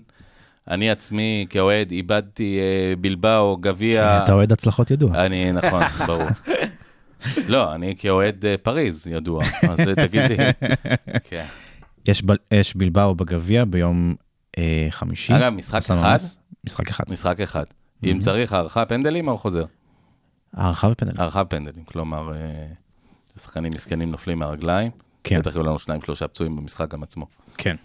אני 0.68 0.92
עצמי 0.92 1.46
כאוהד 1.50 1.92
איבדתי 1.92 2.60
בלבאו, 3.02 3.58
גביע. 3.58 4.24
אתה 4.24 4.34
אוהד 4.34 4.52
הצלחות 4.52 4.92
ידוע. 4.92 5.26
אני, 5.26 5.52
נכון, 5.52 5.84
ברור. 6.08 6.28
לא, 7.48 7.76
אני 7.76 7.96
כאוהד 7.98 8.46
פריז, 8.64 9.08
ידוע. 9.08 9.44
אז 9.70 9.80
אה, 9.80 9.96
תגיד 9.96 10.22
לי. 10.22 10.38
כן. 11.30 11.46
יש 12.52 12.76
בלבאו 12.76 13.16
בגביע 13.16 13.66
ביום 13.66 14.16
חמישי. 14.90 15.36
אגב, 15.36 15.54
משחק 15.54 15.78
אחד? 15.78 16.18
משחק 16.66 16.90
אחד. 16.90 17.04
משחק 17.12 17.40
אחד. 17.40 17.66
אם 18.04 18.20
צריך 18.20 18.54
הערכה 18.54 18.86
פנדלים 18.86 19.28
או 19.28 19.38
חוזר? 19.38 19.66
הערכה 20.54 20.88
ופנדל. 20.88 21.14
הערכה 21.18 21.46
פנדלים, 21.46 21.84
כלומר, 21.84 22.34
אה, 22.34 22.68
שחקנים 23.38 23.74
מסכנים 23.74 24.12
נופלים 24.12 24.40
מהרגליים. 24.40 24.92
כן. 25.24 25.40
בטח 25.40 25.56
יהיו 25.56 25.64
לנו 25.64 25.80
שניים, 25.80 26.02
שלושה 26.02 26.28
פצועים 26.28 26.56
במשחק 26.56 26.90
גם 26.90 27.04
עצמו. 27.04 27.28
כן. 27.58 27.76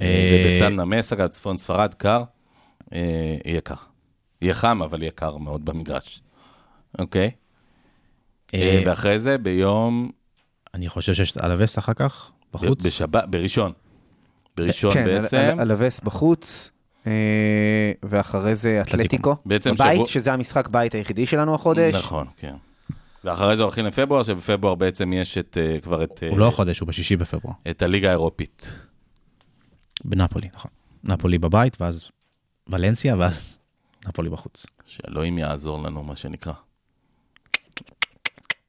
אה, 0.00 0.42
ובסן 0.44 0.80
נמס, 0.80 1.12
אגב, 1.12 1.26
צפון 1.26 1.56
ספרד, 1.56 1.94
קר, 1.94 2.24
אה, 2.92 3.36
יהיה 3.44 3.60
קר. 3.60 3.74
יהיה 4.42 4.54
חם, 4.54 4.82
אבל 4.82 5.02
יהיה 5.02 5.10
קר 5.10 5.36
מאוד 5.36 5.64
במגרש. 5.64 6.22
אוקיי? 6.98 7.30
אה, 8.54 8.60
אה, 8.60 8.82
ואחרי 8.86 9.18
זה, 9.18 9.38
ביום... 9.38 10.10
אני 10.74 10.88
חושב 10.88 11.14
שיש 11.14 11.32
את 11.32 11.44
אלווס 11.44 11.78
אחר 11.78 11.94
כך, 11.94 12.30
בחוץ. 12.52 12.86
בשבת, 12.86 13.24
בראשון. 13.30 13.72
בראשון 14.58 14.92
כן, 14.94 15.04
בעצם. 15.04 15.36
אל- 15.36 15.60
אלווס 15.60 16.00
בחוץ, 16.00 16.70
אה, 17.06 17.12
ואחרי 18.02 18.54
זה 18.54 18.80
אתלטיקו. 18.82 19.36
בעצם 19.46 19.74
בבית, 19.74 19.94
שבוע- 19.96 20.06
שזה 20.06 20.32
המשחק 20.32 20.68
בית 20.68 20.94
היחידי 20.94 21.26
שלנו 21.26 21.54
החודש. 21.54 21.94
נכון, 21.94 22.26
כן. 22.36 22.54
ואחרי 23.24 23.56
זה 23.56 23.62
הולכים 23.62 23.84
לפברואר, 23.86 24.22
שבפברואר 24.22 24.74
בעצם 24.74 25.12
יש 25.12 25.38
את, 25.38 25.58
אה, 25.60 25.80
כבר 25.80 26.04
את, 26.04 26.20
אה, 26.22 26.28
הוא 26.28 26.38
לא 26.38 26.48
החודש, 26.48 26.80
הוא 26.80 26.88
בשישי 26.88 27.16
בפברואר. 27.16 27.54
את 27.70 27.82
הליגה 27.82 28.08
האירופית. 28.08 28.72
בנפולי, 30.04 30.48
נכון. 30.54 30.70
נפולי 31.04 31.38
בבית, 31.38 31.80
ואז 31.80 32.08
ולנסיה, 32.68 33.16
ואז 33.18 33.58
נפולי 34.08 34.30
בחוץ. 34.30 34.66
שאלוהים 34.86 35.38
יעזור 35.38 35.82
לנו, 35.82 36.02
מה 36.02 36.16
שנקרא. 36.16 36.52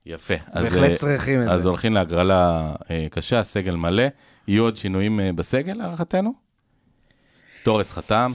יפה. 0.06 0.34
אז, 0.52 0.64
בהחלט 0.74 0.92
אה, 0.92 0.96
צריכים 0.96 1.44
את 1.44 1.48
אז 1.48 1.62
זה. 1.62 1.70
הולכים 1.70 1.94
להגרלה 1.94 2.74
אה, 2.92 3.08
קשה, 3.12 3.44
סגל 3.44 3.76
מלא. 3.76 4.04
יהיו 4.50 4.64
עוד 4.64 4.78
שינויים 4.78 5.20
אה, 5.20 5.34
בסגל, 5.34 5.74
להערכתנו? 5.74 6.34
תורס 7.64 7.92
חתם, 7.92 8.32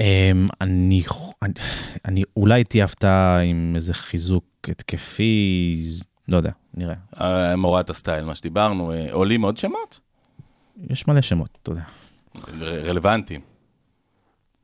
אמ, 0.00 0.48
אני, 0.60 1.02
אני, 1.42 1.52
אני, 2.04 2.22
אולי 2.36 2.64
תהיה 2.64 2.84
הפתעה 2.84 3.40
עם 3.40 3.72
איזה 3.76 3.94
חיזוק 3.94 4.44
התקפי, 4.68 5.84
לא 6.28 6.36
יודע, 6.36 6.50
נראה. 6.74 6.94
אה, 7.20 7.56
מורת 7.56 7.90
הסטייל, 7.90 8.24
מה 8.24 8.34
שדיברנו. 8.34 8.92
אה, 8.92 9.12
עולים 9.12 9.42
עוד 9.42 9.56
שמות? 9.56 10.00
יש 10.90 11.08
מלא 11.08 11.20
שמות, 11.20 11.58
אתה 11.62 11.70
יודע. 11.70 11.82
רלוונטיים. 12.60 13.40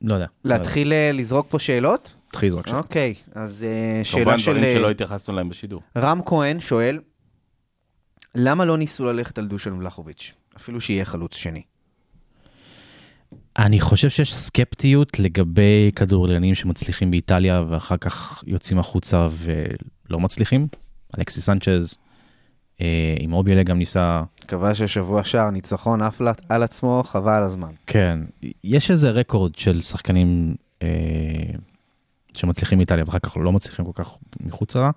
לא 0.01 0.13
יודע. 0.13 0.27
להתחיל 0.43 0.93
לזרוק 1.13 1.47
פה 1.49 1.59
שאלות? 1.59 2.13
תתחיל 2.27 2.49
לזרוק 2.49 2.67
שם. 2.67 2.75
אוקיי, 2.75 3.13
אז 3.35 3.65
כמובן 4.11 4.37
שאלה 4.37 4.37
של 4.37 4.51
דברים 4.51 4.63
אה, 4.63 4.73
שלא 4.75 4.91
התייחסנו 4.91 5.35
להם 5.35 5.49
בשידור. 5.49 5.81
רם 5.97 6.19
כהן 6.25 6.59
שואל, 6.59 6.99
למה 8.35 8.65
לא 8.65 8.77
ניסו 8.77 9.05
ללכת 9.05 9.37
על 9.37 9.47
דושן 9.47 9.73
ולחוביץ', 9.73 10.33
אפילו 10.57 10.81
שיהיה 10.81 11.05
חלוץ 11.05 11.35
שני? 11.35 11.61
אני 13.57 13.79
חושב 13.79 14.09
שיש 14.09 14.33
סקפטיות 14.33 15.19
לגבי 15.19 15.91
כדורגלנים 15.95 16.55
שמצליחים 16.55 17.11
באיטליה 17.11 17.63
ואחר 17.69 17.97
כך 17.97 18.43
יוצאים 18.47 18.79
החוצה 18.79 19.27
ולא 19.31 20.19
מצליחים. 20.19 20.67
אלכסי 21.17 21.41
סנצ'ז, 21.41 21.97
אה, 22.81 23.15
עם 23.19 23.33
אוביאלה 23.33 23.63
גם 23.63 23.77
ניסה, 23.77 24.23
מקווה 24.45 24.75
ששבוע 24.75 25.23
שער 25.23 25.49
ניצחון 25.49 26.01
עף 26.01 26.21
על 26.49 26.63
עצמו, 26.63 27.03
חבל 27.05 27.33
על 27.33 27.43
הזמן. 27.43 27.71
כן, 27.87 28.19
יש 28.63 28.91
איזה 28.91 29.11
רקורד 29.11 29.55
של 29.55 29.81
שחקנים 29.81 30.55
אה, 30.81 30.87
שמצליחים 32.33 32.77
באיטליה 32.77 33.03
ואחר 33.07 33.19
כך 33.19 33.37
לא 33.37 33.51
מצליחים 33.51 33.85
כל 33.85 34.03
כך 34.03 34.17
מחוצה 34.39 34.89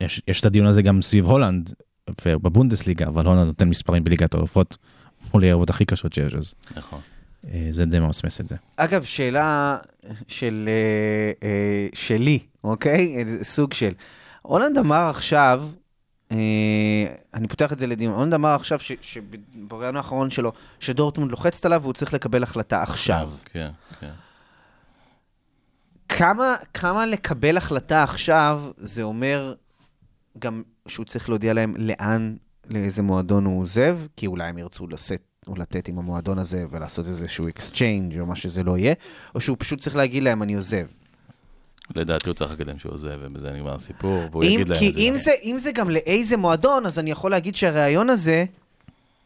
יש, 0.00 0.22
יש 0.28 0.40
את 0.40 0.44
הדיון 0.46 0.66
הזה 0.66 0.82
גם 0.82 1.02
סביב 1.02 1.26
הולנד 1.26 1.74
ובבונדסליגה, 2.26 3.06
אבל 3.06 3.26
הולנד 3.26 3.46
נותן 3.46 3.68
מספרים 3.68 4.04
בליגת 4.04 4.34
האלופות 4.34 4.76
מול 5.34 5.42
היריבות 5.42 5.70
הכי 5.70 5.84
קשות 5.84 6.12
שיש, 6.12 6.34
אז 6.34 6.54
נכון. 6.76 7.00
אה, 7.48 7.66
זה 7.70 7.84
די 7.84 7.98
ממסמס 7.98 8.40
את 8.40 8.48
זה. 8.48 8.56
אגב, 8.76 9.04
שאלה 9.04 9.78
של, 10.28 10.68
אה, 10.68 11.48
אה, 11.48 11.86
שלי, 11.94 12.38
אוקיי? 12.64 13.16
אה, 13.16 13.44
סוג 13.44 13.72
של. 13.72 13.92
הולנד 14.42 14.78
אמר 14.78 15.06
עכשיו, 15.10 15.64
אה, 16.32 16.36
אני 17.34 17.48
פותח 17.48 17.72
את 17.72 17.78
זה 17.78 17.86
לדיון, 17.86 18.14
הולנד 18.14 18.34
אמר 18.34 18.48
עכשיו 18.54 18.80
ש- 18.80 18.92
שבראיון 19.02 19.96
האחרון 19.96 20.30
שלו, 20.30 20.52
שדורטמונד 20.80 21.30
לוחצת 21.30 21.64
עליו 21.66 21.82
והוא 21.82 21.92
צריך 21.92 22.14
לקבל 22.14 22.42
החלטה 22.42 22.82
עכשיו. 22.82 23.30
כן, 23.44 23.70
כן. 24.00 24.10
כמה, 26.16 26.54
כמה 26.74 27.06
לקבל 27.06 27.56
החלטה 27.56 28.02
עכשיו, 28.02 28.62
זה 28.76 29.02
אומר 29.02 29.54
גם 30.38 30.62
שהוא 30.88 31.06
צריך 31.06 31.28
להודיע 31.28 31.52
להם 31.52 31.74
לאן, 31.78 32.36
לאיזה 32.70 33.02
מועדון 33.02 33.44
הוא 33.44 33.60
עוזב, 33.60 33.98
כי 34.16 34.26
אולי 34.26 34.48
הם 34.48 34.58
ירצו 34.58 34.86
לשאת 34.86 35.22
או 35.46 35.54
לתת 35.56 35.88
עם 35.88 35.98
המועדון 35.98 36.38
הזה 36.38 36.64
ולעשות 36.70 37.06
איזשהו 37.06 37.48
exchange 37.48 38.20
או 38.20 38.26
מה 38.26 38.36
שזה 38.36 38.62
לא 38.62 38.78
יהיה, 38.78 38.94
או 39.34 39.40
שהוא 39.40 39.56
פשוט 39.60 39.80
צריך 39.80 39.96
להגיד 39.96 40.22
להם, 40.22 40.42
אני 40.42 40.54
עוזב. 40.54 40.86
לדעתי 41.96 42.28
הוא 42.28 42.34
צריך 42.34 42.50
להגיד 42.50 42.66
להם 42.66 42.78
שהוא 42.78 42.92
עוזב, 42.92 43.18
ובזה 43.20 43.52
נגמר 43.52 43.74
הסיפור, 43.74 44.22
והוא 44.30 44.42
אם, 44.42 44.48
יגיד 44.48 44.68
להם 44.68 44.78
כי 44.78 44.88
את 44.88 44.94
זה. 44.94 45.00
אם 45.00 45.14
זה, 45.16 45.30
אם 45.42 45.56
זה 45.58 45.72
גם 45.72 45.90
לאיזה 45.90 46.36
מועדון, 46.36 46.86
אז 46.86 46.98
אני 46.98 47.10
יכול 47.10 47.30
להגיד 47.30 47.56
שהרעיון 47.56 48.10
הזה, 48.10 48.44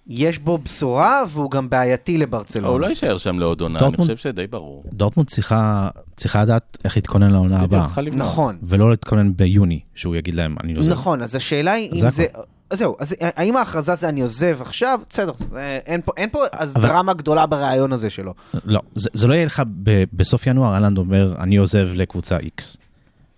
יש 0.09 0.39
בו 0.39 0.59
בשורה 0.59 1.23
והוא 1.31 1.51
גם 1.51 1.71
בעייתי 1.71 2.19
לברצלונה. 2.19 2.69
הוא 2.69 2.81
לא 2.81 2.87
יישאר 2.87 3.19
שם 3.19 3.39
לעוד 3.39 3.61
עונה, 3.61 3.79
אני 3.79 3.97
חושב 3.97 4.17
שדי 4.17 4.47
ברור. 4.47 4.83
דורטמונד 4.93 5.29
צריכה, 5.29 5.89
צריכה 6.17 6.43
לדעת 6.43 6.79
איך 6.85 6.97
להתכונן 6.97 7.31
לעונה 7.31 7.61
הבאה. 7.61 7.87
נכון, 8.13 8.59
ולא 8.63 8.91
להתכונן 8.91 9.37
ביוני, 9.37 9.81
שהוא 9.95 10.17
יגיד 10.17 10.35
להם, 10.35 10.57
אני 10.65 10.75
לא 10.75 10.81
עוזב. 10.81 10.93
נכון, 10.93 11.23
אז 11.23 11.35
השאלה 11.35 11.73
היא 11.73 11.91
אם 11.93 12.11
זה. 12.11 12.25
אז 12.71 12.79
זהו, 12.79 12.97
אז 13.01 13.15
האם 13.21 13.57
ההכרזה 13.57 13.95
זה 13.95 14.09
אני 14.09 14.21
עוזב 14.21 14.59
עכשיו? 14.61 15.01
בסדר, 15.11 15.33
אה, 15.57 15.79
אין 15.87 16.01
פה, 16.05 16.13
אין 16.17 16.29
פה 16.31 16.39
אז 16.53 16.77
אבל- 16.77 16.89
דרמה 16.89 17.13
גדולה 17.15 17.47
ברעיון 17.47 17.93
הזה 17.93 18.11
שלו. 18.11 18.35
לא, 18.65 18.81
זה, 18.95 19.11
זה 19.13 19.27
לא 19.27 19.35
יהיה 19.35 19.47
לך 19.47 19.63
ב, 19.83 20.05
בסוף 20.13 20.47
ינואר, 20.47 20.75
הולנד 20.75 20.99
אומר, 20.99 21.35
אני 21.39 21.57
עוזב 21.57 21.89
לקבוצה 21.95 22.37
X. 22.39 22.77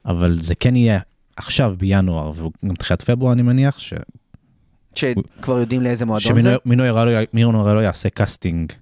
אבל 0.06 0.38
זה 0.40 0.54
כן 0.54 0.76
יהיה 0.76 0.98
עכשיו 1.36 1.74
בינואר, 1.78 2.30
וגם 2.34 2.74
תחילת 2.74 3.02
פברואר 3.02 3.32
אני 3.32 3.42
מניח, 3.42 3.78
ש- 3.78 3.94
שכבר 4.94 5.58
יודעים 5.58 5.82
לאיזה 5.82 6.06
מועדון 6.06 6.40
זה. 6.40 6.56
שמינו 6.64 6.88
ראיולה 6.88 7.80
יעשה 7.80 8.10
casting. 8.10 8.72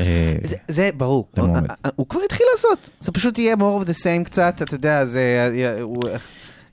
אה, 0.00 0.36
זה, 0.44 0.56
זה 0.68 0.90
ברור, 0.96 1.28
הוא, 1.36 1.44
למועמד. 1.44 1.68
הוא 1.96 2.06
כבר 2.08 2.20
התחיל 2.24 2.46
לעשות, 2.52 2.90
זה 3.00 3.12
פשוט 3.12 3.38
יהיה 3.38 3.54
more 3.54 3.84
of 3.84 3.86
the 3.86 3.94
same 4.02 4.24
קצת, 4.24 4.62
אתה 4.62 4.74
יודע, 4.74 5.04
זה... 5.04 5.78
הוא, 5.82 5.96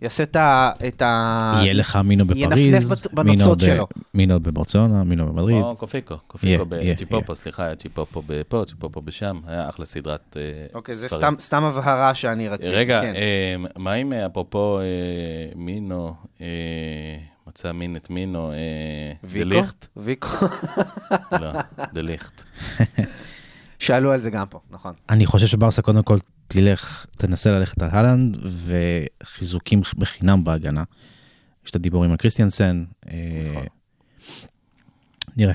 יעשה 0.02 0.24
את 0.24 0.36
ה... 0.36 0.72
את 0.88 1.02
ה... 1.02 1.60
יהיה 1.62 1.74
לך 1.74 1.96
מינו 1.96 2.26
בפריז, 2.26 3.04
בנוצות 3.14 3.58
ב- 3.58 3.62
שלו. 3.62 3.88
מינו 4.14 4.40
בברצלונה, 4.40 5.04
מינו 5.04 5.26
במדריד. 5.26 5.62
או 5.62 5.76
קופיקו, 5.76 6.16
קופיקו 6.28 6.66
בצ'יפופו. 6.66 7.36
סליחה, 7.36 7.66
היה 7.66 7.76
צ'יפופו 7.76 8.22
בפה, 8.28 8.64
צ'יפופו 8.68 9.02
בשם, 9.02 9.40
היה 9.48 9.70
אחלה 9.70 9.86
סדרת 9.86 10.38
אה, 10.38 10.66
אוקיי, 10.74 10.96
זה 10.96 11.08
ספרים. 11.08 11.22
סתם, 11.22 11.34
סתם 11.40 11.64
הבהרה 11.64 12.16
שאני 12.16 12.48
רציתי. 12.50 12.70
רגע, 12.70 13.02
כן. 13.02 13.14
אה, 13.16 13.56
מה 13.78 13.94
עם 13.94 14.14
אה, 14.14 14.26
אפרופו 14.26 14.80
אה, 14.80 14.84
מינו, 15.56 16.16
אה, 17.58 17.72
מצא 17.72 17.72
מין 17.72 17.96
את 17.96 18.10
מינו, 18.10 18.52
אה, 18.52 19.14
ויקו? 19.24 19.50
דליכט? 19.50 19.88
ויקו. 19.98 20.28
לא, 21.42 21.52
דליכט. 21.94 22.44
שאלו 23.80 24.12
על 24.12 24.20
זה 24.20 24.30
גם 24.30 24.48
פה, 24.50 24.60
נכון. 24.70 24.94
אני 25.10 25.26
חושב 25.26 25.48
שברסה 25.48 25.82
קודם 25.82 26.04
כל 26.04 26.18
תלך, 26.48 27.06
תנסה 27.18 27.52
ללכת 27.52 27.82
על 27.82 27.90
הלנד 27.92 28.38
וחיזוקים 28.66 29.82
בחינם 29.98 30.44
בהגנה. 30.44 30.84
יש 31.66 31.72
את 31.72 31.76
הדיבורים 31.76 32.12
על 32.12 32.18
קריסטיאנסן. 32.18 32.84
אה, 33.10 33.14
נכון. 33.52 33.66
נראה, 35.38 35.54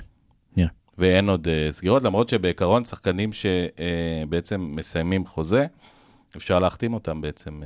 נראה. 0.56 0.70
ואין 0.98 1.28
עוד 1.28 1.48
אה, 1.48 1.68
סגירות, 1.70 2.02
למרות 2.02 2.28
שבעיקרון 2.28 2.84
שחקנים 2.84 3.30
שבעצם 3.32 4.72
מסיימים 4.76 5.26
חוזה, 5.26 5.66
אפשר 6.36 6.58
להחתים 6.58 6.94
אותם 6.94 7.20
בעצם 7.20 7.60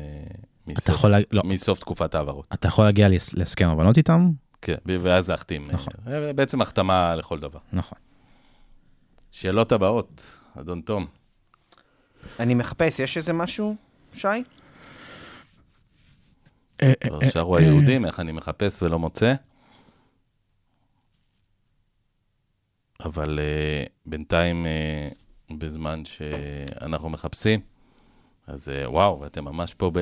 אה, 0.69 0.73
אתה 0.73 0.81
מסוף, 0.83 0.95
יכול, 0.99 1.15
לא, 1.33 1.43
מסוף 1.45 1.79
תקופת 1.81 2.15
ההעברות. 2.15 2.47
אתה 2.55 2.69
יכול 2.69 2.85
להגיע 2.85 3.09
להס- 3.09 3.35
להסכם 3.35 3.69
הבנות 3.69 3.97
איתם, 3.97 4.31
כן, 4.63 4.75
ואז 4.87 5.31
להחתים. 5.31 5.69
נכון. 5.71 5.93
אה, 6.07 6.33
בעצם 6.33 6.61
החתמה 6.61 7.17
לכל 7.17 7.41
דבר. 7.41 7.59
נכון. 7.73 7.99
שאלות 9.33 9.73
הבאות, 9.73 10.23
אדון 10.61 10.81
תום. 10.81 11.07
אני 12.41 12.55
מחפש, 12.55 12.99
יש 13.01 13.17
איזה 13.17 13.33
משהו, 13.33 13.77
שי? 14.15 14.29
לא, 16.83 17.19
שרו 17.33 17.57
היהודים, 17.57 18.05
איך 18.07 18.21
אני 18.21 18.33
מחפש 18.33 18.83
ולא 18.83 18.99
מוצא. 18.99 19.35
אבל 23.05 23.39
uh, 23.39 23.89
בינתיים, 24.07 24.67
uh, 25.51 25.55
בזמן 25.59 26.05
שאנחנו 26.05 27.11
מחפשים, 27.11 27.61
אז 28.47 28.69
uh, 28.69 28.89
וואו, 28.91 29.27
אתם 29.27 29.45
ממש 29.45 29.75
פה 29.75 29.91
ב- 29.95 30.01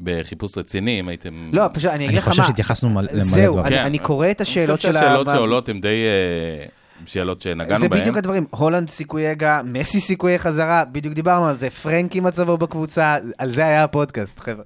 בחיפוש 0.00 0.58
רציני, 0.58 1.00
אם 1.00 1.08
הייתם... 1.08 1.50
לא, 1.52 1.64
פשוט, 1.72 1.90
אני 1.90 1.96
אגיד 2.04 2.08
אני 2.08 2.18
לך 2.18 2.26
מה. 2.26 2.30
חושב 2.30 2.42
שהתייחסנו 2.42 2.90
מל- 2.90 3.00
למלא 3.10 3.20
זהו, 3.24 3.52
דברים. 3.52 3.66
אני- 3.66 3.76
כן. 3.76 3.84
אני 3.84 3.98
קורא 3.98 4.30
את 4.30 4.40
השאלות 4.40 4.68
אני 4.70 4.76
חושב 4.76 4.90
של 4.92 4.96
ה- 4.96 5.00
שהשאלות 5.00 5.26
ב- 5.26 5.30
שעולות 5.34 5.68
הן 5.68 5.80
די 5.80 5.88
uh, 5.88 7.10
שאלות 7.10 7.42
שנגענו 7.42 7.78
זה 7.80 7.88
בהן. 7.88 8.00
בדיוק 8.00 8.16
הדברים, 8.16 8.46
הולנד 8.50 8.88
סיכויי 8.88 9.26
הגעה, 9.28 9.62
מסי 9.62 10.00
סיכויי 10.00 10.38
חזרה, 10.38 10.84
בדיוק 10.84 11.14
דיברנו 11.14 11.46
על 11.46 11.56
זה, 11.56 11.70
פרנקי 11.70 12.20
מצבו 12.20 12.56
בקבוצה, 12.56 13.16
על 13.38 13.52
זה 13.52 13.64
היה 13.66 13.84
הפודקאסט, 13.84 14.40
חבר'ה. 14.40 14.64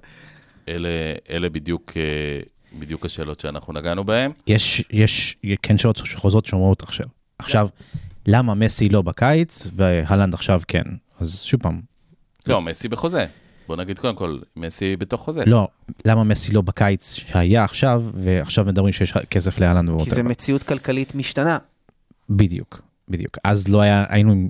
אלה, 0.67 0.89
אלה 1.29 1.49
בדיוק, 1.49 1.91
uh, 1.91 2.75
בדיוק 2.79 3.05
השאלות 3.05 3.39
שאנחנו 3.39 3.73
נגענו 3.73 4.03
בהן. 4.03 4.31
יש, 4.47 4.83
יש 4.91 5.37
כן 5.63 5.77
שעות 5.77 5.97
שחוזרות 5.97 6.45
שאומרות 6.45 6.81
עכשיו. 6.83 7.05
עכשיו, 7.39 7.67
למה 8.27 8.53
מסי 8.53 8.89
לא 8.89 9.01
בקיץ 9.01 9.67
והלנד 9.75 10.33
עכשיו 10.33 10.61
כן? 10.67 10.83
אז 11.19 11.41
שוב 11.41 11.61
פעם, 11.61 11.81
לא, 12.49 12.61
מסי 12.61 12.87
בחוזה. 12.87 13.25
בוא 13.67 13.75
נגיד 13.75 13.99
קודם 13.99 14.15
כל, 14.15 14.39
מסי 14.55 14.95
בתוך 14.95 15.21
חוזה. 15.21 15.45
לא, 15.45 15.67
למה 16.05 16.23
מסי 16.23 16.51
לא 16.51 16.61
בקיץ 16.61 17.13
שהיה 17.13 17.63
עכשיו, 17.63 18.03
ועכשיו 18.13 18.65
מדברים 18.65 18.93
שיש 18.93 19.13
כסף 19.13 19.59
להלנד 19.59 19.87
כי 19.87 19.93
וווטאבר. 19.93 20.15
זה 20.15 20.23
מציאות 20.23 20.63
כלכלית 20.63 21.15
משתנה. 21.15 21.57
בדיוק, 22.29 22.81
בדיוק. 23.09 23.37
אז 23.43 23.67
לא 23.67 23.81
היה, 23.81 24.05
היינו 24.09 24.31
עם 24.31 24.49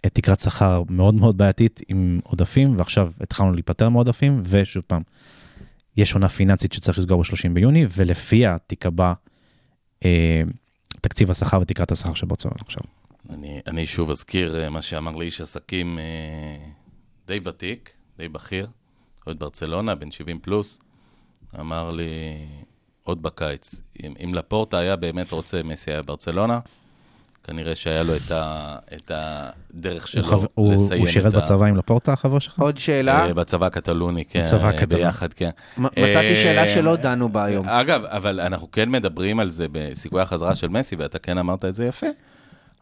תקרת 0.00 0.40
שכר 0.40 0.82
מאוד 0.88 1.14
מאוד 1.14 1.38
בעייתית 1.38 1.80
עם 1.88 2.20
עודפים, 2.24 2.78
ועכשיו 2.78 3.12
התחלנו 3.20 3.52
להיפטר 3.52 3.88
מעודפים, 3.88 4.42
ושוב 4.44 4.82
פעם, 4.86 5.02
יש 5.96 6.14
עונה 6.14 6.28
פיננסית 6.28 6.72
שצריך 6.72 6.98
לסגור 6.98 7.22
ב-30 7.22 7.48
ביוני, 7.52 7.86
ולפיה 7.96 8.56
תיקבע 8.66 9.12
אה, 10.04 10.42
תקציב 11.00 11.30
השכר 11.30 11.60
ותקרת 11.60 11.92
השכר 11.92 12.26
ברצלונה 12.26 12.56
עכשיו. 12.60 12.82
אני, 13.30 13.60
אני 13.66 13.86
שוב 13.86 14.10
אזכיר 14.10 14.62
אה, 14.62 14.70
מה 14.70 14.82
שאמר 14.82 15.16
לי 15.16 15.26
איש 15.26 15.40
עסקים 15.40 15.98
אה, 15.98 16.04
די 17.26 17.40
ותיק, 17.44 17.90
די 18.18 18.28
בכיר, 18.28 18.66
אוהד 19.26 19.38
ברצלונה, 19.38 19.94
בן 19.94 20.10
70 20.10 20.38
פלוס, 20.38 20.78
אמר 21.60 21.90
לי 21.90 22.08
עוד 23.02 23.22
בקיץ, 23.22 23.80
אם, 24.04 24.12
אם 24.24 24.34
לפורטה 24.34 24.78
היה 24.78 24.96
באמת 24.96 25.32
רוצה 25.32 25.62
מסי 25.62 25.90
היה 25.90 26.02
ברצלונה, 26.02 26.60
כנראה 27.44 27.74
שהיה 27.76 28.02
לו 28.02 28.16
את, 28.16 28.30
ה, 28.30 28.76
את 28.94 29.10
הדרך 29.14 30.02
הוא, 30.02 30.08
שלו 30.08 30.24
חבר- 30.24 30.46
הוא, 30.54 30.74
לסיים 30.74 31.00
הוא 31.00 31.08
שירת 31.08 31.32
את 31.34 31.38
ה... 31.38 31.40
בצבא 31.40 31.66
עם 31.66 31.76
לפורטה, 31.76 32.12
החבר 32.12 32.38
שלך? 32.38 32.58
עוד 32.60 32.76
שאלה, 32.76 33.26
אה, 33.26 33.34
בצבא 33.34 33.66
הקטלוני, 33.66 34.24
כן, 34.24 34.42
בצבא 34.44 34.64
אה, 34.64 34.68
הקטלוני. 34.68 35.04
ביחד, 35.04 35.32
כן. 35.32 35.50
מצאתי 35.78 36.36
שאלה 36.36 36.62
אה, 36.62 36.74
שלא 36.74 36.96
דנו 36.96 37.28
בה 37.28 37.44
היום. 37.44 37.68
אגב, 37.68 38.04
אבל 38.04 38.40
אנחנו 38.40 38.70
כן 38.70 38.90
מדברים 38.90 39.40
על 39.40 39.50
זה 39.50 39.66
בסיכויי 39.72 40.22
החזרה 40.22 40.54
של 40.54 40.68
מסי, 40.68 40.96
ואתה 40.96 41.18
כן 41.18 41.38
אמרת 41.38 41.64
את 41.64 41.74
זה 41.74 41.86
יפה. 41.86 42.06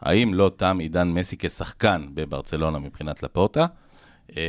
האם 0.01 0.35
לא 0.35 0.51
תם 0.57 0.79
עידן 0.79 1.09
מסי 1.09 1.37
כשחקן 1.39 2.07
בברצלונה 2.15 2.79
מבחינת 2.79 3.23
לפורטה? 3.23 3.67
אה, 4.37 4.43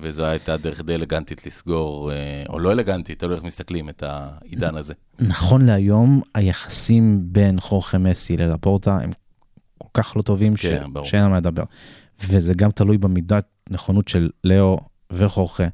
וזו 0.00 0.24
הייתה 0.24 0.56
דרך 0.56 0.80
די 0.80 0.94
אלגנטית 0.94 1.46
לסגור, 1.46 2.12
אה, 2.12 2.16
או 2.48 2.58
לא 2.58 2.72
אלגנטית, 2.72 3.18
תלוי 3.18 3.34
איך 3.34 3.44
מסתכלים, 3.44 3.88
את 3.88 4.02
העידן 4.06 4.76
הזה. 4.76 4.94
נכון 5.18 5.66
להיום, 5.66 6.20
היחסים 6.34 7.20
בין 7.22 7.60
חורכה 7.60 7.98
מסי 7.98 8.36
ללפורטה 8.36 8.98
הם 9.02 9.10
כל 9.78 9.88
כך 10.02 10.16
לא 10.16 10.22
טובים, 10.22 10.56
ש... 10.56 10.66
כן, 10.66 10.84
ברור. 10.92 11.06
שאין 11.06 11.22
על 11.22 11.30
מה 11.30 11.36
לדבר. 11.36 11.62
וזה 12.28 12.54
גם 12.54 12.70
תלוי 12.70 12.98
במידת 12.98 13.44
נכונות 13.70 14.08
של 14.08 14.30
לאו 14.44 14.78
וחורכה 15.12 15.64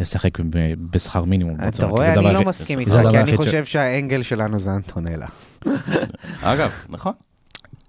לשחק 0.00 0.40
ב- 0.40 0.74
בשכר 0.90 1.24
מינימום. 1.24 1.56
אתה 1.68 1.86
רואה, 1.86 2.14
אני 2.14 2.34
לא 2.34 2.44
מסכים 2.44 2.78
איתך, 2.78 2.98
כי 3.10 3.18
אני 3.18 3.32
ש- 3.32 3.36
חושב 3.36 3.64
שהאנגל 3.64 4.22
שלנו 4.22 4.58
זה 4.58 4.70
אנטונלה. 4.74 5.26
אגב, 6.42 6.70
נכון, 6.88 7.12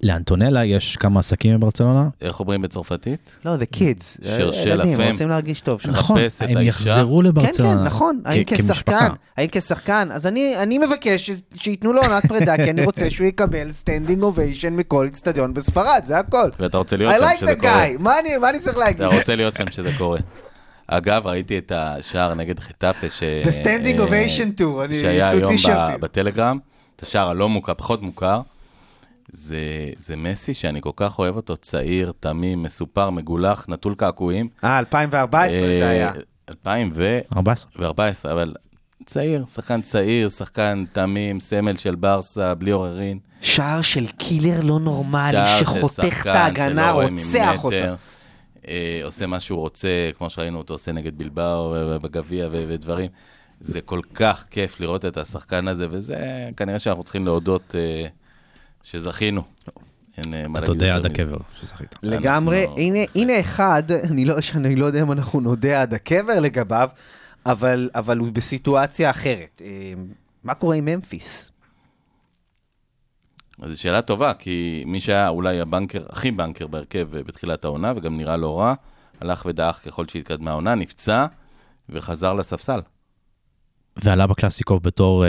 לאנטונלה 0.03 0.65
יש 0.65 0.97
כמה 0.97 1.19
עסקים 1.19 1.57
בברצלונה. 1.59 2.09
איך 2.21 2.39
אומרים 2.39 2.61
בצרפתית? 2.61 3.39
לא, 3.45 3.57
זה 3.57 3.65
קידס. 3.65 4.17
שרשל 4.37 4.69
ילדים, 4.69 4.93
הפם. 4.93 5.09
רוצים 5.11 5.29
להרגיש 5.29 5.61
טוב. 5.61 5.81
נכון, 5.87 6.19
הם. 6.39 6.61
יחזרו 6.61 7.19
כן, 7.19 7.25
לברצלונה. 7.25 7.79
כן, 7.79 7.83
נכון. 7.85 8.21
האם. 8.25 8.43
כשחקן, 8.45 9.07
האם 9.37 9.47
כשחקן, 9.51 10.07
אז 10.11 10.27
אני, 10.27 10.57
אני 10.63 10.77
מבקש 10.77 11.31
שייתנו 11.55 11.93
לו 11.93 12.01
עונת 12.01 12.25
פרידה, 12.25 12.55
כי 12.57 12.69
אני 12.71 12.85
רוצה 12.85 13.09
שהוא 13.09 13.27
יקבל 13.27 13.71
standing 13.71 14.23
ovation 14.23 14.73
מכל 14.73 15.07
אצטדיון 15.07 15.53
בספרד, 15.53 16.01
זה 16.03 16.17
הכל. 16.17 16.49
ואתה 16.59 16.77
רוצה 16.77 16.95
להיות 16.97 17.13
I 17.15 17.17
שם 17.19 17.25
like 17.25 17.37
שזה 17.37 17.51
the 17.51 17.55
קורה. 17.59 17.85
guy, 17.87 17.89
מה 17.99 18.19
אני, 18.19 18.37
מה 18.37 18.49
אני 18.49 18.59
צריך 18.59 18.77
להגיד? 18.77 19.01
אתה 19.01 19.15
רוצה 19.17 19.35
להיות 19.35 19.55
שם 19.55 19.71
שזה 19.71 19.89
קורה. 19.97 20.19
אגב, 20.87 21.27
ראיתי 21.27 21.57
את 21.57 21.71
השער 21.75 22.33
נגד 22.33 22.59
חטאפה, 22.59 23.07
ש... 23.09 23.23
The 23.43 23.63
standing 23.65 23.99
אה, 24.01 24.05
ovation 24.07 24.59
tour, 24.61 24.83
אני 24.85 24.99
שהיה 24.99 25.27
יצאו 25.27 25.37
היום 25.39 25.51
טישרטים. 25.51 25.95
ב- 25.95 25.99
בטלגרם, 26.01 26.57
את 26.95 27.03
השער 27.03 27.29
הלא 27.29 27.49
מוכר, 27.49 27.73
פחות 27.77 28.01
מוכר. 28.01 28.41
זה, 29.31 29.89
זה 29.97 30.15
מסי 30.15 30.53
שאני 30.53 30.81
כל 30.81 30.91
כך 30.95 31.19
אוהב 31.19 31.35
אותו, 31.35 31.57
צעיר, 31.57 32.13
תמים, 32.19 32.63
מסופר, 32.63 33.09
מגולח, 33.09 33.65
נטול 33.67 33.95
קעקועים. 33.95 34.49
אה, 34.63 34.79
2014 34.79 35.59
זה 35.59 35.81
אה, 35.83 35.89
היה. 35.89 36.11
2014, 36.49 37.85
14. 37.85 38.31
אבל 38.31 38.53
צעיר, 39.05 39.45
שחקן 39.45 39.81
צעיר, 39.81 40.29
שחקן 40.29 40.85
תמים, 40.91 41.39
סמל 41.39 41.75
של 41.75 41.95
ברסה, 41.95 42.55
בלי 42.55 42.71
עוררין. 42.71 43.19
שער 43.41 43.81
של 43.81 44.07
קילר 44.07 44.61
לא 44.61 44.79
נורמלי, 44.79 45.37
שחותך 45.59 46.21
את 46.21 46.27
ההגנה, 46.27 46.91
רוצח 46.91 47.63
אותה. 47.63 47.95
אה, 48.67 49.01
עושה 49.03 49.27
מה 49.27 49.39
שהוא 49.39 49.59
רוצה, 49.59 50.09
כמו 50.17 50.29
שראינו 50.29 50.57
אותו 50.57 50.73
עושה 50.73 50.91
נגד 50.91 51.17
בלבאו 51.17 51.73
בגביע 52.01 52.47
ודברים. 52.51 53.09
זה 53.59 53.81
כל 53.81 53.99
כך 54.13 54.45
כיף 54.49 54.79
לראות 54.79 55.05
את 55.05 55.17
השחקן 55.17 55.67
הזה, 55.67 55.87
וזה 55.89 56.49
כנראה 56.57 56.79
שאנחנו 56.79 57.03
צריכים 57.03 57.25
להודות 57.25 57.75
אה, 57.75 58.07
שזכינו. 58.83 59.43
אין 60.17 60.33
אה, 60.33 60.45
אתה 60.63 60.71
יותר 60.71 60.95
עד. 60.95 61.05
הקבר 61.05 61.37
שזכית. 61.61 61.95
לגמרי, 62.03 62.65
הנה, 62.77 62.99
הנה 63.15 63.39
אחד, 63.39 63.83
אני 63.91 64.25
לא, 64.25 64.41
שאני 64.41 64.75
לא 64.75 64.85
יודע 64.85 65.01
אם 65.01 65.11
אנחנו 65.11 65.39
נודה 65.39 65.81
עד 65.81 65.93
הקבר 65.93 66.39
לגביו, 66.39 66.89
אבל, 67.45 67.89
אבל 67.95 68.17
הוא 68.17 68.27
בסיטואציה 68.31 69.09
אחרת. 69.09 69.61
אה, 69.65 69.93
מה 70.43 70.53
קורה 70.53 70.75
עם 70.75 70.85
ממפיס? 70.85 71.51
אז 73.61 73.71
זו 73.71 73.81
שאלה 73.81 74.01
טובה, 74.01 74.33
כי 74.33 74.83
מי 74.87 75.01
שהיה 75.01 75.29
אולי 75.29 75.61
הבנקר, 75.61 76.05
הכי 76.09 76.31
בנקר 76.31 76.67
בהרכב 76.67 77.15
אה, 77.15 77.23
בתחילת 77.23 77.63
העונה, 77.63 77.93
וגם 77.95 78.17
נראה 78.17 78.37
לא 78.37 78.59
רע, 78.59 78.73
הלך 79.21 79.45
ודעך 79.45 79.81
ככל 79.85 80.07
שהתקדמה 80.07 80.51
העונה, 80.51 80.75
נפצע 80.75 81.25
וחזר 81.89 82.33
לספסל. 82.33 82.79
ועלה 83.97 84.27
בקלאסיקו 84.27 84.79
בתור 84.79 85.25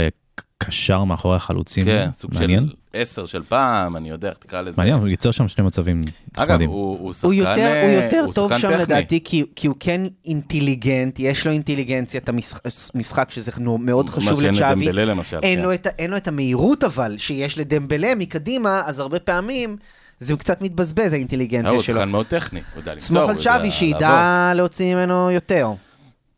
קשר 0.59 1.05
מאחורי 1.05 1.37
החלוצים. 1.37 1.85
כן, 1.85 2.11
סוג 2.13 2.35
מעניין. 2.35 2.67
של 2.69 2.75
עשר 2.93 3.27
של 3.27 3.43
פעם, 3.49 3.97
אני 3.97 4.11
יודע 4.11 4.29
איך 4.29 4.39
תקרא 4.39 4.61
לזה. 4.61 4.75
מעניין, 4.79 4.99
הוא 4.99 5.09
ייצר 5.09 5.31
שם 5.31 5.49
שני 5.49 5.65
מצבים 5.65 6.03
אגב, 6.35 6.49
נחמדים. 6.51 6.71
הוא, 6.71 6.99
הוא 7.01 7.13
שחקן, 7.13 7.27
הוא 7.27 7.35
יותר, 7.35 7.51
אה, 7.61 7.83
הוא 7.83 8.03
יותר 8.03 8.23
הוא 8.27 8.33
טוב 8.33 8.49
שחקן 8.49 8.61
שם 8.61 8.69
טכני. 8.69 8.83
לדעתי, 8.83 9.21
כי, 9.25 9.45
כי 9.57 9.67
הוא 9.67 9.77
כן 9.81 10.01
אינטליגנט, 10.25 11.19
יש 11.19 11.47
לו 11.47 11.53
אינטליגנציית 11.53 12.29
המשחק, 12.29 12.61
משחק, 12.95 13.31
שזה 13.31 13.53
נו- 13.61 13.79
מאוד 13.79 14.11
חשוב 14.11 14.33
מה 14.35 14.41
שאין 14.41 14.55
לצ'אבי. 14.55 14.85
לדמבלה 14.85 15.05
למשל. 15.05 15.39
אין, 15.43 15.59
כן. 15.59 15.65
לו 15.65 15.75
את, 15.75 15.87
אין 15.99 16.11
לו 16.11 16.17
את 16.17 16.29
המהירות 16.29 16.85
אבל, 16.85 17.15
שיש 17.19 17.59
לדמבלה 17.59 18.15
מקדימה, 18.15 18.83
אז 18.87 18.99
הרבה 18.99 19.19
פעמים 19.19 19.77
זה 20.19 20.37
קצת 20.37 20.63
מתבזבז, 20.63 21.13
אה, 21.13 21.13
האינטליגנציה 21.13 21.71
הוא 21.71 21.83
שלו. 21.83 21.95
שחקן 21.97 22.09
מאוד 22.09 22.27
טכני, 22.27 22.61
הוא 22.75 22.81
יודע 22.81 22.95
למסור. 22.95 23.09
סמוך 23.09 23.23
הוא 23.23 23.31
על 23.31 23.39
צ'אבי. 23.43 23.71
שידע 23.71 24.53
להוציא 24.55 24.95
ממנו 24.95 25.31
יותר. 25.31 25.69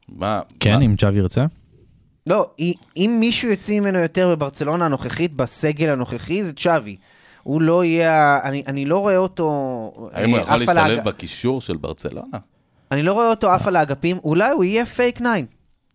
מה, 0.09 0.41
כן, 0.61 0.83
אם 0.83 0.97
צ'אבי 0.97 1.19
ירצה. 1.19 1.45
לא, 2.27 2.51
אם 2.97 3.16
מישהו 3.20 3.49
יוציא 3.51 3.81
ממנו 3.81 3.99
יותר 3.99 4.31
בברצלונה 4.31 4.85
הנוכחית, 4.86 5.32
בסגל 5.36 5.89
הנוכחי, 5.89 6.44
זה 6.44 6.53
צ'אבי. 6.53 6.97
הוא 7.43 7.62
לא 7.62 7.85
יהיה, 7.85 8.39
אני, 8.44 8.62
אני 8.66 8.85
לא 8.85 8.99
רואה 8.99 9.16
אותו... 9.16 9.49
האם 10.12 10.31
הוא 10.31 10.39
אה, 10.39 10.43
יכול 10.43 10.55
האג- 10.55 10.62
להשתלב 10.77 11.05
בקישור 11.05 11.61
של 11.61 11.77
ברצלונה? 11.77 12.39
אני 12.93 13.03
לא 13.03 13.12
רואה 13.12 13.31
אותו 13.31 13.51
עף 13.51 13.66
על 13.66 13.77
האגפים, 13.77 14.19
אולי 14.24 14.51
הוא 14.51 14.65
יהיה 14.65 14.86
fake 14.87 15.20
nine. 15.20 15.47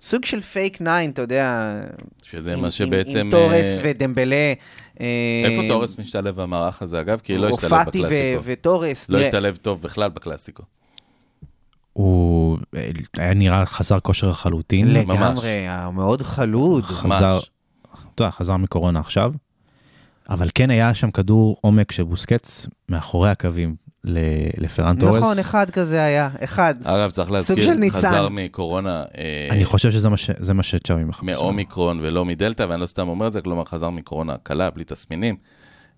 סוג 0.01 0.25
של 0.25 0.41
fake 0.41 0.81
nine, 0.81 1.09
אתה 1.11 1.21
יודע... 1.21 1.75
שזה 2.23 2.53
עם- 2.53 2.59
מה 2.59 2.67
עם- 2.67 2.71
שבעצם... 2.71 3.19
עם 3.19 3.31
תורס 3.31 3.53
אה, 3.77 3.81
ודמבלה. 3.83 4.53
אה, 5.01 5.05
איפה 5.45 5.67
תורס 5.67 5.99
משתלב 5.99 6.41
במערך 6.41 6.81
הזה, 6.81 7.01
אגב? 7.01 7.19
כי 7.23 7.37
לא 7.37 7.49
השתלב 7.49 7.71
בקלאסיקו. 7.87 8.41
ותורס. 8.43 9.09
לא 9.09 9.17
השתלב 9.17 9.55
טוב 9.55 9.81
בכלל 9.81 10.09
בקלאסיקו. 10.09 10.63
הוא 11.97 12.57
אה, 12.75 12.89
היה 13.17 13.33
נראה 13.33 13.65
חזר 13.65 13.99
כושר 13.99 14.29
לחלוטין. 14.29 14.93
לגמרי, 14.93 15.67
הוא 15.85 15.93
מאוד 15.93 16.21
חלוד. 16.21 16.83
חזר. 16.83 17.39
אתה 18.15 18.23
יודע, 18.23 18.31
חזר 18.31 18.57
מקורונה 18.57 18.99
עכשיו, 18.99 19.33
אבל 20.29 20.49
כן 20.55 20.69
היה 20.69 20.93
שם 20.93 21.11
כדור 21.11 21.57
עומק 21.61 21.91
של 21.91 22.03
בוסקץ 22.03 22.67
מאחורי 22.89 23.29
הקווים 23.29 23.75
לפרן 24.57 24.95
תורס. 24.99 25.21
נכון, 25.21 25.39
אחד 25.39 25.69
כזה 25.69 26.03
היה, 26.03 26.29
אחד. 26.43 26.75
אגב, 26.83 27.09
צריך 27.09 27.31
להזכיר. 27.31 27.73
חזר 27.91 28.29
מקורונה, 28.29 29.03
אה, 29.17 29.47
אני 29.51 29.65
חושב 29.65 29.91
שזה 29.91 30.53
מה 30.53 30.63
שצ'אבי 30.63 31.03
מחפש. 31.03 31.23
מאומיקרון 31.23 31.99
ולא 32.01 32.25
מדלתא, 32.25 32.65
ואני 32.69 32.81
לא 32.81 32.85
סתם 32.85 33.07
אומר 33.07 33.27
את 33.27 33.33
זה, 33.33 33.41
כלומר, 33.41 33.65
חזר 33.65 33.89
מקורונה 33.89 34.35
קלה, 34.43 34.69
בלי 34.69 34.83
תסמינים. 34.83 35.35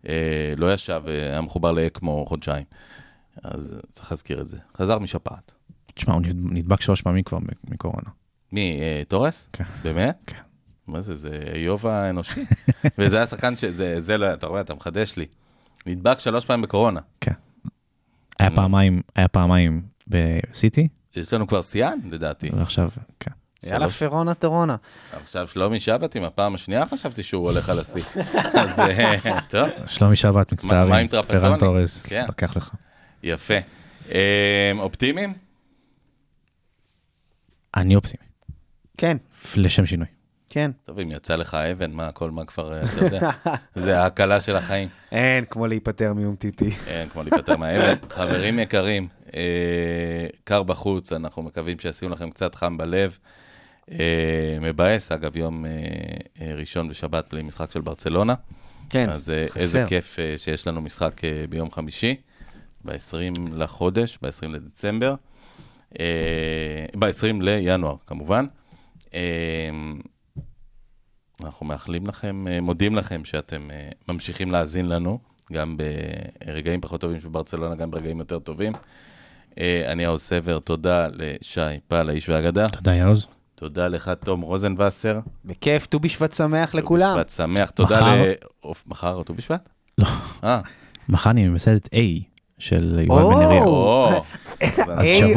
אה, 0.07 0.53
לא 0.57 0.73
ישב, 0.73 1.01
היה 1.07 1.41
מחובר 1.41 1.71
לאקמו 1.71 2.25
חודשיים. 2.29 2.63
אז 3.43 3.75
צריך 3.91 4.11
להזכיר 4.11 4.41
את 4.41 4.47
זה. 4.47 4.57
חזר 4.77 4.99
משפעת. 4.99 5.58
תשמע, 5.99 6.13
הוא 6.13 6.21
נדבק 6.35 6.81
שלוש 6.81 7.01
פעמים 7.01 7.23
כבר 7.23 7.37
מקורונה. 7.67 8.09
מי, 8.51 8.79
אה, 8.81 9.01
תורס? 9.07 9.49
כן. 9.53 9.63
באמת? 9.83 10.17
כן. 10.27 10.37
מה 10.87 11.01
זה, 11.01 11.15
זה 11.15 11.43
איוב 11.53 11.87
האנושי. 11.87 12.45
וזה 12.97 13.17
היה 13.17 13.25
שחקן 13.25 13.55
שזה, 13.55 14.01
זה 14.01 14.17
לא, 14.17 14.33
אתה 14.33 14.47
רואה, 14.47 14.61
אתה 14.61 14.73
מחדש 14.73 15.17
לי. 15.17 15.25
נדבק 15.85 16.19
שלוש 16.19 16.45
פעמים 16.45 16.61
בקורונה. 16.61 16.99
כן. 17.21 17.31
היה 18.39 18.51
פעמיים, 18.51 19.01
היה 19.15 19.27
פעמיים 19.27 19.81
בסיטי, 20.07 20.87
יש 21.15 21.33
לנו 21.33 21.47
כבר 21.47 21.61
שיאן, 21.61 21.99
לדעתי. 22.11 22.49
ועכשיו, 22.53 22.89
כן. 23.19 23.31
יאללה. 23.63 23.89
פרונה 23.89 24.33
טרונה. 24.33 24.75
עכשיו 25.13 25.47
שלומי 25.47 25.79
שבת 25.79 26.15
עם 26.15 26.23
הפעם 26.23 26.55
השנייה 26.55 26.87
חשבתי 26.87 27.23
שהוא 27.23 27.51
הולך 27.51 27.69
על 27.69 27.79
השיא. 27.79 28.03
אז 28.61 28.79
אה, 28.79 29.41
טוב, 29.49 29.69
שלומי 29.87 30.15
שבת 30.15 30.35
מה 30.35 30.41
מצטערים, 30.51 30.93
עם 30.93 31.07
טרפטוני? 31.07 31.41
פרן 31.41 31.59
תורס, 31.59 32.05
כן. 32.05 32.25
לקח 32.29 32.57
לך. 32.57 32.69
יפה. 33.23 33.53
אה, 34.11 34.71
אופטימיים? 34.79 35.48
אני 37.75 37.95
אופטימי, 37.95 38.23
כן, 38.97 39.17
לשם 39.55 39.85
שינוי. 39.85 40.07
כן. 40.49 40.71
טוב, 40.85 40.99
אם 40.99 41.11
יצא 41.11 41.35
לך 41.35 41.53
אבן, 41.53 41.91
מה 41.91 42.07
הכל, 42.07 42.31
מה 42.31 42.45
כבר, 42.45 42.73
אה, 42.73 42.81
אתה 42.81 43.05
יודע, 43.05 43.29
זה 43.75 43.99
ההקלה 43.99 44.41
של 44.41 44.55
החיים. 44.55 44.89
אין 45.11 45.45
כמו 45.45 45.67
להיפטר 45.67 46.13
מאומטיטי. 46.13 46.69
אין, 46.87 47.09
כמו 47.09 47.23
להיפטר 47.23 47.57
מהאבן. 47.57 47.95
חברים 48.09 48.59
יקרים, 48.59 49.07
אה, 49.35 50.27
קר 50.43 50.63
בחוץ, 50.63 51.13
אנחנו 51.13 51.43
מקווים 51.43 51.79
שישימו 51.79 52.11
לכם 52.13 52.29
קצת 52.29 52.55
חם 52.55 52.77
בלב. 52.77 53.17
אה, 53.91 54.57
מבאס, 54.61 55.11
אגב, 55.11 55.37
יום 55.37 55.65
אה, 55.65 55.71
אה, 56.41 56.55
ראשון 56.55 56.89
ושבת 56.89 57.25
בלי 57.31 57.41
משחק 57.41 57.71
של 57.71 57.81
ברצלונה. 57.81 58.33
כן, 58.89 59.09
אז 59.09 59.29
אה, 59.29 59.45
חסר. 59.49 59.59
איזה 59.59 59.83
כיף 59.87 60.19
אה, 60.19 60.33
שיש 60.37 60.67
לנו 60.67 60.81
משחק 60.81 61.23
אה, 61.25 61.45
ביום 61.49 61.71
חמישי, 61.71 62.15
ב-20 62.85 63.39
לחודש, 63.53 64.17
ב-20 64.21 64.47
לדצמבר, 64.47 65.15
ב-20 66.99 67.41
לינואר 67.41 67.95
כמובן. 68.07 68.45
אה, 69.13 69.69
אנחנו 71.43 71.65
מאחלים 71.65 72.07
לכם, 72.07 72.47
אה, 72.51 72.61
מודים 72.61 72.95
לכם 72.95 73.25
שאתם 73.25 73.71
אה, 73.71 73.89
ממשיכים 74.07 74.51
להאזין 74.51 74.85
לנו, 74.85 75.19
גם 75.53 75.77
ברגעים 76.45 76.81
פחות 76.81 77.01
טובים 77.01 77.21
של 77.21 77.29
ברצלונה, 77.29 77.75
גם 77.75 77.91
ברגעים 77.91 78.19
יותר 78.19 78.39
טובים. 78.39 78.73
אה, 79.59 79.91
אני 79.91 80.05
האוז 80.05 80.21
סבר, 80.21 80.59
תודה 80.59 81.07
לשי 81.13 81.79
פל, 81.87 82.09
האיש 82.09 82.29
והאגדה. 82.29 82.69
תודה 82.69 82.95
יעוז. 82.95 83.27
תודה 83.55 83.87
לך, 83.87 84.11
תום 84.25 84.41
רוזנבסר. 84.41 85.19
בכיף, 85.45 85.85
ט"ו 85.85 85.99
בשבט 85.99 86.33
שמח 86.33 86.75
לכולם. 86.75 87.13
ט"ו 87.13 87.15
בשבט 87.15 87.29
שמח. 87.29 87.69
תודה 87.69 88.01
מחר? 88.01 88.23
ל... 88.65 88.71
מחר 88.87 89.13
או 89.13 89.23
ט"ו 89.23 89.33
בשבט? 89.33 89.69
לא. 89.97 90.05
אה, 90.43 90.61
מחר 91.09 91.29
אני 91.29 91.47
ממסדת 91.47 91.85
A 91.85 91.97
של 92.59 92.99
יובל! 93.07 93.23
בן 93.23 93.41
אריה. 93.41 94.19
היי, 94.97 95.33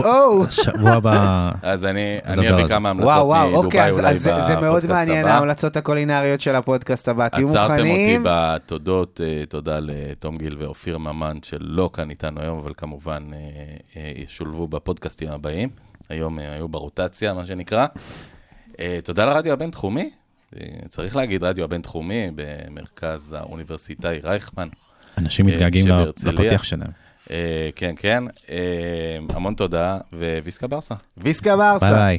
שבוע- 0.50 0.90
הבא, 0.92 1.50
אז 1.62 1.84
אני 1.84 2.18
אביא. 2.24 2.66
כמה 2.68 2.90
המלצות 2.90 3.12
וואו, 3.12 3.26
וואו, 3.26 3.48
מדובאי 3.48 3.64
אוקיי, 3.66 3.88
אז 3.88 3.98
אולי 3.98 4.10
אז 4.10 4.22
זה- 4.22 4.40
זה 4.40 4.54
מאוד 4.56 4.64
בפודקאסט 4.66 4.90
מעניין, 4.90 5.24
הבא. 5.24 5.34
ההמלצות 5.34 5.76
הקולינריות 5.76 6.40
של 6.40 6.54
הפודקאסט 6.54 7.08
הבא. 7.08 7.28
תהיו 7.28 7.46
עצרתם 7.48 7.72
אותי 7.72 7.82
מוכנים. 7.82 8.22
בתודות, 8.24 9.20
אה, 9.24 9.46
תודה 9.48 9.78
לתום 9.82 10.38
גיל 10.38 10.56
ואופיר 10.58 10.98
ממן, 10.98 11.36
שלא 11.42 11.90
כאן 11.92 12.10
איתנו 12.10 12.40
היום, 12.40 12.58
אבל 12.58 12.72
כמובן 12.76 13.22
אה, 13.32 13.38
אה, 13.96 14.12
ישולבו 14.28 14.68
בפודקאסטים 14.68 15.28
הבאים. 15.30 15.68
היום 16.08 16.38
היו 16.38 16.68
ברוטציה, 16.68 17.34
מה 17.34 17.46
שנקרא. 17.46 17.86
תודה 19.04 19.24
לרדיו 19.24 19.52
הבינתחומי. 19.52 20.10
צריך 20.88 21.16
להגיד 21.16 21.44
רדיו 21.44 21.64
הבינתחומי 21.64 22.30
במרכז 22.34 23.36
האוניברסיטאי 23.38 24.20
רייכמן. 24.24 24.68
אנשים 25.18 25.46
מתגעגעים. 25.46 25.86
לפתיח 26.24 26.62
שלהם. 26.64 26.90
אה, 27.30 27.70
כן, 27.76 27.94
כן. 27.96 28.24
אה, 28.50 28.56
המון 29.28 29.54
תודה, 29.54 29.98
ו 30.42 30.46
Visca 30.46 30.66
Barça. 30.66 30.94
Visca 31.16 31.56
Barça. 31.56 31.86
ביי 31.86 31.94
ביי. 31.94 32.10